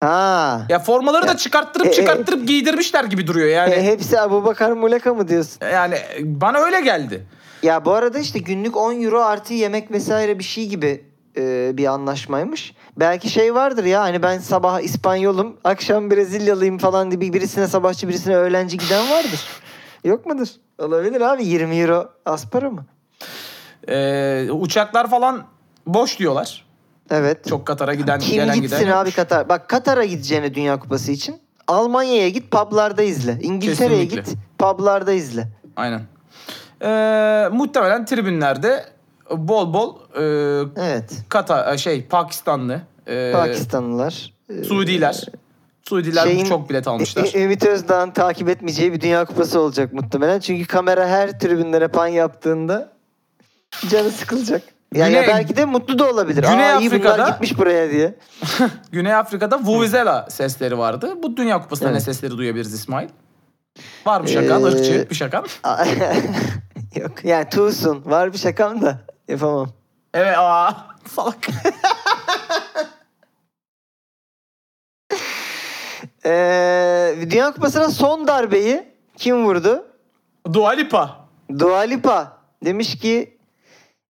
Ha. 0.00 0.66
Ya 0.68 0.78
formaları 0.78 1.28
da 1.28 1.36
çıkarttırıp 1.36 1.86
E, 1.86 1.90
e, 1.90 1.92
çıkarttırıp 1.92 2.46
giydirmişler 2.48 3.04
gibi 3.04 3.26
duruyor 3.26 3.48
yani. 3.48 3.74
E, 3.74 3.82
hepsi 3.82 4.20
Abu 4.20 4.44
Bakar 4.44 4.72
Muleka 4.72 5.14
mı 5.14 5.28
diyorsun? 5.28 5.58
Yani 5.72 5.98
bana 6.20 6.58
öyle 6.58 6.80
geldi. 6.80 7.26
Ya 7.62 7.84
bu 7.84 7.92
arada 7.92 8.18
işte 8.18 8.38
günlük 8.38 8.76
10 8.76 9.02
euro 9.02 9.20
artı 9.22 9.54
yemek 9.54 9.90
vesaire 9.90 10.38
bir 10.38 10.44
şey 10.44 10.66
gibi 10.68 11.04
e, 11.36 11.70
bir 11.76 11.86
anlaşmaymış. 11.86 12.74
Belki 12.96 13.28
şey 13.28 13.54
vardır 13.54 13.84
ya 13.84 14.00
hani 14.02 14.22
ben 14.22 14.38
sabah 14.38 14.80
İspanyolum, 14.80 15.56
akşam 15.64 16.10
Brezilyalıyım 16.10 16.78
falan 16.78 17.10
diye 17.10 17.20
bir- 17.20 17.32
birisine 17.32 17.66
sabahçı 17.68 18.08
birisine 18.08 18.36
öğlenci 18.36 18.78
giden 18.78 19.10
vardır. 19.10 19.40
Yok 20.04 20.26
mudur? 20.26 20.48
Olabilir 20.78 21.20
abi 21.20 21.44
20 21.46 21.76
euro 21.76 22.08
az 22.26 22.50
para 22.50 22.70
mı? 22.70 22.84
Ee, 23.88 24.50
uçaklar 24.50 25.10
falan 25.10 25.44
boş 25.86 26.18
diyorlar. 26.18 26.66
Evet. 27.10 27.48
Çok 27.48 27.66
Katar'a 27.66 27.94
giden 27.94 28.18
Kim 28.20 28.34
gelen 28.34 28.60
gitsin 28.60 28.78
giden. 28.78 28.92
abi 28.92 29.10
Katar? 29.12 29.48
Bak 29.48 29.68
Katar'a 29.68 30.04
gideceğine 30.04 30.54
Dünya 30.54 30.78
Kupası 30.78 31.12
için 31.12 31.36
Almanya'ya 31.66 32.28
git 32.28 32.50
publarda 32.50 33.02
izle. 33.02 33.38
İngiltere'ye 33.42 34.04
Kesinlikle. 34.08 34.30
git 34.32 34.40
publarda 34.58 35.12
izle. 35.12 35.48
Aynen. 35.76 36.00
Ee, 36.82 37.48
muhtemelen 37.52 38.04
tribünlerde 38.04 38.84
bol 39.30 39.74
bol 39.74 39.96
e, 40.14 40.22
Evet. 40.76 41.12
Katar 41.28 41.76
şey 41.76 42.02
Pakistanlı, 42.04 42.80
e, 43.06 43.32
Pakistanlılar. 43.32 44.32
e, 44.50 44.64
Suudiler. 44.64 45.24
Suudiler 45.82 46.22
şeyin- 46.24 46.44
çok 46.44 46.70
bilet 46.70 46.88
almışlar. 46.88 47.24
Ü- 47.34 47.38
Ümit 47.38 47.66
Özdağ'ın 47.66 48.10
takip 48.10 48.48
etmeyeceği 48.48 48.92
bir 48.92 49.00
Dünya 49.00 49.24
Kupası 49.24 49.60
olacak 49.60 49.92
muhtemelen. 49.92 50.40
Çünkü 50.40 50.66
kamera 50.66 51.08
her 51.08 51.38
tribünlere 51.40 51.88
pan 51.88 52.06
yaptığında 52.06 52.92
canı 53.90 54.10
sıkılacak. 54.10 54.62
Yani 54.94 55.10
Güney- 55.12 55.22
ya 55.22 55.26
belki 55.28 55.56
de 55.56 55.64
mutlu 55.64 55.98
da 55.98 56.10
olabilir. 56.10 56.42
Güney 56.42 56.72
Aa 56.72 56.78
iyi 56.80 56.88
Afrika'da- 56.88 57.28
gitmiş 57.30 57.58
buraya 57.58 57.90
diye. 57.90 58.14
Güney 58.92 59.14
Afrika'da 59.14 59.58
Vuvuzela 59.58 60.26
sesleri 60.30 60.78
vardı. 60.78 61.14
Bu 61.22 61.36
Dünya 61.36 61.62
Kupası'nda 61.62 61.88
Evet. 61.90 62.00
ne 62.00 62.04
sesleri 62.04 62.38
duyabiliriz 62.38 62.74
İsmail? 62.74 63.08
Var 64.06 64.20
mı 64.20 64.28
şakan? 64.28 64.62
Ee, 64.62 64.64
ırkçı 64.64 65.06
bir 65.10 65.14
şakan. 65.14 65.44
Yok 66.96 67.24
yani 67.24 67.48
Tuğsun. 67.48 68.02
Var 68.06 68.32
bir 68.32 68.38
şakam 68.38 68.82
da 68.82 68.98
yapamam. 69.28 69.68
Evet 70.14 70.38
aa 70.38 70.74
salak. 71.08 71.36
Ee, 76.26 77.14
Dünya 77.30 77.52
Kupası'na 77.52 77.88
son 77.90 78.26
darbeyi 78.26 78.84
kim 79.16 79.44
vurdu? 79.44 79.86
Dua 80.52 80.70
Lipa. 80.70 81.16
Dua 81.58 81.80
Lipa 81.80 82.38
demiş 82.64 82.98
ki 82.98 83.33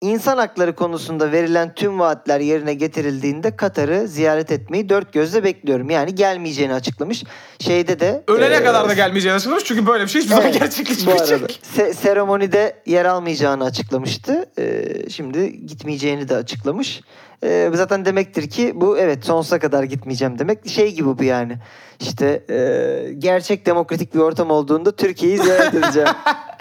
insan 0.00 0.38
hakları 0.38 0.74
konusunda 0.74 1.32
verilen 1.32 1.74
tüm 1.74 1.98
vaatler 1.98 2.40
yerine 2.40 2.74
getirildiğinde 2.74 3.56
Katar'ı 3.56 4.08
ziyaret 4.08 4.52
etmeyi 4.52 4.88
dört 4.88 5.12
gözle 5.12 5.44
bekliyorum. 5.44 5.90
Yani 5.90 6.14
gelmeyeceğini 6.14 6.74
açıklamış. 6.74 7.24
Şeyde 7.60 8.00
de 8.00 8.22
Ölene 8.28 8.54
e, 8.54 8.64
kadar 8.64 8.88
da 8.88 8.94
gelmeyeceğini 8.94 9.36
açıklamış 9.36 9.64
çünkü 9.64 9.86
böyle 9.86 10.04
bir 10.04 10.08
şey 10.08 10.22
hiçbir 10.22 10.34
zaman 10.34 10.52
gerçekleşmeyecek. 10.52 11.60
Se- 11.76 11.94
seremonide 11.94 12.76
yer 12.86 13.04
almayacağını 13.04 13.64
açıklamıştı. 13.64 14.50
Ee, 14.58 15.10
şimdi 15.10 15.66
gitmeyeceğini 15.66 16.28
de 16.28 16.36
açıklamış. 16.36 17.00
Ee, 17.44 17.70
zaten 17.74 18.04
demektir 18.04 18.50
ki 18.50 18.72
bu 18.74 18.98
evet 18.98 19.24
sonsuza 19.24 19.58
kadar 19.58 19.82
gitmeyeceğim 19.82 20.38
demek. 20.38 20.68
Şey 20.68 20.94
gibi 20.94 21.18
bu 21.18 21.24
yani. 21.24 21.56
İşte 22.00 22.44
e, 22.50 23.12
gerçek 23.18 23.66
demokratik 23.66 24.14
bir 24.14 24.18
ortam 24.20 24.50
olduğunda 24.50 24.96
Türkiye'yi 24.96 25.38
ziyaret 25.38 25.74
edeceğim. 25.74 26.08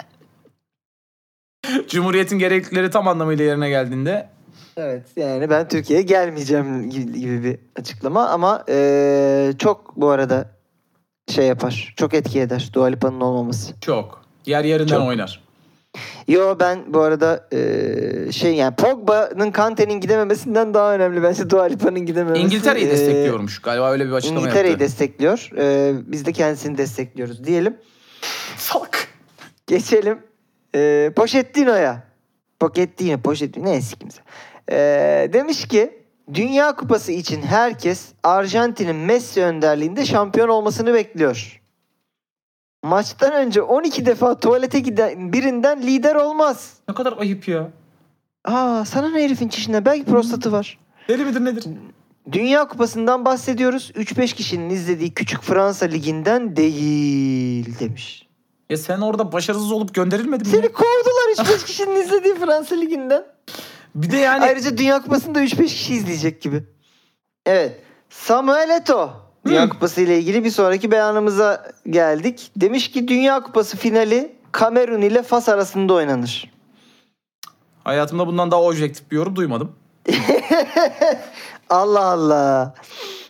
Cumhuriyetin 1.88 2.38
gereklilikleri 2.38 2.90
tam 2.90 3.08
anlamıyla 3.08 3.44
yerine 3.44 3.68
geldiğinde 3.68 4.28
Evet 4.76 5.02
yani 5.16 5.50
ben 5.50 5.68
Türkiye'ye 5.68 6.02
gelmeyeceğim 6.04 6.90
gibi, 6.90 7.44
bir 7.44 7.58
açıklama 7.80 8.28
ama 8.28 8.64
eee, 8.68 9.52
çok 9.58 9.96
bu 9.96 10.08
arada 10.08 10.50
şey 11.30 11.46
yapar. 11.46 11.94
Çok 11.96 12.14
etki 12.14 12.40
eder 12.40 12.70
Dua 12.72 12.86
Lipa'nın 12.86 13.20
olmaması. 13.20 13.72
çok. 13.80 14.22
Yer 14.46 14.64
yerinden 14.64 14.94
Çok. 14.94 15.08
oynar. 15.08 15.40
Yo 16.28 16.56
ben 16.60 16.78
bu 16.94 17.00
arada 17.00 17.48
eee, 17.52 18.32
şey 18.32 18.54
yani 18.54 18.74
Pogba'nın 18.76 19.50
Kante'nin 19.50 20.00
gidememesinden 20.00 20.74
daha 20.74 20.94
önemli 20.94 21.22
bence 21.22 21.50
Dua 21.50 21.64
Lipa'nın 21.64 22.06
gidememesi. 22.06 22.42
İngiltere'yi 22.42 22.84
Eee, 22.86 22.90
destekliyormuş. 22.92 23.58
Galiba 23.58 23.90
öyle 23.90 24.06
bir 24.06 24.12
açıklama 24.12 24.40
İngiltere'yi 24.40 24.70
yaptı. 24.70 24.84
destekliyor. 24.84 25.50
Eee, 25.56 25.94
biz 26.06 26.26
de 26.26 26.32
kendisini 26.32 26.78
destekliyoruz 26.78 27.44
diyelim. 27.44 27.76
Salak. 28.56 29.08
Geçelim. 29.66 30.18
Ee, 30.74 31.12
Pochettino'ya. 31.16 32.02
Pochettino, 32.60 33.18
Pochettino 33.18 33.64
neyse 33.64 33.96
kimse. 33.96 34.20
Ee, 34.70 35.30
demiş 35.32 35.68
ki 35.68 35.98
Dünya 36.34 36.76
Kupası 36.76 37.12
için 37.12 37.42
herkes 37.42 38.08
Arjantin'in 38.22 38.96
Messi 38.96 39.42
önderliğinde 39.42 40.06
şampiyon 40.06 40.48
olmasını 40.48 40.94
bekliyor. 40.94 41.60
Maçtan 42.84 43.32
önce 43.32 43.62
12 43.62 44.06
defa 44.06 44.40
tuvalete 44.40 44.80
giden 44.80 45.32
birinden 45.32 45.82
lider 45.82 46.14
olmaz. 46.14 46.74
Ne 46.88 46.94
kadar 46.94 47.14
ayıp 47.18 47.48
ya. 47.48 47.70
Aa 48.44 48.84
sana 48.84 49.08
ne 49.10 49.24
herifin 49.24 49.48
çişinde 49.48 49.84
belki 49.84 50.04
prostatı 50.04 50.52
var. 50.52 50.78
Deli 51.08 51.24
midir 51.24 51.44
nedir? 51.44 51.64
Dünya 52.32 52.68
Kupası'ndan 52.68 53.24
bahsediyoruz. 53.24 53.92
3-5 53.94 54.34
kişinin 54.34 54.70
izlediği 54.70 55.14
küçük 55.14 55.42
Fransa 55.42 55.86
liginden 55.86 56.56
değil 56.56 57.78
demiş. 57.80 58.27
Ya 58.70 58.76
sen 58.76 59.00
orada 59.00 59.32
başarısız 59.32 59.72
olup 59.72 59.94
gönderilmedin 59.94 60.46
mi? 60.46 60.52
Seni 60.52 60.72
kovdular 60.72 61.46
3-5 61.46 61.66
kişinin 61.66 61.96
izlediği 61.96 62.34
Fransa 62.34 62.74
liginden. 62.74 63.24
Bir 63.94 64.10
de 64.10 64.16
yani 64.16 64.44
Ayrıca 64.44 64.78
Dünya 64.78 65.02
Kupası'nda 65.02 65.42
3-5 65.44 65.64
kişi 65.64 65.94
izleyecek 65.94 66.42
gibi. 66.42 66.64
Evet. 67.46 67.80
Samuel 68.10 68.70
Eto'o. 68.70 69.10
Dünya 69.46 69.64
Hı. 69.64 69.68
Kupası 69.68 70.00
ile 70.00 70.18
ilgili 70.18 70.44
bir 70.44 70.50
sonraki 70.50 70.90
beyanımıza 70.90 71.72
geldik. 71.90 72.50
Demiş 72.56 72.90
ki 72.90 73.08
Dünya 73.08 73.42
Kupası 73.42 73.76
finali 73.76 74.36
Kamerun 74.52 75.02
ile 75.02 75.22
Fas 75.22 75.48
arasında 75.48 75.94
oynanır. 75.94 76.50
Hayatımda 77.84 78.26
bundan 78.26 78.50
daha 78.50 78.62
objektif 78.62 79.10
bir 79.10 79.16
yorum 79.16 79.36
duymadım. 79.36 79.72
Allah 81.70 82.04
Allah. 82.04 82.74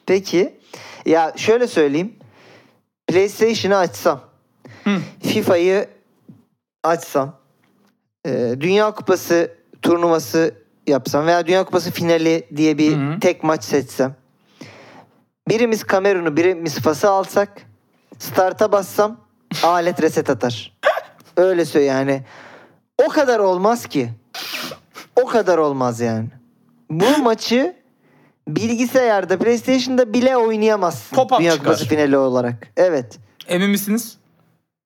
Peki. 0.07 0.59
Ya 1.07 1.32
şöyle 1.36 1.66
söyleyeyim. 1.66 2.16
PlayStation'ı 3.07 3.76
açsam. 3.76 4.27
FIFA'yı 5.22 5.89
açsam. 6.84 7.36
e, 8.26 8.55
Dünya 8.61 8.91
Kupası 8.95 9.53
turnuvası 9.82 10.55
yapsam 10.86 11.26
veya 11.26 11.47
Dünya 11.47 11.64
Kupası 11.64 11.91
finali 11.91 12.47
diye 12.57 12.78
bir 12.78 12.97
Hı 12.97 13.12
hı. 13.14 13.20
tek 13.20 13.43
maç 13.43 13.64
seçsem. 13.64 14.14
Birimiz 15.49 15.84
Kamerun'u 15.84 16.36
birimiz 16.36 16.78
Fas'ı 16.78 17.11
alsak. 17.11 17.49
Start'a 18.18 18.72
bassam 18.72 19.20
alet 19.62 20.03
reset 20.03 20.30
atar. 20.30 20.76
Öyle 21.36 21.64
söyle 21.64 21.86
yani. 21.86 22.22
O 23.07 23.09
kadar 23.09 23.39
olmaz 23.39 23.86
ki. 23.86 24.11
O 25.22 25.26
kadar 25.26 25.59
olmaz 25.59 26.01
yani. 26.01 26.28
Bu 26.91 27.18
maçı 27.22 27.76
bilgisayarda, 28.49 29.39
PlayStation'da 29.39 30.12
bile 30.12 30.36
oynayamazsın. 30.36 31.16
Pop-up 31.16 31.39
Dünya 31.39 31.53
çıkar. 31.53 31.64
Kupası 31.64 31.86
finali 31.89 32.16
olarak. 32.16 32.68
Evet. 32.76 33.18
Emin 33.49 33.70
misiniz? 33.70 34.17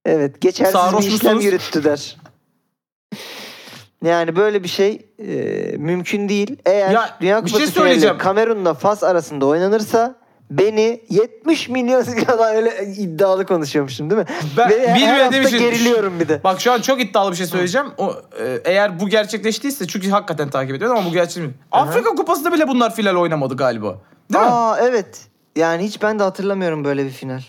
Evet. 0.06 0.40
Geçersiz 0.40 0.72
Sarhoş 0.72 1.06
bir 1.06 1.10
işlem 1.12 1.34
musunuz? 1.34 1.44
yürüttüler. 1.44 2.16
Yani 4.04 4.36
böyle 4.36 4.62
bir 4.62 4.68
şey 4.68 5.06
e, 5.18 5.32
mümkün 5.76 6.28
değil. 6.28 6.56
Eğer 6.66 6.90
Ya, 6.90 7.16
Dünya 7.20 7.44
bir 7.44 7.52
Kupası 7.52 7.72
şey 7.72 7.98
finali. 7.98 8.18
Kamerun'la 8.18 8.74
Fas 8.74 9.02
arasında 9.02 9.46
oynanırsa 9.46 10.14
beni 10.50 11.00
70 11.10 11.68
milyon 11.68 12.02
kadar 12.26 12.54
öyle 12.56 12.86
iddialı 12.96 13.46
konuşuyormuşum 13.46 14.10
değil 14.10 14.20
mi? 14.20 14.26
Ben 14.56 14.70
Ve 14.70 14.88
her 14.88 15.20
hafta 15.20 15.38
için- 15.40 15.58
geriliyorum 15.58 16.20
bir 16.20 16.28
de. 16.28 16.40
Bak 16.44 16.60
şu 16.60 16.72
an 16.72 16.80
çok 16.80 17.00
iddialı 17.00 17.30
bir 17.30 17.36
şey 17.36 17.46
söyleyeceğim. 17.46 17.86
O 17.98 18.14
e, 18.40 18.60
eğer 18.64 19.00
bu 19.00 19.08
gerçekleştiyse 19.08 19.86
çünkü 19.86 20.10
hakikaten 20.10 20.50
takip 20.50 20.74
ediyorum 20.74 20.96
ama 20.96 21.08
bu 21.10 21.12
gerçek. 21.12 21.44
Afrika 21.72 22.10
Kupası'nda 22.10 22.52
bile 22.52 22.68
bunlar 22.68 22.94
final 22.94 23.16
oynamadı 23.16 23.56
galiba. 23.56 23.98
Değil 24.32 24.44
mi? 24.44 24.50
Aa 24.50 24.78
evet. 24.80 25.20
Yani 25.56 25.82
hiç 25.84 26.02
ben 26.02 26.18
de 26.18 26.22
hatırlamıyorum 26.22 26.84
böyle 26.84 27.04
bir 27.04 27.10
final. 27.10 27.40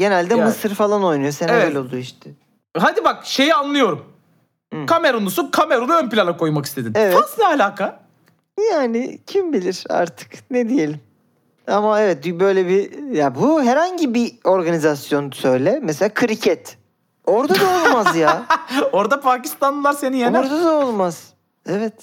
Genelde 0.00 0.34
Yani- 0.34 0.44
Mısır 0.44 0.74
falan 0.74 1.04
oynuyor. 1.04 1.32
Senegal 1.32 1.60
Evet. 1.60 1.76
oldu 1.76 1.96
işte. 1.96 2.30
Hadi 2.78 3.04
bak 3.04 3.26
şeyi 3.26 3.54
anlıyorum. 3.54 4.04
Hı. 4.74 4.86
Kamerunlusun 4.86 5.50
Kamerun'u 5.50 5.94
ön 5.94 6.10
plana 6.10 6.36
koymak 6.36 6.66
istedin. 6.66 6.92
Evet. 6.94 7.14
Fas 7.14 7.38
ne 7.38 7.46
alaka? 7.46 8.00
Yani 8.72 9.18
kim 9.26 9.52
bilir 9.52 9.84
artık 9.90 10.50
ne 10.50 10.68
diyelim. 10.68 11.00
Ama 11.66 12.00
evet 12.00 12.26
böyle 12.26 12.68
bir 12.68 13.12
ya 13.12 13.34
bu 13.34 13.62
herhangi 13.62 14.14
bir 14.14 14.32
organizasyon 14.44 15.30
söyle. 15.30 15.80
Mesela 15.82 16.14
kriket. 16.14 16.76
Orada 17.26 17.54
da 17.54 17.64
olmaz 17.64 18.16
ya. 18.16 18.46
Orada 18.92 19.20
Pakistanlılar 19.20 19.92
seni 19.92 20.18
yener. 20.18 20.40
Orada 20.40 20.64
da 20.64 20.72
olmaz. 20.86 21.26
Evet. 21.66 21.94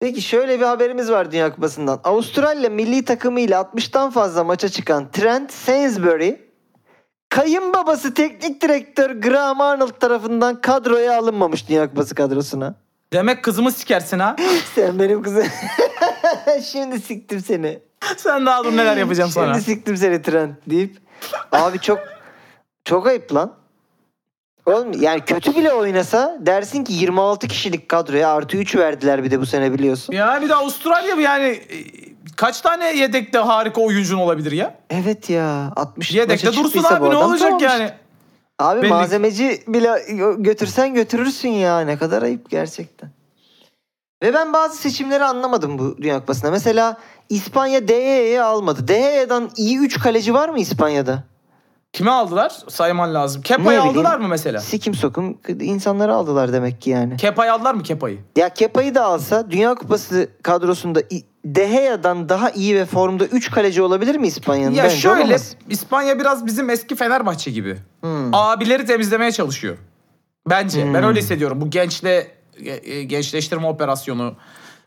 Peki 0.00 0.22
şöyle 0.22 0.60
bir 0.60 0.64
haberimiz 0.64 1.10
var 1.10 1.32
Dünya 1.32 1.54
Kupası'ndan. 1.54 2.00
Avustralya 2.04 2.70
milli 2.70 3.04
takımıyla 3.04 3.60
60'tan 3.60 4.10
fazla 4.10 4.44
maça 4.44 4.68
çıkan 4.68 5.10
Trent 5.10 5.52
Sainsbury 5.52 6.47
kayınbabası 7.28 8.14
teknik 8.14 8.62
direktör 8.62 9.10
Graham 9.10 9.60
Arnold 9.60 9.90
tarafından 10.00 10.60
kadroya 10.60 11.18
alınmamış 11.18 11.68
Dünya 11.68 11.88
Kupası 11.88 12.14
kadrosuna. 12.14 12.74
Demek 13.12 13.44
kızımı 13.44 13.72
sikersin 13.72 14.18
ha. 14.18 14.36
Sen 14.74 14.98
benim 14.98 15.22
kızım. 15.22 15.44
Şimdi 16.72 17.00
siktim 17.00 17.40
seni. 17.40 17.78
Sen 18.16 18.46
daha 18.46 18.64
dur 18.64 18.72
neler 18.76 18.96
yapacağım 18.96 19.30
sana. 19.30 19.54
Şimdi 19.54 19.64
siktim 19.64 19.96
seni 19.96 20.22
Trent 20.22 20.54
deyip. 20.70 20.96
Abi 21.52 21.78
çok 21.80 21.98
çok 22.84 23.06
ayıp 23.06 23.34
lan. 23.34 23.52
Oğlum 24.66 24.92
yani 25.02 25.20
kötü 25.20 25.56
bile 25.56 25.72
oynasa 25.72 26.38
dersin 26.40 26.84
ki 26.84 26.92
26 26.92 27.48
kişilik 27.48 27.88
kadroya 27.88 28.28
artı 28.32 28.56
3 28.56 28.76
verdiler 28.76 29.24
bir 29.24 29.30
de 29.30 29.40
bu 29.40 29.46
sene 29.46 29.72
biliyorsun. 29.72 30.12
Ya 30.12 30.42
bir 30.42 30.48
de 30.48 30.54
Avustralya 30.54 31.16
mı 31.16 31.22
yani 31.22 31.60
kaç 32.38 32.60
tane 32.60 32.96
yedekte 32.96 33.38
harika 33.38 33.80
oyuncun 33.80 34.18
olabilir 34.18 34.52
ya? 34.52 34.74
Evet 34.90 35.30
ya 35.30 35.72
60 35.76 36.14
Yedekte 36.14 36.52
dursun 36.52 36.84
abi 36.84 37.10
ne 37.10 37.16
olacak 37.16 37.48
tamam 37.48 37.62
yani? 37.62 37.82
işte. 37.84 37.98
Abi 38.58 38.82
Belli- 38.82 38.88
malzemeci 38.88 39.62
bile 39.68 40.02
götürsen 40.38 40.94
götürürsün 40.94 41.48
ya 41.48 41.80
ne 41.80 41.98
kadar 41.98 42.22
ayıp 42.22 42.50
gerçekten. 42.50 43.10
Ve 44.22 44.34
ben 44.34 44.52
bazı 44.52 44.76
seçimleri 44.76 45.24
anlamadım 45.24 45.78
bu 45.78 45.96
Dünya 45.98 46.20
Kupası'nda. 46.20 46.50
Mesela 46.50 46.96
İspanya 47.28 47.88
DE'yi 47.88 48.42
almadı. 48.42 48.88
DE'den 48.88 49.50
iyi 49.56 49.78
3 49.78 50.00
kaleci 50.00 50.34
var 50.34 50.48
mı 50.48 50.58
İspanya'da? 50.60 51.24
Kimi 51.92 52.10
aldılar? 52.10 52.52
Sayman 52.68 53.14
lazım. 53.14 53.42
Kepa'yı 53.42 53.82
aldılar 53.82 54.18
mı 54.18 54.28
mesela? 54.28 54.60
Sikim 54.60 54.94
sokum 54.94 55.38
insanları 55.60 56.14
aldılar 56.14 56.52
demek 56.52 56.80
ki 56.80 56.90
yani. 56.90 57.16
Kepa'yı 57.16 57.52
aldılar 57.52 57.74
mı 57.74 57.82
Kepa'yı? 57.82 58.18
Ya 58.36 58.48
Kepa'yı 58.48 58.94
da 58.94 59.04
alsa 59.04 59.50
Dünya 59.50 59.74
Kupası 59.74 60.28
kadrosunda 60.42 61.00
İ- 61.50 61.54
De 61.54 61.66
Gea'dan 61.68 62.28
daha 62.28 62.50
iyi 62.50 62.76
ve 62.76 62.84
formda 62.84 63.26
3 63.26 63.50
kaleci 63.50 63.82
olabilir 63.82 64.14
mi 64.16 64.26
İspanya'nın? 64.26 64.74
Ya 64.74 64.84
Bence 64.84 64.96
şöyle 64.96 65.22
olamaz. 65.24 65.56
İspanya 65.68 66.18
biraz 66.18 66.46
bizim 66.46 66.70
eski 66.70 66.94
Fenerbahçe 66.96 67.50
gibi. 67.50 67.76
Hmm. 68.00 68.34
Abileri 68.34 68.84
temizlemeye 68.86 69.32
çalışıyor. 69.32 69.76
Bence. 70.50 70.80
Ben 70.94 71.00
Hmm. 71.00 71.08
öyle 71.08 71.20
hissediyorum. 71.20 71.60
Bu 71.60 71.70
gençle 71.70 72.26
e, 72.84 73.02
gençleştirme 73.02 73.66
operasyonu 73.66 74.34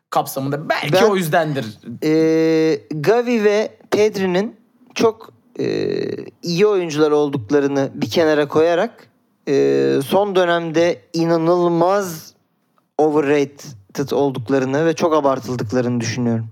kapsamında 0.09 0.69
belki 0.69 0.93
Ben- 0.93 1.03
o 1.03 1.15
yüzdendir. 1.15 1.65
Ee, 2.03 2.81
Gavi 2.91 3.43
ve 3.43 3.77
Pedri'nin 3.91 4.55
çok 4.95 5.33
e, 5.59 5.95
iyi 6.43 6.65
oyuncular 6.67 7.11
olduklarını 7.11 7.89
bir 7.93 8.09
kenara 8.09 8.47
koyarak 8.47 9.07
e, 9.47 9.53
son 10.05 10.35
dönemde 10.35 11.01
inanılmaz 11.13 12.33
overrated 12.97 13.59
olduklarını 14.13 14.85
ve 14.85 14.93
çok 14.95 15.13
abartıldıklarını 15.13 16.01
düşünüyorum. 16.01 16.47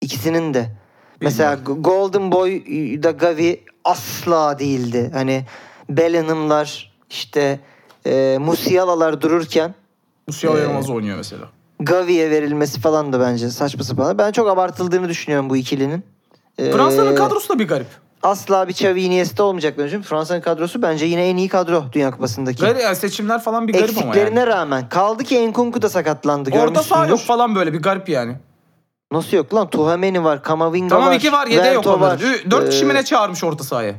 İkisinin 0.00 0.54
de. 0.54 0.70
Mesela 1.20 1.54
G- 1.54 1.72
Golden 1.72 2.32
Boy'da 2.32 3.10
Gavi 3.10 3.60
asla 3.84 4.58
değildi. 4.58 5.10
Hani 5.12 5.44
Bellingham'lar 5.88 6.92
işte 7.10 7.60
e, 8.06 8.38
Musiala'lar 8.40 9.20
dururken 9.20 9.74
Musiala 10.26 10.58
Ee, 10.58 10.62
Yılmaz 10.62 10.90
oynuyor 10.90 11.16
mesela. 11.16 11.44
Gavi'ye 11.80 12.30
verilmesi 12.30 12.80
falan 12.80 13.12
da 13.12 13.20
bence 13.20 13.50
saçma 13.50 13.84
sapan. 13.84 14.18
Ben 14.18 14.32
çok 14.32 14.48
abartıldığını 14.48 15.08
düşünüyorum 15.08 15.50
bu 15.50 15.56
ikilinin. 15.56 16.04
Ee, 16.58 16.72
Fransa'nın 16.72 17.14
kadrosu 17.14 17.48
da 17.54 17.58
bir 17.58 17.68
garip. 17.68 17.86
Asla 18.24 18.68
bir 18.68 18.72
Xavi 18.72 19.02
Iniesta 19.02 19.42
olmayacaklarını 19.44 19.86
düşünüyorum. 19.86 20.08
Fransa'nın 20.08 20.40
kadrosu 20.40 20.82
bence 20.82 21.04
yine 21.04 21.28
en 21.28 21.36
iyi 21.36 21.48
kadro 21.48 21.84
Dünya 21.92 22.10
Kupası'ndaki. 22.10 22.60
Garip 22.60 22.80
yani 22.82 22.96
seçimler 22.96 23.40
falan 23.42 23.68
bir 23.68 23.72
garip 23.72 23.90
ama 23.90 23.98
Eksiklerine 24.00 24.38
yani. 24.40 24.48
rağmen. 24.50 24.88
Kaldı 24.88 25.24
ki 25.24 25.38
Enkunku 25.38 25.82
da 25.82 25.88
sakatlandı 25.88 26.50
Orada 26.50 26.82
sağ 26.82 27.06
yok 27.06 27.20
falan 27.20 27.54
böyle 27.54 27.72
bir 27.72 27.82
garip 27.82 28.08
yani. 28.08 28.36
Nasıl 29.12 29.36
yok 29.36 29.54
lan? 29.54 29.70
Tuhameni 29.70 30.24
var, 30.24 30.42
Kamavinga 30.42 30.88
Tamam 30.94 31.08
var. 31.08 31.14
iki 31.14 31.32
var 31.32 31.46
yede 31.46 31.68
yok. 31.68 31.84
Ü- 32.22 32.50
Dört 32.50 32.70
kişi 32.70 32.84
mi 32.84 32.92
Ee, 32.92 32.94
ne 32.94 33.04
çağırmış 33.04 33.44
orta 33.44 33.64
sahaya? 33.64 33.94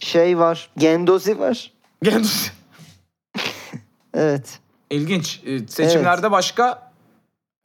Şey 0.00 0.38
var. 0.38 0.70
Gendozi 0.78 1.38
var. 1.38 1.72
Gel- 2.02 2.24
Evet. 4.14 4.58
İlginç. 4.90 5.40
Ee, 5.46 5.68
Seçimlerde 5.68 6.30
başka 6.30 6.92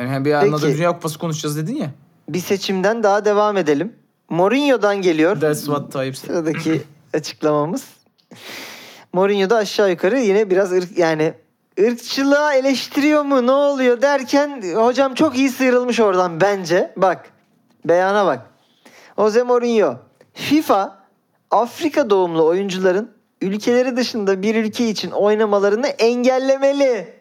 yani 0.02 0.26
bir 0.26 0.32
Peki. 0.42 0.78
Dünya 0.78 0.92
Kupası 0.92 1.20
konuşacağız 1.20 1.58
dedin 1.58 1.76
ya. 1.76 1.90
Bir 2.30 2.40
seçimden 2.40 3.04
daha 3.04 3.26
devam 3.26 3.58
edelim. 3.58 3.94
Mourinho'dan 4.30 5.02
geliyor. 5.02 5.42
That's 5.42 5.66
what 5.66 5.94
said. 5.94 6.14
Sıradaki 6.14 6.82
açıklamamız. 7.14 7.84
Mourinho 9.14 9.50
da 9.50 9.58
aşağı 9.58 9.90
yukarı 9.90 10.20
yine 10.20 10.50
biraz 10.50 10.72
ırk 10.72 10.98
yani 10.98 11.34
ırkçılığa 11.80 12.54
eleştiriyor 12.54 13.24
mu 13.24 13.48
ne 13.48 13.52
oluyor 13.52 14.02
derken 14.02 14.64
hocam 14.76 15.14
çok 15.14 15.38
iyi 15.38 15.50
sıyrılmış 15.50 16.00
oradan 16.00 16.42
bence. 16.42 16.94
Bak 16.98 17.26
beyana 17.86 18.26
bak. 18.26 18.42
Jose 19.18 19.44
Mourinho 19.44 19.96
FIFA 20.34 21.06
Afrika 21.52 22.10
doğumlu 22.10 22.46
oyuncuların 22.46 23.12
ülkeleri 23.42 23.98
dışında 23.98 24.42
bir 24.42 24.56
ülke 24.56 24.90
için 24.90 25.12
oynamalarını 25.12 25.88
engellemeli. 25.88 27.14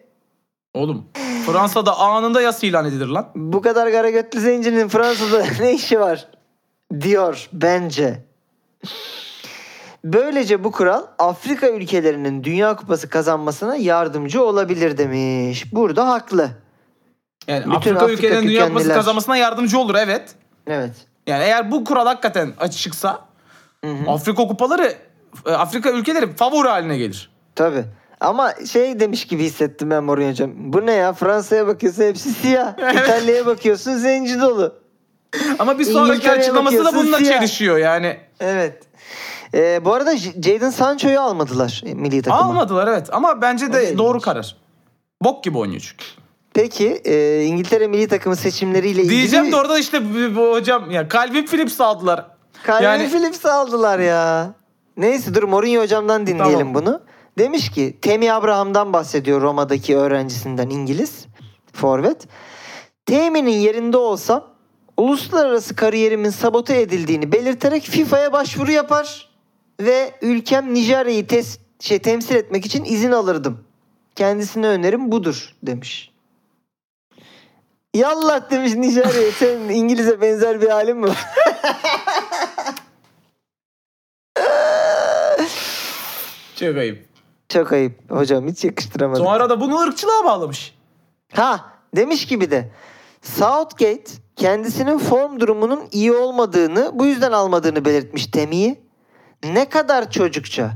Oğlum 0.74 1.04
Fransa'da 1.46 1.98
anında 1.98 2.40
yas 2.40 2.64
ilan 2.64 2.86
edilir 2.86 3.06
lan. 3.06 3.28
Bu 3.34 3.62
kadar 3.62 3.86
garagötlü 3.88 4.40
zencinin 4.40 4.88
Fransa'da 4.88 5.44
ne 5.60 5.74
işi 5.74 6.00
var? 6.00 6.28
Diyor 7.00 7.48
bence. 7.52 8.24
Böylece 10.04 10.64
bu 10.64 10.72
kural 10.72 11.02
Afrika 11.18 11.68
ülkelerinin 11.68 12.44
Dünya 12.44 12.76
Kupası 12.76 13.08
kazanmasına 13.08 13.76
yardımcı 13.76 14.44
olabilir 14.44 14.98
demiş. 14.98 15.72
Burada 15.72 16.08
haklı. 16.08 16.50
Yani 17.48 17.60
Bütün 17.60 17.74
Afrika, 17.74 17.96
Afrika 17.98 18.12
ülkelerinin 18.12 18.48
Dünya 18.48 18.60
Kupası 18.60 18.74
kökenliler. 18.74 18.96
kazanmasına 18.96 19.36
yardımcı 19.36 19.78
olur 19.78 19.94
evet. 19.94 20.34
Evet. 20.66 20.92
Yani 21.26 21.44
eğer 21.44 21.70
bu 21.70 21.84
kural 21.84 22.06
hakikaten 22.06 22.52
açıksa 22.58 23.20
Hı 23.84 23.90
hı. 23.90 24.10
Afrika 24.10 24.46
kupaları 24.46 24.94
e, 25.46 25.50
Afrika 25.50 25.90
ülkeleri 25.90 26.36
favori 26.36 26.68
haline 26.68 26.96
gelir. 26.98 27.30
Tabii. 27.54 27.84
Ama 28.20 28.52
şey 28.72 29.00
demiş 29.00 29.26
gibi 29.26 29.42
hissettim 29.44 29.90
ben 29.90 30.04
Mourinho 30.04 30.30
hocam. 30.30 30.50
Bu 30.56 30.86
ne 30.86 30.92
ya? 30.92 31.12
Fransa'ya 31.12 31.66
bakıyorsun 31.66 32.02
hepsi 32.02 32.30
siyah. 32.30 32.72
İtalya'ya 32.94 33.46
bakıyorsun 33.46 33.92
zenci 33.96 34.40
dolu. 34.40 34.83
Ama 35.58 35.78
bir 35.78 35.84
sonraki 35.84 36.30
açıklaması 36.30 36.84
da 36.84 36.94
bununla 36.94 37.18
siyah. 37.18 37.38
çelişiyor 37.38 37.78
yani. 37.78 38.16
Evet. 38.40 38.82
Ee, 39.54 39.84
bu 39.84 39.94
arada 39.94 40.16
Jadon 40.16 40.70
Sancho'yu 40.70 41.20
almadılar 41.20 41.82
e, 41.86 41.94
milli 41.94 42.22
takıma. 42.22 42.44
Almadılar 42.44 42.86
evet 42.86 43.08
ama 43.12 43.42
bence 43.42 43.72
de 43.72 43.84
ilginç. 43.84 43.98
doğru 43.98 44.20
karar. 44.20 44.56
Bok 45.22 45.44
gibi 45.44 45.58
oynuyor 45.58 45.80
çünkü. 45.80 46.04
Peki 46.54 46.88
e, 47.04 47.42
İngiltere 47.44 47.86
milli 47.86 48.08
takımı 48.08 48.36
seçimleriyle 48.36 49.00
ilgili... 49.00 49.10
Diyeceğim 49.16 49.52
de 49.52 49.56
orada 49.56 49.78
işte 49.78 50.00
bu, 50.36 50.52
hocam 50.52 50.90
ya 50.90 51.08
Calvin 51.08 51.46
Phillips 51.46 51.80
aldılar. 51.80 52.26
Calvin 52.66 52.84
Yani- 52.84 53.08
Phillips'i 53.10 53.48
aldılar 53.48 53.98
ya. 53.98 54.54
Neyse 54.96 55.34
dur 55.34 55.42
Mourinho 55.42 55.82
hocamdan 55.82 56.26
dinleyelim 56.26 56.58
Tamam. 56.58 56.74
bunu. 56.74 57.00
Demiş 57.38 57.70
ki 57.70 57.98
Temi 58.02 58.32
Abraham'dan 58.32 58.92
bahsediyor 58.92 59.42
Roma'daki 59.42 59.96
öğrencisinden 59.96 60.70
İngiliz 60.70 61.26
forvet. 61.72 62.26
Temi'nin 63.06 63.50
yerinde 63.50 63.96
olsam 63.96 64.53
uluslararası 64.96 65.76
kariyerimin 65.76 66.30
sabote 66.30 66.80
edildiğini 66.80 67.32
belirterek 67.32 67.82
FIFA'ya 67.82 68.32
başvuru 68.32 68.72
yapar 68.72 69.28
ve 69.80 70.14
ülkem 70.22 70.74
Nijerya'yı 70.74 71.26
tes- 71.26 71.58
şey, 71.80 71.98
temsil 71.98 72.34
etmek 72.34 72.66
için 72.66 72.84
izin 72.84 73.12
alırdım. 73.12 73.64
Kendisine 74.16 74.66
önerim 74.66 75.12
budur 75.12 75.54
demiş. 75.62 76.10
Yallah 77.94 78.50
demiş 78.50 78.74
Nijerya'ya 78.74 79.32
senin 79.38 79.68
İngiliz'e 79.68 80.20
benzer 80.20 80.60
bir 80.60 80.68
halin 80.68 80.96
mi 80.96 81.08
var? 81.08 81.24
Çok 86.56 86.76
ayıp. 86.76 87.08
Çok 87.48 87.72
ayıp 87.72 88.10
hocam 88.10 88.48
hiç 88.48 88.64
yakıştıramadım. 88.64 89.24
Sonra 89.24 89.50
da 89.50 89.60
bunu 89.60 89.78
ırkçılığa 89.80 90.24
bağlamış. 90.24 90.74
Ha 91.32 91.72
demiş 91.96 92.26
gibi 92.26 92.50
de 92.50 92.70
Southgate 93.22 94.23
kendisinin 94.36 94.98
form 94.98 95.40
durumunun 95.40 95.80
iyi 95.92 96.12
olmadığını 96.12 96.90
bu 96.94 97.06
yüzden 97.06 97.32
almadığını 97.32 97.84
belirtmiş 97.84 98.26
Temi'yi. 98.26 98.80
Ne 99.44 99.68
kadar 99.68 100.10
çocukça. 100.10 100.70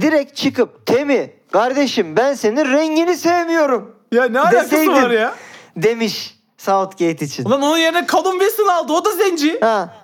Direkt 0.00 0.36
çıkıp 0.36 0.86
Temi 0.86 1.30
kardeşim 1.52 2.16
ben 2.16 2.34
senin 2.34 2.64
rengini 2.72 3.16
sevmiyorum 3.16 3.96
Ya 4.12 4.24
ne 4.24 4.40
alakası 4.40 4.70
Deseydin. 4.70 4.92
var 4.92 5.10
ya? 5.10 5.34
demiş 5.76 6.38
Southgate 6.58 7.24
için. 7.24 7.44
Ulan 7.44 7.62
onun 7.62 7.78
yerine 7.78 8.06
Callum 8.12 8.38
Wilson 8.38 8.68
aldı. 8.68 8.92
O 8.92 9.04
da 9.04 9.12
zenci. 9.12 9.60
Ha. 9.60 9.94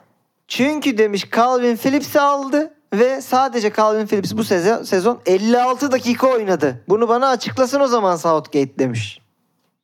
Çünkü 0.49 0.99
demiş 0.99 1.31
Calvin 1.37 1.77
Phillips'i 1.77 2.21
aldı 2.21 2.75
ve 2.95 3.21
sadece 3.21 3.73
Calvin 3.77 4.07
Phillips 4.07 4.33
bu 4.37 4.45
sezon, 4.45 4.83
sezon 4.83 5.21
56 5.27 5.93
dakika 5.93 6.27
oynadı. 6.29 6.85
Bunu 6.89 7.09
bana 7.09 7.29
açıklasın 7.29 7.81
o 7.81 7.87
zaman 7.87 8.17
Southgate 8.17 8.79
demiş. 8.79 9.21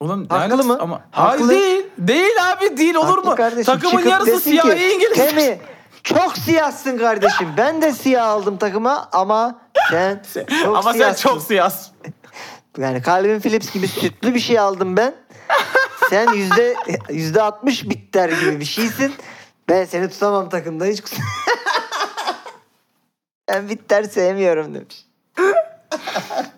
Ulan 0.01 0.27
Haklı 0.29 0.65
mı? 0.65 0.79
Ama 0.81 1.01
Haklı. 1.11 1.45
hayır 1.47 1.63
değil. 1.63 1.86
Değil 1.99 2.53
abi 2.53 2.77
değil 2.77 2.95
olur 2.95 3.07
Haklı 3.17 3.31
mu? 3.31 3.37
kardeşim. 3.37 3.65
Takımın 3.65 3.91
Çıkıp 3.97 4.07
yarısı 4.11 4.27
desin 4.31 4.51
siyahi 4.51 4.77
ki, 4.79 4.93
İngiliz. 4.95 5.17
Temi 5.17 5.59
çok 6.03 6.39
siyahsın 6.39 6.99
kardeşim. 6.99 7.49
Ben 7.57 7.83
de 7.83 7.93
siyah 7.93 8.27
aldım 8.27 8.59
takıma 8.59 9.09
ama 9.13 9.59
sen 9.91 10.23
çok 10.65 10.77
Ama 10.77 10.83
sen 10.83 10.93
siyahsın. 10.99 11.23
çok 11.29 11.43
siyahsın. 11.43 11.93
Yani 12.79 13.03
Calvin 13.07 13.41
Phillips 13.41 13.73
gibi 13.73 13.89
sütlü 13.89 14.35
bir 14.35 14.41
şey 14.41 14.59
aldım 14.59 14.97
ben. 14.97 15.15
Sen 16.11 16.33
yüzde 16.33 16.77
yüzde 17.11 17.43
altmış 17.43 17.91
bitter 17.91 18.29
gibi 18.29 18.61
bir 18.61 18.65
şeysin. 18.65 19.15
Ben 19.69 19.85
seni 19.85 20.11
tutamam 20.11 20.49
takımda 20.49 20.85
hiç 20.85 21.03
Ben 23.49 23.69
bitter 23.69 24.05
sevmiyorum 24.05 24.75
demiş. 24.75 25.07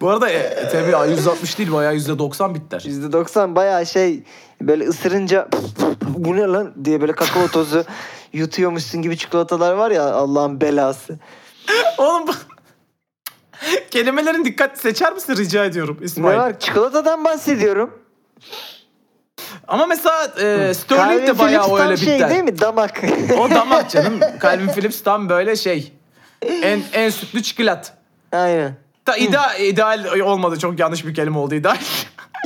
Bu 0.01 0.11
arada 0.11 0.31
e, 0.31 0.69
tabii 0.69 1.11
160 1.11 1.59
değil 1.59 1.73
bayağı 1.73 1.95
%90 1.97 2.55
bitter. 2.55 2.83
Yüzde 2.87 3.13
doksan 3.13 3.57
bayağı 3.57 3.87
şey 3.87 4.23
böyle 4.61 4.89
ısırınca 4.89 5.49
bu 6.09 6.37
ne 6.37 6.43
lan 6.43 6.75
diye 6.85 7.01
böyle 7.01 7.13
kakao 7.13 7.49
tozu 7.49 7.85
yutuyormuşsun 8.33 9.03
gibi 9.03 9.17
çikolatalar 9.17 9.73
var 9.73 9.91
ya 9.91 10.03
Allah'ın 10.03 10.61
belası. 10.61 11.19
Oğlum. 11.99 12.25
Kelimelerin 13.91 14.45
dikkat 14.45 14.79
seçer 14.79 15.13
misin 15.13 15.37
rica 15.37 15.65
ediyorum 15.65 15.99
İsmail? 16.03 16.37
Ne 16.37 16.43
var? 16.43 16.61
Çikolatadan 16.61 17.25
bahsediyorum. 17.25 17.91
Ama 19.69 19.87
mesela 19.87 20.25
e, 20.25 20.75
Sterling 20.75 21.11
Calvin 21.11 21.27
de 21.27 21.39
bayağı 21.39 21.65
Phillips 21.65 21.81
öyle 21.81 21.97
şey 21.97 22.15
bitter. 22.15 22.31
değil 22.31 22.45
mi? 22.45 22.61
Damak. 22.61 23.03
O 23.39 23.51
damak 23.51 23.91
canım. 23.91 24.21
Calvin 24.43 24.69
Phillips 24.69 25.03
tam 25.03 25.29
böyle 25.29 25.57
şey. 25.57 25.93
En 26.43 26.81
en 26.93 27.11
sütlü 27.11 27.43
çikolat. 27.43 27.93
Aynen. 28.33 28.75
Da 29.09 29.17
ideal, 29.17 29.61
ideal 29.61 30.21
olmadı 30.21 30.59
çok 30.59 30.79
yanlış 30.79 31.07
bir 31.07 31.15
kelime 31.15 31.39
oldu 31.39 31.55
ideal. 31.55 31.77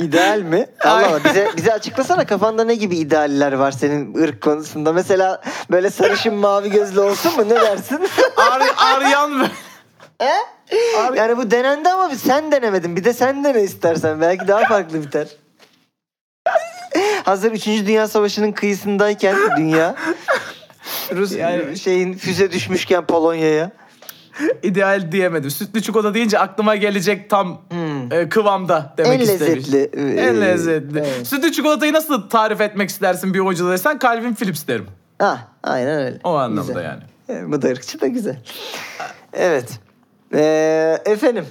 İdeal 0.01 0.39
mi? 0.39 0.67
Allah 0.83 1.07
Allah 1.07 1.23
bize 1.23 1.49
bize 1.57 1.73
açıklasana 1.73 2.25
kafanda 2.25 2.63
ne 2.63 2.75
gibi 2.75 2.97
idealler 2.97 3.51
var 3.53 3.71
senin 3.71 4.15
ırk 4.23 4.41
konusunda? 4.41 4.93
Mesela 4.93 5.41
böyle 5.71 5.89
sarışın 5.89 6.33
mavi 6.33 6.71
gözlü 6.71 6.99
olsun 6.99 7.35
mu? 7.35 7.45
Ne 7.49 7.55
dersin? 7.55 7.99
Ar, 8.37 8.61
Aryan 8.77 9.41
ve... 9.41 9.45
Abi- 10.99 11.17
yani 11.17 11.37
bu 11.37 11.51
denendi 11.51 11.89
ama 11.89 12.09
sen 12.15 12.51
denemedin. 12.51 12.95
Bir 12.95 13.03
de 13.03 13.13
sen 13.13 13.43
dene 13.43 13.61
istersen. 13.61 14.21
Belki 14.21 14.47
daha 14.47 14.59
farklı 14.65 15.01
biter. 15.03 15.27
Hazır 17.23 17.51
3. 17.51 17.65
Dünya 17.67 18.07
Savaşı'nın 18.07 18.51
kıyısındayken 18.51 19.35
dünya 19.57 19.95
Rus 21.15 21.31
Yani- 21.35 21.77
şeyin 21.79 22.13
füze 22.13 22.51
düşmüşken 22.51 23.05
Polonya'ya. 23.05 23.71
ideal 24.63 25.11
diyemedim. 25.11 25.51
Sütlü 25.51 25.81
çikolata 25.81 26.13
deyince 26.13 26.39
aklıma 26.39 26.75
gelecek 26.75 27.29
tam 27.29 27.61
Hmm. 27.69 28.11
e, 28.13 28.29
kıvamda 28.29 28.93
demek 28.97 29.13
En 29.13 29.19
istemiş. 29.19 29.41
lezzetli. 29.73 29.89
e, 29.93 30.21
En 30.21 30.41
lezzetli. 30.41 30.99
evet. 30.99 31.27
Sütlü 31.27 31.51
çikolatayı 31.51 31.93
nasıl 31.93 32.29
tarif 32.29 32.61
etmek 32.61 32.89
istersin 32.89 33.33
bir 33.33 33.39
oyuncu 33.39 33.71
desen 33.71 33.99
Calvin 34.03 34.33
Phillips 34.33 34.67
derim. 34.67 34.85
Ha, 35.19 35.47
aynen 35.63 35.99
öyle. 36.05 36.19
O 36.23 36.33
anlamda 36.35 36.67
Güzel. 36.71 36.83
yani. 36.83 37.01
Evet, 37.29 37.43
bu 37.47 37.61
da 38.01 38.07
güzel. 38.07 38.37
Evet. 39.33 39.79
Ee, 40.33 40.97
efendim. 41.05 41.45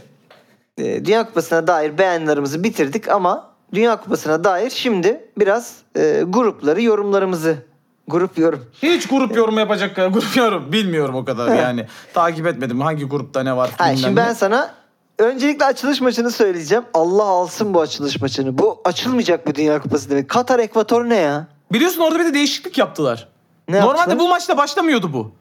e, 0.78 1.04
Dünya 1.04 1.26
Kupası'na 1.26 1.66
dair 1.66 1.98
beğenilerimizi 1.98 2.64
bitirdik 2.64 3.08
ama 3.08 3.50
Dünya 3.74 4.00
Kupası'na 4.00 4.44
dair 4.44 4.70
şimdi 4.70 5.20
biraz 5.38 5.76
e, 5.96 6.22
grupları, 6.26 6.82
yorumlarımızı 6.82 7.56
grup 8.08 8.38
yorum. 8.38 8.66
Hiç 8.82 9.06
grup 9.08 9.36
yorum 9.36 9.58
yapacak 9.58 9.96
kadar 9.96 10.08
grup 10.08 10.36
yorum 10.36 10.72
bilmiyorum 10.72 11.14
o 11.14 11.24
kadar 11.24 11.56
yani. 11.62 11.86
Takip 12.14 12.46
etmedim 12.46 12.80
hangi 12.80 13.04
grupta 13.04 13.42
ne 13.42 13.56
var. 13.56 13.70
Bilmem 13.80 13.96
şimdi 13.96 14.12
ne. 14.12 14.16
ben 14.16 14.32
sana 14.32 14.74
öncelikle 15.18 15.64
açılış 15.64 16.00
maçını 16.00 16.30
söyleyeceğim. 16.30 16.84
Allah 16.94 17.24
alsın 17.24 17.74
bu 17.74 17.80
açılış 17.80 18.20
maçını. 18.20 18.58
Bu 18.58 18.80
açılmayacak 18.84 19.46
bu 19.46 19.54
Dünya 19.54 19.82
Kupası 19.82 20.10
demek. 20.10 20.28
Katar 20.28 20.58
Ekvator 20.58 21.08
ne 21.08 21.16
ya? 21.16 21.46
Biliyorsun 21.72 22.00
orada 22.00 22.18
bir 22.18 22.24
de 22.24 22.34
değişiklik 22.34 22.78
yaptılar. 22.78 23.28
Ne 23.68 23.80
Normalde 23.80 23.98
yaptılar? 23.98 24.18
bu 24.18 24.28
maçta 24.28 24.56
başlamıyordu 24.56 25.12
bu. 25.12 25.32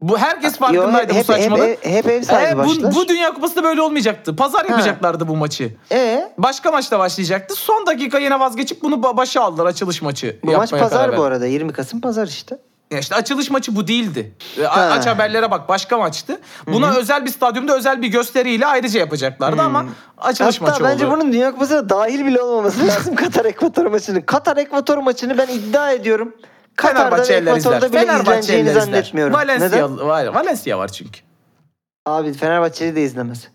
Bu 0.00 0.18
herkes 0.18 0.52
Yo, 0.52 0.58
farkındaydı 0.66 1.00
hep, 1.00 1.10
bu 1.10 1.14
hep, 1.14 1.26
saçmalığı. 1.42 1.66
hep, 1.66 1.86
hep 1.86 2.06
ev 2.08 2.22
sahibi 2.22 2.48
Ee, 2.50 2.56
başlar. 2.56 2.92
bu, 2.92 2.96
bu 2.96 3.08
Dünya 3.08 3.34
Kupası 3.34 3.56
da 3.56 3.64
böyle 3.64 3.82
olmayacaktı. 3.82 4.36
Pazar 4.36 4.64
yapacaklardı 4.64 5.28
bu 5.28 5.36
maçı. 5.36 5.76
E, 5.92 6.28
Başka 6.38 6.70
maçta 6.70 6.98
başlayacaktı. 6.98 7.54
Son 7.54 7.86
dakika 7.86 8.18
yine 8.18 8.40
vazgeçip 8.40 8.82
bunu 8.82 8.94
ba- 8.94 9.16
başa 9.16 9.42
aldılar 9.42 9.66
açılış 9.66 10.02
maçı. 10.02 10.40
bu 10.44 10.52
maç 10.52 10.70
karar 10.70 10.82
pazar 10.82 11.16
bu 11.16 11.22
arada. 11.22 11.46
20 11.46 11.72
Kasım 11.72 12.00
pazar 12.00 12.26
işte. 12.26 12.58
Ya 12.90 12.98
işte 12.98 13.14
açılış 13.14 13.50
maçı 13.50 13.76
bu 13.76 13.88
değildi. 13.88 14.34
Ee, 14.60 14.66
a- 14.66 14.76
Ha. 14.76 14.80
Aç 14.80 15.06
haberlere 15.06 15.50
bak 15.50 15.68
başka 15.68 15.98
maçtı. 15.98 16.40
Buna 16.66 16.94
özel 16.96 17.24
bir 17.24 17.30
stadyumda 17.30 17.76
özel 17.76 18.02
bir 18.02 18.08
gösteriyle 18.08 18.66
ayrıca 18.66 19.00
yapacaklardı 19.00 19.62
ama 19.62 19.84
açılış 20.18 20.60
Hatta 20.60 20.70
maçı 20.72 20.84
bence 20.84 21.06
oldu. 21.06 21.14
bunun 21.16 21.32
Dünya 21.32 21.52
Kupası'na 21.52 21.88
dahil 21.88 22.26
bile 22.26 22.42
olmaması 22.42 22.86
lazım 22.86 23.14
Katar 23.14 23.44
Ekvator 23.44 23.86
maçını. 23.86 24.26
Katar 24.26 24.56
Ekvator 24.56 24.98
maçını 24.98 25.38
ben 25.38 25.46
iddia 25.48 25.92
ediyorum. 25.92 26.34
Katar'da 26.76 27.18
ve 27.18 27.24
Fenerbahçeliler 27.24 27.56
izler. 27.56 27.80
Fenerbahçeliler 27.80 28.20
izleneceğini 28.20 28.70
izler. 28.70 28.80
zannetmiyorum. 28.80 29.34
Valencia 29.34 29.96
var. 30.06 30.26
Valencia 30.26 30.78
var 30.78 30.88
çünkü. 30.88 31.20
Abi 32.06 32.32
Fenerbahçeli 32.32 32.96
de 32.96 33.02
izlemez. 33.02 33.48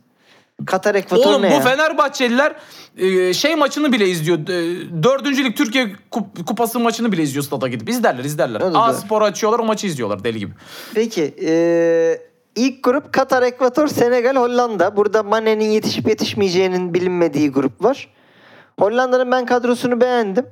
Katar 0.65 0.95
Ekvator 0.95 1.25
Oğlum 1.25 1.41
ne 1.41 1.49
bu 1.49 1.53
ya? 1.53 1.59
Fenerbahçeliler 1.61 2.55
e, 2.97 3.33
şey 3.33 3.55
maçını 3.55 3.91
bile 3.91 4.07
izliyor. 4.07 4.37
E, 4.39 5.03
Dördüncülük 5.03 5.57
Türkiye 5.57 5.95
Kup- 6.11 6.45
Kupası 6.45 6.79
maçını 6.79 7.11
bile 7.11 7.23
izliyor 7.23 7.43
stada 7.43 7.67
gidip. 7.67 7.89
İzlerler 7.89 8.23
izlerler. 8.23 8.61
Öyle 8.61 8.77
A. 8.77 8.93
Spor'u 8.93 9.25
açıyorlar 9.25 9.59
o 9.59 9.63
maçı 9.63 9.87
izliyorlar 9.87 10.23
deli 10.23 10.39
gibi. 10.39 10.51
Peki 10.93 11.21
eee, 11.41 12.21
ilk 12.55 12.83
grup 12.83 13.13
Katar 13.13 13.43
Ekvator 13.43 13.87
Senegal 13.87 14.35
Hollanda. 14.35 14.95
Burada 14.97 15.23
Mane'nin 15.23 15.69
yetişip 15.69 16.07
yetişmeyeceğinin 16.07 16.93
bilinmediği 16.93 17.51
grup 17.51 17.83
var. 17.83 18.09
Hollanda'nın 18.79 19.31
ben 19.31 19.45
kadrosunu 19.45 20.01
beğendim. 20.01 20.45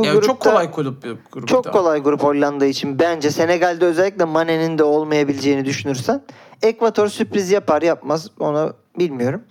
Bu 0.00 0.06
Yani 0.06 0.14
çok 0.20 0.24
grupta- 0.40 0.50
kolay 0.50 0.70
kulüp 0.70 1.02
grup. 1.32 1.48
Çok 1.48 1.72
kolay 1.72 2.00
grup 2.02 2.22
Hollanda 2.22 2.66
için. 2.66 2.98
Bence 2.98 3.30
Senegal'de 3.30 3.84
özellikle 3.84 4.24
Mane'nin 4.24 4.78
de 4.78 4.84
olmayabileceğini 4.84 5.64
düşünürsen. 5.64 6.22
Ekvator 6.62 7.08
sürpriz 7.08 7.50
yapar 7.50 7.82
yapmaz 7.82 8.28
onu 8.38 8.74
bilmiyorum. 8.98 9.42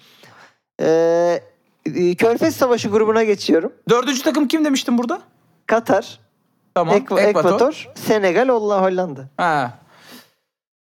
Ee, 0.82 1.42
Körfez 2.18 2.56
Savaşı 2.56 2.90
grubuna 2.90 3.24
geçiyorum. 3.24 3.74
Dördüncü 3.90 4.22
takım 4.24 4.48
kim 4.48 4.66
demiştin 4.66 4.98
burada? 4.98 5.22
Katar, 5.68 6.20
Tamam. 6.76 6.96
Ekva- 6.98 7.20
Ekvator, 7.22 7.88
Senegal, 7.96 8.48
Holla- 8.50 8.82
Hollanda. 8.82 9.22
Ha. 9.38 9.74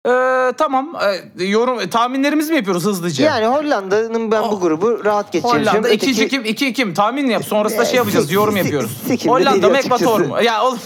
Ee, 0.07 0.53
tamam. 0.59 0.97
Ee, 1.39 1.45
yorum 1.45 1.89
tahminlerimizi 1.91 2.51
mi 2.53 2.57
yapıyoruz 2.57 2.85
hızlıca? 2.85 3.25
Yani 3.25 3.47
Hollanda'nın 3.47 4.31
ben 4.31 4.43
bu 4.51 4.61
grubu 4.61 5.05
rahat 5.05 5.33
geçeceğini 5.33 5.59
Hollanda 5.59 5.71
düşünüyorum. 5.73 5.97
ikinci 5.97 6.23
Öteki- 6.23 6.31
kim? 6.31 6.45
İki 6.45 6.73
kim? 6.73 6.95
Tahmin 6.95 7.27
yap. 7.31 7.45
Sonrasında 7.45 7.83
Ee, 7.83 7.87
şey 7.87 7.97
yapacağız. 7.97 8.33
yorum 8.33 8.57
yapıyoruz. 8.57 8.91
Hollanda 9.27 9.69
mı 9.69 9.77
Ekvator 9.77 10.21
mu? 10.21 10.43
Ya 10.43 10.65
oğlum. 10.65 10.79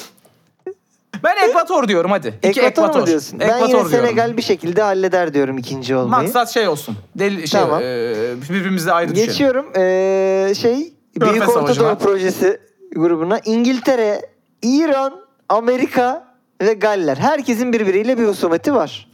Ben 1.24 1.48
Ekvator 1.48 1.88
diyorum 1.88 2.10
hadi. 2.10 2.28
İki 2.42 2.48
Ekvator, 2.60 2.82
Ekvator. 2.82 3.00
mu 3.00 3.06
diyorsun? 3.06 3.40
ben 3.40 3.44
Ekvator 3.46 3.60
yine 3.68 3.68
diyorum. 3.70 3.90
Senegal 3.90 4.36
bir 4.36 4.42
şekilde 4.42 4.82
halleder 4.82 5.34
diyorum 5.34 5.58
ikinci 5.58 5.96
olmayı. 5.96 6.22
Maksat 6.22 6.50
şey 6.54 6.68
olsun. 6.68 6.96
Deli, 7.18 7.48
şey, 7.48 7.60
Tamam. 7.60 7.80
e, 7.82 8.14
birbirimize 8.50 8.92
ayrı. 8.92 9.12
Geçiyorum. 9.12 9.66
Ee, 9.76 10.52
şey 10.60 10.92
Körfez 11.20 11.34
Büyük 11.34 11.48
Orta. 11.56 11.76
Doğu 11.80 11.98
Projesi 11.98 12.60
grubuna 12.94 13.40
İngiltere, 13.44 14.20
İran, 14.62 15.14
Amerika 15.48 16.24
ve 16.62 16.72
Galler. 16.74 17.16
Herkesin 17.16 17.72
birbiriyle 17.72 18.18
bir 18.18 18.24
husumeti 18.24 18.74
var. 18.74 19.09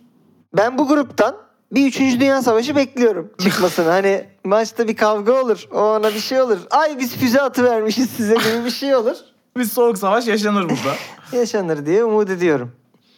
Ben 0.57 0.78
bu 0.78 0.89
gruptan 0.89 1.37
bir 1.73 1.87
3. 1.87 1.99
Dünya 2.01 2.43
Savaşı 2.43 2.77
bekliyorum 2.77 3.33
çıkmasını. 3.39 3.89
hani 3.89 4.24
maçta 4.45 4.89
bir 4.89 4.97
kavga 4.97 5.33
olur. 5.33 5.69
O 5.73 5.78
ana 5.81 6.09
bir 6.15 6.20
şey 6.20 6.41
olur. 6.41 6.59
Ay 6.70 6.99
biz 6.99 7.16
füze 7.16 7.41
atı 7.43 7.65
vermişiz 7.65 8.11
size 8.11 8.35
gibi 8.35 8.65
bir 8.65 8.70
şey 8.70 8.97
olur. 8.97 9.16
Bir 9.57 9.65
soğuk 9.65 9.99
savaş 9.99 10.27
yaşanır 10.27 10.62
burada. 10.62 10.95
Yaşanır 11.33 11.87
diye 11.87 12.05
umut 12.05 12.31
ediyorum. 12.31 12.73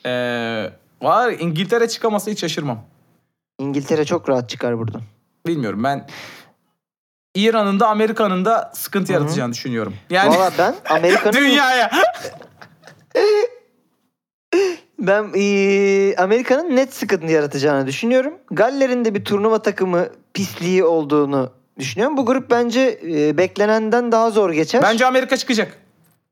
Ee, 0.06 0.70
var 1.02 1.30
İngiltere 1.38 1.88
çıkamasa 1.88 2.30
hiç 2.30 2.40
şaşırmam. 2.40 2.78
İngiltere 3.58 4.04
çok 4.04 4.28
rahat 4.28 4.48
çıkar 4.48 4.78
buradan. 4.78 5.02
Bilmiyorum 5.46 5.84
ben 5.84 6.06
İran'ın 7.34 7.80
da 7.80 7.88
Amerika'nın 7.88 8.44
da 8.44 8.72
sıkıntı 8.74 9.12
yaratacağını 9.12 9.52
düşünüyorum. 9.52 9.94
Yani 10.10 10.36
Valla 10.36 10.52
ben 10.58 10.74
Amerika'nın 10.90 11.32
dünyaya. 11.36 11.90
Ben 14.98 15.32
eee, 15.34 16.16
Amerika'nın 16.16 16.76
net 16.76 16.94
sıkıntı 16.94 17.26
yaratacağını 17.26 17.86
düşünüyorum. 17.86 18.34
Galler'in 18.50 19.04
de 19.04 19.14
bir 19.14 19.24
turnuva 19.24 19.62
takımı 19.62 20.06
pisliği 20.34 20.84
olduğunu 20.84 21.50
düşünüyorum. 21.78 22.16
Bu 22.16 22.26
grup 22.26 22.50
bence 22.50 23.00
eee, 23.00 23.36
beklenenden 23.38 24.12
daha 24.12 24.30
zor 24.30 24.50
geçer. 24.52 24.82
Bence 24.82 25.06
Amerika 25.06 25.36
çıkacak. 25.36 25.78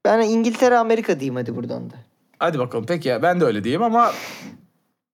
Ben 0.04 0.20
İngiltere 0.20 0.78
Amerika 0.78 1.20
diyeyim 1.20 1.36
hadi 1.36 1.56
buradan 1.56 1.90
da. 1.90 1.94
Hadi 2.38 2.58
bakalım. 2.58 2.86
Peki 2.88 3.08
ya 3.08 3.22
ben 3.22 3.40
de 3.40 3.44
öyle 3.44 3.64
diyeyim 3.64 3.82
ama 3.82 4.12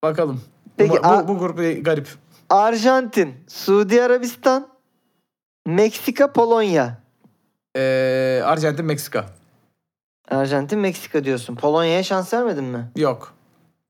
bakalım. 0.02 0.40
Peki, 0.76 0.96
bu, 1.04 1.28
bu, 1.28 1.28
bu 1.28 1.38
grup 1.38 1.84
garip. 1.84 2.08
Arjantin, 2.50 3.34
Suudi 3.48 4.02
Arabistan, 4.02 4.68
Meksika, 5.66 6.32
Polonya. 6.32 6.98
Ee, 7.76 8.42
Arjantin, 8.44 8.84
Meksika. 8.84 9.24
Arjantin, 10.30 10.78
Meksika 10.78 11.24
diyorsun. 11.24 11.56
Polonya'ya 11.56 12.02
şans 12.02 12.34
vermedin 12.34 12.64
mi? 12.64 12.90
Yok. 12.96 13.34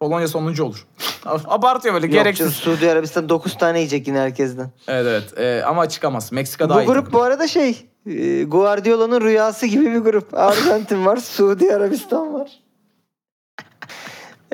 Polonya 0.03 0.29
sonuncu 0.29 0.65
olur. 0.65 0.87
Abartıyor 1.47 1.95
böyle 1.95 2.07
Yok 2.07 2.13
gereksiz. 2.15 2.53
Suudi 2.53 2.91
Arabistan 2.91 3.29
9 3.29 3.59
tane 3.59 3.79
yiyecek 3.79 4.09
yine 4.09 4.19
herkesten. 4.19 4.71
Evet 4.89 5.07
evet. 5.09 5.39
Ee, 5.39 5.65
ama 5.67 5.89
çıkamaz. 5.89 6.33
Meksika 6.33 6.69
daha 6.69 6.79
Bu 6.79 6.83
iyi. 6.83 6.87
grup 6.87 7.05
takım. 7.05 7.13
bu 7.13 7.23
arada 7.23 7.49
şey 7.49 7.89
e, 8.07 8.43
Guardiola'nın 8.43 9.21
rüyası 9.21 9.67
gibi 9.67 9.87
bir 9.87 9.99
grup. 9.99 10.35
Arjantin 10.39 11.07
var, 11.07 11.17
Suudi 11.17 11.75
Arabistan 11.75 12.35
var. 12.35 12.51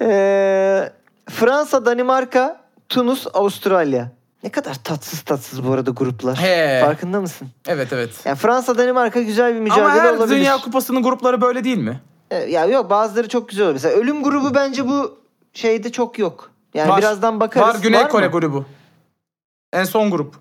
Ee, 0.01 0.93
Fransa, 1.31 1.87
Danimarka, 1.87 2.61
Tunus, 2.89 3.27
Avustralya. 3.35 4.13
Ne 4.43 4.51
kadar 4.51 4.75
tatsız 4.75 5.21
tatsız 5.21 5.65
bu 5.67 5.73
arada 5.73 5.91
gruplar. 5.91 6.39
He. 6.39 6.81
Farkında 6.85 7.21
mısın? 7.21 7.49
Evet 7.69 7.93
evet. 7.93 8.11
Yani 8.25 8.37
Fransa, 8.37 8.79
Danimarka 8.79 9.23
güzel 9.23 9.55
bir 9.55 9.61
mücadele 9.61 9.85
Ama 9.85 9.95
her 9.95 10.13
olabilir. 10.13 10.37
Dünya 10.37 10.59
Kupası'nın 10.59 11.03
grupları 11.03 11.41
böyle 11.41 11.65
değil 11.65 11.79
mi? 11.79 12.01
Ee, 12.31 12.37
ya 12.37 12.65
yok 12.65 12.91
bazıları 12.91 13.29
çok 13.29 13.49
güzel 13.49 13.65
olur. 13.65 13.73
Mesela 13.73 13.95
ölüm 13.95 14.23
grubu 14.23 14.55
bence 14.55 14.89
bu 14.89 15.19
şeyde 15.59 15.93
çok 15.93 16.19
yok. 16.19 16.51
Yani 16.75 16.89
Var. 16.89 16.99
birazdan 16.99 17.41
bakarız. 17.41 17.69
Var 17.69 17.83
Güney 17.83 18.03
mı? 18.03 18.09
Kore 18.09 18.27
grubu. 18.27 18.65
En 19.73 19.85
son 19.85 20.11
grup. 20.11 20.35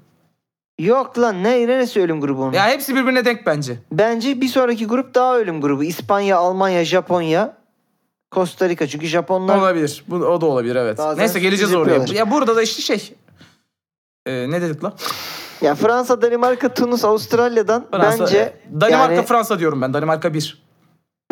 Yok 0.79 1.19
lan 1.19 1.43
ne 1.43 1.67
neresi 1.67 2.01
ölüm 2.01 2.21
grubu 2.21 2.43
onun? 2.43 2.53
Ya 2.53 2.67
hepsi 2.67 2.95
birbirine 2.95 3.25
denk 3.25 3.45
bence. 3.45 3.79
Bence 3.91 4.41
bir 4.41 4.47
sonraki 4.47 4.87
grup 4.87 5.15
daha 5.15 5.37
ölüm 5.37 5.61
grubu. 5.61 5.83
İspanya, 5.83 6.37
Almanya, 6.37 6.85
Japonya, 6.85 7.57
Costa 8.31 8.69
Rica. 8.69 8.87
Çünkü 8.87 9.07
Japonlar 9.07 9.57
Olabilir. 9.57 10.03
Bu, 10.07 10.15
o 10.15 10.41
da 10.41 10.45
olabilir 10.45 10.75
evet. 10.75 10.97
Bazen 10.97 11.21
Neyse 11.21 11.39
geleceğiz 11.39 11.75
oraya. 11.75 12.05
Ya 12.13 12.31
burada 12.31 12.55
da 12.55 12.61
işte 12.61 12.81
şey. 12.81 13.15
Ee, 14.25 14.51
ne 14.51 14.61
dedik 14.61 14.83
lan? 14.83 14.93
ya 15.61 15.75
Fransa, 15.75 16.21
Danimarka, 16.21 16.73
Tunus, 16.73 17.05
Avustralya'dan 17.05 17.85
Fransa, 17.91 18.23
bence 18.23 18.37
e, 18.37 18.81
Danimarka 18.81 19.13
yani, 19.13 19.25
Fransa 19.25 19.59
diyorum 19.59 19.81
ben. 19.81 19.93
Danimarka 19.93 20.33
1. 20.33 20.66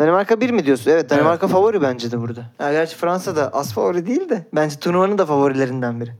Danimarka 0.00 0.40
bir 0.40 0.50
mi 0.50 0.66
diyorsun? 0.66 0.90
Evet 0.90 1.10
Danimarka 1.10 1.48
favori 1.48 1.82
bence 1.82 2.10
de 2.12 2.20
burada. 2.20 2.44
Ya 2.60 2.72
gerçi 2.72 2.96
Fransa 2.96 3.36
da 3.36 3.48
az 3.48 3.74
favori 3.74 4.06
değil 4.06 4.28
de 4.28 4.46
bence 4.54 4.78
turnuvanın 4.78 5.18
da 5.18 5.26
favorilerinden 5.26 6.00
biri. 6.00 6.10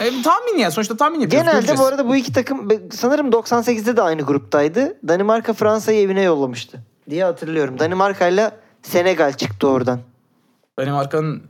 E, 0.00 0.22
tahmin 0.22 0.58
ya. 0.58 0.70
Sonuçta 0.70 0.96
tahmin 0.96 1.20
yapıyoruz. 1.20 1.44
Genelde 1.46 1.58
göreceğiz. 1.58 1.80
bu 1.80 1.84
arada 1.84 2.08
bu 2.08 2.16
iki 2.16 2.32
takım 2.32 2.68
sanırım 2.92 3.30
98'de 3.30 3.96
de 3.96 4.02
aynı 4.02 4.22
gruptaydı. 4.22 4.96
Danimarka 5.08 5.52
Fransa'yı 5.52 6.00
evine 6.00 6.22
yollamıştı 6.22 6.78
diye 7.10 7.24
hatırlıyorum. 7.24 7.78
Danimarka 7.78 8.28
ile 8.28 8.50
Senegal 8.82 9.32
çıktı 9.32 9.68
oradan. 9.68 10.00
Danimarka'nın 10.78 11.42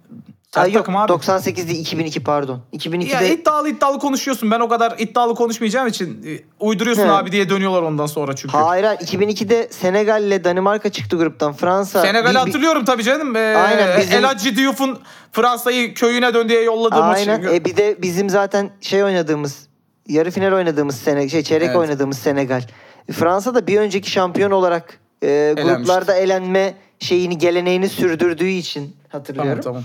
Sert 0.64 0.74
yok 0.74 0.84
takım 0.86 0.96
abi. 0.96 1.12
98'de 1.12 1.72
2002 1.72 2.22
pardon. 2.24 2.60
2002'de 2.72 3.14
Ya 3.14 3.22
iddialı 3.22 3.68
iddialı 3.68 3.98
konuşuyorsun. 3.98 4.50
Ben 4.50 4.60
o 4.60 4.68
kadar 4.68 4.94
iddialı 4.98 5.34
konuşmayacağım 5.34 5.88
için 5.88 6.22
e, 6.26 6.40
uyduruyorsun 6.60 7.02
He. 7.02 7.10
abi 7.10 7.32
diye 7.32 7.50
dönüyorlar 7.50 7.82
ondan 7.82 8.06
sonra 8.06 8.36
çünkü. 8.36 8.56
Hayır 8.56 8.84
hayır 8.84 8.98
2002'de 9.00 9.68
Senegal 9.70 10.22
ile 10.24 10.44
Danimarka 10.44 10.88
çıktı 10.88 11.16
gruptan. 11.16 11.52
Fransa 11.52 12.02
Senegal'i 12.02 12.34
bir- 12.34 12.38
hatırlıyorum 12.38 12.84
tabii 12.84 13.02
canım. 13.02 13.36
Ee, 13.36 13.38
Aynen, 13.38 14.00
bizim- 14.00 14.24
El 14.24 14.56
Diouf'un 14.56 14.98
Fransa'yı 15.32 15.94
köyüne 15.94 16.34
dön 16.34 16.48
diye 16.48 16.62
yolladığı 16.62 16.94
Aynen. 16.94 17.40
maçı. 17.42 17.54
E 17.54 17.64
bir 17.64 17.76
de 17.76 18.02
bizim 18.02 18.30
zaten 18.30 18.70
şey 18.80 19.04
oynadığımız 19.04 19.66
yarı 20.08 20.30
final 20.30 20.52
oynadığımız 20.52 20.96
sene 20.96 21.28
şey 21.28 21.42
çeyrek 21.42 21.66
Evet. 21.66 21.76
oynadığımız 21.76 22.18
Senegal. 22.18 22.62
E, 23.08 23.12
Fransa 23.12 23.54
da 23.54 23.66
bir 23.66 23.78
önceki 23.78 24.10
şampiyon 24.10 24.50
olarak 24.50 24.98
e, 25.22 25.54
gruplarda 25.62 26.14
elenme 26.14 26.74
şeyini 26.98 27.38
geleneğini 27.38 27.88
sürdürdüğü 27.88 28.48
için 28.48 28.96
hatırlıyorum. 29.08 29.60
Tamam 29.62 29.62
tamam. 29.62 29.84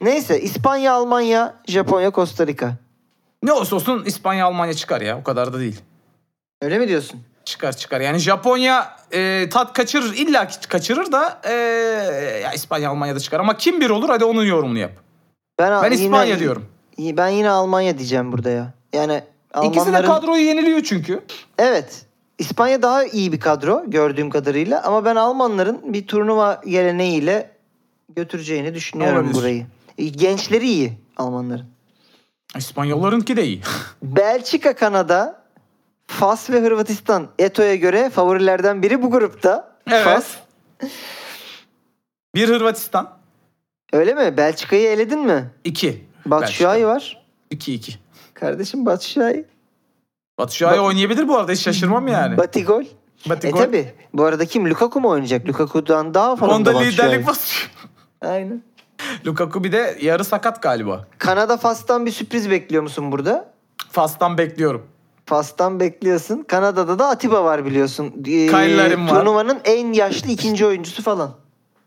Neyse 0.00 0.40
İspanya, 0.40 0.92
Almanya, 0.92 1.54
Japonya, 1.68 2.12
Costa 2.12 2.46
Rica. 2.46 2.70
Ne 3.42 3.52
olursa 3.52 3.76
olsun 3.76 4.04
İspanya 4.06 4.46
Almanya 4.46 4.74
çıkar 4.74 5.00
ya. 5.00 5.18
O 5.18 5.22
kadar 5.22 5.52
da 5.52 5.60
değil. 5.60 5.80
Öyle 6.62 6.78
mi 6.78 6.88
diyorsun? 6.88 7.20
Çıkar 7.44 7.76
çıkar. 7.76 8.00
Yani 8.00 8.18
Japonya 8.18 8.96
e, 9.12 9.48
tat 9.52 9.72
kaçırır. 9.72 10.14
illa 10.14 10.48
kaçırır 10.68 11.12
da 11.12 11.40
e, 11.44 11.52
ya 12.42 12.52
İspanya 12.52 12.90
Almanya'da 12.90 13.20
çıkar. 13.20 13.40
Ama 13.40 13.56
kim 13.56 13.80
bir 13.80 13.90
olur 13.90 14.08
hadi 14.08 14.24
onun 14.24 14.44
yorumunu 14.44 14.78
yap. 14.78 14.92
Ben, 15.58 15.82
Ben 15.82 15.90
yine- 15.92 16.04
İspanya 16.04 16.38
diyorum. 16.38 16.66
Ben 16.98 17.28
yine 17.28 17.50
Almanya 17.50 17.98
diyeceğim 17.98 18.32
burada 18.32 18.50
ya. 18.50 18.72
Yani 18.92 19.22
İkisi 19.62 19.74
de 19.76 19.80
Almanların 19.80 20.06
kadroyu 20.06 20.42
yeniliyor 20.44 20.82
çünkü. 20.82 21.20
Evet. 21.58 22.02
İspanya 22.38 22.82
daha 22.82 23.04
iyi 23.04 23.32
bir 23.32 23.40
kadro 23.40 23.84
gördüğüm 23.86 24.30
kadarıyla 24.30 24.82
ama 24.82 25.04
ben 25.04 25.16
Almanların 25.16 25.92
bir 25.92 26.06
turnuva 26.06 26.60
geleneğiyle 26.66 27.50
götüreceğini 28.16 28.74
düşünüyorum 28.74 29.16
Olabilir. 29.18 29.34
burayı. 29.34 29.66
E, 29.98 30.08
Gençleri 30.08 30.66
iyi 30.66 30.92
Almanların. 31.16 31.66
İspanyollarınki 32.56 33.36
de 33.36 33.44
iyi. 33.46 33.62
Belçika, 34.02 34.74
Kanada, 34.74 35.42
Fas 36.06 36.50
ve 36.50 36.60
Hırvatistan 36.60 37.28
Eto'ya 37.38 37.74
göre 37.74 38.10
favorilerden 38.10 38.82
biri 38.82 39.02
bu 39.02 39.10
grupta. 39.10 39.76
Evet. 39.90 40.04
Fas. 40.04 40.34
Bir 42.34 42.48
Hırvatistan. 42.48 43.10
Öyle 43.92 44.14
mi? 44.14 44.36
Belçika'yı 44.36 44.88
eledin 44.88 45.18
mi? 45.20 45.50
iki. 45.64 46.04
Batshuayi 46.26 46.86
var. 46.86 47.26
2-2. 47.50 47.94
Kardeşim 48.34 48.86
Batshuayi. 48.86 49.44
Batshuayi 50.38 50.78
Ba- 50.78 50.82
oynayabilir 50.82 51.28
bu 51.28 51.36
arada 51.38 51.52
hiç 51.52 51.60
şaşırmam 51.60 52.08
yani. 52.08 52.36
Batigol. 52.36 52.84
Batigol. 53.28 53.60
E 53.60 53.64
tabi. 53.64 53.94
Bu 54.14 54.24
arada 54.24 54.46
kim? 54.46 54.70
Lukaku 54.70 55.00
mu 55.00 55.08
oynayacak? 55.08 55.48
Lukaku'dan 55.48 56.14
daha 56.14 56.36
falan 56.36 56.54
Onda 56.54 56.74
da 56.74 56.80
liderlik 56.80 57.26
basıyor. 57.26 57.70
Aynen. 58.20 58.62
Lukaku 59.26 59.64
bir 59.64 59.72
de 59.72 59.98
yarı 60.02 60.24
sakat 60.24 60.62
galiba. 60.62 61.06
Kanada 61.18 61.56
Fas'tan 61.56 62.06
bir 62.06 62.10
sürpriz 62.10 62.50
bekliyor 62.50 62.82
musun 62.82 63.12
burada? 63.12 63.48
Fas'tan 63.90 64.38
bekliyorum. 64.38 64.86
Fas'tan 65.26 65.80
bekliyorsun. 65.80 66.42
Kanada'da 66.48 66.98
da 66.98 67.08
Atiba 67.08 67.44
var 67.44 67.64
biliyorsun. 67.64 68.06
Ee, 68.18 68.22
Kyle 68.22 68.76
Larin 68.76 69.08
var. 69.08 69.14
Turnuvanın 69.14 69.58
en 69.64 69.92
yaşlı 69.92 70.30
ikinci 70.30 70.66
oyuncusu 70.66 71.02
falan. 71.02 71.30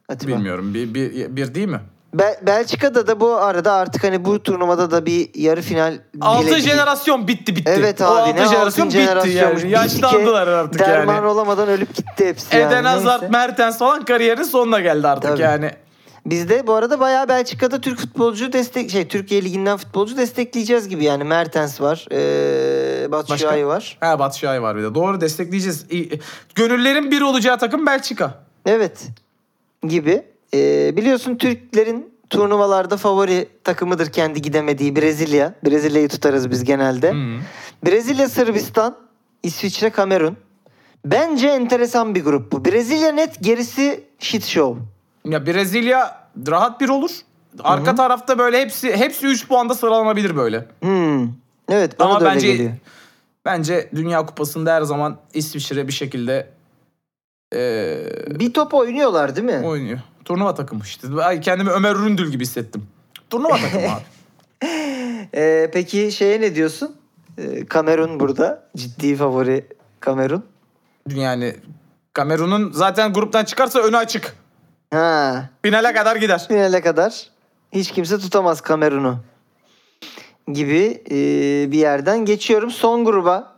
Atiba. 0.09 0.31
Bilmiyorum. 0.31 0.73
Bir, 0.73 0.93
bir, 0.93 1.35
bir 1.35 1.55
değil 1.55 1.67
mi? 1.67 1.79
Be- 2.13 2.39
Belçika'da 2.41 3.07
da 3.07 3.19
bu 3.19 3.35
arada 3.35 3.73
artık 3.73 4.03
hani 4.03 4.25
bu 4.25 4.43
turnuvada 4.43 4.91
da 4.91 5.05
bir 5.05 5.29
yarı 5.35 5.61
final 5.61 5.99
Altı 6.21 6.47
bile- 6.47 6.59
jenerasyon 6.61 7.27
bitti 7.27 7.55
bitti. 7.55 7.71
Evet 7.75 8.01
o 8.01 8.05
abi 8.05 8.11
altı 8.21 8.35
ne 8.35 8.47
jenerasyon 8.47 8.85
altın 8.87 8.99
bitti 8.99 9.29
yani. 9.29 9.71
Yaşlandılar 9.71 10.47
artık 10.47 10.79
derman 10.79 11.15
yani. 11.15 11.27
olamadan 11.27 11.67
ölüp 11.67 11.95
gitti 11.95 12.25
hepsi 12.27 12.57
yani. 12.57 12.73
Eden 12.73 12.83
Hazard, 12.83 13.21
Neyse. 13.21 13.31
Mertens 13.31 13.77
falan 13.79 14.05
kariyerin 14.05 14.43
sonuna 14.43 14.79
geldi 14.79 15.07
artık 15.07 15.31
Tabii. 15.31 15.41
yani. 15.41 15.71
Biz 16.29 16.49
de 16.49 16.67
bu 16.67 16.73
arada 16.73 16.99
bayağı 16.99 17.29
Belçika'da 17.29 17.81
Türk 17.81 17.99
futbolcu 17.99 18.53
destek 18.53 18.91
şey 18.91 19.07
Türkiye 19.07 19.43
liginden 19.43 19.77
futbolcu 19.77 20.17
destekleyeceğiz 20.17 20.89
gibi 20.89 21.03
yani 21.03 21.23
Mertens 21.23 21.81
var. 21.81 22.07
Ee, 22.11 23.11
Batshuayi 23.11 23.67
var. 23.67 23.97
Ha 23.99 24.19
Batshuayi 24.19 24.61
var 24.61 24.77
bir 24.77 24.83
de. 24.83 24.95
Doğru 24.95 25.21
destekleyeceğiz. 25.21 25.85
Gönüllerin 26.55 27.11
bir 27.11 27.21
olacağı 27.21 27.59
takım 27.59 27.85
Belçika. 27.85 28.43
Evet. 28.65 29.07
Gibi. 29.87 30.23
Ee, 30.53 30.97
biliyorsun 30.97 31.35
Türklerin 31.35 32.13
turnuvalarda 32.29 32.97
favori 32.97 33.49
takımıdır 33.63 34.11
kendi 34.11 34.41
gidemediği 34.41 34.95
Brezilya. 34.95 35.53
Brezilya'yı 35.65 36.09
tutarız 36.09 36.49
biz 36.49 36.63
genelde. 36.63 37.11
Hı. 37.11 37.39
Brezilya, 37.85 38.29
Sırbistan, 38.29 38.97
İsviçre, 39.43 39.89
Kamerun. 39.89 40.37
Bence 41.05 41.47
enteresan 41.47 42.15
bir 42.15 42.23
grup 42.23 42.51
bu. 42.51 42.65
Brezilya 42.65 43.11
net 43.11 43.43
gerisi 43.43 44.03
shit 44.19 44.45
show. 44.45 44.81
Ya 45.25 45.45
Brezilya 45.45 46.27
rahat 46.47 46.81
bir 46.81 46.89
olur. 46.89 47.11
Arka 47.63 47.95
tarafta 47.95 48.37
böyle 48.39 48.61
hepsi 48.61 48.97
hepsi 48.97 49.27
3 49.27 49.47
puanda 49.47 49.75
sıralanabilir 49.75 50.35
böyle. 50.35 50.65
Hmm. 50.81 51.27
Evet 51.69 51.99
bana 51.99 52.09
Ama 52.09 52.19
da 52.19 52.25
öyle 52.25 52.35
bence 52.35 52.51
geliyor. 52.51 52.71
bence 53.45 53.89
Dünya 53.95 54.25
Kupası'nda 54.25 54.73
her 54.73 54.81
zaman 54.81 55.17
İsviçre 55.33 55.87
bir 55.87 55.93
şekilde 55.93 56.47
eee, 57.55 58.05
Bir 58.39 58.53
top 58.53 58.73
oynuyorlar 58.73 59.35
değil 59.35 59.47
mi? 59.47 59.67
oynuyor. 59.67 59.99
Turnuva 60.25 60.55
takımı 60.55 60.81
işte. 60.83 61.07
Ay, 61.23 61.41
kendimi 61.41 61.69
Ömer 61.69 61.95
Üründül 61.95 62.31
gibi 62.31 62.43
hissettim. 62.43 62.87
Turnuva 63.29 63.57
takımı 63.57 63.83
abi. 63.93 64.03
Ee, 65.35 65.69
peki 65.73 66.11
şeye 66.11 66.41
ne 66.41 66.55
diyorsun? 66.55 66.95
Ee, 67.37 67.65
Kamerun 67.65 68.19
burada. 68.19 68.63
Ciddi 68.77 69.15
favori 69.15 69.65
Kamerun. 69.99 70.43
Yani 71.15 71.55
Kamerun'un 72.13 72.71
zaten 72.71 73.13
gruptan 73.13 73.45
çıkarsa 73.45 73.79
önü 73.79 73.97
açık. 73.97 74.35
Ha. 74.93 75.49
Finale 75.61 75.93
kadar 75.93 76.15
gider. 76.15 76.45
Finale 76.47 76.81
kadar 76.81 77.27
hiç 77.71 77.91
kimse 77.91 78.17
tutamaz 78.19 78.61
Kamerun'u. 78.61 79.17
Gibi 80.53 81.01
e, 81.11 81.15
bir 81.71 81.77
yerden 81.77 82.25
geçiyorum 82.25 82.71
son 82.71 83.05
gruba. 83.05 83.55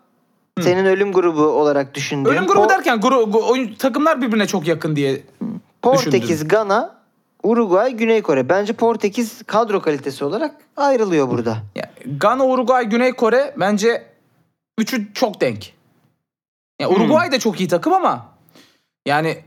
Senin 0.62 0.86
ölüm 0.86 1.14
grubu 1.14 1.42
olarak 1.42 1.96
düşündüğün. 1.96 2.30
Ölüm 2.32 2.48
grubu 2.48 2.64
Po- 2.66 2.70
derken 2.70 2.98
gru- 3.00 3.44
oyun, 3.50 3.74
takımlar 3.74 4.22
birbirine 4.22 4.48
çok 4.48 4.68
yakın 4.68 4.96
diye. 4.96 5.22
Portekiz, 5.82 6.30
düşündüm. 6.30 6.48
Gana, 6.48 6.96
Uruguay, 7.44 7.94
Güney 7.94 8.22
Kore. 8.22 8.50
Bence 8.50 8.74
Portekiz 8.74 9.44
kadro 9.44 9.82
kalitesi 9.82 10.26
olarak 10.26 10.56
ayrılıyor 10.78 11.30
burada. 11.30 11.58
Ya, 11.76 11.92
Gana, 12.18 12.46
Uruguay, 12.46 12.86
Güney 12.90 13.14
Kore 13.14 13.54
bence 13.58 14.06
üçü 14.78 15.14
çok 15.14 15.42
denk. 15.42 15.74
Ya, 16.82 16.88
Hmm. 16.90 16.96
Uruguay 16.96 17.32
da 17.32 17.40
çok 17.40 17.60
iyi 17.60 17.68
takım 17.70 17.94
ama 17.94 18.26
yani 19.06 19.38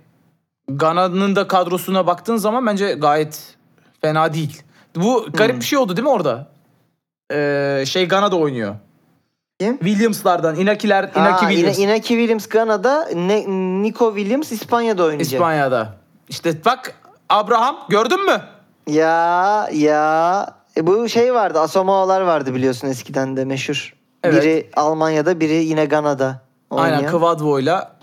Gana'nın 0.69 1.36
da 1.36 1.49
kadrosuna 1.49 2.07
baktığın 2.07 2.36
zaman 2.36 2.66
bence 2.66 2.93
gayet 2.93 3.55
fena 4.01 4.35
değil. 4.35 4.62
Bu 4.97 5.27
garip 5.32 5.53
Hmm. 5.55 5.61
bir 5.61 5.65
şey 5.65 5.78
oldu 5.78 5.97
değil 5.97 6.05
mi 6.05 6.11
orada? 6.11 6.47
Ee, 7.32 7.85
şey 7.86 8.09
Gana'da 8.09 8.36
oynuyor. 8.36 8.74
Kim? 9.61 9.78
Williams'lardan, 9.78 10.57
Inakiler, 10.57 11.05
Ha, 11.09 11.20
Inaki 11.28 11.47
Williams. 11.55 11.78
Inaki 11.78 12.09
Williams 12.09 12.47
Gana'da, 12.47 13.09
ne, 13.15 13.45
Nico 13.82 14.15
Williams 14.16 14.53
İspanya'da 14.53 15.03
oynayacak. 15.05 15.32
İspanya'da. 15.32 15.95
İşte 16.28 16.65
bak 16.65 16.95
Abraham 17.28 17.77
gördün 17.89 18.27
mü? 18.27 18.41
Ya 18.86 19.69
ya 19.73 20.47
E, 20.77 20.86
bu 20.86 21.09
şey 21.09 21.35
vardı 21.35 21.61
Asamoah'lar 21.61 22.20
vardı 22.20 22.55
biliyorsun 22.55 22.89
eskiden 22.89 23.36
de 23.36 23.45
meşhur. 23.45 23.95
Evet. 24.24 24.43
Biri 24.43 24.70
Almanya'da 24.77 25.41
biri 25.41 25.53
yine 25.55 25.85
Gana'da 25.85 26.41
oynayan. 26.70 26.97
Aynen 26.97 27.11
Kvadvo'yla 27.11 27.97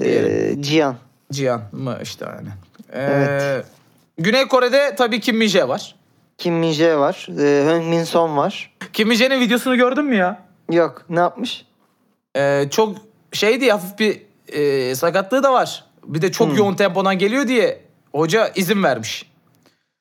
Ee, 0.00 0.56
Cihan. 0.62 0.96
Cihan 1.32 1.62
mı 1.72 1.98
işte 2.02 2.26
aynen. 2.26 2.52
Ee, 2.92 3.00
Evet. 3.02 3.66
Güney 4.18 4.48
Kore'de 4.48 4.94
tabii 4.98 5.20
Kim 5.20 5.36
Min-jae 5.42 5.68
var. 5.68 5.94
Kim 6.38 6.62
Min-jae 6.62 6.98
var. 6.98 7.26
E, 7.40 7.66
Heung 7.70 7.86
Min 7.88 8.04
Son 8.04 8.36
var. 8.36 8.74
Kim 8.92 9.08
Min-jae'nin 9.08 9.40
videosunu 9.40 9.76
gördün 9.76 10.04
mü 10.04 10.16
ya? 10.16 10.42
Yok 10.72 11.02
ne 11.08 11.20
yapmış? 11.20 11.64
Ee, 12.36 12.68
çok 12.70 12.96
şeydi 13.32 13.70
hafif 13.70 13.98
bir 13.98 14.22
e, 14.48 14.94
sakatlığı 14.94 15.42
da 15.42 15.52
var. 15.52 15.84
Bir 16.04 16.22
de 16.22 16.26
Hmm. 16.26 16.32
çok 16.32 16.58
yoğun 16.58 16.74
tempodan 16.74 17.18
geliyor 17.18 17.48
diye 17.48 17.80
hoca 18.12 18.48
izin 18.54 18.82
vermiş. 18.82 19.30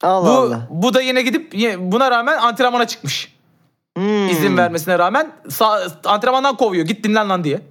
Allah 0.03 0.27
Bu 0.27 0.31
Allah. 0.31 0.67
bu 0.69 0.93
da 0.93 1.01
yine 1.01 1.21
gidip 1.21 1.53
buna 1.79 2.11
rağmen 2.11 2.37
antrenmana 2.37 2.87
çıkmış. 2.87 3.35
Hmm. 3.97 4.29
İzin 4.29 4.57
vermesine 4.57 4.99
rağmen 4.99 5.31
antrenmandan 6.05 6.57
kovuyor. 6.57 6.85
Git 6.85 7.03
dinlen 7.03 7.29
lan 7.29 7.43
diye. 7.43 7.61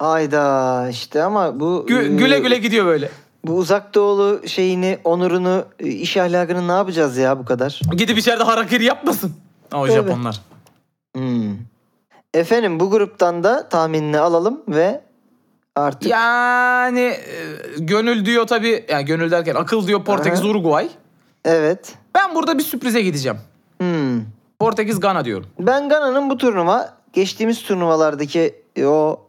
Ayda 0.00 0.88
işte 0.90 1.22
ama 1.22 1.60
bu 1.60 1.86
Gü- 1.88 2.04
e, 2.04 2.16
güle 2.16 2.38
güle 2.38 2.58
gidiyor 2.58 2.86
böyle. 2.86 3.10
bu 3.44 3.52
uzak 3.56 3.94
doğulu 3.94 4.48
şeyini, 4.48 4.98
onurunu, 5.04 5.64
e, 5.80 5.86
iş 5.88 6.16
ahlakını 6.16 6.68
ne 6.68 6.72
yapacağız 6.72 7.16
ya 7.16 7.38
bu 7.38 7.44
kadar? 7.44 7.80
Gidip 7.96 8.18
içeride 8.18 8.42
harakiri 8.44 8.84
yapmasın. 8.84 9.32
O 9.74 9.86
Tabii. 9.86 9.92
Japonlar. 9.92 10.40
Hmm. 11.16 11.56
Efendim 12.34 12.80
bu 12.80 12.90
gruptan 12.90 13.44
da 13.44 13.68
tahminini 13.68 14.18
alalım 14.18 14.60
ve 14.68 15.00
artık 15.76 16.10
Yani 16.10 17.00
e, 17.00 17.18
gönül 17.78 18.24
diyor 18.24 18.46
tabii. 18.46 18.84
Yani 18.88 19.04
gönül 19.04 19.30
derken 19.30 19.54
akıl 19.54 19.86
diyor 19.86 20.04
Portekiz 20.04 20.40
Aha. 20.40 20.48
Uruguay. 20.48 20.88
evet. 21.44 21.94
Ben 22.14 22.34
burada 22.34 22.58
bir 22.58 22.62
sürprize 22.62 23.02
gideceğim. 23.02 23.38
Hmm. 23.80 24.20
Portekiz 24.58 25.00
Gana 25.00 25.24
diyorum. 25.24 25.46
Ben 25.60 25.88
Gana'nın 25.88 26.30
bu 26.30 26.36
turnuva 26.38 26.94
geçtiğimiz 27.12 27.62
turnuvalardaki 27.62 28.54
o 28.84 29.20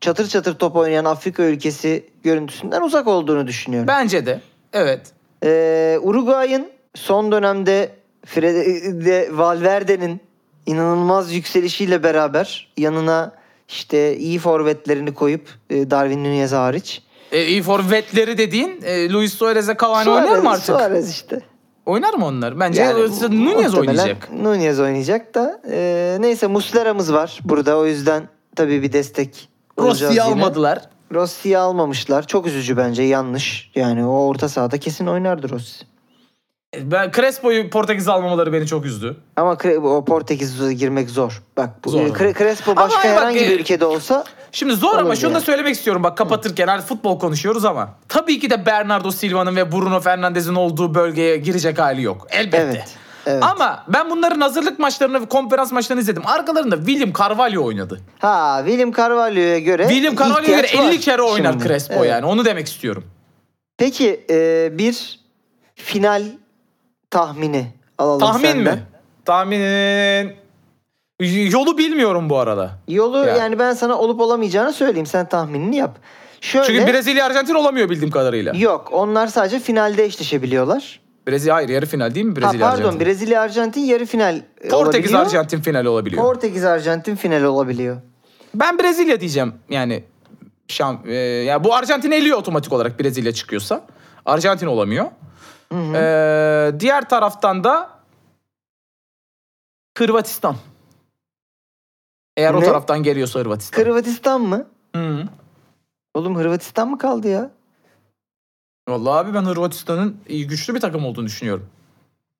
çatır 0.00 0.28
çatır 0.28 0.54
top 0.58 0.76
oynayan 0.76 1.04
Afrika 1.04 1.42
ülkesi 1.42 2.06
görüntüsünden 2.22 2.82
uzak 2.82 3.06
olduğunu 3.06 3.46
düşünüyorum. 3.46 3.88
Bence 3.88 4.26
de. 4.26 4.40
Evet. 4.72 5.00
Ee, 5.44 5.98
Uruguay'ın 6.02 6.66
son 6.94 7.32
dönemde 7.32 7.90
Fede 8.26 9.28
Valverde'nin 9.32 10.20
inanılmaz 10.66 11.32
yükselişiyle 11.32 12.02
beraber 12.02 12.72
yanına 12.76 13.32
işte 13.68 14.16
iyi 14.16 14.38
forvetlerini 14.38 15.14
koyup 15.14 15.48
e, 15.70 15.90
Darwin 15.90 16.24
Nunez 16.24 16.52
hariç. 16.52 17.02
E, 17.32 17.46
iyi 17.46 17.62
forvetleri 17.62 18.38
dediğin 18.38 18.80
e, 18.82 19.12
Luis 19.12 19.34
Suarez'e 19.34 19.76
Cavani 19.80 20.10
oynar 20.10 20.38
mı 20.38 20.50
artık? 20.50 20.64
Suarez 20.64 21.10
işte. 21.10 21.40
Oynar 21.86 22.14
mı 22.14 22.26
onlar? 22.26 22.60
Bence 22.60 22.82
Yani 22.82 23.00
Nunez 23.44 23.74
oynayacak. 23.74 24.32
Nunez 24.32 24.80
oynayacak 24.80 25.34
da 25.34 25.60
e, 25.70 26.16
neyse 26.20 26.46
Muslera'mız 26.46 27.12
var 27.12 27.38
burada 27.44 27.78
o 27.78 27.86
yüzden 27.86 28.28
tabii 28.56 28.82
bir 28.82 28.92
destek 28.92 29.48
Rossi'yi 29.78 30.22
almadılar. 30.22 30.80
Rossi'yi 31.14 31.58
almamışlar. 31.58 32.26
Çok 32.26 32.46
üzücü 32.46 32.76
bence 32.76 33.02
yanlış. 33.02 33.70
Yani 33.74 34.06
o 34.06 34.26
orta 34.26 34.48
sahada 34.48 34.78
kesin 34.78 35.06
oynardı 35.06 35.50
Rossi. 35.50 35.84
E, 36.76 36.90
Ben 36.90 37.10
Crespo'yu 37.10 37.70
Portekiz'e 37.70 38.12
almamaları 38.12 38.52
beni 38.52 38.66
çok 38.66 38.84
üzdü. 38.86 39.16
Ama 39.36 39.56
o 39.82 40.04
Portekiz'e 40.04 40.72
girmek 40.74 41.10
zor. 41.10 41.42
Bak 41.56 41.70
bu 41.84 41.90
Zor. 41.90 42.00
e, 42.00 42.08
Cre- 42.08 42.38
Crespo 42.38 42.70
Ama 42.70 42.80
başka 42.80 42.98
bak, 42.98 43.04
herhangi 43.04 43.38
e, 43.38 43.48
bir 43.48 43.60
ülkede 43.60 43.84
olsa 43.84 44.24
Şimdi 44.52 44.74
zor 44.74 44.98
ama 44.98 45.16
şunu 45.16 45.34
da 45.34 45.40
söylemek 45.40 45.74
istiyorum 45.74 46.02
bak 46.02 46.18
kapatırken 46.18 46.68
hani 46.68 46.82
futbol 46.82 47.18
konuşuyoruz 47.18 47.64
ama 47.64 47.94
tabii 48.08 48.40
ki 48.40 48.50
de 48.50 48.66
Bernardo 48.66 49.10
Silva'nın 49.10 49.56
ve 49.56 49.72
Bruno 49.72 50.00
Fernandes'in 50.00 50.54
olduğu 50.54 50.94
bölgeye 50.94 51.36
girecek 51.36 51.78
hali 51.78 52.02
yok. 52.02 52.26
Elbette. 52.30 52.58
evet. 52.58 52.97
Evet. 53.30 53.42
Ama 53.42 53.84
ben 53.88 54.10
bunların 54.10 54.40
hazırlık 54.40 54.78
maçlarını 54.78 55.20
ve 55.20 55.26
konferans 55.26 55.72
maçlarını 55.72 56.00
izledim. 56.02 56.22
Arkalarında 56.26 56.76
William 56.76 57.12
Carvalho 57.12 57.64
oynadı. 57.64 58.00
Ha 58.18 58.62
William 58.66 58.92
Carvalho'ya 58.92 59.58
göre 59.58 59.88
William 59.88 60.16
Carvalho'ya 60.16 60.56
göre 60.56 60.66
ihtiyaç 60.66 60.84
50 60.86 60.94
var 60.96 61.00
kere 61.00 61.22
oynar 61.22 61.52
şimdi. 61.52 61.64
Crespo 61.68 61.94
Evet. 61.94 62.10
yani. 62.10 62.26
Onu 62.26 62.44
demek 62.44 62.66
istiyorum. 62.66 63.04
Peki 63.78 64.24
e, 64.30 64.68
bir 64.78 65.20
final 65.74 66.22
tahmini 67.10 67.66
alalım 67.98 68.20
Tahmin 68.20 68.48
senden. 68.48 68.74
mi? 68.74 68.82
Tahminin 69.24 70.32
yolu 71.50 71.78
bilmiyorum 71.78 72.30
bu 72.30 72.38
arada. 72.38 72.70
Yolu 72.88 73.18
Ya. 73.26 73.36
yani 73.36 73.58
ben 73.58 73.72
sana 73.72 73.98
olup 73.98 74.20
olamayacağını 74.20 74.72
söyleyeyim. 74.72 75.06
Sen 75.06 75.28
tahminini 75.28 75.76
yap. 75.76 75.98
Şöyle 76.40 76.66
Çünkü 76.66 76.92
Brezilya 76.92 77.26
Arjantin 77.26 77.54
olamıyor 77.54 77.90
bildiğim 77.90 78.10
kadarıyla. 78.10 78.52
yok. 78.56 78.88
Onlar 78.92 79.26
sadece 79.26 79.60
finalde 79.60 80.04
eşleşebiliyorlar. 80.04 81.00
Brezilya 81.28 81.54
hayır 81.54 81.68
yarı 81.68 81.86
final 81.86 82.14
değil 82.14 82.26
mi 82.26 82.34
Ha, 82.34 82.40
Brezilya 82.40 82.66
pardon 82.70 82.82
Arjantin? 82.82 83.00
Brezilya 83.06 83.40
Arjantin 83.42 83.80
yarı 83.80 84.06
final 84.06 84.36
e, 84.60 84.68
Portekiz 84.68 85.10
olabiliyor. 85.12 85.20
Arjantin 85.26 85.60
finali 85.60 85.88
olabiliyor. 85.88 86.22
Portekiz 86.22 86.64
Arjantin 86.64 87.16
final 87.16 87.42
olabiliyor. 87.42 87.96
Ben 88.54 88.78
Brezilya 88.78 89.20
diyeceğim 89.20 89.54
yani. 89.70 90.04
Şam, 90.68 91.02
e, 91.06 91.14
ya 91.14 91.64
bu 91.64 91.74
Arjantin 91.74 92.10
eliyor 92.10 92.38
otomatik 92.38 92.72
olarak 92.72 93.00
Brezilya 93.00 93.32
çıkıyorsa. 93.32 93.86
Arjantin 94.26 94.66
olamıyor. 94.66 95.06
E, 95.72 96.80
diğer 96.80 97.08
taraftan 97.08 97.64
da 97.64 97.90
Hırvatistan. 99.98 100.56
Eğer 102.36 102.54
o 102.54 102.60
Ne? 102.60 102.64
taraftan 102.64 103.02
geliyorsa 103.02 103.40
Hırvatistan. 103.40 103.82
Hırvatistan 103.82 104.40
mı? 104.40 104.66
Hı. 104.96 105.22
Oğlum 106.14 106.36
Hırvatistan 106.36 106.90
mı 106.90 106.98
kaldı 106.98 107.28
ya? 107.28 107.50
Vallahi 108.88 109.18
abi 109.18 109.34
ben 109.34 109.42
Hırvatistan'ın 109.42 110.16
güçlü 110.28 110.74
bir 110.74 110.80
takım 110.80 111.04
olduğunu 111.06 111.26
düşünüyorum. 111.26 111.66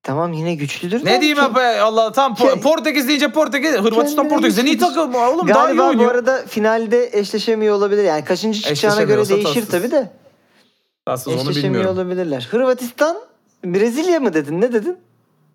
Tamam 0.03 0.33
yine 0.33 0.55
güçlüdür. 0.55 1.05
Ne 1.05 1.11
de 1.13 1.21
diyeyim 1.21 1.39
abi 1.39 1.59
Allah 1.59 2.11
tam 2.11 2.33
Ke- 2.33 2.59
Portekiz 2.61 3.07
deyince 3.07 3.31
Portekiz 3.31 3.71
Hırvatistan 3.71 4.15
Kendine 4.15 4.29
Portekiz'den 4.29 4.65
iyi 4.65 4.77
takım 4.77 5.15
oğlum 5.15 5.47
daha 5.47 5.63
iyi 5.71 5.75
Galiba 5.75 5.83
bu 5.83 5.87
oynuyor. 5.89 6.11
arada 6.11 6.45
finalde 6.47 7.09
eşleşemiyor 7.13 7.75
olabilir. 7.75 8.03
Yani 8.03 8.25
kaçıncı 8.25 8.61
çıkacağına 8.61 9.03
göre 9.03 9.29
değişir 9.29 9.43
tatsız. 9.53 9.67
tabii 9.69 9.91
de. 9.91 10.11
Tatsız 11.05 11.27
onu 11.33 11.41
Eşleşemiyor 11.41 11.73
bilmiyorum. 11.73 11.95
olabilirler. 11.95 12.47
Hırvatistan 12.51 13.17
Brezilya 13.65 14.19
mı 14.19 14.33
dedin? 14.33 14.61
Ne 14.61 14.73
dedin? 14.73 14.97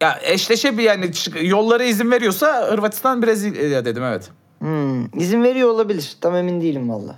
Ya 0.03 0.19
eşleşe 0.23 0.79
bir 0.79 0.83
yani 0.83 1.11
yollara 1.43 1.85
izin 1.85 2.11
veriyorsa 2.11 2.69
Hırvatistan 2.73 3.23
Brezilya 3.23 3.85
dedim 3.85 4.03
evet. 4.03 4.31
Hmm, 4.59 5.21
izin 5.21 5.43
veriyor 5.43 5.69
olabilir. 5.69 6.17
Tam 6.21 6.37
emin 6.37 6.61
değilim 6.61 6.91
valla. 6.91 7.17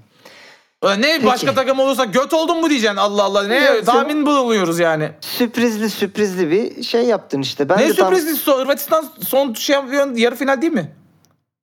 Ne 0.85 1.01
Peki. 1.01 1.27
başka 1.27 1.55
takım 1.55 1.79
olursa 1.81 2.05
göt 2.05 2.35
oldun 2.35 2.61
mu 2.61 2.71
diyeceksin 2.71 2.97
Allah 2.97 3.23
Allah. 3.23 3.47
Ne 3.47 3.65
Yok 3.65 3.87
tahmin 3.87 4.27
bulunuyoruz 4.27 4.79
yani. 4.79 5.11
Sürprizli 5.21 5.91
sürprizli 5.91 6.51
bir 6.51 6.83
şey 6.83 7.03
yaptın 7.03 7.43
işte. 7.43 7.69
Ben 7.69 7.79
ne 7.79 7.89
de 7.89 7.95
tam 7.95 8.15
sürprizli 8.15 8.53
Hırvatistan 8.53 9.05
son 9.27 9.53
şampiyon 9.55 10.15
yarı 10.15 10.35
final 10.37 10.63
değil 10.63 10.73
mi? 10.73 10.93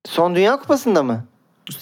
son 0.08 0.34
Dünya 0.34 0.56
Kupası'nda 0.56 1.02
mı? 1.02 1.24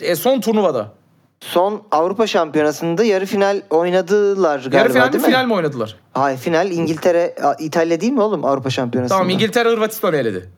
E, 0.01 0.17
son 0.17 0.41
turnuvada. 0.41 0.93
son 1.41 1.83
Avrupa 1.91 2.27
Şampiyonası'nda 2.27 3.05
yarı 3.05 3.27
final 3.27 3.63
oynadılar 3.71 4.59
galiba 4.59 4.77
Yarı 4.77 4.93
final 4.93 5.09
mi 5.13 5.17
mi? 5.19 5.23
final 5.25 5.47
mi 5.47 5.55
oynadılar? 5.55 5.97
Hayır 6.15 6.39
final 6.39 6.71
İngiltere, 6.71 7.35
İtalya 7.59 8.01
değil 8.01 8.13
mi 8.13 8.23
oğlum 8.23 8.45
Avrupa 8.45 8.71
Şampiyonası'nda? 8.71 9.19
Tamam 9.19 9.31
İngiltere 9.31 9.69
Hırvatistan'ı 9.69 10.17
eledi. 10.17 10.51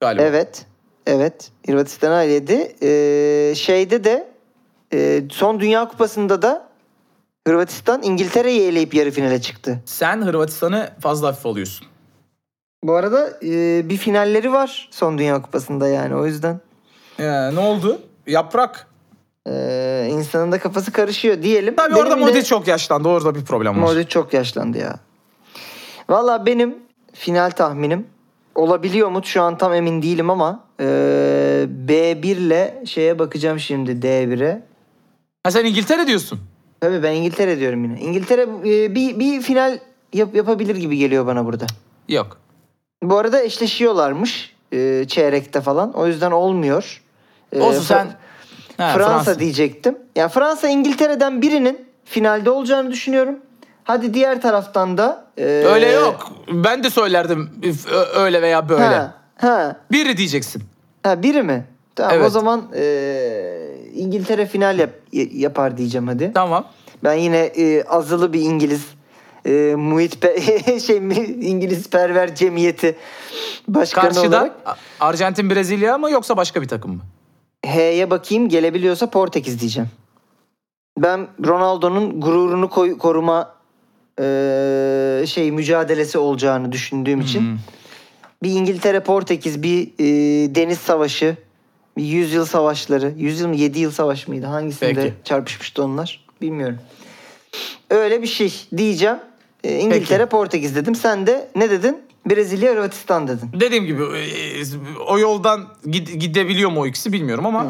Galiba. 0.00 0.22
Evet. 0.22 0.66
Evet. 1.06 1.50
Hırvatistan'a 1.66 2.22
eledi. 2.22 2.76
Ee, 2.82 3.54
şeyde 3.54 4.04
de 4.04 4.28
e, 4.92 5.22
son 5.30 5.60
Dünya 5.60 5.88
Kupası'nda 5.88 6.42
da 6.42 6.68
Hırvatistan 7.46 8.02
İngiltere'yi 8.02 8.62
eleyip 8.62 8.94
yarı 8.94 9.10
finale 9.10 9.40
çıktı. 9.40 9.82
Sen 9.84 10.22
Hırvatistan'ı 10.22 10.90
fazla 11.00 11.28
hafif 11.28 11.46
alıyorsun. 11.46 11.86
Bu 12.84 12.94
arada 12.94 13.30
e, 13.42 13.82
bir 13.88 13.96
finalleri 13.96 14.52
var 14.52 14.88
son 14.90 15.18
Dünya 15.18 15.42
Kupası'nda 15.42 15.88
yani 15.88 16.14
o 16.14 16.26
yüzden. 16.26 16.60
Ee, 17.18 17.54
ne 17.54 17.58
oldu? 17.58 18.00
Yaprak. 18.26 18.86
Ee, 19.48 20.08
insanın 20.10 20.52
da 20.52 20.58
kafası 20.58 20.92
karışıyor 20.92 21.42
diyelim. 21.42 21.76
Tabii 21.76 21.94
Benim 21.94 22.02
orada 22.02 22.16
Modric 22.16 22.42
çok 22.44 22.68
yaşlandı. 22.68 23.08
Orada 23.08 23.34
bir 23.34 23.44
problem 23.44 23.76
var. 23.76 23.80
Modric 23.80 24.08
çok 24.08 24.32
yaşlandı 24.34 24.78
ya. 24.78 24.96
Valla 26.08 26.46
benim 26.46 26.74
final 27.12 27.50
tahminim 27.50 28.06
olabiliyor 28.54 29.08
mu 29.08 29.20
şu 29.24 29.42
an 29.42 29.58
tam 29.58 29.74
emin 29.74 30.02
değilim 30.02 30.30
ama 30.30 30.64
e, 30.80 30.84
B1 31.86 32.26
ile 32.26 32.82
şeye 32.86 33.18
bakacağım 33.18 33.60
şimdi 33.60 33.90
D1'e. 33.90 34.62
Ha 35.46 35.50
sen 35.50 35.64
İngiltere 35.64 36.06
diyorsun. 36.06 36.40
Tabii 36.80 37.02
ben 37.02 37.12
İngiltere 37.12 37.58
diyorum 37.58 37.84
yine. 37.84 38.00
İngiltere 38.00 38.42
e, 38.42 38.94
bir, 38.94 39.18
bir 39.18 39.42
final 39.42 39.78
yap- 40.12 40.34
yapabilir 40.34 40.76
gibi 40.76 40.96
geliyor 40.98 41.26
bana 41.26 41.46
burada. 41.46 41.66
Yok. 42.08 42.38
Bu 43.02 43.18
arada 43.18 43.42
eşleşiyorlarmış 43.42 44.54
e, 44.72 45.04
çeyrekte 45.08 45.60
falan. 45.60 45.92
O 45.92 46.06
yüzden 46.06 46.30
olmuyor. 46.30 47.02
E, 47.52 47.60
Olsun 47.60 47.82
sen. 47.82 48.06
Ha, 48.76 48.92
Fransa, 48.94 49.38
diyecektim. 49.38 49.98
Ya 50.16 50.28
Fransa 50.28 50.68
İngiltere'den 50.68 51.42
birinin 51.42 51.86
finalde 52.04 52.50
olacağını 52.50 52.90
düşünüyorum. 52.90 53.36
Hadi 53.84 54.14
diğer 54.14 54.42
taraftan 54.42 54.98
da 54.98 55.24
e, 55.38 55.44
Öyle 55.44 55.90
yok. 55.92 56.32
Ben 56.52 56.84
de 56.84 56.90
söylerdim 56.90 57.50
öyle 58.16 58.42
veya 58.42 58.68
böyle. 58.68 58.82
Ha, 58.84 59.14
ha, 59.36 59.76
Biri 59.92 60.16
diyeceksin. 60.16 60.62
ha 61.02 61.22
biri 61.22 61.42
mi? 61.42 61.64
Tamam 61.96 62.12
o 62.16 62.20
Evet. 62.20 62.32
zaman 62.32 62.68
e, 62.76 63.76
İngiltere 63.94 64.46
final 64.46 64.78
yap- 64.78 65.00
yapar 65.12 65.76
diyeceğim 65.76 66.06
hadi. 66.06 66.30
Tamam. 66.34 66.66
Ben 67.04 67.14
yine 67.14 67.36
e, 67.38 67.82
azılı 67.82 68.32
bir 68.32 68.40
İngiliz 68.40 68.86
e, 69.46 69.74
muhit 69.78 70.14
pe- 70.24 70.80
şey 70.86 71.00
mi 71.00 71.14
İngiliz 71.24 71.90
perver 71.90 72.34
cemiyeti 72.34 72.96
başkanı 73.68 74.04
Karşıda 74.14 74.36
olarak 74.38 74.56
Arjantin 75.00 75.50
Brezilya 75.50 75.98
mı 75.98 76.10
yoksa 76.10 76.36
başka 76.36 76.62
bir 76.62 76.68
takım 76.68 76.90
mı? 76.90 77.00
H'ye 77.66 78.10
bakayım 78.10 78.48
gelebiliyorsa 78.48 79.10
Portekiz 79.10 79.60
diyeceğim. 79.60 79.88
Ben 80.98 81.26
Ronaldo'nun 81.46 82.20
gururunu 82.20 82.70
koy- 82.70 82.98
koruma 82.98 83.54
e, 84.20 85.24
şey 85.26 85.50
mücadelesi 85.52 86.18
olacağını 86.18 86.72
düşündüğüm 86.72 87.20
için 87.20 87.40
Hmm. 87.40 87.58
bir 88.42 88.50
İngiltere 88.50 89.00
Portekiz 89.00 89.62
bir 89.62 89.86
e, 89.98 90.04
deniz 90.54 90.78
savaşı 90.78 91.36
bir 91.96 92.02
100 92.04 92.32
yıl 92.32 92.44
savaşları 92.46 93.12
100 93.16 93.40
yıl 93.40 93.48
mı 93.48 93.56
7 93.56 93.78
yıl 93.80 93.90
savaş 93.90 94.28
mıydı 94.28 94.46
hangisinde 94.46 94.94
Peki. 94.94 95.14
çarpışmıştı 95.24 95.84
onlar 95.84 96.24
bilmiyorum. 96.40 96.78
Öyle 97.90 98.22
bir 98.22 98.26
şey 98.26 98.54
diyeceğim. 98.76 99.16
E, 99.64 99.78
İngiltere 99.78 100.26
Portekiz 100.26 100.76
dedim. 100.76 100.94
Sen 100.94 101.26
de 101.26 101.48
ne 101.56 101.70
dedin? 101.70 101.98
Brezilya 102.26 102.72
Hırvatistan 102.72 103.28
dedin. 103.28 103.50
Dediğim 103.60 103.84
gibi 103.84 104.02
e, 104.02 104.62
o 105.08 105.18
yoldan 105.18 105.64
gid- 105.86 106.12
gidebiliyor 106.16 106.70
mu 106.70 106.80
o 106.80 106.86
ikisi 106.86 107.12
bilmiyorum 107.12 107.46
ama 107.46 107.66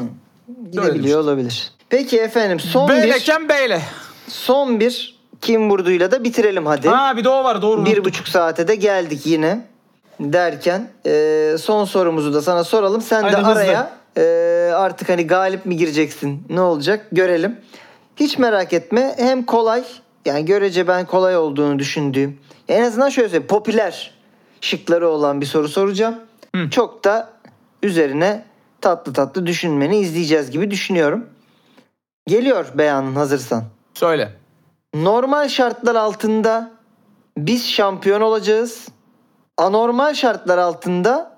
Gidebiliyor 0.72 1.20
olabilir. 1.20 1.70
Peki 1.88 2.20
efendim 2.20 2.60
son 2.60 2.88
bir 2.88 2.94
Beyleken 2.94 3.48
beyle. 3.48 3.80
son 4.28 4.80
bir 4.80 5.16
kim 5.40 5.70
vurduyla 5.70 6.10
da 6.10 6.24
bitirelim 6.24 6.66
hadi. 6.66 6.88
Ha 6.88 7.16
bir 7.16 7.24
de 7.24 7.28
o 7.28 7.44
var 7.44 7.62
doğru. 7.62 7.86
bir 7.86 8.04
buçuk 8.04 8.28
saate 8.28 8.68
de 8.68 8.74
geldik 8.74 9.26
yine 9.26 9.66
derken 10.20 10.88
e, 11.06 11.56
son 11.60 11.84
sorumuzu 11.84 12.34
da 12.34 12.42
sana 12.42 12.64
soralım. 12.64 13.02
Sen 13.02 13.22
Hadi 13.22 13.32
de 13.32 13.36
hızlı. 13.36 13.50
araya 13.52 13.90
e, 14.16 14.22
artık 14.74 15.08
hani 15.08 15.26
galip 15.26 15.66
mi 15.66 15.76
gireceksin 15.76 16.42
ne 16.48 16.60
olacak 16.60 17.06
görelim. 17.12 17.60
Hiç 18.16 18.38
merak 18.38 18.72
etme 18.72 19.14
hem 19.18 19.42
kolay 19.42 19.84
yani 20.24 20.44
görece 20.44 20.88
ben 20.88 21.06
kolay 21.06 21.36
olduğunu 21.36 21.78
düşündüğüm 21.78 22.38
en 22.68 22.82
azından 22.82 23.08
şöyle 23.08 23.28
söyleyeyim 23.28 23.46
popüler 23.48 24.14
şıkları 24.60 25.08
olan 25.08 25.40
bir 25.40 25.46
soru 25.46 25.68
soracağım. 25.68 26.14
Hı. 26.56 26.70
Çok 26.70 27.04
da 27.04 27.30
üzerine 27.82 28.44
tatlı 28.80 29.12
tatlı 29.12 29.46
düşünmeni 29.46 29.98
izleyeceğiz 29.98 30.50
gibi 30.50 30.70
düşünüyorum. 30.70 31.26
Geliyor 32.26 32.66
beyanın 32.74 33.14
hazırsan. 33.14 33.64
Söyle. 33.94 34.32
Normal 34.94 35.48
şartlar 35.48 35.94
altında 35.94 36.70
biz 37.38 37.68
şampiyon 37.68 38.20
olacağız. 38.20 38.88
Anormal 39.56 40.14
şartlar 40.14 40.58
altında 40.58 41.36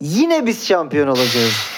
yine 0.00 0.46
biz 0.46 0.66
şampiyon 0.66 1.08
olacağız. 1.08 1.71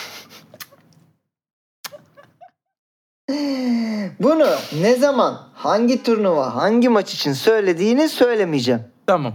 Bunu 4.20 4.46
ne 4.80 4.94
zaman, 4.94 5.48
hangi 5.54 6.02
turnuva, 6.02 6.54
hangi 6.54 6.88
maç 6.88 7.14
için 7.14 7.32
söylediğini 7.32 8.08
söylemeyeceğim. 8.08 8.82
Tamam. 9.06 9.34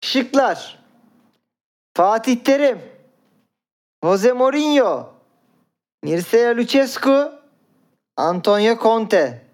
Şıklar. 0.00 0.78
Fatih 1.96 2.36
Terim. 2.44 2.78
Jose 4.04 4.32
Mourinho. 4.32 5.08
Mircea 6.02 6.56
Lucescu. 6.56 7.32
Antonio 8.16 8.78
Conte. 8.82 9.44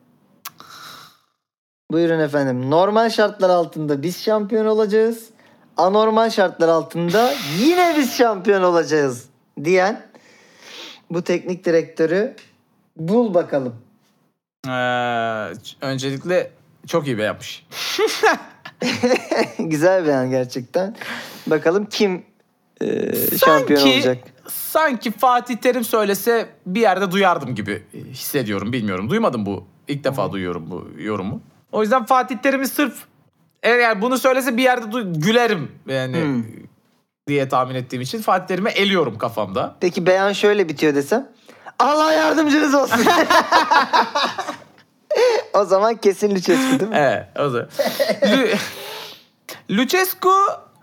Buyurun 1.90 2.20
efendim. 2.20 2.70
Normal 2.70 3.10
şartlar 3.10 3.50
altında 3.50 4.02
biz 4.02 4.22
şampiyon 4.22 4.66
olacağız. 4.66 5.30
Anormal 5.76 6.30
şartlar 6.30 6.68
altında 6.68 7.32
yine 7.58 7.94
biz 7.96 8.16
şampiyon 8.16 8.62
olacağız 8.62 9.28
diyen 9.64 10.02
bu 11.10 11.24
teknik 11.24 11.64
direktörü 11.64 12.36
bul 13.08 13.34
bakalım. 13.34 13.74
Ee, 14.68 14.70
öncelikle 15.80 16.50
çok 16.86 17.06
iyi 17.06 17.18
be 17.18 17.22
yapmış. 17.22 17.66
Güzel 19.58 20.04
bir 20.04 20.10
an 20.10 20.30
gerçekten. 20.30 20.96
Bakalım 21.46 21.86
kim 21.86 22.22
e, 22.82 23.12
şampiyon 23.44 23.82
olacak. 23.88 24.18
Sanki 24.48 25.10
Fatih 25.10 25.56
Terim 25.56 25.84
söylese 25.84 26.48
bir 26.66 26.80
yerde 26.80 27.10
duyardım 27.10 27.54
gibi 27.54 27.82
hissediyorum. 27.94 28.72
Bilmiyorum. 28.72 29.10
Duymadım 29.10 29.46
bu. 29.46 29.64
İlk 29.88 30.04
defa 30.04 30.32
duyuyorum 30.32 30.70
bu 30.70 30.88
yorumu. 31.02 31.40
O 31.72 31.82
yüzden 31.82 32.04
Fatih 32.04 32.36
Terim'i 32.38 32.68
sırf 32.68 32.94
eğer 33.62 34.02
bunu 34.02 34.18
söylese 34.18 34.56
bir 34.56 34.62
yerde 34.62 34.92
duy- 34.92 35.20
gülerim 35.20 35.70
yani 35.88 36.22
Hmm. 36.22 36.44
diye 37.28 37.48
tahmin 37.48 37.74
ettiğim 37.74 38.02
için 38.02 38.22
Fatih 38.22 38.46
Terim'i 38.46 38.70
eliyorum 38.70 39.18
kafamda. 39.18 39.76
Peki 39.80 40.06
beyan 40.06 40.32
şöyle 40.32 40.68
bitiyor 40.68 40.94
desem. 40.94 41.28
Allah 41.80 42.12
yardımcınız 42.12 42.74
olsun. 42.74 43.00
o 45.54 45.64
zaman 45.64 45.96
kesin 45.96 46.30
Lucescu 46.30 46.80
değil 46.80 46.90
mi? 46.90 46.96
Evet. 46.96 47.26
O 47.38 47.48
zaman. 47.48 47.68
Lu- 48.22 48.56
Lucescu 49.76 50.30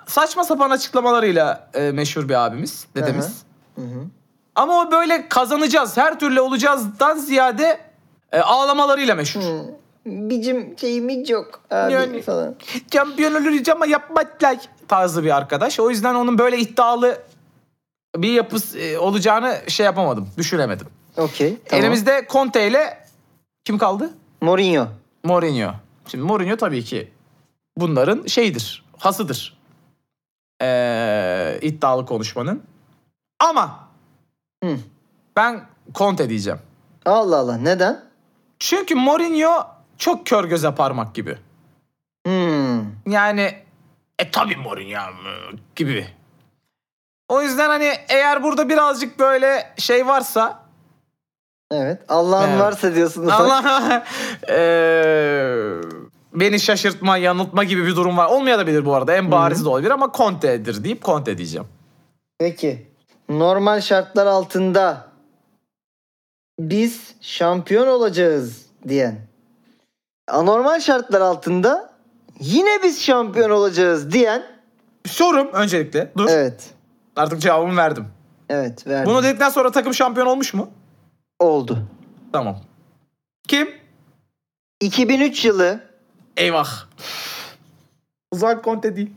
saçma 0.06 0.44
sapan 0.44 0.70
açıklamalarıyla 0.70 1.70
e, 1.74 1.92
meşhur 1.92 2.30
bir 2.30 2.46
abimiz, 2.46 2.88
dedemiz. 2.96 3.44
Ama 4.56 4.82
o 4.82 4.92
böyle 4.92 5.30
kazanacağız, 5.30 5.98
her 5.98 6.20
türlü 6.20 6.42
olacağızdan 6.42 7.18
ziyade 7.18 7.80
e, 8.32 8.40
ağlamalarıyla 8.40 9.16
meşhur. 9.16 9.42
Bicim 10.06 10.76
şeyimiz 10.80 11.30
yok 11.30 11.60
abi 11.72 11.94
Yani- 11.94 12.22
falan. 12.22 12.56
Şampiyon 12.94 13.34
oluruz 13.34 13.70
ama 13.70 13.86
yapmadılar 13.86 14.58
tarzı 14.88 15.24
bir 15.24 15.36
arkadaş. 15.38 15.80
O 15.80 15.90
yüzden 15.90 16.16
onun 16.16 16.38
böyle 16.38 16.58
iddialı 16.58 17.18
bir 18.22 18.32
yapısı 18.32 18.80
e, 18.80 18.98
olacağını 18.98 19.58
şey 19.68 19.86
yapamadım, 19.86 20.30
düşünemedim. 20.38 20.88
Okey 21.18 21.58
tamam. 21.66 21.84
Elimizde 21.86 22.28
Conte 22.30 22.68
ile 22.68 23.06
kim 23.66 23.78
kaldı? 23.78 24.14
Mourinho. 24.42 24.88
Mourinho. 25.24 25.72
Şimdi 26.08 26.24
Mourinho 26.24 26.58
tabii 26.58 26.84
ki 26.84 27.12
bunların 27.78 28.26
şeyidir, 28.26 28.84
hasıdır. 28.98 29.58
Ee, 30.62 31.60
iddialı 31.62 32.06
konuşmanın. 32.06 32.64
Ama 33.40 33.88
Hı. 34.64 34.78
ben 35.36 35.66
Conte 35.96 36.30
diyeceğim. 36.30 36.60
Allah 37.06 37.38
Allah 37.38 37.58
neden? 37.58 38.04
Çünkü 38.60 38.96
Mourinho 38.96 39.68
çok 39.98 40.26
kör 40.26 40.44
göze 40.44 40.76
parmak 40.76 41.16
gibi. 41.16 41.38
Hmm. 42.28 42.80
Yani 43.14 43.56
e 44.20 44.32
tabii 44.32 44.56
Mourinho 44.56 45.00
gibi. 45.76 46.08
O 47.30 47.42
yüzden 47.42 47.70
hani 47.70 47.94
eğer 48.10 48.44
burada 48.44 48.70
birazcık 48.70 49.20
böyle 49.20 49.74
şey 49.78 50.08
varsa 50.08 50.68
Evet. 51.72 52.02
Allah'ın 52.10 52.50
Evet. 52.50 52.60
varsa 52.60 52.96
diyorsun. 52.96 53.28
Allah 53.28 54.06
eee, 54.50 55.74
beni 56.34 56.60
şaşırtma, 56.60 57.18
yanıltma 57.18 57.64
gibi 57.64 57.86
bir 57.86 57.96
durum 57.96 58.18
var. 58.18 58.26
Olmayabilir 58.26 58.86
bu 58.86 58.96
arada. 58.96 59.14
En 59.16 59.32
bariz 59.32 59.66
de 59.66 59.70
olabilir 59.70 59.92
ama 59.92 60.12
Conte'dir 60.14 60.84
deyip 60.84 61.04
Conte 61.04 61.38
diyeceğim. 61.38 61.68
Peki. 62.40 62.88
Normal 63.30 63.82
şartlar 63.82 64.26
altında 64.26 65.08
biz 66.60 67.16
şampiyon 67.22 67.88
olacağız 67.88 68.66
diyen. 68.88 69.20
Anormal 70.28 70.80
şartlar 70.80 71.22
altında 71.22 71.94
yine 72.40 72.84
biz 72.84 73.04
şampiyon 73.04 73.50
olacağız 73.50 74.12
diyen. 74.12 74.44
Sorum 75.06 75.48
öncelikle. 75.54 76.12
Dur. 76.18 76.28
Evet. 76.30 76.70
Artık 77.18 77.42
cevabımı 77.42 77.78
verdim. 77.78 78.08
Evet 78.50 78.88
verdim. 78.88 79.14
Bunu 79.14 79.24
dedikten 79.24 79.50
sonra 79.50 79.72
takım 79.72 79.94
şampiyon 79.94 80.28
olmuş 80.28 80.54
mu? 80.54 80.70
oldu. 81.40 81.88
Tamam. 82.34 82.62
Kim? 83.48 83.70
2003 84.82 85.46
yılı 85.46 85.80
Eyvah. 86.38 86.86
Uzak 88.32 88.64
Conte 88.64 88.96
değil. 88.96 89.12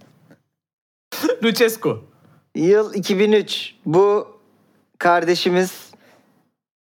Lucescu. 1.45 2.05
Yıl 2.55 2.95
2003. 2.95 3.75
Bu 3.87 4.39
kardeşimiz 4.99 5.91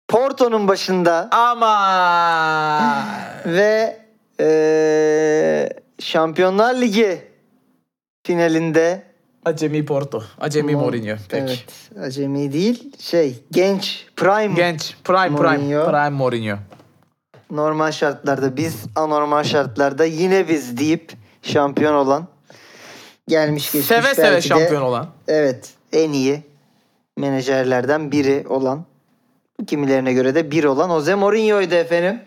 Porto'nun 0.09 0.68
başında 0.68 1.28
Ama 1.32 3.05
ve 3.47 4.01
eee, 4.40 5.80
Şampiyonlar 6.01 6.74
Ligi 6.74 7.28
finalinde 8.26 9.10
Acemi 9.44 9.84
Porto. 9.84 10.22
Acemi 10.40 10.72
Mon- 10.72 10.80
Mourinho. 10.80 11.16
Peki. 11.28 11.44
Evet, 11.44 11.64
acemi 12.06 12.52
değil. 12.52 12.92
Şey, 12.98 13.38
genç, 13.52 14.06
prime. 14.16 14.54
Genç. 14.54 14.94
Prime 15.04 15.28
Mourinho. 15.28 15.58
Prime. 15.68 15.84
Prime 15.84 16.10
Mourinho. 16.10 16.56
Normal 17.50 17.92
şartlarda 17.92 18.56
biz, 18.56 18.84
anormal 18.96 19.42
şartlarda 19.44 20.04
yine 20.04 20.48
biz 20.48 20.76
deyip 20.76 21.12
şampiyon 21.42 21.94
olan 21.94 22.26
gelmiş 23.28 23.64
geçmiş 23.72 23.86
Seve 23.86 24.14
seve 24.14 24.26
belki 24.26 24.36
de- 24.36 24.48
şampiyon 24.48 24.82
olan. 24.82 25.06
Evet, 25.28 25.70
en 25.92 26.12
iyi 26.12 26.42
menajerlerden 27.16 28.12
biri 28.12 28.44
olan 28.48 28.84
kimilerine 29.66 30.12
göre 30.12 30.34
de 30.34 30.50
bir 30.50 30.64
olan 30.64 30.88
Jose 30.88 31.14
Mourinho'ydu 31.14 31.74
efendim. 31.74 32.20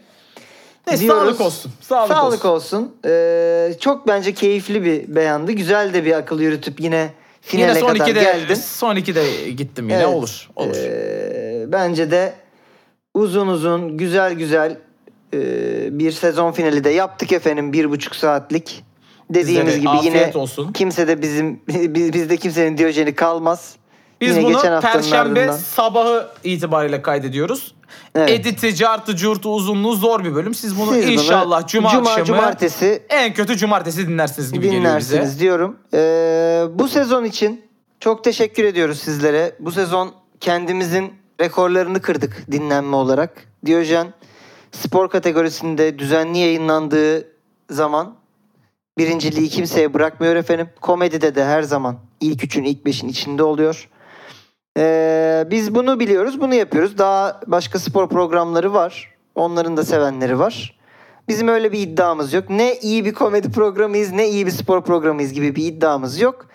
Ne 0.92 1.00
Diyoruz. 1.00 1.22
sağlık 1.22 1.42
olsun. 1.42 1.72
Sağlık, 1.82 2.14
Sağlık 2.18 2.46
olsun. 2.46 2.78
olsun. 2.78 2.96
Ee, 3.06 3.74
çok 3.80 4.08
bence 4.08 4.34
keyifli 4.34 4.84
bir 4.84 5.16
beyandı. 5.16 5.52
Güzel 5.52 5.94
de 5.94 6.06
bir 6.06 6.12
akıl 6.14 6.40
yürütüp 6.40 6.80
yine 6.80 7.10
finale 7.42 7.70
Yine 7.70 7.80
son 7.80 7.88
kadar 7.94 8.08
2'de 8.08 8.20
geldin. 8.24 8.54
son 8.56 8.96
2'de 8.96 9.50
gittim 9.50 9.90
yine 9.90 9.98
Evet. 9.98 10.08
olur. 10.16 10.50
Olur. 10.56 10.76
Ee, 10.76 11.66
bence 11.72 12.12
de 12.12 12.34
uzun 13.14 13.48
uzun 13.48 13.98
güzel 13.98 14.34
güzel 14.34 14.78
e, 15.34 15.40
bir 16.00 16.12
sezon 16.12 16.52
finali 16.52 16.84
de 16.84 16.90
yaptık 16.90 17.32
efendim. 17.32 17.74
Bir 17.74 17.92
buçuk 17.92 18.16
saatlik. 18.16 18.84
Dediğimiz 19.30 19.74
Size 19.74 19.88
de 19.88 19.92
gibi 19.98 20.06
yine 20.06 20.32
olsun. 20.36 20.72
kimse 20.74 21.08
de 21.08 21.22
bizim 21.22 21.62
biz- 21.68 22.14
bizde 22.14 22.38
kimsenin 22.38 22.78
diyojeni 22.78 23.16
kalmaz. 23.16 23.76
Biz 24.22 24.38
Yine 24.38 24.46
bunu 24.46 24.82
perşembe 24.82 25.52
sabahı 25.52 26.28
itibariyle 26.44 27.02
kaydediyoruz. 27.02 27.73
Evet. 28.16 28.30
Editi, 28.30 28.76
cartı, 28.76 29.16
curtu, 29.16 29.50
uzunluğu 29.50 29.96
zor 29.96 30.24
bir 30.24 30.36
bölüm. 30.36 30.54
Siz 30.54 30.80
bunu 30.80 30.94
Siz 30.94 31.06
bunu 31.06 31.12
inşallah 31.12 31.68
cuma, 31.68 31.90
akşamı 31.90 32.26
cumartesi 32.26 33.04
en 33.10 33.34
kötü 33.34 33.58
cumartesi 33.58 34.08
dinlersiniz 34.08 34.52
gibi 34.52 34.64
geliyor 34.66 34.98
bize. 34.98 35.16
dinlersiniz 35.16 35.40
diyorum. 35.40 35.78
Ee, 35.94 36.64
bu 36.74 36.88
sezon 36.88 37.24
için 37.24 37.62
çok 38.00 38.24
teşekkür 38.24 38.64
ediyoruz 38.64 39.00
sizlere. 39.00 39.56
Bu 39.60 39.72
sezon 39.72 40.14
kendimizin 40.40 41.14
rekorlarını 41.42 42.02
kırdık 42.02 42.52
dinlenme 42.52 42.96
olarak. 42.96 43.48
Diyojen 43.66 44.14
spor 44.72 45.10
kategorisinde 45.10 46.00
düzenli 46.00 46.38
yayınlandığı 46.38 47.28
zaman 47.70 48.16
birinciliği 48.98 49.50
kimseye 49.50 49.94
bırakmıyor 49.94 50.36
efendim. 50.36 50.70
Komedide 50.82 51.36
de 51.36 51.46
her 51.46 51.62
zaman 51.62 51.98
ilk 52.20 52.44
üçün 52.44 52.64
ilk 52.64 52.86
beşin 52.86 53.08
içinde 53.08 53.44
oluyor. 53.44 53.90
Ee, 54.78 55.48
biz 55.52 55.76
bunu 55.76 56.00
biliyoruz, 56.00 56.42
bunu 56.42 56.54
yapıyoruz. 56.56 56.98
Daha 56.98 57.42
başka 57.48 57.80
spor 57.80 58.10
programları 58.10 58.74
var. 58.74 59.14
Onların 59.36 59.78
da 59.78 59.84
sevenleri 59.84 60.40
var. 60.40 60.78
Bizim 61.28 61.48
öyle 61.48 61.72
bir 61.72 61.80
iddiamız 61.80 62.34
yok. 62.34 62.50
Ne 62.50 62.76
iyi 62.80 63.06
bir 63.06 63.14
komedi 63.14 63.52
programıyız, 63.52 64.12
ne 64.12 64.30
iyi 64.30 64.46
bir 64.46 64.52
spor 64.52 64.84
programıyız 64.84 65.34
gibi 65.34 65.56
bir 65.56 65.66
iddiamız 65.66 66.20
yok. 66.22 66.48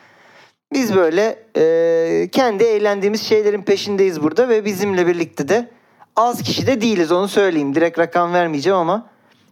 Biz 0.73 0.97
böyle 0.97 1.39
e, 1.57 2.29
kendi 2.33 2.65
eğlendiğimiz 2.65 3.23
şeylerin 3.23 3.63
peşindeyiz 3.63 4.23
burada 4.23 4.49
ve 4.49 4.65
bizimle 4.65 5.07
birlikte 5.07 5.49
de 5.49 5.71
az 6.17 6.43
kişi 6.43 6.67
de 6.67 6.81
değiliz 6.81 7.13
onu 7.13 7.29
söyleyeyim. 7.29 7.75
Direkt 7.75 7.99
rakam 7.99 8.33
vermeyeceğim 8.33 8.79
ama 8.79 9.07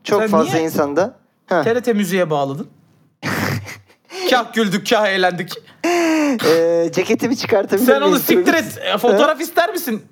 çok 0.05 0.21
Sen 0.21 0.29
fazla 0.31 0.53
niye- 0.53 0.65
insanda. 0.65 1.17
Ha. 1.47 1.63
TRT 1.63 1.87
müziğe 1.95 2.31
bağladın. 2.31 2.67
Kah 4.31 4.53
güldük 4.53 4.91
kah 4.91 5.07
eğlendik. 5.07 5.53
E, 6.47 6.89
ceketimi 6.93 7.37
çıkartabilir 7.37 7.87
Sen 7.87 8.01
onu 8.01 8.19
siktir 8.19 8.55
et. 8.55 8.79
E, 8.83 8.99
Fotoğraf 8.99 9.41
ister 9.41 9.71
misin? 9.73 10.03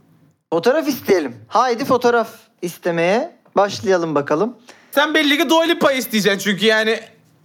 Fotoğraf 0.50 0.88
isteyelim. 0.88 1.36
Haydi 1.48 1.84
fotoğraf 1.84 2.28
istemeye 2.62 3.36
başlayalım 3.56 4.14
bakalım. 4.14 4.56
Sen 4.90 5.14
belli 5.14 5.38
ki 5.38 5.50
Dua 5.50 5.62
Lipa 5.62 5.92
isteyeceksin 5.92 6.50
çünkü 6.50 6.66
yani. 6.66 7.00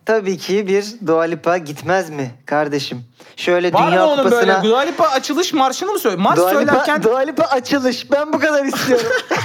Tabii 0.06 0.38
ki 0.38 0.68
bir 0.68 0.86
Dua 1.08 1.24
Lipa 1.24 1.58
gitmez 1.58 2.10
mi 2.10 2.32
kardeşim? 2.46 3.04
Şöyle 3.36 3.74
Var 3.74 3.88
Dünya 3.88 4.06
mı 4.06 4.12
onun 4.12 4.32
böyle 4.32 4.54
Kupası'na... 4.54 4.64
Dua 4.64 4.80
Lipa 4.80 5.06
açılış 5.08 5.54
marşını 5.54 5.91
mı 5.91 6.00
söylüyor? 6.00 6.24
Marş 6.24 6.38
Dua 6.38 6.50
Lipa, 6.50 6.60
söylerken 6.60 7.04
Dua 7.04 7.20
Lipa 7.20 7.44
açılış. 7.44 8.12
Ben 8.12 8.34
bu 8.34 8.40
kadar 8.40 8.66
istiyorum. 8.66 9.08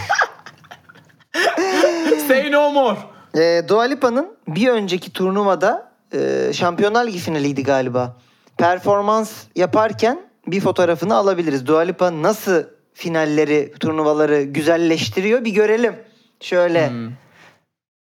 say 2.29 2.53
no 2.53 2.71
more. 2.71 2.99
e, 3.35 3.69
Dua 3.69 3.83
Lipa'nın 3.83 4.37
bir 4.49 4.69
önceki 4.69 5.13
turnuvada 5.13 5.94
e, 6.15 6.53
Şampiyonlar 6.53 7.07
Ligi 7.07 7.19
finaliydi 7.19 7.63
galiba. 7.63 8.17
Performans 8.59 9.33
yaparken 9.57 10.21
bir 10.47 10.61
fotoğrafını 10.61 11.15
alabiliriz. 11.15 11.67
Dua 11.67 11.81
Lipa 11.81 12.23
nasıl 12.23 12.63
finalleri, 12.95 13.73
turnuvaları 13.81 14.43
güzelleştiriyor 14.43 15.45
bir 15.45 15.51
görelim. 15.55 15.97
Şöyle 16.41 16.89
Hmm. 16.91 17.11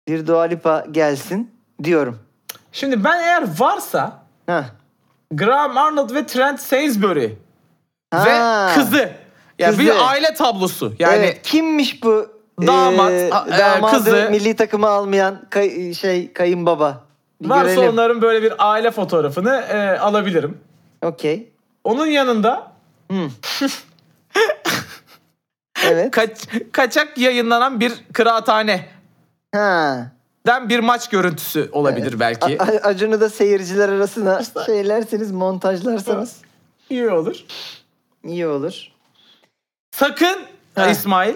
bir 0.08 0.28
Dua 0.28 0.42
Lipa 0.44 0.86
gelsin 0.92 1.52
diyorum. 1.84 2.20
Şimdi 2.72 3.04
ben 3.04 3.20
eğer 3.24 3.44
varsa 3.60 4.24
Heh. 4.46 4.64
Graham 5.32 5.78
Arnold 5.78 6.14
ve 6.16 6.26
Trent 6.26 6.60
Sainsbury 6.60 7.30
Ha. 8.14 8.26
ve 8.26 8.76
kızı. 8.76 9.12
Yani 9.60 9.70
Kızı. 9.78 9.80
bir 9.82 10.10
aile 10.10 10.34
tablosu. 10.34 10.94
Yani 11.00 11.16
evet, 11.16 11.42
kimmiş 11.44 12.04
bu? 12.04 12.28
Damat, 12.68 13.12
e, 13.12 13.16
e, 13.28 13.32
damadı 13.60 13.96
kızı. 13.96 14.28
milli 14.32 14.56
takıma 14.56 14.90
almayan 14.90 15.42
kay- 15.50 15.94
şey 15.94 16.34
kayınbaba. 16.34 17.03
Bir 17.44 17.50
varsa 17.50 17.74
görelim. 17.76 17.94
onların 17.94 18.22
böyle 18.22 18.42
bir 18.44 18.54
aile 18.58 18.92
fotoğrafını 18.92 19.50
e, 19.56 19.98
alabilirim. 20.00 20.58
Okey. 21.02 21.50
Onun 21.84 22.06
yanında 22.06 22.72
Hmm. 23.10 23.30
evet. 25.90 26.12
kaç, 26.12 26.32
kaçak 26.72 27.18
yayınlanan 27.18 27.80
bir 27.80 27.94
kıraathane 28.14 28.86
Ha. 29.56 29.98
den 30.48 30.70
bir 30.70 30.80
maç 30.80 31.10
görüntüsü 31.10 31.70
olabilir 31.72 32.20
belki. 32.20 32.62
A- 32.62 32.64
A- 32.66 32.88
Acun'u 32.88 33.22
da 33.22 33.30
seyirciler 33.30 33.90
arasına 33.90 34.42
şeylerseniz, 34.66 35.32
montajlarsanız 35.32 36.36
İyi 36.90 37.10
olur. 37.10 37.36
iyi 38.24 38.48
olur. 38.48 38.88
Sakın 39.92 40.40
Ha. 40.76 40.88
İsmail, 40.88 41.36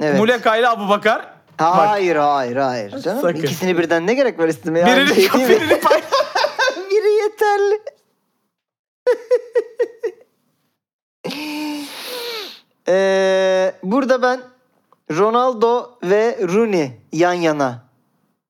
Evet. 0.00 0.18
Muleka 0.20 0.56
ile 0.56 0.68
Abu 0.68 0.88
Bakar 0.88 1.26
Hayır, 1.58 2.16
hayır, 2.16 2.56
hayır. 2.56 2.98
Canım 2.98 3.20
Sakın. 3.22 3.38
ikisini 3.38 3.78
birden 3.78 4.06
ne 4.06 4.14
gerek 4.14 4.38
var 4.38 4.48
istemeye? 4.48 4.86
Birini, 4.86 5.14
şey 5.14 5.48
birini 5.48 5.80
pay- 5.80 6.02
Biri 6.90 7.12
yeterli. 7.22 7.80
Ee, 12.88 13.72
burada 13.82 14.22
ben 14.22 14.40
Ronaldo 15.12 15.90
ve 16.04 16.38
Rooney 16.54 16.90
yan 17.12 17.32
yana 17.32 17.82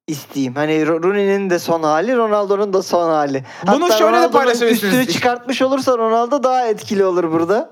isteyeyim. 0.06 0.55
Hani 0.55 0.72
Ro- 0.72 1.02
Rooney'nin 1.02 1.51
de 1.51 1.59
son 1.59 1.82
hali, 1.82 2.16
Ronaldo'nun 2.16 2.72
da 2.72 2.82
son 2.82 3.10
hali. 3.10 3.44
Bunu 3.66 3.85
Hatta 3.85 3.97
şöyle 3.98 4.12
de 4.12 4.16
Ronaldo'nun 4.16 4.32
paylaşabilirsiniz. 4.32 4.94
Üstünü 4.94 5.14
çıkartmış 5.14 5.62
olursa 5.62 5.98
Ronaldo 5.98 6.43
daha 6.43 6.66
etkili 6.66 7.05
olur 7.05 7.32
burada. 7.32 7.70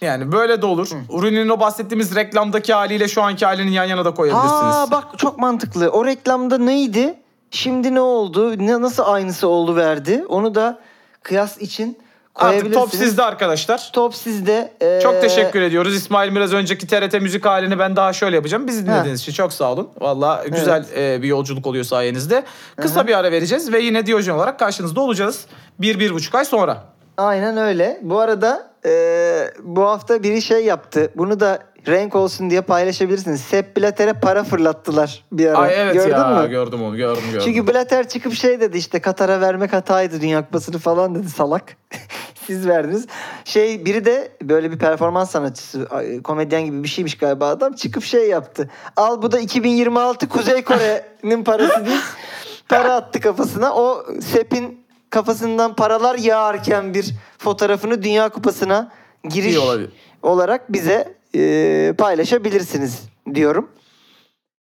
Yani 0.00 0.32
böyle 0.32 0.62
de 0.62 0.66
olur. 0.66 0.88
Rooney'nin 1.12 1.48
o 1.48 1.60
bahsettiğimiz 1.60 2.14
reklamdaki 2.14 2.74
haliyle 2.74 3.08
şu 3.08 3.22
anki 3.22 3.46
halini 3.46 3.74
yan 3.74 3.84
yana 3.84 4.04
da 4.04 4.14
koyabilirsiniz. 4.14 4.74
Aa 4.76 4.90
bak 4.90 5.04
çok 5.18 5.38
mantıklı. 5.38 5.90
O 5.90 6.06
reklamda 6.06 6.58
neydi? 6.58 7.14
Şimdi 7.50 7.94
ne 7.94 8.00
oldu? 8.00 8.58
Ne 8.58 8.80
nasıl 8.80 9.02
aynısı 9.06 9.48
oldu 9.48 9.76
verdi? 9.76 10.24
Onu 10.28 10.54
da 10.54 10.78
kıyas 11.22 11.58
için 11.58 11.98
Artık 12.34 12.50
koyabilirsiniz. 12.50 12.90
top 12.90 13.00
sizde 13.00 13.22
arkadaşlar. 13.22 13.90
Top 13.92 14.14
sizde. 14.14 14.72
Ee, 14.82 15.00
Çok 15.02 15.20
teşekkür 15.20 15.62
ediyoruz. 15.62 15.94
İsmail 15.94 16.34
biraz 16.34 16.52
önceki 16.52 16.86
TRT 16.86 17.14
müzik 17.20 17.46
halini 17.46 17.78
ben 17.78 17.96
daha 17.96 18.12
şöyle 18.12 18.36
yapacağım. 18.36 18.66
Bizi 18.66 18.86
dinlediğiniz 18.86 19.20
için 19.20 19.32
çok 19.32 19.52
sağ 19.52 19.72
olun. 19.72 19.88
Valla 20.00 20.44
güzel 20.48 20.84
e, 20.96 21.22
bir 21.22 21.28
yolculuk 21.28 21.66
oluyor 21.66 21.84
sayenizde. 21.84 22.44
Kısa 22.76 23.06
bir 23.06 23.18
ara 23.18 23.32
vereceğiz 23.32 23.72
ve 23.72 23.80
yine 23.80 24.06
Diyojen 24.06 24.34
olarak 24.34 24.58
karşınızda 24.58 25.00
olacağız. 25.00 25.46
Bir, 25.78 26.00
bir 26.00 26.10
buçuk 26.14 26.34
ay 26.34 26.44
sonra. 26.44 26.84
Aynen 27.18 27.56
öyle. 27.56 27.98
Bu 28.02 28.18
arada 28.18 28.68
ee, 28.86 29.50
bu 29.62 29.82
hafta 29.82 30.22
biri 30.22 30.42
şey 30.42 30.64
yaptı. 30.64 31.12
Bunu 31.16 31.40
da 31.40 31.58
renk 31.86 32.14
olsun 32.16 32.50
diye 32.50 32.60
paylaşabilirsiniz. 32.60 33.40
Sepp 33.40 33.76
Blatter'e 33.76 34.12
para 34.12 34.44
fırlattılar 34.44 35.24
bir 35.32 35.46
ara. 35.46 35.58
Ay 35.58 35.74
evet 35.76 35.94
Gördün 35.94 36.10
ya 36.10 36.42
mü? 36.42 36.50
gördüm 36.50 36.82
onu 36.82 36.96
gördüm 36.96 37.22
gördüm. 37.32 37.42
Çünkü 37.44 37.66
Blatter 37.66 38.08
çıkıp 38.08 38.32
şey 38.32 38.60
dedi 38.60 38.78
işte 38.78 39.00
Katar'a 39.00 39.40
vermek 39.40 39.72
hataydı 39.72 40.20
Dünya 40.20 40.44
Kupası'nı 40.44 40.78
falan 40.78 41.14
dedi 41.14 41.30
salak. 41.30 41.76
Siz 42.46 42.68
verdiniz. 42.68 43.06
Şey 43.44 43.84
biri 43.84 44.04
de 44.04 44.32
böyle 44.42 44.70
bir 44.70 44.78
performans 44.78 45.30
sanatçısı, 45.30 45.88
komedyen 46.24 46.64
gibi 46.64 46.82
bir 46.82 46.88
şeymiş 46.88 47.18
galiba 47.18 47.48
adam 47.48 47.72
çıkıp 47.72 48.04
şey 48.04 48.28
yaptı. 48.28 48.70
Al 48.96 49.22
bu 49.22 49.32
da 49.32 49.38
2026 49.38 50.28
Kuzey 50.28 50.64
Kore'nin 50.64 51.44
parası 51.44 51.86
değil. 51.86 52.00
Para 52.68 52.94
attı 52.94 53.20
kafasına. 53.20 53.74
O 53.74 54.06
Sep'in 54.20 54.87
kafasından 55.10 55.76
paralar 55.76 56.18
yağarken 56.18 56.94
bir 56.94 57.14
fotoğrafını 57.38 58.02
Dünya 58.02 58.28
Kupası'na 58.28 58.92
giriş 59.28 59.54
İyi 59.54 59.58
olabilir. 59.58 59.90
olarak 60.22 60.72
bize 60.72 61.14
e, 61.34 61.94
paylaşabilirsiniz 61.98 63.02
diyorum. 63.34 63.70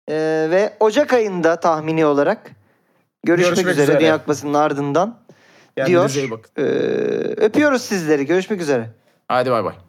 E, 0.09 0.15
ve 0.49 0.73
Ocak 0.79 1.13
ayında 1.13 1.59
tahmini 1.59 2.05
olarak 2.05 2.51
görüşmek, 3.23 3.55
Görüşmek 3.55 3.73
üzere, 3.73 3.83
üzere. 3.83 3.99
Dünya 3.99 4.17
Kupası'nın 4.17 4.53
ardından 4.53 5.19
Kendinize 5.75 6.27
diyor. 6.27 6.39
E, 6.57 6.61
öpüyoruz 7.45 7.81
sizleri. 7.81 8.25
Görüşmek 8.25 8.61
üzere. 8.61 8.89
Hadi 9.27 9.51
bay 9.51 9.63
bay. 9.63 9.86